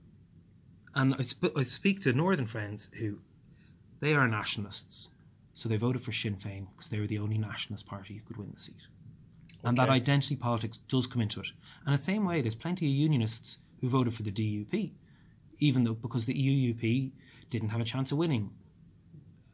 and 0.95 1.15
I, 1.19 1.23
sp- 1.23 1.55
I 1.57 1.63
speak 1.63 2.01
to 2.01 2.13
Northern 2.13 2.47
friends 2.47 2.91
who 2.99 3.19
they 4.01 4.15
are 4.15 4.27
nationalists. 4.29 5.09
So 5.55 5.69
they 5.71 5.77
voted 5.77 6.03
for 6.03 6.13
Sinn 6.13 6.37
Féin 6.37 6.67
because 6.71 6.91
they 6.91 7.01
were 7.01 7.07
the 7.07 7.19
only 7.19 7.39
nationalist 7.39 7.87
party 7.87 8.15
who 8.15 8.21
could 8.27 8.37
win 8.37 8.51
the 8.53 8.61
seat. 8.61 8.75
Okay. 8.75 9.69
And 9.69 9.79
that 9.79 9.89
identity 9.89 10.37
politics 10.37 10.79
does 10.89 11.07
come 11.07 11.23
into 11.23 11.41
it. 11.41 11.49
And 11.87 11.97
the 11.97 12.03
same 12.03 12.27
way, 12.27 12.43
there's 12.43 12.55
plenty 12.55 12.87
of 12.87 12.93
unionists 12.93 13.59
who 13.81 13.89
voted 13.89 14.13
for 14.13 14.23
the 14.23 14.31
DUP, 14.31 14.93
even 15.59 15.85
though 15.85 15.95
because 15.95 16.27
the 16.27 16.35
UUP 16.35 17.11
didn't 17.49 17.71
have 17.71 17.81
a 17.81 17.85
chance 17.85 18.13
of 18.13 18.19
winning 18.19 18.51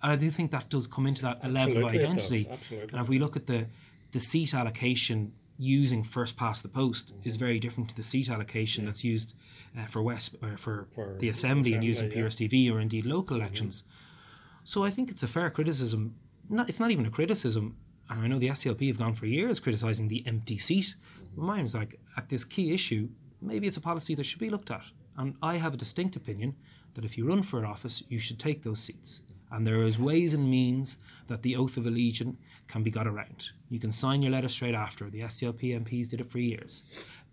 I 0.02 0.16
do 0.16 0.30
think 0.30 0.50
that 0.50 0.68
does 0.68 0.86
come 0.86 1.06
into 1.06 1.22
that 1.22 1.38
Absolutely 1.42 1.74
level 1.74 1.88
of 1.88 1.94
identity. 1.94 2.48
And 2.70 3.00
if 3.00 3.08
we 3.08 3.18
look 3.18 3.36
at 3.36 3.46
the 3.46 3.66
the 4.12 4.20
seat 4.20 4.54
allocation 4.54 5.32
using 5.58 6.02
first 6.02 6.36
past 6.36 6.62
the 6.62 6.68
post 6.68 7.14
mm-hmm. 7.14 7.28
is 7.28 7.36
very 7.36 7.58
different 7.58 7.88
to 7.88 7.96
the 7.96 8.02
seat 8.02 8.28
allocation 8.30 8.84
yeah. 8.84 8.90
that's 8.90 9.04
used 9.04 9.34
uh, 9.78 9.84
for 9.86 10.02
West 10.02 10.36
uh, 10.42 10.56
for, 10.56 10.86
for, 10.92 11.16
the 11.18 11.28
assembly, 11.28 11.30
assembly 11.30 11.74
and 11.74 11.84
using 11.84 12.10
yeah. 12.10 12.18
PRSTV 12.18 12.72
or 12.72 12.80
indeed 12.80 13.06
local 13.06 13.36
mm-hmm. 13.36 13.46
elections. 13.46 13.82
Mm-hmm. 13.82 14.60
So 14.64 14.84
I 14.84 14.90
think 14.90 15.10
it's 15.10 15.22
a 15.22 15.28
fair 15.28 15.50
criticism. 15.50 16.14
Not, 16.48 16.68
it's 16.68 16.80
not 16.80 16.90
even 16.90 17.06
a 17.06 17.10
criticism. 17.10 17.76
And 18.10 18.20
I 18.20 18.26
know 18.26 18.38
the 18.38 18.48
SDLP 18.48 18.88
have 18.88 18.98
gone 18.98 19.14
for 19.14 19.26
years 19.26 19.60
criticising 19.60 20.08
the 20.08 20.24
empty 20.26 20.58
seat. 20.58 20.94
Mm-hmm. 20.94 21.46
Mine 21.46 21.62
was 21.62 21.74
like 21.74 22.00
at 22.16 22.28
this 22.28 22.44
key 22.44 22.72
issue, 22.72 23.08
maybe 23.40 23.66
it's 23.66 23.76
a 23.76 23.80
policy 23.80 24.14
that 24.14 24.24
should 24.24 24.40
be 24.40 24.50
looked 24.50 24.70
at. 24.70 24.84
And 25.16 25.34
I 25.42 25.56
have 25.56 25.74
a 25.74 25.76
distinct 25.76 26.16
opinion 26.16 26.54
that 26.94 27.04
if 27.04 27.16
you 27.16 27.26
run 27.26 27.42
for 27.42 27.58
an 27.58 27.64
office, 27.64 28.02
you 28.08 28.18
should 28.18 28.38
take 28.38 28.62
those 28.62 28.80
seats 28.80 29.20
and 29.52 29.66
there 29.66 29.82
is 29.82 29.98
ways 29.98 30.34
and 30.34 30.50
means 30.50 30.98
that 31.28 31.42
the 31.42 31.56
oath 31.56 31.76
of 31.76 31.86
allegiance 31.86 32.36
can 32.68 32.82
be 32.82 32.90
got 32.90 33.06
around. 33.06 33.50
You 33.68 33.78
can 33.78 33.92
sign 33.92 34.22
your 34.22 34.32
letter 34.32 34.48
straight 34.48 34.74
after. 34.74 35.08
The 35.10 35.20
SDLP 35.20 35.78
MPs 35.84 36.08
did 36.08 36.20
it 36.20 36.30
for 36.30 36.38
years. 36.38 36.82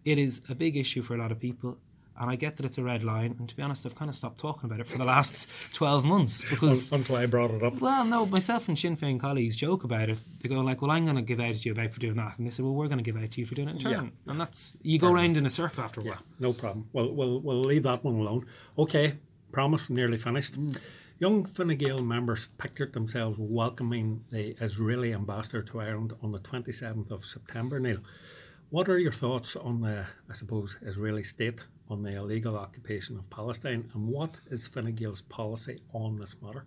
It 0.05 0.17
is 0.17 0.41
a 0.49 0.55
big 0.55 0.77
issue 0.77 1.01
for 1.01 1.15
a 1.15 1.17
lot 1.17 1.31
of 1.31 1.39
people, 1.39 1.77
and 2.19 2.29
I 2.29 2.35
get 2.35 2.57
that 2.57 2.65
it's 2.65 2.77
a 2.77 2.83
red 2.83 3.03
line. 3.03 3.35
And 3.39 3.47
to 3.47 3.55
be 3.55 3.63
honest, 3.63 3.85
I've 3.85 3.95
kind 3.95 4.09
of 4.09 4.15
stopped 4.15 4.39
talking 4.39 4.69
about 4.69 4.79
it 4.81 4.87
for 4.87 4.97
the 4.97 5.03
last 5.05 5.73
twelve 5.75 6.03
months 6.03 6.49
because 6.49 6.91
until 6.91 7.15
I 7.15 7.25
brought 7.25 7.51
it 7.51 7.63
up. 7.63 7.79
Well, 7.79 8.05
no, 8.05 8.25
myself 8.25 8.67
and 8.67 8.77
Sinn 8.77 8.97
Féin 8.97 9.19
colleagues 9.19 9.55
joke 9.55 9.83
about 9.83 10.09
it. 10.09 10.19
They 10.41 10.49
go 10.49 10.59
like, 10.61 10.81
"Well, 10.81 10.91
I'm 10.91 11.05
going 11.05 11.15
to 11.15 11.21
give 11.21 11.39
out 11.39 11.55
to 11.55 11.61
you 11.61 11.71
about 11.71 11.91
for 11.91 11.99
doing 11.99 12.15
that," 12.15 12.37
and 12.37 12.47
they 12.47 12.51
say, 12.51 12.63
"Well, 12.63 12.73
we're 12.73 12.87
going 12.87 13.03
to 13.03 13.11
give 13.11 13.21
out 13.21 13.31
to 13.31 13.41
you 13.41 13.45
for 13.45 13.55
doing 13.55 13.69
it 13.69 13.75
in 13.75 13.81
turn." 13.81 13.91
Yeah. 13.91 14.31
And 14.31 14.41
that's 14.41 14.75
you 14.81 14.99
go 14.99 15.11
around 15.11 15.37
in 15.37 15.45
a 15.45 15.49
circle 15.49 15.83
after 15.83 16.01
a 16.01 16.03
while. 16.03 16.13
Yeah, 16.13 16.35
no 16.47 16.53
problem. 16.53 16.89
Well, 16.93 17.13
we'll 17.13 17.39
we'll 17.39 17.61
leave 17.61 17.83
that 17.83 18.03
one 18.03 18.15
alone. 18.15 18.45
Okay, 18.77 19.17
promise, 19.51 19.89
nearly 19.89 20.17
finished. 20.17 20.59
Mm. 20.59 20.77
Young 21.21 21.43
Fine 21.43 21.75
Gael 21.75 22.01
members 22.01 22.47
pictured 22.57 22.93
themselves 22.93 23.37
welcoming 23.37 24.23
the 24.29 24.55
Israeli 24.63 25.13
ambassador 25.13 25.61
to 25.61 25.81
Ireland 25.81 26.13
on 26.23 26.31
the 26.31 26.39
27th 26.39 27.11
of 27.11 27.25
September, 27.25 27.77
Neale. 27.77 27.99
What 28.69 28.87
are 28.87 28.97
your 28.97 29.11
thoughts 29.11 29.57
on 29.57 29.81
the, 29.81 30.05
I 30.29 30.33
suppose, 30.33 30.77
Israeli 30.81 31.25
state 31.25 31.59
on 31.89 32.03
the 32.03 32.15
illegal 32.15 32.57
occupation 32.57 33.17
of 33.17 33.29
Palestine 33.29 33.89
and 33.93 34.07
what 34.07 34.29
is 34.49 34.65
Fine 34.69 34.95
Gael's 34.95 35.23
policy 35.23 35.81
on 35.91 36.17
this 36.17 36.37
matter? 36.41 36.65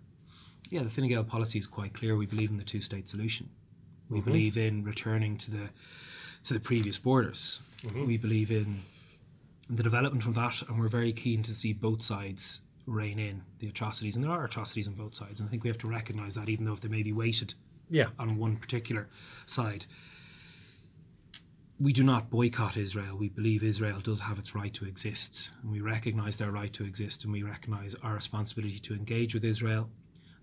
Yeah, 0.69 0.83
the 0.83 0.89
Fine 0.91 1.07
Gael 1.07 1.23
policy 1.23 1.57
is 1.57 1.65
quite 1.65 1.95
clear. 1.95 2.15
We 2.15 2.27
believe 2.27 2.51
in 2.51 2.57
the 2.57 2.63
two 2.63 2.81
state 2.81 3.09
solution. 3.09 3.49
We 4.07 4.19
mm-hmm. 4.19 4.29
believe 4.29 4.57
in 4.57 4.83
returning 4.83 5.35
to 5.39 5.49
the 5.49 5.69
to 6.43 6.53
the 6.53 6.59
previous 6.59 6.99
borders. 6.99 7.59
Mm-hmm. 7.81 8.05
We 8.05 8.17
believe 8.17 8.51
in 8.51 8.81
the 9.67 9.81
development 9.81 10.23
from 10.23 10.33
that, 10.33 10.61
and 10.67 10.79
we're 10.79 10.89
very 10.89 11.13
keen 11.13 11.41
to 11.41 11.55
see 11.55 11.73
both 11.73 12.03
sides 12.03 12.61
rein 12.85 13.19
in 13.19 13.41
the 13.59 13.67
atrocities, 13.67 14.15
and 14.15 14.23
there 14.23 14.31
are 14.31 14.45
atrocities 14.45 14.87
on 14.87 14.93
both 14.93 15.15
sides, 15.15 15.39
and 15.39 15.47
I 15.47 15.49
think 15.49 15.63
we 15.63 15.69
have 15.69 15.77
to 15.79 15.87
recognise 15.87 16.35
that, 16.35 16.49
even 16.49 16.65
though 16.65 16.73
if 16.73 16.81
they 16.81 16.89
may 16.89 17.03
be 17.03 17.13
weighted 17.13 17.53
yeah. 17.89 18.07
on 18.19 18.37
one 18.37 18.57
particular 18.57 19.07
side. 19.45 19.85
We 21.79 21.91
do 21.91 22.03
not 22.03 22.29
boycott 22.29 22.77
Israel. 22.77 23.17
We 23.17 23.29
believe 23.29 23.63
Israel 23.63 23.99
does 23.99 24.21
have 24.21 24.39
its 24.39 24.55
right 24.55 24.73
to 24.75 24.85
exist, 24.85 25.51
and 25.61 25.71
we 25.71 25.81
recognise 25.81 26.37
their 26.37 26.51
right 26.51 26.71
to 26.73 26.85
exist, 26.85 27.23
and 27.23 27.33
we 27.33 27.43
recognise 27.43 27.95
our 27.95 28.13
responsibility 28.13 28.79
to 28.79 28.93
engage 28.93 29.33
with 29.33 29.43
Israel. 29.43 29.89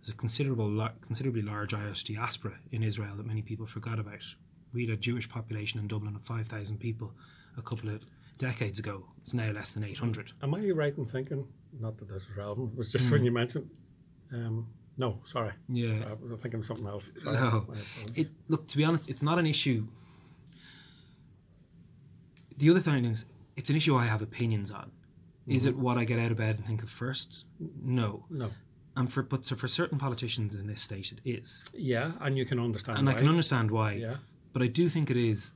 There's 0.00 0.14
a 0.14 0.16
considerable, 0.16 0.88
considerably 1.00 1.42
large 1.42 1.74
Irish 1.74 2.04
diaspora 2.04 2.58
in 2.72 2.82
Israel 2.82 3.16
that 3.16 3.26
many 3.26 3.42
people 3.42 3.66
forgot 3.66 3.98
about. 3.98 4.24
We 4.72 4.86
had 4.86 4.94
a 4.94 4.96
Jewish 4.96 5.28
population 5.28 5.80
in 5.80 5.88
Dublin 5.88 6.16
of 6.16 6.22
5,000 6.22 6.78
people 6.78 7.12
a 7.56 7.62
couple 7.62 7.90
of 7.90 8.02
decades 8.38 8.78
ago. 8.78 9.06
It's 9.18 9.34
now 9.34 9.50
less 9.52 9.74
than 9.74 9.84
800. 9.84 10.32
Am 10.42 10.54
I 10.54 10.70
right 10.70 10.96
in 10.96 11.06
thinking 11.06 11.46
not 11.78 11.98
that 11.98 12.08
this 12.08 12.24
is 12.24 12.36
relevant. 12.36 12.72
It 12.72 12.78
was 12.78 12.92
just 12.92 13.06
mm. 13.06 13.12
when 13.12 13.24
you 13.24 13.32
mentioned. 13.32 13.70
Um, 14.32 14.66
no, 14.96 15.20
sorry. 15.24 15.52
Yeah, 15.68 16.04
I 16.08 16.12
was 16.14 16.40
thinking 16.40 16.62
something 16.62 16.86
else. 16.86 17.10
Sorry. 17.16 17.36
No, 17.36 17.66
it 18.14 18.28
look 18.48 18.66
to 18.68 18.76
be 18.76 18.84
honest, 18.84 19.08
it's 19.08 19.22
not 19.22 19.38
an 19.38 19.46
issue. 19.46 19.86
The 22.58 22.70
other 22.70 22.80
thing 22.80 23.06
is, 23.06 23.24
it's 23.56 23.70
an 23.70 23.76
issue 23.76 23.96
I 23.96 24.04
have 24.04 24.20
opinions 24.20 24.70
on. 24.70 24.84
Mm-hmm. 24.84 25.52
Is 25.52 25.64
it 25.64 25.76
what 25.76 25.96
I 25.96 26.04
get 26.04 26.18
out 26.18 26.30
of 26.30 26.36
bed 26.36 26.56
and 26.56 26.66
think 26.66 26.82
of 26.82 26.90
first? 26.90 27.46
No. 27.82 28.24
No. 28.28 28.50
And 28.96 29.10
for 29.10 29.22
but 29.22 29.46
so 29.46 29.56
for 29.56 29.68
certain 29.68 29.98
politicians 29.98 30.54
in 30.54 30.66
this 30.66 30.82
state, 30.82 31.12
it 31.12 31.20
is. 31.24 31.64
Yeah, 31.72 32.12
and 32.20 32.36
you 32.36 32.44
can 32.44 32.58
understand. 32.58 32.98
And 32.98 33.06
why. 33.06 33.14
I 33.14 33.16
can 33.16 33.28
understand 33.28 33.70
why. 33.70 33.92
Yeah. 33.92 34.16
But 34.52 34.62
I 34.62 34.66
do 34.66 34.88
think 34.88 35.10
it 35.10 35.16
is 35.16 35.52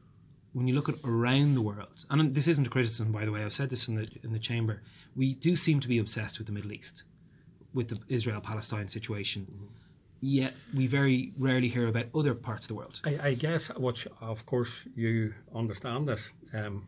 when 0.54 0.66
you 0.68 0.74
look 0.74 0.88
at 0.88 0.94
around 1.04 1.54
the 1.54 1.60
world, 1.60 2.06
and 2.08 2.34
this 2.34 2.48
isn't 2.48 2.66
a 2.66 2.70
criticism, 2.70 3.12
by 3.12 3.24
the 3.24 3.32
way. 3.32 3.42
I've 3.42 3.52
said 3.52 3.70
this 3.70 3.88
in 3.88 3.94
the 3.96 4.08
in 4.22 4.32
the 4.32 4.38
chamber. 4.38 4.82
We 5.14 5.34
do 5.34 5.56
seem 5.56 5.80
to 5.80 5.88
be 5.88 5.98
obsessed 5.98 6.38
with 6.38 6.46
the 6.46 6.52
Middle 6.52 6.72
East, 6.72 7.04
with 7.74 7.88
the 7.88 7.98
Israel-Palestine 8.08 8.88
situation. 8.88 9.42
Mm-hmm. 9.42 9.66
Yet 10.20 10.54
we 10.72 10.86
very 10.86 11.32
rarely 11.38 11.68
hear 11.68 11.88
about 11.88 12.06
other 12.14 12.34
parts 12.34 12.64
of 12.64 12.68
the 12.68 12.74
world. 12.76 13.00
I, 13.04 13.18
I 13.30 13.34
guess, 13.34 13.68
what 13.76 14.06
of 14.20 14.46
course 14.46 14.88
you 14.96 15.34
understand 15.54 16.08
this, 16.08 16.32
um, 16.54 16.86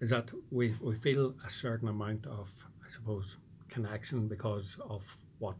is 0.00 0.10
that 0.10 0.30
we 0.50 0.74
we 0.80 0.94
feel 0.94 1.34
a 1.44 1.50
certain 1.50 1.88
amount 1.88 2.26
of, 2.26 2.48
I 2.86 2.88
suppose, 2.88 3.36
connection 3.68 4.28
because 4.28 4.76
of 4.88 5.02
what, 5.40 5.56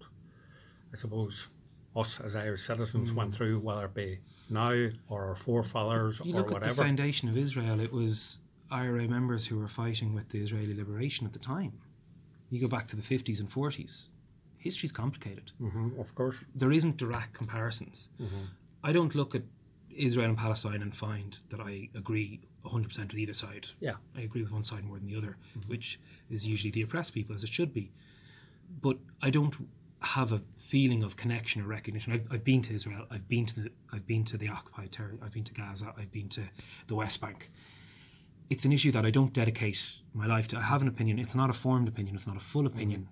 I 0.92 0.96
suppose, 0.96 1.48
us 1.94 2.20
as 2.20 2.36
Irish 2.36 2.62
citizens 2.62 3.12
mm. 3.12 3.16
went 3.16 3.34
through, 3.34 3.58
whether 3.60 3.84
it 3.84 3.94
be 3.94 4.18
now 4.48 4.72
or 5.08 5.26
our 5.26 5.34
forefathers 5.34 6.20
you 6.24 6.34
or 6.34 6.38
look 6.38 6.50
whatever. 6.50 6.70
At 6.70 6.76
the 6.76 6.82
foundation 6.82 7.28
of 7.28 7.36
Israel, 7.36 7.80
it 7.80 7.92
was 7.92 8.38
IRA 8.70 9.06
members 9.08 9.46
who 9.46 9.58
were 9.58 9.68
fighting 9.68 10.14
with 10.14 10.28
the 10.30 10.40
Israeli 10.40 10.74
liberation 10.74 11.26
at 11.26 11.32
the 11.32 11.38
time. 11.38 11.72
You 12.50 12.60
go 12.60 12.68
back 12.68 12.86
to 12.88 12.96
the 12.96 13.02
50s 13.02 13.40
and 13.40 13.50
40s. 13.50 14.08
History's 14.58 14.92
complicated. 14.92 15.52
Mm-hmm, 15.60 15.98
of 16.00 16.14
course. 16.14 16.36
There 16.54 16.72
isn't 16.72 16.96
direct 16.96 17.34
comparisons. 17.34 18.10
Mm-hmm. 18.20 18.44
I 18.84 18.92
don't 18.92 19.14
look 19.14 19.34
at 19.34 19.42
Israel 19.90 20.28
and 20.28 20.38
Palestine 20.38 20.82
and 20.82 20.94
find 20.94 21.38
that 21.50 21.60
I 21.60 21.88
agree 21.94 22.40
100% 22.64 22.98
with 22.98 23.14
either 23.14 23.32
side. 23.32 23.66
Yeah. 23.80 23.94
I 24.16 24.22
agree 24.22 24.42
with 24.42 24.52
one 24.52 24.64
side 24.64 24.84
more 24.84 24.98
than 24.98 25.08
the 25.08 25.16
other, 25.16 25.36
which 25.66 25.98
is 26.30 26.46
usually 26.46 26.70
the 26.70 26.82
oppressed 26.82 27.12
people, 27.12 27.34
as 27.34 27.44
it 27.44 27.50
should 27.50 27.74
be. 27.74 27.90
But 28.80 28.96
I 29.20 29.30
don't 29.30 29.54
have 30.02 30.32
a 30.32 30.42
feeling 30.56 31.02
of 31.02 31.16
connection 31.16 31.62
or 31.62 31.66
recognition. 31.66 32.12
I've, 32.12 32.26
I've 32.30 32.44
been 32.44 32.62
to 32.62 32.74
Israel. 32.74 33.06
I've 33.10 33.28
been 33.28 33.46
to 33.46 33.60
the 33.60 33.70
I've 33.92 34.06
been 34.06 34.24
to 34.24 34.36
the 34.36 34.48
occupied 34.48 34.92
territory. 34.92 35.20
I've 35.22 35.32
been 35.32 35.44
to 35.44 35.54
Gaza. 35.54 35.92
I've 35.96 36.10
been 36.12 36.28
to 36.30 36.42
the 36.86 36.94
West 36.94 37.20
Bank. 37.20 37.50
It's 38.50 38.64
an 38.64 38.72
issue 38.72 38.92
that 38.92 39.06
I 39.06 39.10
don't 39.10 39.32
dedicate 39.32 40.00
my 40.12 40.26
life 40.26 40.48
to. 40.48 40.58
I 40.58 40.62
have 40.62 40.82
an 40.82 40.88
opinion. 40.88 41.18
It's 41.18 41.34
not 41.34 41.50
a 41.50 41.52
formed 41.52 41.88
opinion. 41.88 42.14
It's 42.14 42.26
not 42.26 42.36
a 42.36 42.40
full 42.40 42.66
opinion. 42.66 43.08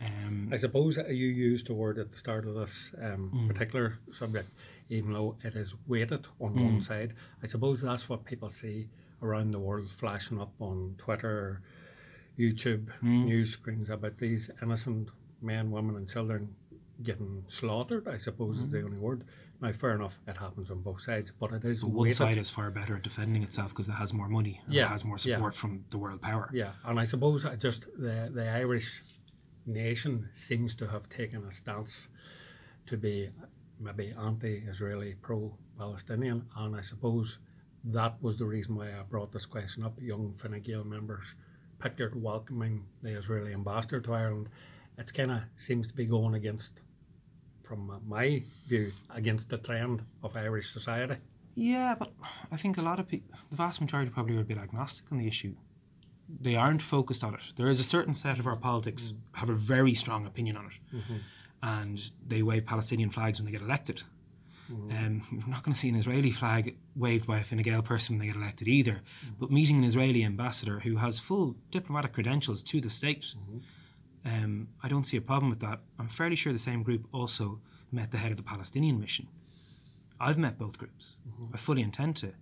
Um, 0.00 0.48
I 0.50 0.56
suppose 0.56 0.96
you 0.96 1.26
used 1.26 1.66
the 1.66 1.74
word 1.74 1.98
at 1.98 2.10
the 2.10 2.16
start 2.16 2.46
of 2.46 2.54
this 2.54 2.94
um, 3.02 3.44
particular 3.46 3.98
subject, 4.10 4.48
even 4.88 5.12
though 5.12 5.36
it 5.44 5.54
is 5.54 5.74
weighted 5.86 6.26
on 6.40 6.54
one 6.54 6.80
side. 6.80 7.14
I 7.42 7.46
suppose 7.46 7.82
that's 7.82 8.08
what 8.08 8.24
people 8.24 8.48
see 8.48 8.88
around 9.22 9.50
the 9.50 9.58
world 9.58 9.88
flashing 9.90 10.40
up 10.40 10.52
on 10.58 10.94
Twitter, 10.96 11.60
YouTube, 12.38 12.88
news 13.26 13.50
screens 13.50 13.90
about 13.90 14.16
these 14.16 14.50
innocent 14.62 15.10
men, 15.42 15.70
women, 15.70 15.96
and 15.96 16.08
children 16.08 16.54
getting 17.02 17.44
slaughtered. 17.48 18.08
I 18.08 18.18
suppose 18.18 18.60
is 18.60 18.70
the 18.70 18.78
mm-hmm. 18.78 18.86
only 18.86 18.98
word. 18.98 19.24
Now, 19.60 19.72
fair 19.72 19.94
enough, 19.94 20.18
it 20.26 20.36
happens 20.36 20.70
on 20.70 20.80
both 20.80 21.02
sides, 21.02 21.32
but 21.38 21.52
it 21.52 21.64
is 21.64 21.84
one 21.84 21.94
weighted. 22.04 22.16
side 22.16 22.38
is 22.38 22.48
far 22.48 22.70
better 22.70 22.96
at 22.96 23.02
defending 23.02 23.42
itself 23.42 23.70
because 23.70 23.88
it 23.88 23.92
has 23.92 24.14
more 24.14 24.28
money. 24.28 24.60
And 24.64 24.74
Yeah, 24.74 24.86
it 24.86 24.88
has 24.88 25.04
more 25.04 25.18
yeah. 25.22 25.36
support 25.36 25.54
from 25.54 25.84
the 25.90 25.98
world 25.98 26.22
power. 26.22 26.48
Yeah, 26.52 26.72
and 26.84 26.98
I 26.98 27.04
suppose 27.04 27.44
I 27.44 27.56
just 27.56 27.86
the 27.98 28.30
the 28.32 28.48
Irish 28.50 29.02
nation 29.66 30.28
seems 30.32 30.74
to 30.76 30.86
have 30.88 31.08
taken 31.08 31.44
a 31.44 31.52
stance 31.52 32.08
to 32.86 32.96
be 32.96 33.30
maybe 33.78 34.14
anti-Israeli, 34.18 35.14
pro-Palestinian, 35.22 36.44
and 36.56 36.76
I 36.76 36.80
suppose 36.80 37.38
that 37.84 38.16
was 38.20 38.38
the 38.38 38.44
reason 38.44 38.76
why 38.76 38.88
I 38.88 39.02
brought 39.08 39.32
this 39.32 39.46
question 39.46 39.84
up. 39.84 39.98
Young 40.00 40.34
Fine 40.34 40.60
Gael 40.60 40.84
members 40.84 41.34
pictured 41.78 42.20
welcoming 42.20 42.84
the 43.02 43.10
Israeli 43.10 43.52
ambassador 43.54 44.00
to 44.00 44.12
Ireland. 44.12 44.48
It 44.98 45.12
kind 45.14 45.30
of 45.30 45.40
seems 45.56 45.86
to 45.86 45.94
be 45.94 46.06
going 46.06 46.34
against, 46.34 46.80
from 47.62 48.00
my 48.06 48.42
view, 48.68 48.92
against 49.14 49.48
the 49.48 49.58
trend 49.58 50.02
of 50.22 50.36
Irish 50.36 50.68
society. 50.68 51.16
Yeah, 51.54 51.94
but 51.98 52.12
I 52.52 52.56
think 52.56 52.78
a 52.78 52.82
lot 52.82 53.00
of 53.00 53.08
people, 53.08 53.36
the 53.50 53.56
vast 53.56 53.80
majority 53.80 54.10
probably 54.10 54.36
are 54.36 54.40
a 54.40 54.44
bit 54.44 54.58
agnostic 54.58 55.10
on 55.10 55.18
the 55.18 55.26
issue. 55.26 55.54
They 56.40 56.54
aren't 56.54 56.82
focused 56.82 57.24
on 57.24 57.34
it. 57.34 57.42
There 57.56 57.66
is 57.66 57.80
a 57.80 57.84
certain 57.84 58.14
set 58.14 58.38
of 58.38 58.46
our 58.46 58.56
politics 58.56 59.12
mm. 59.12 59.38
have 59.38 59.48
a 59.48 59.54
very 59.54 59.94
strong 59.94 60.26
opinion 60.26 60.56
on 60.56 60.66
it, 60.66 60.96
mm-hmm. 60.96 61.16
and 61.62 62.10
they 62.26 62.42
wave 62.42 62.66
Palestinian 62.66 63.10
flags 63.10 63.40
when 63.40 63.46
they 63.46 63.52
get 63.52 63.62
elected. 63.62 64.02
Mm-hmm. 64.70 64.96
Um, 64.96 65.22
you're 65.32 65.48
not 65.48 65.64
going 65.64 65.72
to 65.72 65.78
see 65.78 65.88
an 65.88 65.96
Israeli 65.96 66.30
flag 66.30 66.76
waved 66.94 67.26
by 67.26 67.38
a 67.38 67.42
Fine 67.42 67.62
Gael 67.62 67.82
person 67.82 68.16
when 68.16 68.20
they 68.20 68.32
get 68.32 68.40
elected 68.40 68.68
either. 68.68 69.00
Mm. 69.26 69.34
But 69.40 69.50
meeting 69.50 69.78
an 69.78 69.84
Israeli 69.84 70.22
ambassador 70.22 70.78
who 70.78 70.96
has 70.96 71.18
full 71.18 71.56
diplomatic 71.72 72.12
credentials 72.12 72.62
to 72.64 72.80
the 72.80 72.90
state, 72.90 73.22
mm-hmm. 73.22 73.58
Um, 74.24 74.68
I 74.82 74.88
don't 74.88 75.06
see 75.06 75.16
a 75.16 75.20
problem 75.20 75.50
with 75.50 75.60
that. 75.60 75.80
I'm 75.98 76.08
fairly 76.08 76.36
sure 76.36 76.52
the 76.52 76.58
same 76.58 76.82
group 76.82 77.06
also 77.12 77.60
met 77.92 78.10
the 78.10 78.18
head 78.18 78.30
of 78.30 78.36
the 78.36 78.42
Palestinian 78.42 79.00
mission. 79.00 79.26
I've 80.20 80.38
met 80.38 80.58
both 80.58 80.78
groups. 80.78 81.16
I 81.54 81.56
fully 81.56 81.82
intend 81.82 82.16
to. 82.16 82.32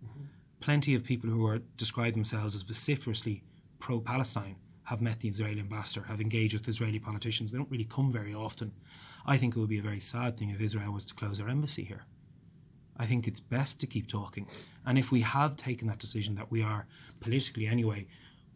Plenty 0.61 0.95
of 0.95 1.05
people 1.05 1.31
who 1.31 1.47
are 1.47 1.59
describe 1.76 2.14
themselves 2.14 2.55
as 2.57 2.62
vociferously 2.62 3.45
pro-Palestine 3.79 4.57
have 4.83 5.01
met 5.01 5.20
the 5.20 5.29
Israeli 5.29 5.61
ambassador, 5.61 6.05
have 6.07 6.20
engaged 6.20 6.55
with 6.55 6.66
Israeli 6.66 6.99
politicians. 6.99 7.53
They 7.53 7.59
don't 7.59 7.70
really 7.70 7.85
come 7.85 8.11
very 8.11 8.35
often. 8.35 8.72
I 9.26 9.37
think 9.37 9.55
it 9.55 9.61
would 9.61 9.68
be 9.68 9.79
a 9.79 9.83
very 9.83 10.01
sad 10.01 10.37
thing 10.37 10.51
if 10.51 10.61
Israel 10.61 10.93
was 10.93 11.05
to 11.07 11.14
close 11.14 11.39
their 11.39 11.49
embassy 11.49 11.85
here. 11.85 12.05
I 12.97 13.07
think 13.07 13.29
it's 13.29 13.39
best 13.39 13.79
to 13.81 13.87
keep 13.87 14.09
talking. 14.09 14.49
And 14.85 14.99
if 14.99 15.12
we 15.12 15.20
have 15.20 15.57
taken 15.57 15.87
that 15.89 15.99
decision 15.99 16.35
that 16.35 16.51
we 16.51 16.62
are 16.62 16.87
politically 17.20 17.66
anyway 17.66 18.07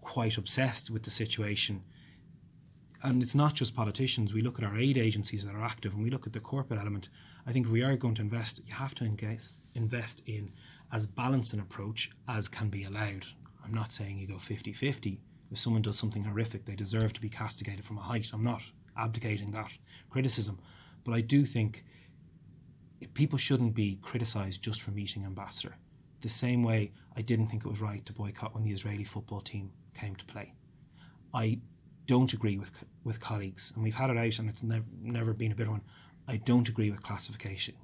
quite 0.01 0.39
obsessed 0.39 0.91
with 0.91 1.05
the 1.05 1.11
situation, 1.11 1.83
and 3.05 3.22
it's 3.22 3.34
not 3.34 3.55
just 3.55 3.74
politicians, 3.74 4.32
we 4.32 4.40
look 4.40 4.59
at 4.59 4.64
our 4.64 4.78
aid 4.78 4.96
agencies 4.96 5.44
that 5.44 5.55
are 5.55 5.64
active 5.64 5.94
and 5.94 6.03
we 6.03 6.11
look 6.11 6.26
at 6.26 6.32
the 6.32 6.40
corporate 6.40 6.80
element. 6.80 7.09
I 7.46 7.53
think 7.53 7.68
we 7.68 7.82
are 7.82 7.96
going 7.96 8.14
to 8.16 8.22
invest, 8.22 8.61
you 8.66 8.74
have 8.74 8.94
to 8.96 9.05
engage, 9.05 9.42
invest 9.74 10.22
in 10.26 10.50
as 10.92 11.07
balanced 11.07 11.53
an 11.53 11.61
approach 11.61 12.11
as 12.28 12.48
can 12.48 12.68
be 12.68 12.84
allowed. 12.84 13.24
I'm 13.64 13.74
not 13.74 13.92
saying 13.92 14.18
you 14.18 14.26
go 14.26 14.38
50 14.38 14.72
50. 14.72 15.20
If 15.50 15.59
someone 15.59 15.82
does 15.82 15.98
something 15.98 16.22
horrific, 16.22 16.64
they 16.64 16.74
deserve 16.74 17.12
to 17.14 17.20
be 17.20 17.28
castigated 17.28 17.84
from 17.84 17.98
a 17.98 18.03
height. 18.03 18.30
I'm 18.32 18.44
not 18.44 18.62
abdicating 18.96 19.50
that 19.50 19.70
criticism. 20.09 20.59
But 21.05 21.12
I 21.12 21.20
do 21.20 21.44
think 21.44 21.84
people 23.14 23.38
shouldn't 23.38 23.74
be 23.74 23.98
criticised 24.00 24.62
just 24.62 24.80
for 24.80 24.92
meeting 24.92 25.24
ambassador. 25.24 25.76
The 26.20 26.28
same 26.28 26.62
way 26.62 26.92
I 27.16 27.22
didn't 27.22 27.48
think 27.48 27.64
it 27.64 27.68
was 27.68 27.80
right 27.80 28.05
to 28.07 28.12
boycott 28.12 28.55
when 28.55 28.62
the 28.62 28.70
Israeli 28.70 29.05
football 29.05 29.40
team 29.40 29.70
came 29.94 30.14
to 30.16 30.24
play. 30.24 30.55
I 31.34 31.59
don't 32.07 32.32
agree 32.32 32.59
with 32.59 32.70
with 33.05 33.20
colleagues, 33.20 33.72
and 33.74 33.82
we've 33.82 33.94
had 33.94 34.11
it 34.11 34.16
out, 34.16 34.38
and 34.38 34.48
it's 34.48 34.62
never 34.62 34.84
never 35.03 35.32
been 35.32 35.53
a 35.53 35.55
bitter 35.55 35.70
one. 35.70 35.82
I 36.28 36.36
don't 36.36 36.68
agree 36.68 36.90
with 36.90 37.03
classification 37.03 37.74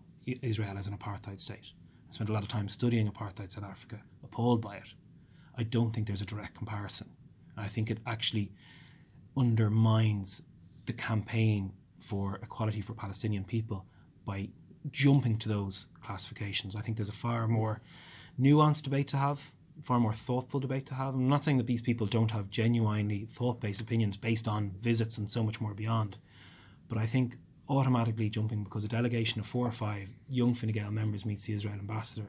Israel 0.42 0.76
as 0.78 0.86
an 0.86 0.96
apartheid 0.96 1.40
state. 1.40 1.72
I 2.08 2.12
spent 2.12 2.30
a 2.30 2.32
lot 2.32 2.42
of 2.42 2.48
time 2.48 2.68
studying 2.68 3.10
apartheid 3.10 3.50
South 3.52 3.64
Africa, 3.64 4.00
appalled 4.22 4.60
by 4.60 4.76
it. 4.76 4.94
I 5.56 5.64
don't 5.64 5.92
think 5.92 6.06
there's 6.06 6.22
a 6.22 6.26
direct 6.26 6.54
comparison. 6.54 7.10
I 7.56 7.66
think 7.66 7.90
it 7.90 7.98
actually 8.06 8.52
undermines 9.36 10.42
the 10.86 10.92
campaign 10.92 11.72
for 11.98 12.36
equality 12.42 12.80
for 12.80 12.94
Palestinian 12.94 13.44
people 13.44 13.84
by 14.24 14.48
jumping 14.90 15.36
to 15.38 15.48
those 15.48 15.86
classifications. 16.02 16.76
I 16.76 16.80
think 16.80 16.96
there's 16.96 17.08
a 17.08 17.12
far 17.12 17.48
more 17.48 17.80
nuanced 18.40 18.82
debate 18.82 19.08
to 19.08 19.16
have, 19.16 19.40
far 19.82 20.00
more 20.00 20.12
thoughtful 20.12 20.60
debate 20.60 20.86
to 20.86 20.94
have. 20.94 21.14
I'm 21.14 21.28
not 21.28 21.44
saying 21.44 21.58
that 21.58 21.66
these 21.66 21.82
people 21.82 22.06
don't 22.06 22.30
have 22.30 22.50
genuinely 22.50 23.26
thought 23.26 23.60
based 23.60 23.80
opinions 23.80 24.16
based 24.16 24.48
on 24.48 24.72
visits 24.78 25.18
and 25.18 25.30
so 25.30 25.42
much 25.42 25.60
more 25.60 25.74
beyond, 25.74 26.18
but 26.88 26.98
I 26.98 27.06
think 27.06 27.36
automatically 27.68 28.30
jumping 28.30 28.64
because 28.64 28.84
a 28.84 28.88
delegation 28.88 29.40
of 29.40 29.46
four 29.46 29.66
or 29.66 29.70
five 29.70 30.08
young 30.30 30.54
Fine 30.54 30.72
Gael 30.72 30.90
members 30.90 31.26
meets 31.26 31.44
the 31.44 31.52
Israel 31.52 31.74
ambassador, 31.74 32.26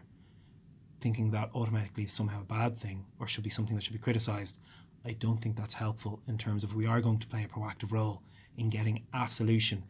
thinking 1.00 1.32
that 1.32 1.50
automatically 1.56 2.04
is 2.04 2.12
somehow 2.12 2.42
a 2.42 2.46
bad 2.46 2.78
thing 2.78 3.06
or 3.20 3.28
should 3.28 3.44
be 3.44 3.50
something 3.50 3.76
that 3.76 3.84
should 3.84 3.94
be 3.94 4.00
criticised, 4.00 4.60
I 5.06 5.14
don't 5.14 5.42
think 5.42 5.56
that's 5.56 5.74
helpful 5.74 6.22
in 6.28 6.38
terms 6.38 6.64
of 6.64 6.76
we 6.76 6.86
are 6.86 7.02
going 7.02 7.20
to 7.20 7.28
play 7.28 7.44
a 7.44 7.48
proactive 7.48 7.92
role 7.92 8.22
in 8.58 8.70
getting 8.70 9.04
a 9.14 9.28
solution 9.30 9.84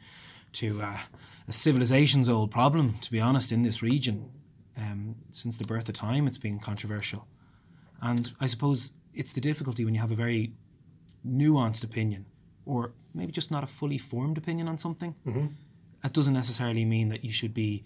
to 0.53 0.82
uh, 0.82 0.97
a 1.47 1.51
civilization's 1.51 2.30
old 2.30 2.51
problem, 2.51 2.95
to 3.01 3.12
be 3.12 3.20
honest, 3.20 3.51
in 3.51 3.64
this 3.64 3.82
region. 3.82 4.30
Um, 4.78 5.16
since 5.32 5.57
the 5.57 5.66
birth 5.66 5.89
of 5.89 5.95
time, 5.95 6.28
it's 6.28 6.38
been 6.38 6.60
controversial. 6.60 7.28
And 8.02 8.32
I 8.39 8.47
suppose 8.47 8.91
it's 9.14 9.34
the 9.34 9.41
difficulty 9.41 9.86
when 9.86 9.93
you 9.93 10.02
have 10.02 10.12
a 10.12 10.16
very 10.16 10.54
nuanced 11.28 11.84
opinion, 11.84 12.26
or 12.66 12.93
maybe 13.14 13.32
just 13.32 13.52
not 13.52 13.64
a 13.64 13.68
fully 13.68 13.97
formed 13.97 14.38
opinion 14.38 14.68
on 14.68 14.78
something. 14.78 15.16
Mm-hmm. 15.26 15.47
That 16.04 16.14
doesn't 16.14 16.34
necessarily 16.34 16.86
mean 16.86 17.10
that 17.10 17.24
you 17.24 17.32
should 17.32 17.53
be 17.53 17.84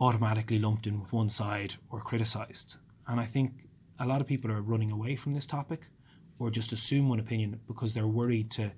automatically 0.00 0.58
lumped 0.58 0.86
in 0.86 0.98
with 0.98 1.12
one 1.12 1.28
side 1.28 1.74
or 1.90 2.00
criticised. 2.00 2.76
And 3.06 3.20
I 3.20 3.24
think 3.24 3.68
a 3.98 4.06
lot 4.06 4.20
of 4.20 4.26
people 4.26 4.50
are 4.50 4.62
running 4.62 4.90
away 4.90 5.14
from 5.16 5.34
this 5.34 5.44
topic 5.44 5.88
or 6.38 6.50
just 6.50 6.72
assume 6.72 7.08
one 7.08 7.20
opinion 7.20 7.60
because 7.66 7.92
they're 7.92 8.06
worried 8.06 8.50
to 8.52 8.70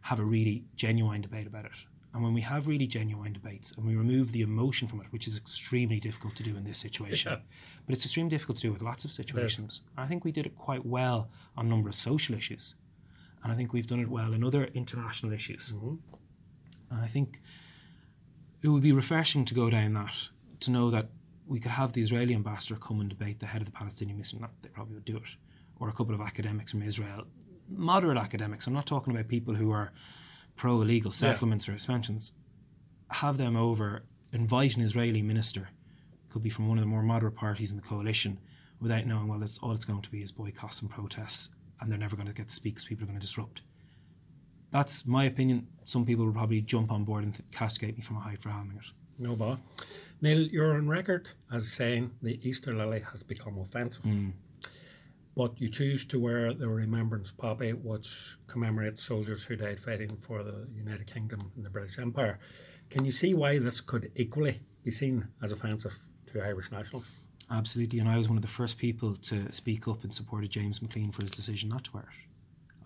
have 0.00 0.20
a 0.20 0.24
really 0.24 0.64
genuine 0.74 1.20
debate 1.20 1.46
about 1.46 1.66
it. 1.66 1.72
And 2.14 2.22
when 2.22 2.32
we 2.32 2.42
have 2.42 2.68
really 2.68 2.86
genuine 2.86 3.32
debates 3.32 3.72
and 3.72 3.84
we 3.84 3.96
remove 3.96 4.30
the 4.30 4.42
emotion 4.42 4.86
from 4.86 5.00
it, 5.00 5.08
which 5.10 5.26
is 5.26 5.36
extremely 5.36 5.98
difficult 5.98 6.36
to 6.36 6.44
do 6.44 6.56
in 6.56 6.62
this 6.62 6.78
situation, 6.78 7.32
Yeah. 7.32 7.38
but 7.84 7.94
it's 7.94 8.04
extremely 8.04 8.30
difficult 8.30 8.58
to 8.58 8.68
do 8.68 8.72
with 8.72 8.82
lots 8.82 9.04
of 9.04 9.10
situations. 9.10 9.82
I 9.96 10.06
think 10.06 10.24
we 10.24 10.30
did 10.30 10.46
it 10.46 10.54
quite 10.56 10.86
well 10.86 11.28
on 11.56 11.66
a 11.66 11.68
number 11.68 11.88
of 11.88 11.94
social 11.96 12.36
issues. 12.36 12.76
And 13.42 13.52
I 13.52 13.56
think 13.56 13.72
we've 13.72 13.88
done 13.88 13.98
it 14.00 14.08
well 14.08 14.32
in 14.32 14.44
other 14.44 14.64
international 14.66 15.32
issues. 15.32 15.72
Mm-hmm. 15.72 15.96
And 16.92 17.00
I 17.02 17.08
think 17.08 17.40
it 18.62 18.68
would 18.68 18.82
be 18.82 18.92
refreshing 18.92 19.44
to 19.46 19.54
go 19.54 19.68
down 19.68 19.94
that, 19.94 20.14
to 20.60 20.70
know 20.70 20.90
that 20.90 21.10
we 21.46 21.58
could 21.58 21.72
have 21.72 21.92
the 21.92 22.00
Israeli 22.00 22.34
ambassador 22.34 22.76
come 22.76 23.00
and 23.00 23.10
debate 23.10 23.40
the 23.40 23.46
head 23.46 23.60
of 23.60 23.66
the 23.66 23.72
Palestinian 23.72 24.16
mission. 24.16 24.40
Not 24.40 24.52
they 24.62 24.68
probably 24.68 24.94
would 24.94 25.04
do 25.04 25.16
it, 25.16 25.36
or 25.80 25.88
a 25.88 25.92
couple 25.92 26.14
of 26.14 26.20
academics 26.20 26.70
from 26.70 26.82
Israel, 26.82 27.26
moderate 27.68 28.16
academics. 28.16 28.66
I'm 28.68 28.72
not 28.72 28.86
talking 28.86 29.12
about 29.12 29.26
people 29.28 29.52
who 29.52 29.72
are 29.72 29.92
pro 30.56 30.80
illegal 30.82 31.10
settlements 31.10 31.68
or 31.68 31.72
expansions. 31.72 32.32
Have 33.10 33.38
them 33.38 33.56
over, 33.56 34.04
invite 34.32 34.76
an 34.76 34.82
Israeli 34.82 35.22
minister, 35.22 35.68
could 36.30 36.42
be 36.42 36.50
from 36.50 36.68
one 36.68 36.78
of 36.78 36.82
the 36.82 36.88
more 36.88 37.02
moderate 37.02 37.34
parties 37.34 37.70
in 37.70 37.76
the 37.76 37.82
coalition, 37.82 38.38
without 38.80 39.06
knowing 39.06 39.28
well, 39.28 39.38
that's 39.38 39.58
all 39.58 39.72
it's 39.72 39.84
going 39.84 40.02
to 40.02 40.10
be 40.10 40.22
is 40.22 40.32
boycotts 40.32 40.80
and 40.80 40.90
protests, 40.90 41.50
and 41.80 41.90
they're 41.90 41.98
never 41.98 42.16
going 42.16 42.28
to 42.28 42.34
get 42.34 42.48
to 42.48 42.54
speak 42.54 42.74
because 42.74 42.84
people 42.84 43.04
are 43.04 43.06
going 43.06 43.18
to 43.18 43.24
disrupt. 43.26 43.62
That's 44.70 45.06
my 45.06 45.26
opinion. 45.26 45.68
Some 45.84 46.04
people 46.04 46.24
will 46.24 46.32
probably 46.32 46.60
jump 46.60 46.90
on 46.90 47.04
board 47.04 47.24
and 47.24 47.34
th- 47.34 47.48
castigate 47.52 47.96
me 47.96 48.02
from 48.02 48.16
a 48.16 48.20
height 48.20 48.42
for 48.42 48.48
having 48.48 48.76
it. 48.76 48.84
No 49.18 49.36
bother. 49.36 49.60
Neale, 50.20 50.48
you're 50.48 50.74
on 50.74 50.88
record 50.88 51.28
as 51.52 51.70
saying 51.70 52.10
the 52.22 52.40
Easter 52.48 52.74
lily 52.74 53.00
has 53.12 53.22
become 53.22 53.58
offensive. 53.58 54.02
Hmm. 54.02 54.30
But 55.36 55.60
you 55.60 55.68
choose 55.68 56.04
to 56.06 56.20
wear 56.20 56.52
the 56.54 56.68
remembrance 56.68 57.32
poppy, 57.32 57.72
which 57.72 58.36
commemorates 58.46 59.02
soldiers 59.02 59.42
who 59.42 59.56
died 59.56 59.80
fighting 59.80 60.16
for 60.16 60.44
the 60.44 60.68
United 60.74 61.12
Kingdom 61.12 61.50
and 61.56 61.64
the 61.64 61.70
British 61.70 61.98
Empire. 61.98 62.38
Can 62.90 63.04
you 63.04 63.12
see 63.12 63.34
why 63.34 63.58
this 63.58 63.80
could 63.80 64.12
equally 64.14 64.60
be 64.84 64.92
seen 64.92 65.26
as 65.42 65.50
offensive 65.50 65.96
to 66.32 66.40
Irish 66.40 66.70
nationalists? 66.70 67.18
Absolutely, 67.50 67.98
and 67.98 68.08
I 68.08 68.16
was 68.16 68.28
one 68.28 68.38
of 68.38 68.42
the 68.42 68.48
first 68.48 68.78
people 68.78 69.14
to 69.16 69.52
speak 69.52 69.88
up 69.88 70.04
in 70.04 70.10
support 70.10 70.44
of 70.44 70.50
James 70.50 70.80
McClean 70.80 71.12
for 71.12 71.22
his 71.22 71.32
decision 71.32 71.68
not 71.68 71.84
to 71.84 71.92
wear 71.92 72.04
it. 72.04 72.28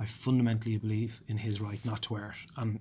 I 0.01 0.07
fundamentally 0.07 0.77
believe 0.79 1.21
in 1.29 1.37
his 1.37 1.61
right 1.61 1.85
not 1.85 2.03
to 2.03 2.15
wear 2.15 2.31
it. 2.31 2.51
And 2.57 2.81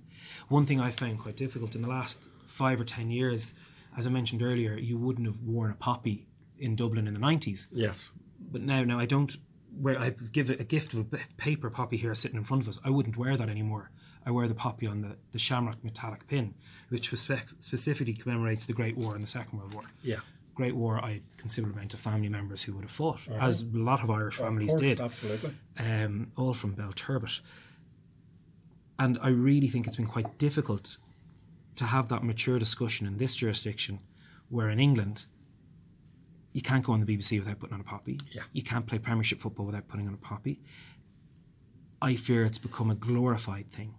one 0.49 0.65
thing 0.65 0.79
I 0.79 0.91
found 0.91 1.19
quite 1.19 1.35
difficult 1.35 1.75
in 1.75 1.81
the 1.81 1.89
last 1.89 2.29
five 2.45 2.79
or 2.79 2.85
ten 2.85 3.11
years, 3.11 3.53
as 3.97 4.07
I 4.07 4.11
mentioned 4.11 4.43
earlier, 4.43 4.75
you 4.75 4.97
wouldn't 4.97 5.27
have 5.27 5.41
worn 5.41 5.71
a 5.71 5.75
poppy 5.75 6.27
in 6.59 6.75
Dublin 6.75 7.07
in 7.07 7.13
the 7.13 7.19
nineties. 7.19 7.67
Yes. 7.71 8.11
But 8.51 8.61
now, 8.61 8.83
now 8.83 8.99
I 8.99 9.05
don't 9.05 9.35
wear. 9.77 9.99
I 9.99 10.09
give 10.31 10.49
a 10.49 10.63
gift 10.63 10.93
of 10.93 10.99
a 10.99 11.17
paper 11.37 11.69
poppy 11.69 11.97
here 11.97 12.13
sitting 12.15 12.37
in 12.37 12.43
front 12.43 12.63
of 12.63 12.69
us. 12.69 12.79
I 12.83 12.89
wouldn't 12.89 13.17
wear 13.17 13.37
that 13.37 13.49
anymore. 13.49 13.91
I 14.25 14.31
wear 14.31 14.47
the 14.47 14.55
poppy 14.55 14.87
on 14.87 15.01
the, 15.01 15.15
the 15.31 15.39
shamrock 15.39 15.83
metallic 15.83 16.27
pin, 16.27 16.53
which 16.89 17.09
spe- 17.15 17.53
specifically 17.59 18.13
commemorates 18.13 18.65
the 18.65 18.73
Great 18.73 18.97
War 18.97 19.15
and 19.15 19.23
the 19.23 19.27
Second 19.27 19.59
World 19.59 19.73
War. 19.73 19.83
Yeah. 20.03 20.17
Great 20.53 20.75
War, 20.75 20.97
I 20.97 21.21
consider 21.37 21.69
amount 21.69 21.93
of 21.93 21.99
family 21.99 22.29
members 22.29 22.63
who 22.63 22.73
would 22.73 22.81
have 22.81 22.91
fought, 22.91 23.19
as 23.39 23.61
a 23.61 23.65
lot 23.77 24.03
of 24.03 24.09
Irish 24.09 24.35
families 24.35 24.73
of 24.73 24.79
course, 24.79 24.89
did 24.89 25.01
Absolutely. 25.01 25.53
um, 25.77 26.31
all 26.35 26.53
from 26.53 26.73
Belturbet. 26.73 27.39
And 28.99 29.19
I 29.21 29.29
really 29.29 29.67
think 29.67 29.85
it's 29.85 29.97
been 29.97 30.07
quite 30.07 30.39
difficult 30.39 30.97
to 31.75 31.85
have 31.85 32.09
that 32.09 32.23
mature 32.23 32.57
discussion 32.57 33.05
in 33.05 33.17
this 33.17 33.35
jurisdiction, 33.35 33.99
where 34.49 34.69
in 34.69 34.79
England, 34.79 35.27
you 36.57 36.63
can't 36.63 36.83
go 36.83 36.91
on 36.91 36.99
the 36.99 37.05
BBC 37.05 37.37
without 37.37 37.59
putting 37.59 37.75
on 37.75 37.81
a 37.81 37.83
poppy. 37.83 38.19
Yeah. 38.31 38.41
You 38.51 38.63
can't 38.63 38.87
play 38.87 38.97
Premiership 38.97 39.39
football 39.39 39.67
without 39.67 39.87
putting 39.87 40.07
on 40.07 40.15
a 40.15 40.17
poppy. 40.17 40.59
I 42.01 42.15
fear 42.15 42.45
it's 42.45 42.57
become 42.57 42.89
a 42.89 42.95
glorified 42.95 43.69
thing. 43.69 43.93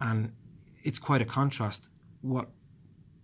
And 0.00 0.32
it's 0.84 0.98
quite 0.98 1.20
a 1.20 1.26
contrast. 1.26 1.90
What 2.22 2.48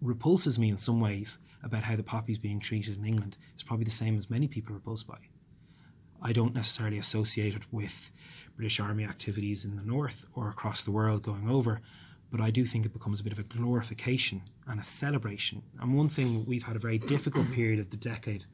repulses 0.03 0.59
me 0.59 0.69
in 0.69 0.77
some 0.77 1.01
ways 1.01 1.39
about 1.62 1.83
how 1.83 1.97
the 1.97 2.03
poppy 2.03 2.33
is 2.33 2.39
being 2.39 2.61
treated 2.61 2.99
in 2.99 3.07
England 3.07 3.39
is 3.57 3.62
probably 3.62 3.87
the 3.87 3.91
same 3.91 4.19
as 4.19 4.29
many 4.29 4.49
people 4.49 4.74
are 4.74 4.81
repulsed 4.81 5.07
by. 5.07 5.16
I 6.20 6.35
don't 6.35 6.55
necessarily 6.55 6.99
associate 6.99 7.55
it 7.55 7.62
with 7.73 8.12
British 8.55 8.81
Army 8.81 9.05
activities 9.05 9.65
in 9.65 9.77
the 9.77 9.83
north 9.83 10.27
or 10.35 10.51
across 10.51 10.83
the 10.83 10.91
world 10.91 11.23
going 11.23 11.49
over, 11.49 11.81
but 12.32 12.40
I 12.40 12.50
do 12.50 12.64
think 12.64 12.86
it 12.86 12.94
becomes 12.94 13.20
a 13.20 13.22
bit 13.22 13.32
of 13.34 13.38
a 13.38 13.42
glorification 13.42 14.40
and 14.66 14.80
a 14.80 14.82
celebration. 14.82 15.62
And 15.80 15.94
one 15.94 16.09
thing 16.09 16.46
we've 16.46 16.62
had 16.62 16.76
a 16.76 16.78
very 16.78 16.98
difficult 16.98 17.52
period 17.52 17.78
of 17.78 17.90
the 17.90 17.98
decade 17.98 18.46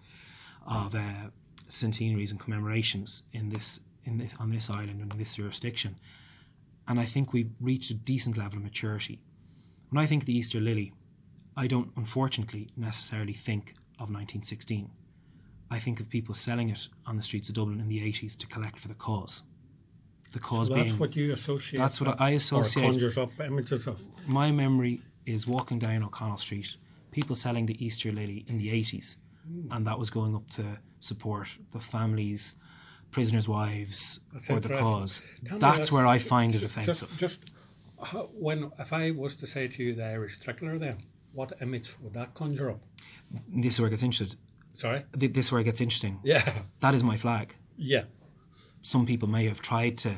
of 0.67 0.97
uh, 0.97 1.31
centenaries 1.69 2.33
and 2.33 2.41
commemorations 2.41 3.23
in 3.33 3.49
this 3.49 3.81
in 4.05 4.19
this, 4.19 4.33
on 4.41 4.51
this 4.51 4.71
island 4.71 5.01
and 5.03 5.13
in 5.13 5.19
this 5.19 5.35
jurisdiction, 5.37 5.95
and 6.89 6.99
I 6.99 7.05
think 7.05 7.33
we've 7.33 7.51
reached 7.61 7.91
a 7.91 7.95
decent 7.95 8.37
level 8.37 8.57
of 8.57 8.65
maturity. 8.65 9.21
When 9.91 10.03
I 10.03 10.07
think 10.07 10.23
of 10.23 10.27
the 10.27 10.37
Easter 10.37 10.61
Lily, 10.61 10.93
I 11.57 11.67
don't 11.67 11.91
unfortunately 11.97 12.69
necessarily 12.77 13.35
think 13.35 13.75
of 13.99 14.09
1916. 14.11 14.91
I 15.71 15.79
think 15.79 16.01
of 16.01 16.09
people 16.09 16.35
selling 16.35 16.71
it 16.71 16.89
on 17.07 17.17
the 17.17 17.23
streets 17.23 17.51
of 17.51 17.55
Dublin 17.55 17.81
in 17.81 17.89
the 17.89 18.01
80s 18.01 18.37
to 18.39 18.47
collect 18.47 18.79
for 18.79 18.89
the 18.89 18.95
cause. 18.95 19.43
The 20.33 20.39
cause 20.39 20.69
So 20.69 20.75
that's 20.75 20.91
being 20.93 20.99
what 21.01 21.17
you 21.17 21.33
associate. 21.33 21.79
that's 21.81 22.01
what 22.01 22.21
I 22.21 22.33
Or 22.33 22.37
associate. 22.37 22.83
conjures 22.85 23.17
up 23.19 23.31
images 23.41 23.87
of. 23.87 24.01
my 24.27 24.51
memory 24.53 25.01
is 25.27 25.47
walking 25.47 25.79
down 25.79 26.03
O'Connell 26.03 26.37
Street, 26.37 26.77
people 27.13 27.35
selling 27.35 27.67
the 27.67 27.83
Easter 27.85 28.13
lily 28.13 28.45
in 28.49 28.59
the 28.59 28.69
80s, 28.71 29.17
Hmm. 29.47 29.73
and 29.73 29.87
that 29.87 29.99
was 29.99 30.11
going 30.11 30.35
up 30.35 30.49
to 30.51 30.65
support 31.01 31.49
the 31.73 31.79
families, 31.81 32.57
prisoners' 33.11 33.49
wives, 33.49 34.21
That's 34.33 34.51
or 34.51 34.61
the 34.61 34.69
cause. 34.69 35.23
Tell 35.47 35.59
That's 35.59 35.91
where 35.91 36.07
I 36.07 36.19
find 36.19 36.55
it 36.55 36.63
offensive. 36.63 37.09
Just, 37.09 37.19
just 37.19 37.51
when 38.35 38.71
if 38.79 38.93
I 38.93 39.11
was 39.13 39.35
to 39.37 39.47
say 39.47 39.67
to 39.69 39.83
you 39.83 39.95
the 39.95 40.05
Irish 40.05 40.39
tricolor, 40.39 40.79
then 40.79 40.97
what 41.33 41.53
image 41.63 41.99
would 42.01 42.13
that 42.15 42.35
conjure 42.35 42.71
up? 42.71 42.81
this 43.49 43.75
is 43.75 43.81
where 43.81 43.89
it 43.89 43.91
gets 43.91 44.03
interesting. 44.03 44.39
Sorry. 44.75 45.05
This 45.13 45.47
is 45.47 45.53
where 45.53 45.61
it 45.61 45.65
gets 45.65 45.81
interesting. 45.81 46.19
Yeah. 46.23 46.63
That 46.81 46.95
is 46.95 47.03
my 47.03 47.17
flag. 47.17 47.55
Yeah. 47.77 48.05
Some 48.93 49.05
people 49.07 49.29
may 49.29 49.45
have 49.53 49.61
tried 49.61 49.99
to 49.99 50.11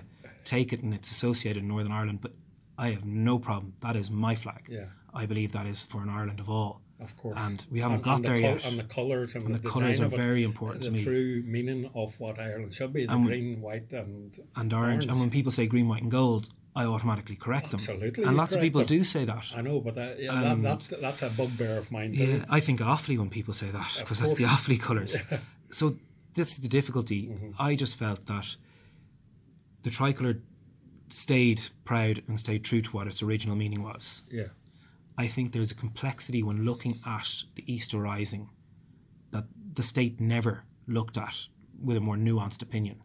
take 0.44 0.72
it 0.74 0.80
and 0.84 0.94
it's 0.94 1.10
associated 1.10 1.60
in 1.62 1.68
Northern 1.68 1.90
Ireland, 2.00 2.20
but 2.20 2.32
I 2.78 2.90
have 2.90 3.04
no 3.04 3.34
problem. 3.38 3.72
That 3.80 3.96
is 3.96 4.10
my 4.10 4.34
flag. 4.36 4.62
Yeah. 4.70 4.84
I 5.12 5.26
believe 5.26 5.50
that 5.52 5.66
is 5.66 5.84
for 5.84 6.00
an 6.02 6.08
Ireland 6.08 6.38
of 6.38 6.48
all. 6.48 6.80
Of 7.00 7.16
course. 7.16 7.36
And 7.46 7.58
we 7.70 7.80
haven't 7.80 7.96
And- 7.96 8.04
got 8.04 8.16
and 8.16 8.24
the 8.24 8.28
there 8.28 8.40
col- 8.40 8.50
yet. 8.50 8.64
And 8.66 8.78
the 8.78 8.84
colours 8.98 9.34
and, 9.34 9.44
And 9.46 9.54
the, 9.56 9.58
the 9.58 9.68
colours 9.70 9.96
design 9.98 10.12
are 10.12 10.14
it, 10.14 10.26
very 10.28 10.42
important 10.44 10.84
the 10.84 10.90
to 10.90 10.96
me. 10.96 11.02
true 11.02 11.42
meaning 11.46 11.90
of 11.94 12.08
what 12.20 12.38
Ireland 12.38 12.72
should 12.72 12.92
be: 12.92 13.06
the 13.06 13.12
And- 13.14 13.26
green, 13.26 13.60
white, 13.60 13.90
and 13.92 14.38
and 14.60 14.72
orange. 14.72 15.04
And 15.06 15.18
when 15.18 15.30
people 15.30 15.50
say 15.58 15.66
green, 15.66 15.88
white, 15.88 16.02
and 16.02 16.10
gold, 16.10 16.44
I 16.76 16.84
automatically 16.84 17.36
correct 17.44 17.68
them. 17.72 17.80
Absolutely, 17.80 18.22
And 18.24 18.36
lots 18.36 18.54
of 18.54 18.60
people 18.60 18.84
do 18.84 19.02
say 19.02 19.24
that. 19.24 19.46
I 19.58 19.62
know, 19.62 19.80
but 19.80 19.94
uh, 19.96 20.00
that, 20.00 20.22
yeah, 20.22 20.52
And- 20.52 20.64
that, 20.64 20.80
that 20.90 21.00
that's 21.06 21.22
a 21.22 21.30
bugbear 21.30 21.76
of 21.82 21.90
mine 21.90 22.10
too. 22.14 22.24
Yeah, 22.24 22.44
I 22.58 22.60
think 22.66 22.80
awfully 22.80 23.16
when 23.18 23.30
people 23.30 23.54
say 23.62 23.70
that 23.78 23.90
because 23.98 24.18
that's 24.20 24.36
the 24.36 24.44
awfully 24.44 24.78
colours. 24.78 25.12
So 25.72 25.96
this 26.34 26.52
is 26.52 26.58
the 26.58 26.68
difficulty. 26.68 27.28
Mm-hmm. 27.28 27.50
I 27.58 27.74
just 27.74 27.96
felt 27.96 28.26
that 28.26 28.56
the 29.82 29.90
tricolour 29.90 30.40
stayed 31.08 31.62
proud 31.84 32.22
and 32.28 32.38
stayed 32.38 32.64
true 32.64 32.80
to 32.80 32.90
what 32.90 33.06
its 33.06 33.22
original 33.22 33.56
meaning 33.56 33.82
was. 33.82 34.22
Yeah. 34.30 34.48
I 35.18 35.26
think 35.26 35.52
there's 35.52 35.72
a 35.72 35.74
complexity 35.74 36.42
when 36.42 36.64
looking 36.64 36.98
at 37.04 37.42
the 37.54 37.64
Easter 37.72 37.98
Rising 37.98 38.48
that 39.32 39.44
the 39.74 39.82
state 39.82 40.20
never 40.20 40.64
looked 40.86 41.18
at 41.18 41.34
with 41.82 41.96
a 41.96 42.00
more 42.00 42.16
nuanced 42.16 42.62
opinion. 42.62 43.02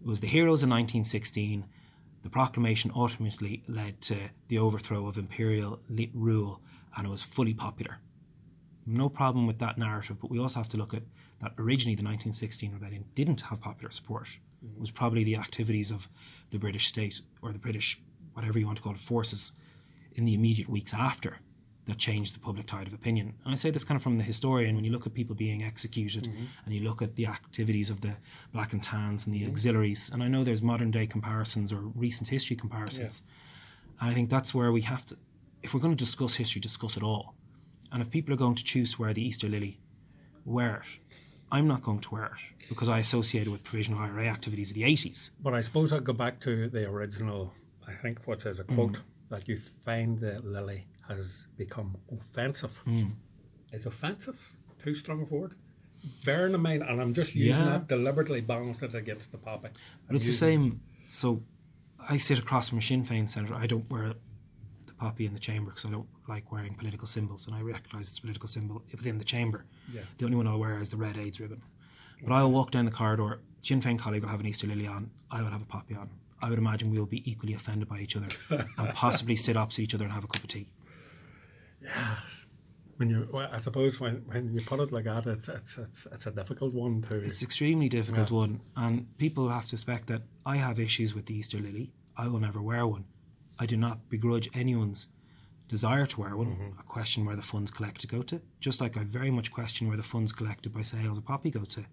It 0.00 0.06
was 0.06 0.20
the 0.20 0.26
heroes 0.26 0.62
in 0.62 0.70
1916. 0.70 1.64
The 2.22 2.30
proclamation 2.30 2.90
ultimately 2.94 3.62
led 3.68 4.00
to 4.02 4.16
the 4.48 4.58
overthrow 4.58 5.06
of 5.06 5.18
imperial 5.18 5.80
rule, 6.14 6.60
and 6.96 7.06
it 7.06 7.10
was 7.10 7.22
fully 7.22 7.54
popular. 7.54 7.98
No 8.86 9.08
problem 9.08 9.46
with 9.46 9.58
that 9.58 9.78
narrative, 9.78 10.20
but 10.20 10.30
we 10.30 10.38
also 10.38 10.60
have 10.60 10.68
to 10.70 10.76
look 10.76 10.94
at 10.94 11.02
that 11.44 11.52
originally 11.58 11.94
the 11.94 12.02
1916 12.02 12.72
rebellion 12.72 13.04
didn't 13.14 13.42
have 13.42 13.60
popular 13.60 13.90
support. 13.90 14.28
It 14.62 14.80
was 14.80 14.90
probably 14.90 15.24
the 15.24 15.36
activities 15.36 15.90
of 15.90 16.08
the 16.50 16.58
British 16.58 16.86
state 16.86 17.20
or 17.42 17.52
the 17.52 17.58
British, 17.58 18.00
whatever 18.32 18.58
you 18.58 18.64
want 18.64 18.78
to 18.78 18.82
call 18.82 18.92
it, 18.92 18.98
forces 18.98 19.52
in 20.14 20.24
the 20.24 20.32
immediate 20.32 20.70
weeks 20.70 20.94
after 20.94 21.36
that 21.84 21.98
changed 21.98 22.34
the 22.34 22.40
public 22.40 22.66
tide 22.66 22.86
of 22.86 22.94
opinion. 22.94 23.34
And 23.44 23.52
I 23.52 23.56
say 23.56 23.70
this 23.70 23.84
kind 23.84 23.96
of 23.96 24.02
from 24.02 24.16
the 24.16 24.22
historian 24.22 24.74
when 24.74 24.86
you 24.86 24.90
look 24.90 25.06
at 25.06 25.12
people 25.12 25.34
being 25.34 25.62
executed 25.62 26.24
mm-hmm. 26.24 26.44
and 26.64 26.74
you 26.74 26.80
look 26.80 27.02
at 27.02 27.14
the 27.14 27.26
activities 27.26 27.90
of 27.90 28.00
the 28.00 28.14
black 28.54 28.72
and 28.72 28.82
tans 28.82 29.26
and 29.26 29.34
the 29.34 29.40
mm-hmm. 29.40 29.50
auxiliaries. 29.50 30.10
And 30.14 30.22
I 30.22 30.28
know 30.28 30.44
there's 30.44 30.62
modern 30.62 30.90
day 30.90 31.06
comparisons 31.06 31.74
or 31.74 31.80
recent 31.94 32.26
history 32.26 32.56
comparisons. 32.56 33.22
And 34.00 34.08
I 34.10 34.14
think 34.14 34.30
that's 34.30 34.54
where 34.54 34.72
we 34.72 34.80
have 34.80 35.04
to, 35.06 35.16
if 35.62 35.74
we're 35.74 35.80
going 35.80 35.94
to 35.94 36.04
discuss 36.04 36.34
history, 36.34 36.60
discuss 36.60 36.96
it 36.96 37.02
all. 37.02 37.34
And 37.92 38.00
if 38.00 38.08
people 38.08 38.32
are 38.32 38.38
going 38.38 38.54
to 38.54 38.64
choose 38.64 38.94
to 38.94 39.02
wear 39.02 39.12
the 39.12 39.22
Easter 39.22 39.48
lily, 39.50 39.78
wear 40.46 40.76
it. 40.76 41.00
I'm 41.52 41.68
not 41.68 41.82
going 41.82 42.00
to 42.00 42.10
wear 42.10 42.24
it 42.26 42.68
because 42.68 42.88
I 42.88 42.98
associate 42.98 43.46
it 43.46 43.50
with 43.50 43.62
provisional 43.64 44.00
IRA 44.00 44.26
activities 44.26 44.70
of 44.70 44.74
the 44.74 44.82
80s. 44.82 45.30
But 45.42 45.54
I 45.54 45.60
suppose 45.60 45.92
I'll 45.92 46.00
go 46.00 46.12
back 46.12 46.40
to 46.40 46.68
the 46.68 46.88
original. 46.88 47.52
I 47.86 47.92
think 47.94 48.26
what 48.26 48.42
says 48.42 48.58
a 48.60 48.64
Mm. 48.64 48.74
quote 48.74 49.00
that 49.28 49.46
you 49.48 49.56
find 49.58 50.18
the 50.18 50.40
lily 50.40 50.86
has 51.08 51.46
become 51.56 51.96
offensive. 52.10 52.80
Mm. 52.86 53.12
Is 53.72 53.86
offensive 53.86 54.52
too 54.82 54.94
strong 54.94 55.20
a 55.22 55.24
word? 55.24 55.54
Bearing 56.24 56.54
in 56.54 56.60
mind, 56.60 56.82
and 56.82 57.00
I'm 57.00 57.14
just 57.14 57.34
using 57.34 57.62
Yeah. 57.64 57.78
that 57.78 57.88
deliberately 57.88 58.40
balanced 58.40 58.82
it 58.82 58.94
against 58.94 59.32
the 59.32 59.38
poppy. 59.38 59.68
But 60.06 60.16
it's 60.16 60.26
the 60.26 60.32
same. 60.32 60.80
So 61.08 61.42
I 62.08 62.16
sit 62.18 62.38
across 62.38 62.68
from 62.68 62.78
a 62.78 62.82
Sinn 62.82 63.04
Féin 63.04 63.28
senator. 63.28 63.54
I 63.54 63.66
don't 63.66 63.88
wear 63.90 64.14
poppy 65.04 65.26
in 65.26 65.34
the 65.34 65.40
chamber 65.40 65.70
because 65.70 65.84
I 65.84 65.90
don't 65.90 66.08
like 66.28 66.50
wearing 66.50 66.74
political 66.74 67.06
symbols, 67.06 67.46
and 67.46 67.54
I 67.54 67.60
recognise 67.60 68.08
it's 68.10 68.18
a 68.18 68.22
political 68.22 68.48
symbol 68.48 68.82
within 68.90 69.18
the 69.18 69.24
chamber. 69.34 69.66
Yeah. 69.92 70.00
The 70.16 70.24
only 70.24 70.36
one 70.36 70.46
I'll 70.46 70.58
wear 70.58 70.78
is 70.78 70.88
the 70.88 70.96
red 70.96 71.16
AIDS 71.18 71.40
ribbon. 71.40 71.62
But 72.26 72.32
I'll 72.32 72.50
walk 72.50 72.70
down 72.70 72.86
the 72.86 72.90
corridor. 72.90 73.40
Sinn 73.62 73.82
Féin 73.82 73.98
colleague 73.98 74.22
will 74.22 74.30
have 74.30 74.40
an 74.40 74.46
Easter 74.46 74.66
lily 74.66 74.86
on. 74.86 75.10
I 75.30 75.42
will 75.42 75.50
have 75.50 75.60
a 75.60 75.66
poppy 75.66 75.94
on. 75.94 76.08
I 76.40 76.48
would 76.48 76.58
imagine 76.58 76.90
we 76.90 76.98
will 76.98 77.14
be 77.18 77.22
equally 77.30 77.54
offended 77.54 77.88
by 77.88 77.98
each 77.98 78.16
other 78.16 78.28
and 78.78 78.94
possibly 78.94 79.36
sit 79.36 79.56
opposite 79.56 79.82
each 79.82 79.94
other 79.94 80.04
and 80.04 80.12
have 80.12 80.24
a 80.24 80.26
cup 80.26 80.42
of 80.42 80.48
tea. 80.48 80.68
Yeah. 81.82 82.16
When 82.96 83.10
you, 83.10 83.28
well, 83.30 83.48
I 83.52 83.58
suppose 83.58 84.00
when, 84.00 84.22
when 84.26 84.54
you 84.54 84.62
put 84.62 84.80
it 84.80 84.92
like 84.92 85.04
that, 85.04 85.26
it's 85.26 85.48
it's 85.48 85.76
it's, 85.78 86.06
it's 86.12 86.26
a 86.26 86.30
difficult 86.30 86.72
one 86.72 87.02
to. 87.02 87.16
It's 87.16 87.42
extremely 87.42 87.88
difficult 87.88 88.30
one, 88.30 88.60
and 88.76 88.94
people 89.18 89.48
have 89.48 89.66
to 89.66 89.74
expect 89.74 90.06
that 90.06 90.22
I 90.46 90.56
have 90.56 90.78
issues 90.78 91.14
with 91.14 91.26
the 91.26 91.34
Easter 91.34 91.58
lily. 91.58 91.92
I 92.16 92.28
will 92.28 92.40
never 92.40 92.62
wear 92.62 92.86
one. 92.86 93.04
I 93.58 93.66
do 93.66 93.76
not 93.76 94.08
begrudge 94.08 94.48
anyone's 94.54 95.08
desire 95.68 96.06
to 96.06 96.20
wear 96.20 96.36
one. 96.36 96.74
I 96.78 96.82
question 96.82 97.24
where 97.24 97.36
the 97.36 97.42
funds 97.42 97.70
collected 97.70 98.10
go 98.10 98.22
to, 98.22 98.40
just 98.60 98.80
like 98.80 98.96
I 98.96 99.04
very 99.04 99.30
much 99.30 99.50
question 99.52 99.88
where 99.88 99.96
the 99.96 100.02
funds 100.02 100.32
collected 100.32 100.72
by 100.72 100.82
sales 100.82 101.18
of 101.18 101.24
poppy 101.24 101.50
go 101.50 101.64
to. 101.64 101.84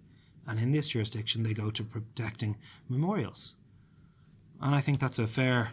And 0.47 0.59
in 0.59 0.71
this 0.71 0.87
jurisdiction, 0.89 1.43
they 1.43 1.53
go 1.53 1.69
to 1.71 1.83
protecting 1.83 2.57
memorials. 2.89 3.55
And 4.59 4.75
I 4.75 4.81
think 4.81 4.99
that's 4.99 5.19
a 5.19 5.27
fair, 5.27 5.71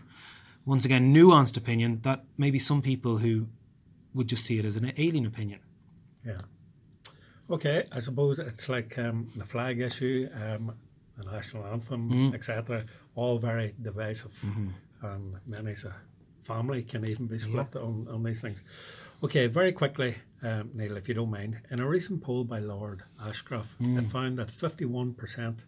once 0.67 0.85
again, 0.85 1.13
nuanced 1.15 1.57
opinion 1.57 2.01
that 2.03 2.25
maybe 2.37 2.59
some 2.59 2.83
people 2.83 3.19
who 3.19 3.47
would 4.15 4.29
just 4.29 4.45
see 4.45 4.59
it 4.59 4.65
as 4.65 4.77
an 4.77 4.93
alien 4.97 5.27
opinion. 5.27 5.61
Yeah. 6.25 6.39
Okay, 7.51 7.85
I 7.93 8.01
suppose 8.01 8.39
it's 8.39 8.69
like 8.69 8.99
um, 8.99 9.29
the 9.37 9.45
flag 9.45 9.81
issue, 9.81 10.29
um, 10.35 10.73
the 11.17 11.25
national 11.31 11.67
anthem, 11.67 12.11
Mm-hmm. 12.11 12.35
etc. 12.35 12.85
All 13.15 13.39
very 13.39 13.75
divisive, 13.81 14.39
and 15.03 15.35
many 15.47 15.73
a 15.73 15.95
family 16.43 16.83
can 16.83 17.05
even 17.05 17.27
be 17.27 17.39
split 17.39 17.77
on, 17.77 18.07
on 18.11 18.23
these 18.23 18.41
things. 18.41 18.65
Okay, 19.23 19.49
very 19.49 19.73
quickly, 19.73 20.17
um, 20.43 20.71
Neale, 20.75 20.97
if 20.97 21.09
you 21.09 21.15
don't 21.15 21.31
mind. 21.31 21.59
In 21.71 21.81
a 21.81 21.89
recent 21.89 22.23
poll 22.23 22.45
by 22.45 22.61
Lord 22.61 23.03
Ashcroft, 23.27 23.77
it 23.81 24.07
found 24.07 24.39
that 24.39 24.49
51% 24.49 25.59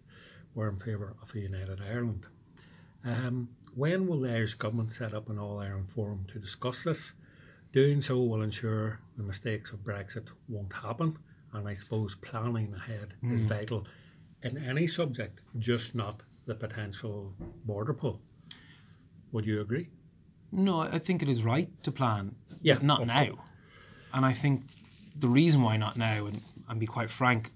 were 0.54 0.68
in 0.68 0.76
favour 0.78 1.16
of 1.22 1.34
a 1.34 1.38
united 1.38 1.80
Ireland. 1.80 2.26
Um, 3.04 3.48
when 3.74 4.06
will 4.06 4.20
the 4.20 4.30
Irish 4.32 4.54
government 4.54 4.92
set 4.92 5.14
up 5.14 5.28
an 5.30 5.38
All 5.38 5.58
Ireland 5.58 5.88
forum 5.90 6.26
to 6.32 6.38
discuss 6.38 6.84
this? 6.84 7.12
Doing 7.72 8.00
so 8.00 8.18
will 8.18 8.42
ensure 8.42 9.00
the 9.16 9.22
mistakes 9.22 9.72
of 9.72 9.80
Brexit 9.80 10.28
won't 10.48 10.72
happen, 10.72 11.16
and 11.52 11.68
I 11.68 11.74
suppose 11.74 12.16
planning 12.16 12.74
ahead 12.74 13.14
is 13.22 13.42
vital 13.42 13.86
in 14.42 14.58
any 14.58 14.86
subject, 14.86 15.40
just 15.58 15.94
not 15.94 16.22
the 16.46 16.54
potential 16.54 17.32
border 17.64 17.94
pull. 17.94 18.20
Would 19.32 19.46
you 19.46 19.60
agree? 19.60 19.88
No, 20.52 20.80
I 20.80 20.98
think 20.98 21.22
it 21.22 21.28
is 21.28 21.44
right 21.44 21.68
to 21.84 21.92
plan. 21.92 22.34
Yeah, 22.62 22.74
but 22.74 22.82
not 22.82 23.06
now. 23.06 23.44
And 24.12 24.26
I 24.26 24.32
think 24.32 24.62
the 25.18 25.28
reason 25.28 25.62
why 25.62 25.76
not 25.76 25.96
now, 25.96 26.26
and, 26.26 26.40
and 26.68 26.80
be 26.80 26.86
quite 26.86 27.10
frank, 27.10 27.50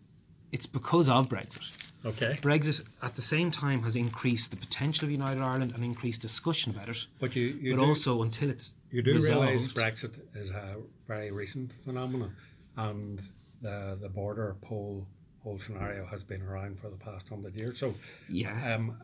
it's 0.52 0.66
because 0.66 1.08
of 1.08 1.28
Brexit. 1.28 1.90
Okay. 2.06 2.34
Brexit 2.40 2.82
at 3.02 3.16
the 3.16 3.22
same 3.22 3.50
time 3.50 3.82
has 3.82 3.96
increased 3.96 4.50
the 4.50 4.56
potential 4.56 5.06
of 5.06 5.10
United 5.10 5.40
Ireland 5.40 5.72
and 5.74 5.82
increased 5.82 6.20
discussion 6.20 6.72
about 6.74 6.88
it. 6.90 7.06
But 7.18 7.34
you, 7.34 7.58
you 7.60 7.74
but 7.76 7.82
do, 7.82 7.88
also 7.88 8.22
until 8.22 8.50
it's 8.50 8.72
you 8.90 9.02
do 9.02 9.18
realise 9.18 9.72
Brexit 9.72 10.18
is 10.34 10.50
a 10.50 10.76
very 11.08 11.30
recent 11.30 11.72
phenomenon, 11.84 12.36
and 12.76 13.20
the 13.62 13.98
the 14.00 14.08
border 14.08 14.54
poll 14.60 15.06
whole 15.42 15.58
scenario 15.58 16.06
has 16.06 16.22
been 16.22 16.42
around 16.42 16.78
for 16.78 16.88
the 16.90 16.96
past 16.96 17.28
hundred 17.28 17.58
years. 17.58 17.78
So, 17.78 17.94
Yeah. 18.28 18.74
um, 18.74 18.96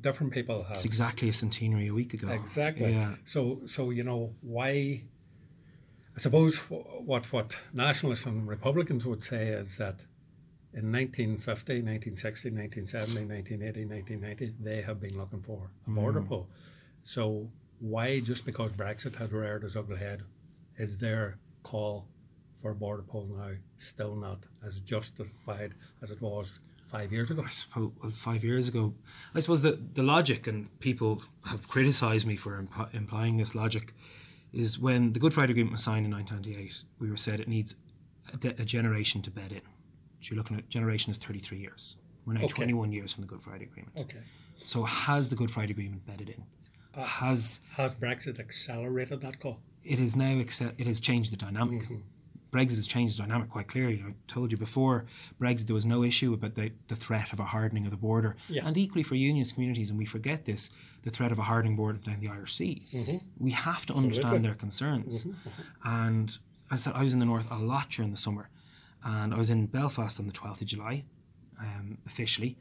different 0.00 0.32
people 0.32 0.62
have 0.64 0.72
it's 0.72 0.84
exactly 0.84 1.28
a 1.28 1.32
centenary 1.32 1.88
a 1.88 1.94
week 1.94 2.14
ago. 2.14 2.28
Exactly. 2.28 2.92
Yeah. 2.92 3.14
So, 3.24 3.62
so 3.66 3.90
you 3.90 4.04
know 4.04 4.34
why? 4.40 5.02
I 6.16 6.18
suppose 6.18 6.58
what 6.68 7.32
what 7.32 7.56
nationalists 7.72 8.26
and 8.26 8.48
Republicans 8.48 9.06
would 9.06 9.22
say 9.22 9.48
is 9.48 9.76
that 9.78 10.04
in 10.72 10.92
1950, 10.92 11.82
1960, 11.82 12.50
1970, 12.50 13.26
1980, 13.26 13.84
1990, 13.86 14.54
they 14.60 14.82
have 14.82 15.00
been 15.00 15.18
looking 15.18 15.42
for 15.42 15.70
a 15.86 15.90
mm. 15.90 15.94
border 15.96 16.22
pull. 16.22 16.48
So 17.02 17.50
why, 17.80 18.20
just 18.20 18.44
because 18.44 18.72
Brexit 18.72 19.16
has 19.16 19.32
reared 19.32 19.64
its 19.64 19.74
ugly 19.74 19.98
head, 19.98 20.22
is 20.76 20.98
their 20.98 21.38
call 21.62 22.06
for 22.62 22.72
a 22.72 22.74
border 22.74 23.02
pull 23.02 23.26
now 23.26 23.52
still 23.78 24.14
not 24.14 24.44
as 24.64 24.80
justified 24.80 25.74
as 26.02 26.10
it 26.10 26.20
was 26.20 26.60
five 26.90 27.12
years 27.12 27.30
ago? 27.30 27.44
I 27.46 27.50
suppose 27.50 27.92
well, 28.02 28.10
five 28.10 28.42
years 28.44 28.68
ago. 28.68 28.92
I 29.34 29.40
suppose 29.40 29.62
the, 29.62 29.80
the 29.94 30.02
logic, 30.02 30.46
and 30.46 30.68
people 30.80 31.22
have 31.46 31.66
criticised 31.68 32.26
me 32.26 32.36
for 32.36 32.58
imp- 32.58 32.94
implying 32.94 33.36
this 33.36 33.54
logic, 33.54 33.94
is 34.52 34.78
when 34.78 35.12
the 35.12 35.20
Good 35.20 35.32
Friday 35.32 35.52
Agreement 35.52 35.72
was 35.72 35.84
signed 35.84 36.04
in 36.04 36.12
1998, 36.12 36.82
we 36.98 37.10
were 37.10 37.16
said 37.16 37.40
it 37.40 37.48
needs 37.48 37.76
a, 38.34 38.36
de- 38.36 38.60
a 38.60 38.64
generation 38.64 39.22
to 39.22 39.30
bed 39.30 39.52
in. 39.52 39.60
So 40.20 40.30
you're 40.34 40.38
looking 40.38 40.58
at 40.58 40.68
generation 40.68 41.10
is 41.12 41.16
33 41.18 41.58
years. 41.58 41.96
We're 42.26 42.34
now 42.34 42.40
Okay. 42.44 42.54
21 42.54 42.92
years 42.92 43.12
from 43.12 43.22
the 43.22 43.28
Good 43.28 43.40
Friday 43.40 43.64
Agreement. 43.64 43.96
Okay. 43.96 44.20
So 44.66 44.82
has 44.82 45.28
the 45.28 45.36
Good 45.36 45.50
Friday 45.50 45.72
Agreement 45.72 46.04
bedded 46.06 46.28
in? 46.30 46.42
Uh, 46.94 47.04
has 47.04 47.60
Has 47.70 47.94
Brexit 47.94 48.38
accelerated 48.40 49.20
that 49.22 49.38
call? 49.40 49.60
it 49.82 49.98
is 49.98 50.14
now 50.14 50.36
it 50.38 50.86
has 50.86 51.00
changed 51.00 51.32
the 51.32 51.36
dynamic. 51.36 51.82
Mm-hmm. 51.84 51.96
Brexit 52.50 52.76
has 52.76 52.86
changed 52.86 53.16
the 53.16 53.22
dynamic 53.22 53.48
quite 53.50 53.68
clearly. 53.68 54.02
I 54.06 54.12
told 54.26 54.50
you 54.50 54.58
before 54.58 55.06
Brexit 55.40 55.66
there 55.66 55.74
was 55.74 55.86
no 55.86 56.02
issue 56.02 56.32
about 56.34 56.54
the, 56.54 56.72
the 56.88 56.96
threat 56.96 57.32
of 57.32 57.38
a 57.40 57.44
hardening 57.44 57.84
of 57.84 57.90
the 57.92 57.96
border, 57.96 58.36
Yeah. 58.48 58.66
and 58.66 58.76
equally 58.76 59.02
for 59.04 59.14
unionist 59.14 59.54
communities, 59.54 59.90
and 59.90 59.98
we 59.98 60.04
forget 60.04 60.44
this, 60.44 60.70
the 61.02 61.10
threat 61.10 61.30
of 61.32 61.38
a 61.38 61.42
hardening 61.42 61.76
border 61.76 61.98
down 61.98 62.18
the 62.20 62.28
Irish 62.28 62.54
Sea. 62.54 62.80
Mm-hmm. 62.82 63.16
We 63.38 63.52
have 63.52 63.86
to 63.86 63.94
understand 63.94 64.44
their 64.44 64.54
concerns. 64.54 65.20
Mm-hmm. 65.24 65.30
Mm-hmm. 65.30 65.88
And 66.08 66.38
I 66.70 66.76
said 66.76 66.92
I 66.94 67.04
was 67.04 67.12
in 67.12 67.20
the 67.20 67.26
north 67.26 67.48
a 67.50 67.58
lot 67.58 67.88
during 67.90 68.10
the 68.10 68.16
summer, 68.16 68.48
and 69.04 69.32
I 69.32 69.36
was 69.38 69.50
in 69.50 69.66
Belfast 69.66 70.18
on 70.18 70.26
the 70.26 70.32
twelfth 70.32 70.60
of 70.60 70.66
July, 70.66 71.04
um, 71.60 71.98
officially, 72.06 72.58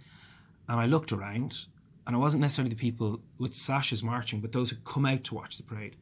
and 0.67 0.79
I 0.79 0.85
looked 0.85 1.11
around, 1.11 1.65
and 2.05 2.15
it 2.15 2.19
wasn't 2.19 2.41
necessarily 2.41 2.69
the 2.69 2.75
people 2.79 3.21
with 3.39 3.53
sashes 3.55 4.03
marching, 4.03 4.39
but 4.39 4.51
those 4.51 4.69
who 4.69 4.75
come 4.85 5.05
out 5.05 5.23
to 5.25 5.35
watch 5.35 5.57
the 5.57 5.63
parade, 5.63 5.95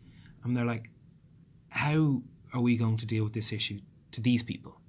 and 0.44 0.56
they're 0.56 0.66
like, 0.66 0.90
how 1.70 2.22
are 2.54 2.62
we 2.62 2.78
going 2.78 2.98
to 2.98 3.06
deal 3.06 3.24
with 3.24 3.34
this 3.34 3.52
issue 3.52 3.80
to 4.12 4.22
these 4.22 4.44
people, 4.44 4.80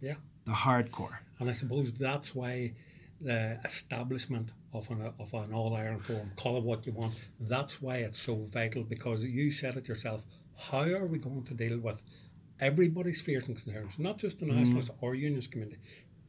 Yeah. 0.00 0.14
the 0.44 0.52
hardcore? 0.52 1.18
And 1.38 1.48
I 1.48 1.52
suppose 1.52 1.92
that's 1.92 2.34
why 2.34 2.74
the 3.20 3.58
establishment 3.64 4.50
of 4.72 4.90
an, 4.90 5.12
of 5.18 5.34
an 5.34 5.52
all 5.52 5.74
iron 5.74 5.98
Forum, 5.98 6.30
call 6.36 6.56
it 6.58 6.64
what 6.64 6.86
you 6.86 6.92
want, 6.92 7.18
that's 7.40 7.80
why 7.80 7.96
it's 7.98 8.20
so 8.20 8.36
vital 8.36 8.84
because 8.84 9.24
you 9.24 9.50
said 9.50 9.76
it 9.76 9.88
yourself. 9.88 10.24
How 10.56 10.82
are 10.82 11.06
we 11.06 11.18
going 11.18 11.44
to 11.44 11.54
deal 11.54 11.78
with 11.78 12.02
everybody's 12.60 13.20
fears 13.20 13.48
and 13.48 13.56
concerns, 13.56 13.98
not 13.98 14.18
just 14.18 14.38
the 14.40 14.46
mm. 14.46 14.56
nationalist 14.56 14.90
or 15.00 15.14
unionist 15.14 15.52
community? 15.52 15.78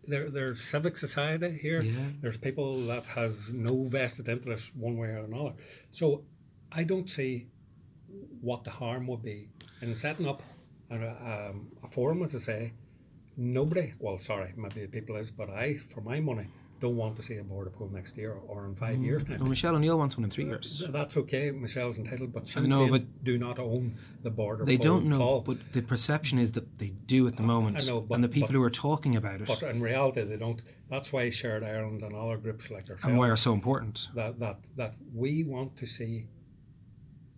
There, 0.07 0.29
there's 0.29 0.61
civic 0.61 0.97
society 0.97 1.51
here. 1.51 1.81
Yeah. 1.81 1.93
There's 2.21 2.37
people 2.37 2.85
that 2.87 3.05
has 3.07 3.53
no 3.53 3.83
vested 3.83 4.29
interest 4.29 4.75
one 4.75 4.97
way 4.97 5.09
or 5.09 5.25
another. 5.25 5.53
So 5.91 6.23
I 6.71 6.83
don't 6.83 7.09
see 7.09 7.47
what 8.41 8.63
the 8.63 8.71
harm 8.71 9.07
would 9.07 9.21
be 9.21 9.49
in 9.81 9.93
setting 9.95 10.27
up 10.27 10.41
a, 10.91 11.49
um, 11.51 11.67
a 11.83 11.87
forum, 11.87 12.23
as 12.23 12.35
I 12.35 12.39
say, 12.39 12.73
nobody, 13.37 13.93
well, 13.99 14.17
sorry, 14.17 14.53
maybe 14.57 14.87
people 14.87 15.15
is, 15.15 15.31
but 15.31 15.49
I, 15.49 15.75
for 15.75 16.01
my 16.01 16.19
money, 16.19 16.47
don't 16.79 16.95
want 16.95 17.15
to 17.17 17.21
see 17.21 17.37
a 17.37 17.43
border 17.43 17.69
pool 17.69 17.89
next 17.91 18.15
year 18.17 18.37
or 18.47 18.65
in 18.65 18.75
five 18.75 19.01
years' 19.01 19.23
time. 19.23 19.37
Well, 19.39 19.49
Michelle 19.49 19.75
O'Neill 19.75 19.97
wants 19.97 20.17
one 20.17 20.23
in 20.23 20.29
three 20.29 20.45
years. 20.45 20.81
That's 20.89 21.17
okay. 21.17 21.51
Michelle's 21.51 21.99
entitled, 21.99 22.31
but 22.31 22.47
Sinn 22.47 22.69
know, 22.69 22.87
but 22.87 23.23
do 23.23 23.37
not 23.37 23.59
own 23.59 23.95
the 24.23 24.31
border. 24.31 24.63
They 24.63 24.77
don't 24.77 25.05
know, 25.05 25.17
call. 25.17 25.41
but 25.41 25.57
the 25.73 25.81
perception 25.81 26.39
is 26.39 26.53
that 26.53 26.79
they 26.79 26.93
do 27.05 27.27
at 27.27 27.35
the 27.35 27.43
moment, 27.43 27.83
I 27.83 27.85
know, 27.85 28.01
but- 28.01 28.15
and 28.15 28.23
the 28.23 28.29
people 28.29 28.47
but- 28.47 28.53
who 28.53 28.63
are 28.63 28.69
talking 28.69 29.15
about 29.15 29.41
it 29.41 29.47
But 29.47 29.63
in 29.63 29.81
reality, 29.81 30.23
they 30.23 30.37
don't. 30.37 30.61
That's 30.89 31.11
why 31.11 31.29
Shared 31.29 31.63
Ireland 31.63 32.01
and 32.01 32.15
other 32.15 32.37
groups 32.37 32.71
like 32.71 32.83
ourselves 32.89 33.05
and 33.05 33.17
why 33.17 33.29
are 33.29 33.35
so 33.35 33.53
important. 33.53 34.07
that 34.15 34.39
that 34.39 34.59
that 34.75 34.95
we 35.13 35.43
want 35.43 35.75
to 35.77 35.85
see 35.85 36.27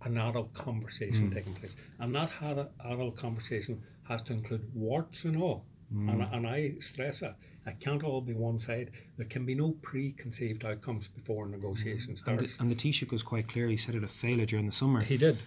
an 0.04 0.18
adult 0.18 0.54
conversation 0.54 1.28
Hmm. 1.28 1.34
taking 1.34 1.54
place, 1.54 1.76
and 2.00 2.14
that 2.16 2.30
had 2.30 2.68
adult 2.86 3.16
conversation 3.18 3.82
has 4.04 4.22
to 4.24 4.34
include 4.34 4.64
warts 4.74 5.26
and 5.26 5.38
all. 5.38 5.66
Hmm. 5.92 6.10
And, 6.10 6.22
and 6.34 6.48
I 6.48 6.72
stress 6.80 7.20
that 7.20 7.38
it 7.68 7.80
can't 7.80 8.04
all 8.04 8.22
be 8.22 8.34
one 8.34 8.58
side. 8.60 8.92
There 9.18 9.28
can 9.28 9.46
be 9.46 9.54
no 9.56 9.72
preconceived 9.82 10.66
outcomes 10.66 11.08
before 11.08 11.48
negotiation 11.48 12.12
And 12.12 12.18
starts. 12.18 12.56
the, 12.58 12.64
and 12.64 12.72
the 12.72 12.76
Taoiseach 12.76 13.12
was 13.12 13.24
quite 13.24 13.48
clear. 13.48 13.68
He 13.68 13.78
said 13.78 13.96
at 13.96 14.04
a 14.04 14.08
failure 14.08 14.46
during 14.46 14.66
the 14.66 14.72
summer 14.72 15.02
he 15.02 15.18
did 15.18 15.38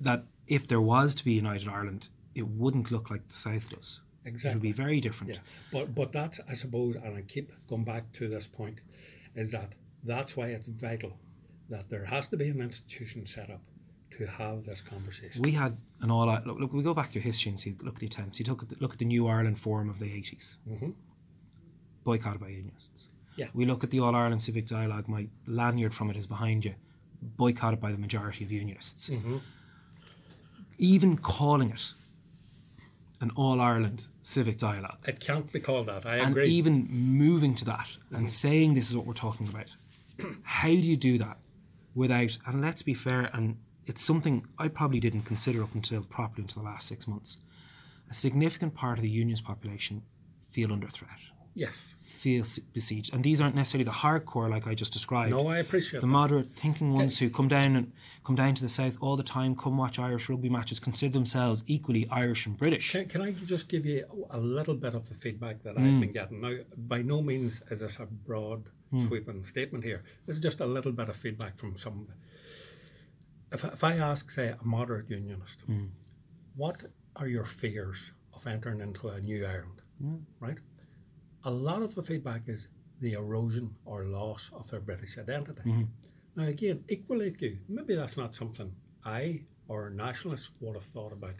that 0.00 0.24
if 0.46 0.66
there 0.68 0.80
was 0.80 1.14
to 1.16 1.24
be 1.24 1.32
United 1.32 1.68
Ireland, 1.68 2.08
it 2.34 2.46
wouldn't 2.46 2.90
look 2.90 3.10
like 3.10 3.26
the 3.28 3.34
South 3.34 3.68
does. 3.70 4.00
Exactly. 4.24 4.50
It 4.50 4.54
would 4.54 4.62
be 4.62 4.72
very 4.84 5.00
different. 5.00 5.32
Yeah, 5.34 5.38
but 5.72 5.94
but 5.94 6.12
that's 6.12 6.40
I 6.48 6.54
suppose, 6.54 6.96
and 6.96 7.16
I 7.16 7.22
keep 7.22 7.52
going 7.66 7.84
back 7.84 8.10
to 8.14 8.28
this 8.28 8.46
point, 8.46 8.80
is 9.34 9.50
that 9.52 9.74
that's 10.04 10.36
why 10.36 10.48
it's 10.48 10.68
vital 10.68 11.18
that 11.68 11.88
there 11.88 12.04
has 12.04 12.28
to 12.28 12.36
be 12.36 12.48
an 12.48 12.60
institution 12.60 13.26
set 13.26 13.50
up 13.50 13.62
to 14.18 14.26
have 14.26 14.64
this 14.64 14.80
conversation. 14.80 15.42
We 15.42 15.52
had 15.52 15.76
an 16.00 16.10
all 16.10 16.28
out 16.28 16.46
look, 16.46 16.58
look. 16.58 16.72
We 16.72 16.82
go 16.82 16.94
back 16.94 17.10
through 17.10 17.22
history 17.22 17.50
and 17.50 17.58
see 17.60 17.76
look 17.82 17.94
at 17.94 18.00
the 18.00 18.06
attempts. 18.06 18.38
You 18.40 18.46
look 18.46 18.62
at 18.62 18.68
the, 18.68 18.76
look 18.80 18.92
at 18.92 18.98
the 18.98 19.04
New 19.04 19.26
Ireland 19.26 19.58
Forum 19.58 19.88
of 19.88 19.98
the 19.98 20.06
80s 20.06 20.56
Mhm. 20.68 20.94
boycotted 22.04 22.40
by 22.40 22.48
unionists. 22.48 23.10
Yeah. 23.36 23.48
We 23.54 23.64
look 23.64 23.84
at 23.84 23.90
the 23.90 24.00
All 24.00 24.14
Ireland 24.14 24.42
Civic 24.42 24.66
Dialogue. 24.66 25.08
My 25.08 25.28
lanyard 25.46 25.94
from 25.94 26.10
it 26.10 26.16
is 26.16 26.26
behind 26.26 26.64
you, 26.64 26.74
boycotted 27.22 27.80
by 27.80 27.92
the 27.92 27.98
majority 27.98 28.44
of 28.44 28.50
unionists. 28.50 29.08
Mhm. 29.10 29.40
Even 30.78 31.16
calling 31.18 31.70
it 31.70 31.94
an 33.20 33.30
All 33.36 33.60
Ireland 33.60 34.06
Civic 34.22 34.58
Dialogue, 34.58 34.98
It 35.06 35.18
can't 35.20 35.52
be 35.52 35.58
called 35.60 35.86
that. 35.86 36.06
I 36.06 36.16
and 36.18 36.30
agree. 36.32 36.48
even 36.48 36.88
moving 36.90 37.54
to 37.56 37.64
that 37.66 37.96
and 38.10 38.28
saying 38.30 38.74
this 38.74 38.88
is 38.90 38.96
what 38.96 39.06
we're 39.06 39.12
talking 39.14 39.48
about. 39.48 39.74
How 40.42 40.68
do 40.68 40.74
you 40.76 40.96
do 40.96 41.18
that 41.18 41.38
without? 41.94 42.38
And 42.46 42.60
let's 42.60 42.82
be 42.82 42.94
fair, 42.94 43.30
and 43.34 43.56
it's 43.88 44.02
something 44.04 44.46
I 44.58 44.68
probably 44.68 45.00
didn't 45.00 45.22
consider 45.22 45.62
up 45.62 45.74
until 45.74 46.02
properly 46.02 46.42
until 46.42 46.62
the 46.62 46.68
last 46.68 46.86
six 46.88 47.06
months. 47.08 47.38
A 48.10 48.14
significant 48.14 48.74
part 48.74 48.98
of 48.98 49.02
the 49.02 49.10
union's 49.10 49.40
population 49.40 50.02
feel 50.50 50.72
under 50.72 50.88
threat, 50.88 51.18
yes. 51.54 51.94
feel 52.00 52.42
besieged, 52.72 53.12
and 53.12 53.22
these 53.22 53.40
aren't 53.40 53.54
necessarily 53.54 53.84
the 53.84 53.90
hardcore 53.90 54.48
like 54.50 54.66
I 54.66 54.74
just 54.74 54.92
described. 54.94 55.30
No, 55.30 55.46
I 55.48 55.58
appreciate 55.58 56.00
the 56.00 56.06
that. 56.06 56.12
moderate 56.20 56.50
thinking 56.54 56.92
ones 56.94 57.18
who 57.18 57.28
come 57.28 57.48
down 57.48 57.76
and 57.76 57.92
come 58.24 58.34
down 58.36 58.54
to 58.54 58.62
the 58.62 58.68
south 58.68 58.96
all 59.02 59.16
the 59.16 59.22
time, 59.22 59.54
come 59.54 59.76
watch 59.76 59.98
Irish 59.98 60.28
rugby 60.30 60.48
matches, 60.48 60.80
consider 60.80 61.12
themselves 61.12 61.64
equally 61.66 62.08
Irish 62.10 62.46
and 62.46 62.56
British. 62.56 62.92
Can, 62.92 63.06
can 63.08 63.20
I 63.20 63.32
just 63.32 63.68
give 63.68 63.84
you 63.84 64.04
a 64.30 64.38
little 64.38 64.74
bit 64.74 64.94
of 64.94 65.06
the 65.08 65.14
feedback 65.14 65.62
that 65.64 65.76
Mm. 65.76 65.94
I've 65.94 66.00
been 66.00 66.12
getting? 66.12 66.40
Now, 66.40 66.54
by 66.76 67.02
no 67.02 67.20
means 67.22 67.62
is 67.70 67.80
this 67.80 67.98
a 67.98 68.06
broad, 68.06 68.70
Mm. 68.90 69.06
sweeping 69.06 69.44
statement 69.44 69.84
here. 69.84 70.02
This 70.26 70.36
is 70.36 70.42
just 70.42 70.60
a 70.60 70.66
little 70.66 70.92
bit 70.92 71.10
of 71.10 71.16
feedback 71.16 71.58
from 71.58 71.76
some. 71.76 72.08
If, 73.52 73.64
I- 73.64 73.68
if 73.68 73.84
I 73.84 73.96
ask, 73.96 74.30
say, 74.30 74.48
a 74.48 74.64
moderate 74.64 75.08
unionist, 75.10 75.66
Mm. 75.68 75.88
what 76.56 76.84
are 77.16 77.28
your 77.28 77.44
fears 77.44 78.12
of 78.32 78.46
entering 78.46 78.80
into 78.80 79.08
a 79.08 79.20
new 79.20 79.44
Ireland? 79.46 79.82
Mm. 80.02 80.22
Right? 80.40 80.58
A 81.44 81.50
lot 81.50 81.82
of 81.82 81.94
the 81.94 82.02
feedback 82.02 82.48
is 82.48 82.68
the 83.00 83.12
erosion 83.12 83.76
or 83.84 84.04
loss 84.04 84.50
of 84.52 84.70
their 84.70 84.80
British 84.80 85.18
identity. 85.18 85.62
Mm-hmm. 85.62 85.84
Now, 86.36 86.44
again, 86.44 86.84
equally 86.88 87.34
maybe 87.68 87.94
that's 87.94 88.16
not 88.16 88.34
something 88.34 88.74
I 89.04 89.42
or 89.68 89.90
nationalists 89.90 90.50
would 90.60 90.74
have 90.74 90.84
thought 90.84 91.12
about 91.12 91.36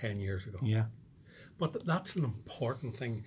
10 0.00 0.18
years 0.20 0.46
ago. 0.46 0.58
Yeah. 0.62 0.86
But 1.58 1.84
that's 1.84 2.16
an 2.16 2.24
important 2.24 2.96
thing 2.96 3.24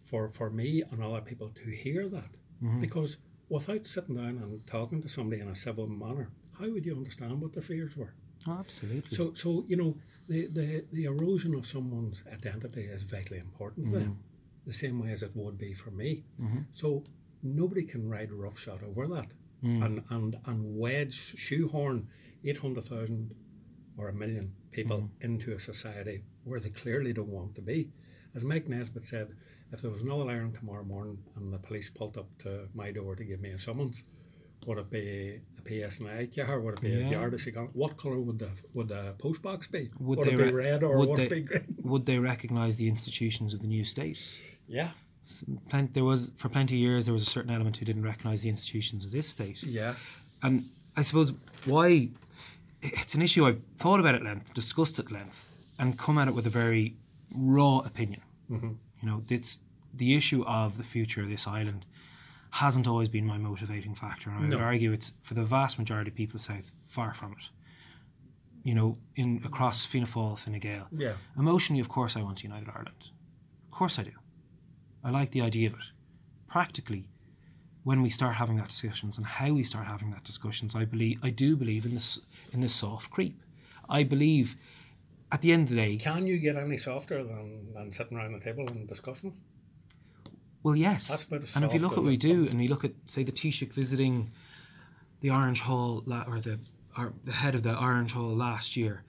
for, 0.00 0.28
for 0.28 0.48
me 0.50 0.82
and 0.90 1.02
other 1.02 1.20
people 1.20 1.48
to 1.50 1.70
hear 1.70 2.08
that. 2.08 2.30
Mm-hmm. 2.62 2.80
Because 2.80 3.18
without 3.48 3.86
sitting 3.86 4.16
down 4.16 4.38
and 4.42 4.66
talking 4.66 5.00
to 5.02 5.08
somebody 5.08 5.40
in 5.40 5.48
a 5.48 5.56
civil 5.56 5.86
manner, 5.88 6.30
how 6.58 6.70
would 6.70 6.84
you 6.84 6.96
understand 6.96 7.40
what 7.40 7.52
their 7.52 7.62
fears 7.62 7.96
were? 7.96 8.14
Oh, 8.48 8.56
absolutely. 8.58 9.10
So, 9.10 9.32
so 9.34 9.64
you 9.68 9.76
know, 9.76 9.96
the, 10.28 10.46
the, 10.46 10.84
the 10.92 11.04
erosion 11.04 11.54
of 11.54 11.66
someone's 11.66 12.22
identity 12.32 12.82
is 12.82 13.02
vitally 13.02 13.38
important 13.38 13.86
for 13.86 13.98
them, 13.98 14.02
mm-hmm. 14.02 14.66
the 14.66 14.72
same 14.72 15.00
way 15.00 15.12
as 15.12 15.22
it 15.22 15.32
would 15.34 15.58
be 15.58 15.74
for 15.74 15.90
me. 15.90 16.24
Mm-hmm. 16.40 16.60
So 16.72 17.04
nobody 17.42 17.84
can 17.84 18.08
ride 18.08 18.32
roughshod 18.32 18.82
over 18.82 19.06
that 19.08 19.32
mm. 19.64 19.84
and, 19.84 20.02
and, 20.10 20.36
and 20.46 20.78
wedge, 20.78 21.36
shoehorn 21.36 22.08
800,000 22.44 23.34
or 23.96 24.08
a 24.08 24.14
million 24.14 24.52
people 24.70 24.98
mm-hmm. 24.98 25.24
into 25.24 25.54
a 25.54 25.58
society 25.58 26.22
where 26.44 26.60
they 26.60 26.70
clearly 26.70 27.12
don't 27.12 27.28
want 27.28 27.54
to 27.56 27.62
be. 27.62 27.90
As 28.34 28.44
Mike 28.44 28.68
Nesbitt 28.68 29.04
said, 29.04 29.28
if 29.72 29.82
there 29.82 29.90
was 29.90 30.02
another 30.02 30.30
Ireland 30.30 30.54
tomorrow 30.54 30.84
morning 30.84 31.18
and 31.36 31.52
the 31.52 31.58
police 31.58 31.90
pulled 31.90 32.16
up 32.16 32.28
to 32.38 32.68
my 32.74 32.90
door 32.90 33.16
to 33.16 33.24
give 33.24 33.40
me 33.40 33.50
a 33.50 33.58
summons, 33.58 34.04
would 34.66 34.78
it 34.78 34.90
be 34.90 35.40
a 35.58 35.62
PSNI 35.68 36.34
car? 36.46 36.60
Would 36.60 36.74
it 36.74 36.80
be 36.80 36.88
Yeah. 36.90 37.24
a? 37.26 37.60
What 37.72 37.96
colour 37.96 38.20
would 38.20 38.38
the 38.38 38.50
would 38.74 38.88
the 38.88 39.14
postbox 39.18 39.70
be? 39.70 39.88
Would 40.00 40.18
Would, 40.18 40.28
they 40.28 40.32
it 40.34 40.36
be 40.36 40.42
re- 40.44 40.52
red 40.52 40.82
or 40.82 40.98
would 40.98 41.08
would, 41.10 41.20
it 41.20 41.30
be 41.30 41.40
green? 41.42 41.76
Would 41.82 42.06
they 42.06 42.18
recognise 42.18 42.76
the 42.76 42.88
institutions 42.88 43.54
of 43.54 43.60
the 43.60 43.66
new 43.68 43.84
state? 43.84 44.20
Yeah, 44.66 44.90
Plen- 45.70 45.90
there 45.92 46.04
was 46.04 46.32
for 46.36 46.48
plenty 46.48 46.74
of 46.76 46.80
years 46.80 47.04
there 47.06 47.12
was 47.12 47.22
a 47.22 47.30
certain 47.30 47.50
element 47.50 47.76
who 47.76 47.84
didn't 47.84 48.02
recognise 48.02 48.42
the 48.42 48.48
institutions 48.50 49.04
of 49.04 49.10
this 49.10 49.28
state. 49.28 49.62
yeah, 49.62 49.94
And 50.42 50.64
I 50.96 51.02
suppose 51.02 51.32
why 51.64 52.08
it's 52.82 53.14
an 53.14 53.22
issue 53.22 53.46
I've 53.46 53.60
thought 53.78 54.00
about 54.00 54.14
at 54.14 54.22
length, 54.22 54.52
discussed 54.54 54.98
at 54.98 55.10
length, 55.10 55.48
and 55.78 55.98
come 55.98 56.18
at 56.18 56.28
it 56.28 56.34
with 56.34 56.46
a 56.46 56.50
very 56.50 56.96
raw 57.34 57.78
opinion. 57.78 58.20
Mm-hmm. 58.50 58.72
You 59.02 59.08
know, 59.08 59.22
it's 59.28 59.58
the 59.94 60.14
issue 60.14 60.44
of 60.44 60.76
the 60.76 60.82
future 60.82 61.22
of 61.22 61.28
this 61.28 61.46
island 61.46 61.86
hasn't 62.50 62.86
always 62.86 63.08
been 63.08 63.26
my 63.26 63.38
motivating 63.38 63.94
factor, 63.94 64.30
and 64.30 64.38
I 64.38 64.48
would 64.48 64.64
argue 64.64 64.92
it's 64.92 65.12
for 65.22 65.34
the 65.34 65.42
vast 65.42 65.78
majority 65.78 66.10
of 66.10 66.16
people 66.16 66.38
South 66.38 66.72
far 66.82 67.12
from 67.14 67.32
it. 67.32 67.50
You 68.64 68.74
know, 68.74 68.98
in 69.16 69.42
across 69.44 69.84
Fianna 69.84 70.06
Fáil, 70.06 70.38
Fine 70.38 70.58
Gael, 70.58 70.88
yeah. 70.96 71.12
Emotionally, 71.38 71.80
of 71.80 71.88
course, 71.88 72.16
I 72.16 72.22
want 72.22 72.42
United 72.42 72.68
Ireland. 72.68 73.10
Of 73.66 73.78
course, 73.78 73.98
I 73.98 74.02
do. 74.04 74.12
I 75.04 75.10
like 75.10 75.30
the 75.30 75.42
idea 75.42 75.68
of 75.68 75.74
it. 75.74 75.84
Practically, 76.48 77.08
when 77.84 78.02
we 78.02 78.10
start 78.10 78.34
having 78.34 78.56
that 78.56 78.68
discussions 78.68 79.16
and 79.16 79.26
how 79.26 79.52
we 79.52 79.64
start 79.64 79.86
having 79.86 80.10
that 80.10 80.24
discussions, 80.24 80.74
I 80.74 80.84
believe 80.84 81.18
I 81.22 81.30
do 81.30 81.56
believe 81.56 81.84
in 81.86 81.94
this 81.94 82.18
in 82.52 82.60
this 82.60 82.74
soft 82.74 83.10
creep. 83.10 83.40
I 83.88 84.02
believe, 84.02 84.56
at 85.32 85.40
the 85.40 85.52
end 85.52 85.64
of 85.64 85.68
the 85.70 85.76
day, 85.76 85.96
Can 85.96 86.26
you 86.26 86.38
get 86.38 86.56
any 86.56 86.76
softer 86.76 87.22
than, 87.24 87.72
than 87.72 87.90
sitting 87.90 88.18
around 88.18 88.32
the 88.32 88.40
table 88.40 88.66
and 88.68 88.86
discussing? 88.86 89.34
Well, 90.62 90.76
yes. 90.76 91.08
That's 91.08 91.24
about 91.24 91.42
as 91.42 91.56
and 91.56 91.64
if 91.64 91.72
you 91.74 91.80
look 91.80 91.92
at 91.92 91.98
what 91.98 92.06
we 92.06 92.16
do, 92.16 92.36
comes. 92.38 92.50
and 92.50 92.58
we 92.60 92.68
look 92.68 92.84
at 92.84 92.92
say 93.06 93.22
the 93.22 93.32
Taoiseach 93.32 93.72
visiting 93.72 94.30
the 95.20 95.30
Orange 95.30 95.60
Hall 95.60 96.02
la- 96.06 96.24
or 96.26 96.40
the 96.40 96.58
or 96.96 97.12
the 97.24 97.32
head 97.32 97.54
of 97.54 97.62
the 97.62 97.78
Orange 97.78 98.12
Hall 98.12 98.34
last 98.34 98.76
year, 98.76 99.04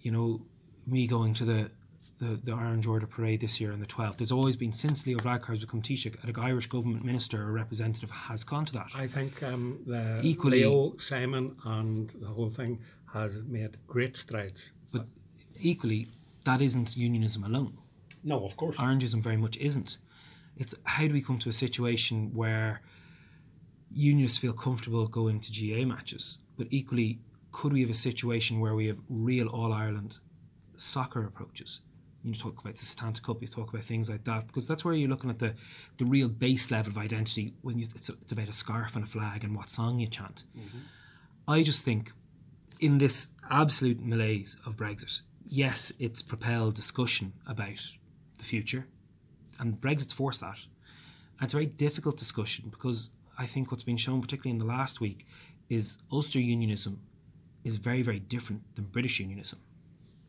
you 0.00 0.10
know, 0.10 0.40
me 0.86 1.06
going 1.06 1.34
to 1.34 1.44
the 1.44 1.70
the, 2.18 2.36
the 2.42 2.52
Orange 2.52 2.86
Order 2.86 3.06
parade 3.06 3.40
this 3.40 3.60
year 3.60 3.72
on 3.72 3.80
the 3.80 3.86
12th. 3.86 4.16
There's 4.18 4.32
always 4.32 4.54
been, 4.56 4.72
since 4.72 5.04
Leo 5.06 5.18
Varadkar 5.18 5.48
has 5.48 5.58
become 5.58 5.82
Taoiseach, 5.82 6.22
an 6.22 6.32
Irish 6.38 6.68
government 6.68 7.04
minister 7.04 7.42
or 7.42 7.52
representative 7.52 8.08
has 8.10 8.44
gone 8.44 8.64
to 8.66 8.72
that. 8.74 8.86
I 8.94 9.08
think 9.08 9.42
um, 9.42 9.80
the 9.86 10.20
Equally- 10.22 10.60
Leo, 10.64 10.96
Simon, 10.96 11.56
and 11.64 12.10
the 12.20 12.28
whole 12.28 12.50
thing 12.50 12.78
has 13.12 13.42
made 13.42 13.76
great 13.88 14.16
strides. 14.16 14.70
But 14.92 15.06
equally, 15.60 16.08
that 16.44 16.60
isn't 16.60 16.96
unionism 16.96 17.44
alone. 17.44 17.76
No, 18.22 18.44
of 18.44 18.56
course. 18.56 18.76
Orangism 18.76 19.20
very 19.20 19.36
much 19.36 19.56
isn't. 19.58 19.98
It's 20.56 20.74
how 20.84 21.06
do 21.06 21.12
we 21.12 21.22
come 21.22 21.38
to 21.40 21.48
a 21.48 21.52
situation 21.52 22.32
where 22.32 22.82
unionists 23.92 24.38
feel 24.38 24.52
comfortable 24.52 25.06
going 25.06 25.40
to 25.40 25.52
GAA 25.52 25.84
matches, 25.84 26.38
but 26.56 26.66
equally, 26.70 27.20
could 27.52 27.72
we 27.72 27.80
have 27.80 27.90
a 27.90 27.94
situation 27.94 28.60
where 28.60 28.74
we 28.74 28.86
have 28.86 29.00
real 29.08 29.48
All 29.48 29.72
Ireland 29.72 30.18
soccer 30.76 31.24
approaches? 31.24 31.80
You 32.24 32.34
talk 32.34 32.58
about 32.60 32.76
the 32.76 32.84
Setanta 32.84 33.22
Cup, 33.22 33.42
you 33.42 33.48
talk 33.48 33.68
about 33.68 33.84
things 33.84 34.08
like 34.08 34.24
that, 34.24 34.46
because 34.46 34.66
that's 34.66 34.84
where 34.84 34.94
you're 34.94 35.10
looking 35.10 35.28
at 35.28 35.38
the, 35.38 35.54
the 35.98 36.06
real 36.06 36.28
base 36.28 36.70
level 36.70 36.90
of 36.90 36.98
identity 36.98 37.52
when 37.60 37.78
you, 37.78 37.86
it's, 37.94 38.08
it's 38.08 38.32
about 38.32 38.48
a 38.48 38.52
scarf 38.52 38.96
and 38.96 39.04
a 39.04 39.06
flag 39.06 39.44
and 39.44 39.54
what 39.54 39.70
song 39.70 39.98
you 39.98 40.06
chant. 40.06 40.44
Mm-hmm. 40.56 40.78
I 41.46 41.62
just 41.62 41.84
think 41.84 42.12
in 42.80 42.98
this 42.98 43.28
absolute 43.50 44.00
malaise 44.00 44.56
of 44.64 44.76
Brexit, 44.76 45.20
yes, 45.46 45.92
it's 45.98 46.22
propelled 46.22 46.74
discussion 46.74 47.34
about 47.46 47.80
the 48.38 48.44
future, 48.44 48.86
and 49.58 49.80
Brexit's 49.80 50.12
forced 50.12 50.40
that. 50.40 50.58
And 51.38 51.46
it's 51.46 51.54
a 51.54 51.56
very 51.56 51.66
difficult 51.66 52.16
discussion 52.16 52.68
because 52.70 53.10
I 53.38 53.46
think 53.46 53.70
what's 53.70 53.82
been 53.82 53.96
shown, 53.96 54.20
particularly 54.20 54.52
in 54.52 54.58
the 54.58 54.72
last 54.72 55.00
week, 55.00 55.26
is 55.68 55.98
Ulster 56.12 56.40
unionism 56.40 57.00
is 57.64 57.76
very, 57.76 58.02
very 58.02 58.20
different 58.20 58.62
than 58.76 58.84
British 58.84 59.20
unionism. 59.20 59.58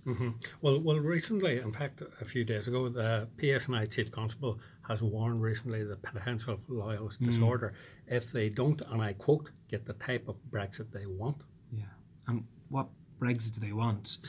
Mm-hmm. 0.05 0.29
Well, 0.61 0.79
well, 0.79 0.99
recently, 0.99 1.59
in 1.59 1.71
fact, 1.71 2.01
a 2.21 2.25
few 2.25 2.43
days 2.43 2.67
ago, 2.67 2.89
the 2.89 3.27
PSNI 3.37 3.91
chief 3.91 4.11
constable 4.11 4.59
has 4.87 5.01
warned 5.01 5.41
recently 5.41 5.83
the 5.83 5.95
potential 5.95 6.57
for 6.65 6.73
loyalist 6.73 7.21
mm. 7.21 7.25
disorder 7.25 7.73
if 8.07 8.31
they 8.31 8.49
don't, 8.49 8.81
and 8.81 9.01
I 9.01 9.13
quote, 9.13 9.49
get 9.67 9.85
the 9.85 9.93
type 9.93 10.27
of 10.27 10.35
Brexit 10.51 10.91
they 10.91 11.07
want. 11.07 11.37
Yeah. 11.71 11.85
And 12.27 12.45
what 12.69 12.87
Brexit 13.19 13.55
do 13.55 13.61
they 13.61 13.73
want? 13.73 14.17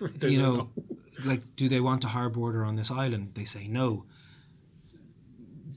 You 0.00 0.08
they 0.08 0.36
know, 0.36 0.68
like, 1.24 1.56
do 1.56 1.68
they 1.68 1.80
want 1.80 2.04
a 2.04 2.08
hard 2.08 2.34
border 2.34 2.64
on 2.64 2.76
this 2.76 2.90
island? 2.90 3.30
They 3.34 3.44
say 3.44 3.66
no. 3.66 4.04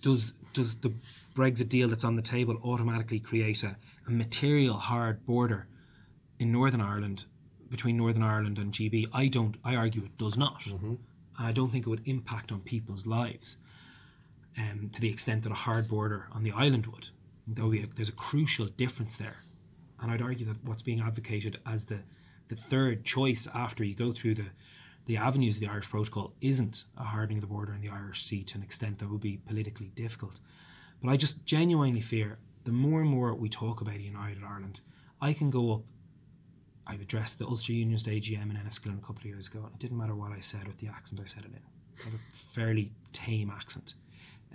Does 0.02 0.34
does 0.54 0.76
the 0.76 0.92
Brexit 1.36 1.70
deal 1.70 1.88
that's 1.88 2.04
on 2.04 2.16
the 2.16 2.22
table 2.22 2.60
automatically 2.64 3.20
create 3.20 3.64
a, 3.64 3.78
a 4.08 4.12
material 4.12 4.76
hard 4.76 5.26
border 5.26 5.68
in 6.40 6.52
Northern 6.52 6.82
Ireland 6.82 7.26
between 7.70 7.98
Northern 7.98 8.24
Ireland 8.24 8.58
and 8.58 8.74
GB? 8.74 9.08
I 9.14 9.28
don't. 9.28 9.56
I 9.64 9.76
argue 9.76 10.04
it 10.04 10.18
does 10.18 10.38
not. 10.38 10.64
I 11.40 11.52
don't 11.52 11.72
think 11.72 11.86
it 11.86 11.90
would 11.90 12.08
impact 12.08 12.52
on 12.52 12.62
people's 12.62 13.06
lives 13.06 13.58
um, 14.58 14.90
to 14.92 15.02
the 15.02 15.10
extent 15.10 15.44
that 15.44 15.52
a 15.52 15.56
hard 15.56 15.88
border 15.88 16.28
on 16.32 16.44
the 16.44 16.52
island 16.52 16.88
would. 16.88 17.10
There 17.46 17.64
will 17.64 17.72
be 17.72 17.84
a, 17.84 17.88
there's 17.88 18.10
a 18.10 18.14
crucial 18.14 18.66
difference 18.66 19.18
there, 19.18 19.38
and 20.02 20.12
I'd 20.12 20.22
argue 20.22 20.46
that 20.48 20.64
what's 20.64 20.82
being 20.82 21.02
advocated 21.02 21.60
as 21.66 21.86
the 21.86 22.00
the 22.48 22.56
third 22.56 23.04
choice 23.04 23.48
after 23.54 23.84
you 23.84 23.94
go 23.94 24.14
through 24.14 24.36
the 24.36 24.46
the 25.08 25.18
avenues 25.18 25.56
of 25.56 25.62
the 25.62 25.68
Irish 25.68 25.90
Protocol 25.90 26.34
isn't 26.42 26.84
a 26.98 27.04
hardening 27.04 27.38
of 27.38 27.42
the 27.42 27.48
border 27.48 27.74
in 27.74 27.82
the 27.82 27.90
Irish 27.90 28.24
Sea 28.24 28.44
to 28.44 28.58
an 28.58 28.64
extent 28.64 29.00
that 29.00 29.10
would 29.10 29.22
be 29.22 29.38
politically 29.48 29.92
difficult. 29.96 30.40
But 31.02 31.10
I 31.10 31.18
just 31.18 31.46
genuinely 31.46 32.02
fear 32.02 32.38
the 32.66 32.74
more 32.74 33.00
and 33.00 33.10
more 33.10 33.34
we 33.34 33.48
talk 33.48 33.80
about 33.80 34.00
United 34.00 34.44
Ireland, 34.46 34.82
I 35.22 35.32
can 35.32 35.50
go 35.50 35.74
up. 35.74 35.82
I've 36.86 37.02
addressed 37.02 37.40
the 37.40 37.46
Ulster 37.46 37.72
Unionist 37.72 38.08
AGM 38.08 38.50
in 38.50 38.58
Enniskillen 38.58 38.98
a 38.98 39.02
couple 39.02 39.20
of 39.20 39.26
years 39.26 39.48
ago, 39.48 39.60
and 39.64 39.74
it 39.74 39.80
didn't 39.80 39.98
matter 39.98 40.16
what 40.16 40.34
I 40.34 40.42
said 40.42 40.68
with 40.68 40.78
the 40.78 40.88
accent 40.88 41.22
I 41.22 41.26
said 41.26 41.44
it 41.44 41.52
in. 41.52 41.62
I 42.02 42.04
have 42.04 42.14
a 42.14 42.18
fairly 42.32 42.92
tame 43.14 43.50
accent. 43.50 43.94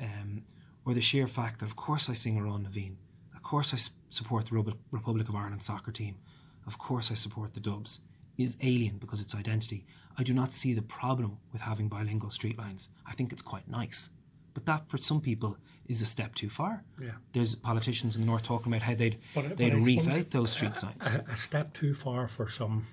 Um, 0.00 0.42
or 0.84 0.92
the 0.92 1.00
sheer 1.00 1.26
fact 1.26 1.60
that, 1.60 1.66
of 1.66 1.76
course, 1.76 2.10
I 2.10 2.14
sing 2.14 2.38
Amhrán 2.38 2.62
na 2.62 2.68
bhFiann. 2.68 2.96
Of 3.34 3.42
course, 3.42 3.72
I 3.72 3.78
support 4.10 4.46
the 4.46 4.74
Republic 4.90 5.28
of 5.28 5.34
Ireland 5.34 5.62
soccer 5.62 5.92
team. 5.92 6.16
Of 6.66 6.78
course, 6.78 7.10
I 7.10 7.14
support 7.14 7.54
the 7.54 7.60
Dubs. 7.60 8.00
Is 8.38 8.56
alien 8.62 8.98
because 8.98 9.20
its 9.20 9.34
identity. 9.34 9.84
I 10.18 10.22
do 10.22 10.34
not 10.34 10.52
see 10.52 10.74
the 10.74 10.82
problem 10.82 11.38
with 11.52 11.62
having 11.62 11.88
bilingual 11.88 12.30
street 12.30 12.58
lines. 12.58 12.88
I 13.06 13.12
think 13.12 13.32
it's 13.32 13.42
quite 13.42 13.68
nice. 13.68 14.10
But 14.54 14.66
that, 14.66 14.88
for 14.88 14.98
some 14.98 15.20
people, 15.20 15.56
is 15.86 16.02
a 16.02 16.06
step 16.06 16.34
too 16.34 16.50
far. 16.50 16.84
Yeah. 17.00 17.12
There's 17.32 17.54
politicians 17.54 18.16
in 18.16 18.22
the 18.22 18.26
north 18.26 18.42
talking 18.44 18.70
about 18.72 18.82
how 18.82 18.94
they'd 18.94 19.18
But- 19.34 19.48
but 19.48 19.56
they'd 19.56 19.72
out 20.08 20.30
those 20.30 20.50
street 20.52 20.76
signs. 20.76 21.14
A, 21.16 21.24
a 21.30 21.36
step 21.36 21.72
too 21.72 21.94
far 21.94 22.28
for 22.28 22.46
some 22.48 22.84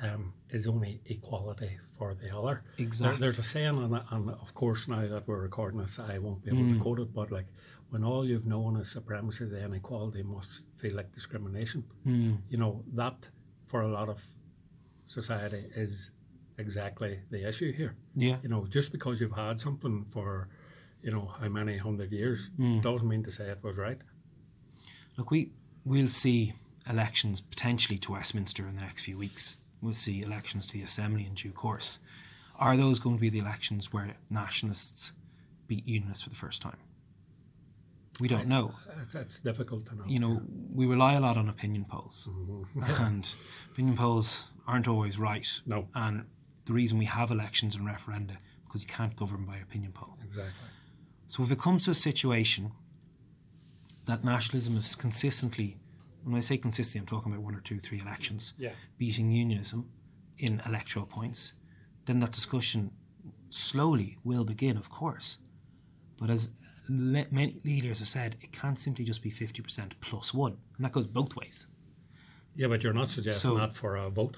um, 0.00 0.32
is 0.50 0.66
only 0.66 1.00
equality 1.06 1.78
for 1.96 2.14
the 2.14 2.36
other. 2.36 2.62
There- 2.76 2.86
Exactly. 2.86 3.20
there's 3.20 3.38
a 3.38 3.42
saying, 3.44 3.78
and, 3.82 3.94
and 4.10 4.30
of 4.30 4.54
course, 4.54 4.88
now 4.88 5.06
that 5.06 5.26
we're 5.28 5.40
recording 5.40 5.80
this, 5.80 5.98
I 5.98 6.18
won't 6.18 6.42
be 6.44 6.50
able 6.50 6.62
Mm. 6.64 6.74
to 6.74 6.80
quote 6.80 7.00
it, 7.00 7.12
but 7.14 7.30
like, 7.30 7.46
when 7.90 8.04
all 8.04 8.24
you've 8.24 8.46
known 8.46 8.76
is 8.76 8.90
supremacy, 8.90 9.44
then 9.46 9.72
equality 9.74 10.22
must 10.22 10.64
feel 10.76 10.94
like 10.96 11.12
discrimination. 11.12 11.84
Mm. 12.06 12.38
You 12.48 12.58
know, 12.58 12.84
that 12.94 13.30
for 13.66 13.82
a 13.82 13.88
lot 13.88 14.08
of 14.08 14.20
society 15.06 15.64
is 15.74 16.10
exactly 16.58 17.20
the 17.30 17.48
issue 17.48 17.72
here. 17.72 17.94
Yeah. 18.14 18.36
You 18.42 18.48
know, 18.48 18.66
just 18.66 18.92
because 18.92 19.20
you've 19.20 19.32
had 19.36 19.60
something 19.60 20.04
for, 20.10 20.48
you 21.02 21.10
know, 21.12 21.26
how 21.40 21.48
many 21.48 21.76
hundred 21.76 22.12
years 22.12 22.50
Mm. 22.58 22.82
doesn't 22.82 23.08
mean 23.08 23.22
to 23.24 23.30
say 23.30 23.48
it 23.48 23.62
was 23.62 23.78
right. 23.78 24.00
Look, 25.16 25.30
we 25.30 25.52
we'll 25.84 26.08
see 26.08 26.52
elections 26.88 27.40
potentially 27.40 27.98
to 27.98 28.12
Westminster 28.12 28.66
in 28.68 28.74
the 28.74 28.80
next 28.82 29.02
few 29.02 29.16
weeks. 29.18 29.58
We'll 29.80 29.92
see 29.92 30.22
elections 30.22 30.66
to 30.66 30.72
the 30.74 30.82
Assembly 30.82 31.24
in 31.26 31.34
due 31.34 31.52
course. 31.52 31.98
Are 32.56 32.76
those 32.76 32.98
going 32.98 33.16
to 33.16 33.20
be 33.20 33.28
the 33.30 33.38
elections 33.38 33.92
where 33.92 34.14
nationalists 34.30 35.12
beat 35.68 35.86
unionists 35.86 36.24
for 36.24 36.30
the 36.30 36.36
first 36.36 36.60
time? 36.60 36.76
We 38.20 38.26
don't 38.26 38.48
know. 38.48 38.74
It's, 39.00 39.14
it's 39.14 39.38
difficult 39.38 39.86
to 39.86 39.94
know. 39.94 40.04
You 40.08 40.18
know, 40.18 40.42
we 40.74 40.86
rely 40.86 41.14
a 41.14 41.20
lot 41.20 41.36
on 41.36 41.48
opinion 41.48 41.84
polls, 41.84 42.28
and 42.98 43.32
opinion 43.70 43.96
polls 43.96 44.50
aren't 44.66 44.88
always 44.88 45.18
right. 45.18 45.46
No. 45.66 45.86
And 45.94 46.24
the 46.68 46.74
reason 46.74 46.98
we 46.98 47.06
have 47.06 47.30
elections 47.30 47.74
and 47.76 47.86
referenda 47.88 48.36
because 48.64 48.82
you 48.82 48.88
can't 48.88 49.16
govern 49.16 49.44
by 49.44 49.56
opinion 49.56 49.90
poll. 49.92 50.16
Exactly. 50.22 50.52
So 51.26 51.42
if 51.42 51.50
it 51.50 51.58
comes 51.58 51.84
to 51.86 51.90
a 51.90 51.94
situation 51.94 52.70
that 54.04 54.22
nationalism 54.24 54.76
is 54.76 54.94
consistently, 54.94 55.76
when 56.24 56.36
I 56.36 56.40
say 56.40 56.56
consistently, 56.58 57.00
I'm 57.00 57.06
talking 57.06 57.32
about 57.32 57.42
one 57.44 57.54
or 57.54 57.60
two, 57.60 57.78
three 57.80 58.00
elections, 58.00 58.52
Yeah. 58.58 58.72
beating 58.98 59.30
unionism 59.32 59.88
in 60.38 60.60
electoral 60.66 61.06
points, 61.06 61.54
then 62.04 62.20
that 62.20 62.32
discussion 62.32 62.90
slowly 63.50 64.18
will 64.24 64.44
begin, 64.44 64.76
of 64.76 64.90
course. 64.90 65.38
But 66.18 66.28
as 66.30 66.50
le- 66.88 67.26
many 67.30 67.60
leaders 67.64 67.98
have 68.00 68.08
said, 68.08 68.36
it 68.42 68.52
can't 68.52 68.78
simply 68.78 69.04
just 69.04 69.22
be 69.22 69.30
50% 69.30 69.98
plus 70.00 70.32
one. 70.34 70.58
And 70.76 70.84
that 70.84 70.92
goes 70.92 71.06
both 71.06 71.34
ways. 71.36 71.66
Yeah, 72.54 72.68
but 72.68 72.82
you're 72.82 72.92
not 72.92 73.08
suggesting 73.08 73.50
So- 73.52 73.56
that 73.56 73.74
for 73.74 73.96
a 73.96 74.10
vote, 74.10 74.36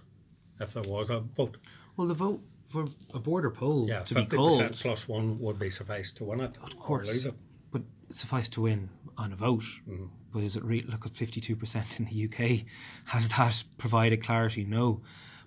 if 0.60 0.74
there 0.74 0.82
was 0.84 1.10
a 1.10 1.20
vote. 1.20 1.56
Well, 2.00 2.08
the 2.08 2.14
vote 2.14 2.40
for 2.64 2.86
a 3.12 3.18
border 3.18 3.50
poll 3.50 3.86
Yeah, 3.86 4.00
to 4.04 4.14
be 4.14 4.22
50% 4.22 4.30
called, 4.34 4.72
plus 4.72 5.06
one 5.06 5.38
would 5.38 5.58
be 5.58 5.68
suffice 5.68 6.10
to 6.12 6.24
win 6.24 6.40
it. 6.40 6.56
of 6.62 6.78
course, 6.78 7.26
it. 7.26 7.34
but 7.70 7.82
it 8.08 8.16
suffice 8.16 8.48
to 8.50 8.62
win 8.62 8.88
on 9.18 9.34
a 9.34 9.36
vote. 9.36 9.64
Mm-hmm. 9.86 10.06
But 10.32 10.42
is 10.42 10.56
it 10.56 10.64
re- 10.64 10.86
look 10.88 11.04
at 11.04 11.14
fifty 11.14 11.42
two 11.42 11.56
percent 11.56 12.00
in 12.00 12.06
the 12.06 12.24
UK? 12.24 12.64
Has 13.04 13.28
that 13.28 13.62
provided 13.76 14.24
clarity? 14.24 14.64
No. 14.64 15.02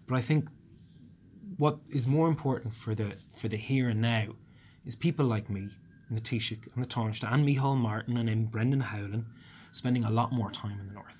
But 0.05 0.13
I 0.13 0.21
think 0.21 0.47
what 1.57 1.79
is 1.89 2.07
more 2.07 2.27
important 2.27 2.71
for 2.75 2.93
the 2.93 3.15
for 3.35 3.47
the 3.47 3.57
here 3.57 3.89
and 3.89 3.99
now 3.99 4.27
is 4.85 4.93
people 4.95 5.25
like 5.25 5.49
me 5.49 5.69
and 6.07 6.15
the 6.15 6.21
Taoiseach 6.21 6.67
and 6.75 6.83
the 6.83 6.87
Taoiseach 6.87 7.33
and 7.33 7.47
Micheál 7.47 7.77
Martin 7.77 8.15
and 8.17 8.29
then 8.29 8.45
Brendan 8.45 8.81
Howlin 8.81 9.25
spending 9.71 10.03
a 10.03 10.11
lot 10.11 10.31
more 10.31 10.51
time 10.51 10.79
in 10.79 10.85
the 10.85 10.93
north, 10.93 11.17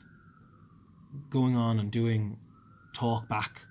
going 1.31 1.55
on 1.57 1.79
and 1.79 1.89
doing 1.89 2.37
talk 2.93 3.27
back 3.27 3.61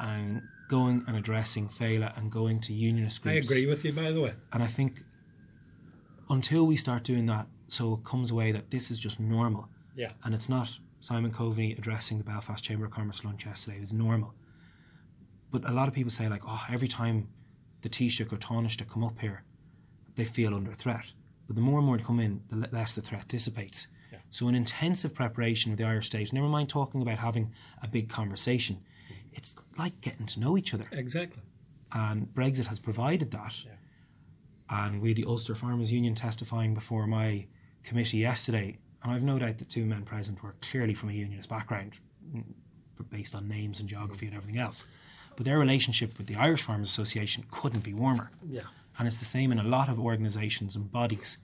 and 0.00 0.42
going 0.72 1.04
and 1.06 1.14
addressing 1.16 1.68
Féile 1.68 2.10
and 2.16 2.32
going 2.32 2.58
to 2.66 2.72
unionist 2.72 3.22
groups. 3.22 3.34
I 3.36 3.38
agree 3.40 3.66
with 3.66 3.84
you, 3.84 3.92
by 3.92 4.10
the 4.10 4.20
way. 4.22 4.32
And 4.54 4.62
I 4.62 4.66
think 4.66 5.02
until 6.30 6.66
we 6.66 6.76
start 6.76 7.04
doing 7.04 7.26
that, 7.26 7.46
so 7.68 7.94
it 7.94 8.04
comes 8.04 8.30
away 8.30 8.52
that 8.52 8.70
this 8.70 8.90
is 8.90 8.98
just 8.98 9.20
normal, 9.20 9.68
Yeah. 9.94 10.12
and 10.24 10.34
it's 10.34 10.48
not 10.48 10.68
Simon 11.00 11.30
Coveney 11.32 11.76
addressing 11.78 12.16
the 12.18 12.24
Belfast 12.24 12.64
Chamber 12.64 12.86
of 12.86 12.90
Commerce 12.92 13.24
lunch 13.24 13.44
yesterday. 13.44 13.76
It 13.76 13.80
was 13.80 13.92
normal. 13.92 14.34
But 15.50 15.68
a 15.68 15.72
lot 15.72 15.88
of 15.88 15.94
people 15.94 16.10
say 16.10 16.28
like, 16.28 16.42
oh, 16.46 16.64
every 16.70 16.88
time 16.88 17.28
the 17.82 17.90
Taoiseach 17.90 18.32
or 18.32 18.36
Taoiseach 18.38 18.88
come 18.88 19.04
up 19.04 19.18
here, 19.20 19.44
they 20.14 20.24
feel 20.24 20.54
under 20.54 20.72
threat. 20.72 21.12
But 21.46 21.56
the 21.56 21.62
more 21.62 21.78
and 21.80 21.86
more 21.86 21.98
they 21.98 22.04
come 22.04 22.20
in, 22.20 22.40
the 22.48 22.56
less 22.72 22.94
the 22.94 23.02
threat 23.02 23.28
dissipates. 23.28 23.88
Yeah. 24.10 24.18
So 24.30 24.48
an 24.48 24.54
intensive 24.54 25.12
preparation 25.14 25.70
of 25.72 25.76
the 25.78 25.84
Irish 25.84 26.06
state, 26.06 26.32
never 26.32 26.48
mind 26.48 26.68
talking 26.70 27.02
about 27.02 27.18
having 27.18 27.52
a 27.82 27.88
big 27.88 28.08
conversation, 28.08 28.78
it's 29.32 29.54
like 29.78 30.00
getting 30.00 30.26
to 30.26 30.40
know 30.40 30.56
each 30.58 30.74
other 30.74 30.86
Exactly. 30.92 31.42
and 31.92 32.26
Brexit 32.34 32.66
has 32.66 32.78
provided 32.78 33.30
that. 33.30 33.54
And 34.70 35.02
we 35.02 35.08
had 35.10 35.16
the 35.18 35.24
Ulster 35.26 35.54
Farmers 35.54 35.92
Union 35.92 36.14
testifying 36.14 36.72
before 36.72 37.06
my 37.06 37.44
committee 37.84 38.18
yesterday, 38.18 38.78
and 39.02 39.12
I've 39.12 39.22
no 39.22 39.38
doubt 39.38 39.58
the 39.58 39.64
two 39.66 39.84
men 39.84 40.02
present 40.02 40.42
were 40.42 40.54
clearly 40.62 40.94
from 40.94 41.10
a 41.10 41.12
unionist 41.12 41.48
background, 41.50 41.98
mm, 42.34 42.42
based 43.10 43.34
on 43.34 43.48
names 43.48 43.80
and 43.80 43.88
geography 43.88 44.26
and 44.26 44.34
everything 44.34 44.60
else. 44.60 44.84
But 45.36 45.44
their 45.44 45.58
relationship 45.58 46.16
with 46.16 46.26
the 46.26 46.36
Irish 46.36 46.62
Farmers 46.62 46.88
Association 46.88 47.44
couldn't 47.50 47.84
be 47.84 47.92
warmer. 47.92 48.30
Yeah. 48.48 48.62
And 48.98 49.06
it's 49.08 49.18
the 49.18 49.24
same 49.26 49.52
in 49.52 49.58
a 49.58 49.62
lot 49.64 49.88
of 49.88 49.98
organisations 49.98 50.76
and 50.76 50.90
bodies, 50.90 51.38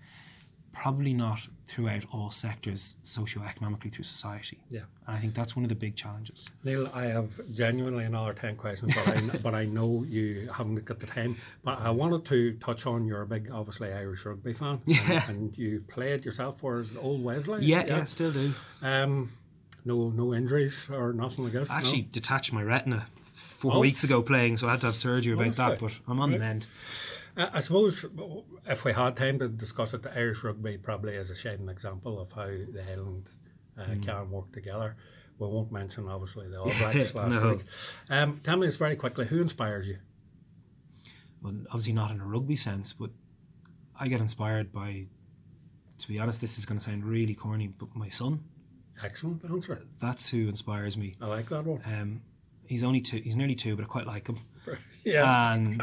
probably 0.72 1.12
not 1.12 1.40
throughout 1.66 2.04
all 2.12 2.30
sectors 2.30 2.96
socio-economically 3.02 3.90
through 3.90 4.04
society. 4.04 4.58
Yeah. 4.70 4.80
And 5.06 5.16
I 5.16 5.18
think 5.18 5.34
that's 5.34 5.56
one 5.56 5.64
of 5.64 5.68
the 5.68 5.74
big 5.74 5.96
challenges. 5.96 6.48
Neale, 6.64 6.90
I 6.94 7.04
have 7.06 7.32
genuinely 7.52 8.04
another 8.04 8.32
10 8.32 8.56
questions, 8.56 8.94
but 8.94 9.08
I, 9.08 9.20
but 9.42 9.54
I 9.54 9.64
know 9.64 10.04
you 10.08 10.48
haven't 10.54 10.84
got 10.84 11.00
the 11.00 11.06
time. 11.06 11.36
But 11.64 11.80
I 11.80 11.90
wanted 11.90 12.24
to 12.26 12.52
touch 12.54 12.86
on 12.86 13.06
your 13.06 13.24
big, 13.24 13.50
obviously, 13.50 13.92
Irish 13.92 14.24
rugby 14.24 14.52
fan. 14.52 14.80
Yeah. 14.86 15.22
And, 15.28 15.28
and 15.28 15.58
you 15.58 15.82
played 15.88 16.24
yourself 16.24 16.60
for 16.60 16.78
us, 16.78 16.94
Old 16.98 17.22
Wesley. 17.24 17.64
Yeah, 17.64 17.84
yeah, 17.86 18.04
still 18.04 18.30
do. 18.32 18.52
Um, 18.82 19.30
no, 19.84 20.10
no 20.10 20.34
injuries 20.34 20.88
or 20.90 21.12
nothing 21.12 21.46
I 21.46 21.50
guess. 21.50 21.70
I 21.70 21.78
actually 21.78 22.02
detached 22.12 22.52
my 22.52 22.62
retina 22.62 23.06
four 23.32 23.74
Oh. 23.74 23.80
weeks 23.80 24.04
ago 24.04 24.22
playing, 24.22 24.56
so 24.58 24.68
I 24.68 24.72
had 24.72 24.80
to 24.82 24.86
have 24.86 24.96
surgery 24.96 25.32
about 25.32 25.54
that. 25.54 25.80
But 25.80 25.98
I'm 26.06 26.20
on 26.20 26.30
the 26.30 26.38
mend. 26.38 26.66
I, 27.38 27.60
suppose 27.60 28.04
if 28.66 28.84
we 28.84 28.92
had 28.92 29.16
time 29.16 29.38
to 29.38 29.48
discuss 29.48 29.94
it, 29.94 30.02
the 30.02 30.12
Irish 30.16 30.42
rugby 30.42 30.76
probably 30.78 31.14
is 31.14 31.30
a 31.30 31.34
shining 31.36 31.68
example 31.68 32.18
of 32.20 32.32
how 32.32 32.46
the 32.46 32.82
Highland 32.86 33.28
uh, 33.78 33.84
Hmm. 33.84 34.00
can 34.00 34.30
work 34.30 34.52
together. 34.52 34.96
We 35.38 35.46
won't 35.46 35.70
mention 35.70 36.08
obviously 36.08 36.48
the 36.48 36.58
All 36.60 36.72
Blacks 36.78 37.14
last 37.14 37.40
No. 37.40 37.50
week. 37.54 37.64
Um, 38.10 38.40
tell 38.42 38.56
me 38.56 38.66
this 38.66 38.76
very 38.76 38.96
quickly: 38.96 39.24
who 39.26 39.40
inspires 39.40 39.88
you? 39.88 39.98
Well, 41.42 41.54
obviously 41.68 41.92
not 41.92 42.10
in 42.10 42.20
a 42.20 42.26
rugby 42.26 42.56
sense, 42.56 42.92
but 42.92 43.10
I 43.98 44.08
get 44.08 44.20
inspired 44.20 44.72
by. 44.72 45.06
To 45.98 46.08
be 46.08 46.18
honest, 46.20 46.40
this 46.40 46.58
is 46.58 46.66
going 46.66 46.78
to 46.78 46.84
sound 46.84 47.04
really 47.04 47.34
corny, 47.34 47.68
but 47.68 47.94
my 47.96 48.08
son. 48.08 48.40
Excellent 49.02 49.44
answer. 49.44 49.82
That's 50.00 50.28
who 50.28 50.48
inspires 50.48 50.96
me. 50.96 51.14
I 51.20 51.26
like 51.26 51.48
that 51.50 51.64
one. 51.64 51.80
Um, 51.86 52.20
he's 52.68 52.84
only 52.84 53.00
two. 53.00 53.18
He's 53.18 53.36
nearly 53.36 53.54
two, 53.54 53.74
but 53.76 53.84
I 53.84 53.88
quite 53.88 54.06
like 54.06 54.28
him. 54.28 54.38
Yeah, 55.04 55.52
and 55.54 55.80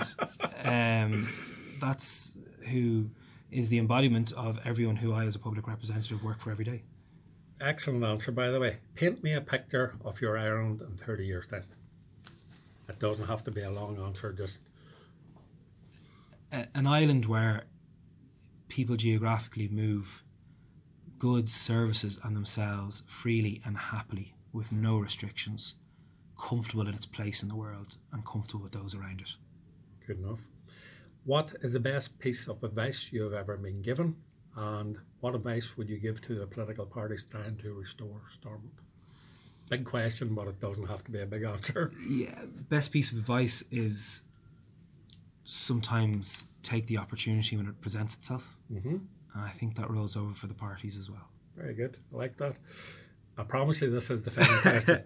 um, 0.65 1.27
that's 1.81 2.37
who 2.69 3.09
is 3.49 3.69
the 3.69 3.79
embodiment 3.79 4.31
of 4.33 4.59
everyone 4.65 4.95
who 4.97 5.13
I, 5.13 5.25
as 5.25 5.35
a 5.35 5.39
public 5.39 5.67
representative, 5.67 6.21
work 6.23 6.39
for 6.39 6.51
every 6.51 6.65
day. 6.65 6.83
excellent 7.59 8.03
answer. 8.03 8.31
By 8.31 8.49
the 8.49 8.59
way, 8.59 8.77
paint 8.93 9.23
me 9.23 9.33
a 9.33 9.41
picture 9.41 9.95
of 10.03 10.21
your 10.21 10.37
Ireland 10.37 10.81
in 10.81 10.95
thirty 10.95 11.25
years' 11.25 11.47
time. 11.47 11.63
It 12.87 12.99
doesn't 12.99 13.25
have 13.27 13.43
to 13.45 13.51
be 13.51 13.61
a 13.61 13.71
long 13.71 13.97
answer. 13.99 14.31
Just 14.31 14.61
a- 16.51 16.67
an 16.75 16.85
island 16.85 17.25
where 17.25 17.63
people 18.67 18.95
geographically 18.95 19.67
move 19.69 20.23
goods, 21.17 21.53
services, 21.53 22.19
and 22.23 22.35
themselves 22.35 23.01
freely 23.07 23.61
and 23.65 23.77
happily 23.77 24.35
with 24.53 24.71
no 24.71 24.97
restrictions, 24.99 25.75
comfortable 26.37 26.87
in 26.87 26.93
its 26.93 27.05
place 27.05 27.43
in 27.43 27.49
the 27.49 27.55
world, 27.55 27.97
and 28.11 28.25
comfortable 28.25 28.63
with 28.63 28.73
those 28.73 28.95
around 28.95 29.21
it. 29.21 29.31
good 30.05 30.19
enough. 30.19 30.47
What 31.23 31.55
is 31.61 31.73
the 31.73 31.79
best 31.79 32.19
piece 32.19 32.47
of 32.47 32.63
advice 32.63 33.11
you 33.11 33.23
have 33.23 33.33
ever 33.33 33.57
been 33.57 33.81
given, 33.81 34.15
and 34.55 34.97
what 35.21 35.33
advice 35.35 35.75
would 35.77 35.89
you 35.89 35.97
give 35.97 36.21
to 36.21 36.35
the 36.35 36.45
political 36.45 36.85
parties 36.85 37.25
trying 37.25 37.57
to 37.57 37.73
restore 37.73 38.21
Stormont? 38.29 38.73
Big 39.69 39.83
question, 39.85 40.35
but 40.35 40.47
it 40.47 40.59
doesn't 40.59 40.85
have 40.87 41.03
to 41.05 41.11
be 41.11 41.21
a 41.21 41.25
big 41.25 41.43
answer. 41.43 41.91
Yeah, 42.07 42.35
best 42.69 42.91
piece 42.91 43.11
of 43.11 43.17
advice 43.17 43.63
is 43.71 44.21
sometimes 45.43 46.43
take 46.63 46.85
the 46.87 46.97
opportunity 46.97 47.57
when 47.57 47.67
it 47.67 47.79
presents 47.81 48.15
itself. 48.15 48.57
Mm-hmm. 48.71 48.97
And 49.33 49.43
I 49.43 49.49
think 49.49 49.75
that 49.75 49.89
rolls 49.89 50.15
over 50.15 50.33
for 50.33 50.47
the 50.47 50.53
parties 50.53 50.97
as 50.97 51.09
well. 51.09 51.27
Very 51.55 51.73
good. 51.73 51.97
I 52.13 52.17
like 52.17 52.37
that. 52.37 52.57
I 53.37 53.43
promise 53.43 53.81
you, 53.81 53.89
this 53.89 54.09
is 54.09 54.23
the 54.23 54.31
final 54.31 54.57
question. 54.61 55.03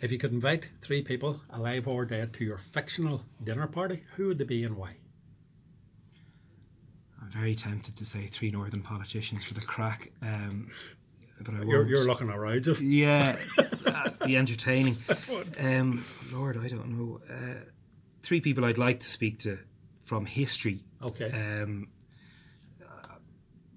If 0.00 0.10
you 0.10 0.18
could 0.18 0.32
invite 0.32 0.70
three 0.80 1.02
people, 1.02 1.40
alive 1.50 1.86
or 1.86 2.06
dead, 2.06 2.32
to 2.34 2.44
your 2.44 2.56
fictional 2.56 3.22
dinner 3.44 3.66
party, 3.66 4.02
who 4.16 4.28
would 4.28 4.38
they 4.38 4.44
be 4.44 4.64
and 4.64 4.76
why? 4.76 4.96
I'm 7.20 7.30
very 7.30 7.54
tempted 7.54 7.96
to 7.96 8.04
say 8.06 8.26
three 8.26 8.50
northern 8.50 8.82
politicians 8.82 9.44
for 9.44 9.52
the 9.52 9.60
crack, 9.60 10.10
um, 10.22 10.70
but 11.40 11.54
I 11.54 11.58
won't. 11.58 11.68
You're, 11.68 11.86
you're 11.86 12.06
looking 12.06 12.30
around 12.30 12.64
just. 12.64 12.80
Yeah, 12.80 13.36
be 14.24 14.36
entertaining. 14.36 14.96
Um, 15.60 16.04
Lord, 16.32 16.56
I 16.56 16.68
don't 16.68 16.88
know. 16.88 17.20
Uh, 17.30 17.64
three 18.22 18.40
people 18.40 18.64
I'd 18.64 18.78
like 18.78 19.00
to 19.00 19.06
speak 19.06 19.40
to 19.40 19.58
from 20.02 20.24
history. 20.24 20.84
Okay. 21.02 21.30
Um, 21.30 21.88
uh, 22.82 23.14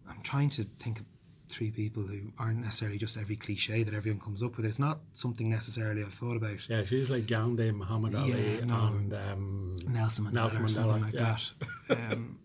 I'm 0.09 0.21
trying 0.21 0.49
to 0.51 0.63
think 0.79 0.99
of 0.99 1.05
three 1.53 1.71
people 1.71 2.03
who 2.03 2.19
aren't 2.39 2.59
necessarily 2.59 2.97
just 2.97 3.17
every 3.17 3.35
cliche 3.35 3.83
that 3.83 3.93
everyone 3.93 4.19
comes 4.19 4.41
up 4.43 4.57
with. 4.57 4.65
It's 4.65 4.79
not 4.79 4.99
something 5.13 5.49
necessarily 5.49 6.03
I've 6.03 6.13
thought 6.13 6.35
about. 6.35 6.67
Yeah, 6.69 6.83
she's 6.83 7.09
like 7.09 7.27
Gandhi, 7.27 7.71
Muhammad 7.71 8.15
Ali, 8.15 8.57
Yeah, 8.57 8.65
no. 8.65 8.87
and 8.87 9.13
um, 9.13 9.77
Nelson 9.87 10.25
Mandela, 10.25 10.33
Nelson 10.33 10.63
or 10.63 10.67
something 10.67 11.01
like 11.01 11.13
yeah. 11.13 11.37
that. 11.89 12.11
Um, 12.13 12.39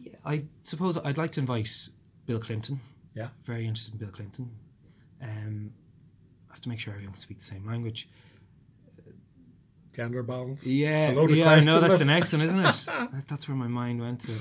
yeah, 0.00 0.12
I 0.24 0.44
suppose 0.64 0.96
I'd 0.98 1.18
like 1.18 1.32
to 1.32 1.40
invite 1.40 1.88
Bill 2.26 2.38
Clinton. 2.40 2.80
Yeah. 3.14 3.28
Very 3.44 3.66
interested 3.66 3.94
in 3.94 3.98
Bill 3.98 4.10
Clinton. 4.10 4.50
Um, 5.22 5.72
I 6.48 6.52
have 6.54 6.60
to 6.62 6.68
make 6.68 6.78
sure 6.78 6.92
everyone 6.92 7.12
can 7.12 7.20
speak 7.20 7.38
the 7.38 7.44
same 7.44 7.66
language. 7.66 8.08
gender 9.92 10.22
balance. 10.22 10.64
Yeah, 10.64 11.08
It's 11.08 11.16
a 11.18 11.20
loaded 11.20 11.36
yeah, 11.38 11.50
I 11.50 11.60
know 11.60 11.80
that's 11.80 11.98
the 11.98 12.04
next 12.04 12.32
one, 12.32 12.42
isn't 12.42 12.60
it? 12.60 12.86
That's 13.28 13.48
where 13.48 13.56
my 13.56 13.66
mind 13.66 14.00
went 14.00 14.20
to. 14.22 14.32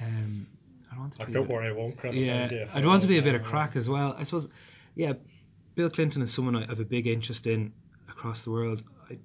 Um, 0.00 0.46
I 0.94 0.98
want 1.00 1.18
to. 1.18 1.26
Don't 1.30 1.48
worry, 1.48 1.68
I 1.68 1.72
won't 1.72 1.94
Yeah, 1.94 2.00
criticise 2.00 2.52
you. 2.52 2.66
I'd 2.74 2.84
want 2.86 3.02
to 3.02 3.08
be 3.08 3.18
a 3.18 3.22
bit 3.22 3.34
of 3.34 3.42
crack 3.42 3.76
as 3.76 3.88
well. 3.88 4.14
I 4.18 4.22
suppose. 4.24 4.48
Yeah, 4.94 5.14
Bill 5.74 5.90
Clinton 5.90 6.22
is 6.22 6.32
someone 6.32 6.54
I 6.56 6.66
have 6.66 6.80
a 6.80 6.84
big 6.84 7.06
interest 7.06 7.46
in 7.46 7.72
across 8.08 8.44
the 8.44 8.50
world. 8.50 8.82
I, 9.10 9.18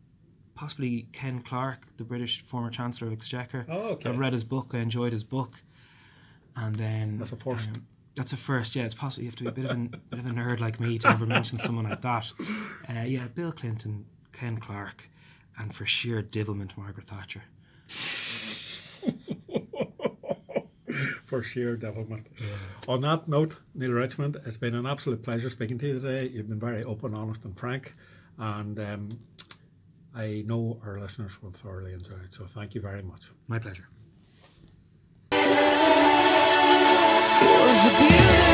possibly 0.56 1.08
Ken 1.14 1.42
Clarke, 1.42 1.86
the 1.98 2.04
British 2.04 2.44
former 2.44 2.70
Chancellor 2.70 3.08
of 3.08 3.14
Exchequer. 3.14 3.66
Oh, 3.70 3.90
okay. 3.92 4.10
I've 4.10 4.18
read 4.20 4.34
his 4.34 4.44
book. 4.44 4.72
I 4.74 4.80
enjoyed 4.80 5.12
his 5.12 5.24
book. 5.24 5.62
And 6.56 6.74
then 6.76 7.18
That's 7.20 7.32
a 7.32 7.38
first. 7.38 7.70
um, 7.70 7.86
that's 8.16 8.34
a 8.34 8.38
first. 8.38 8.76
Yeah, 8.76 8.84
it's 8.84 8.94
possible 8.96 9.24
you 9.24 9.30
have 9.30 9.36
to 9.38 9.44
be 9.44 9.50
a 9.50 9.52
bit 9.54 9.66
of 9.66 9.72
a 9.72 9.76
bit 10.10 10.20
of 10.20 10.26
a 10.26 10.30
nerd 10.32 10.60
like 10.60 10.80
me 10.80 10.98
to 10.98 11.08
ever 11.10 11.26
mention 11.26 11.58
someone 11.58 11.88
like 11.90 12.02
that. 12.02 12.32
Uh, 12.90 13.04
yeah, 13.04 13.28
Bill 13.36 13.52
Clinton, 13.52 14.04
Ken 14.34 14.58
Clarke, 14.58 15.08
and 15.60 15.74
for 15.74 15.86
sheer 15.86 16.24
divilment, 16.24 16.76
Margaret 16.76 17.06
Thatcher. 17.06 17.44
For 21.30 21.44
sheer 21.44 21.76
devilment. 21.76 22.26
On 22.88 23.02
that 23.02 23.28
note, 23.28 23.56
Neale 23.76 23.92
Richmond, 23.92 24.38
it's 24.48 24.58
been 24.58 24.74
an 24.74 24.88
absolute 24.88 25.22
pleasure 25.22 25.52
speaking 25.52 25.78
to 25.78 25.86
you 25.86 26.00
today. 26.00 26.28
You've 26.28 26.50
been 26.50 26.60
very 26.60 26.84
open, 26.84 27.14
honest, 27.14 27.46
and 27.46 27.56
frank, 27.56 27.94
and 28.40 28.80
um, 28.80 29.10
I 30.16 30.44
know 30.48 30.82
our 30.84 31.00
listeners 31.00 31.40
will 31.44 31.52
thoroughly 31.52 31.94
enjoy 31.94 32.16
it. 32.16 32.34
So 32.34 32.46
thank 32.46 32.74
you 32.74 32.82
very 32.82 33.04
much. 33.04 33.30
My 33.48 33.60
pleasure. 33.60 33.88
was 37.70 37.86
a 37.86 37.98
beautiful 38.00 38.49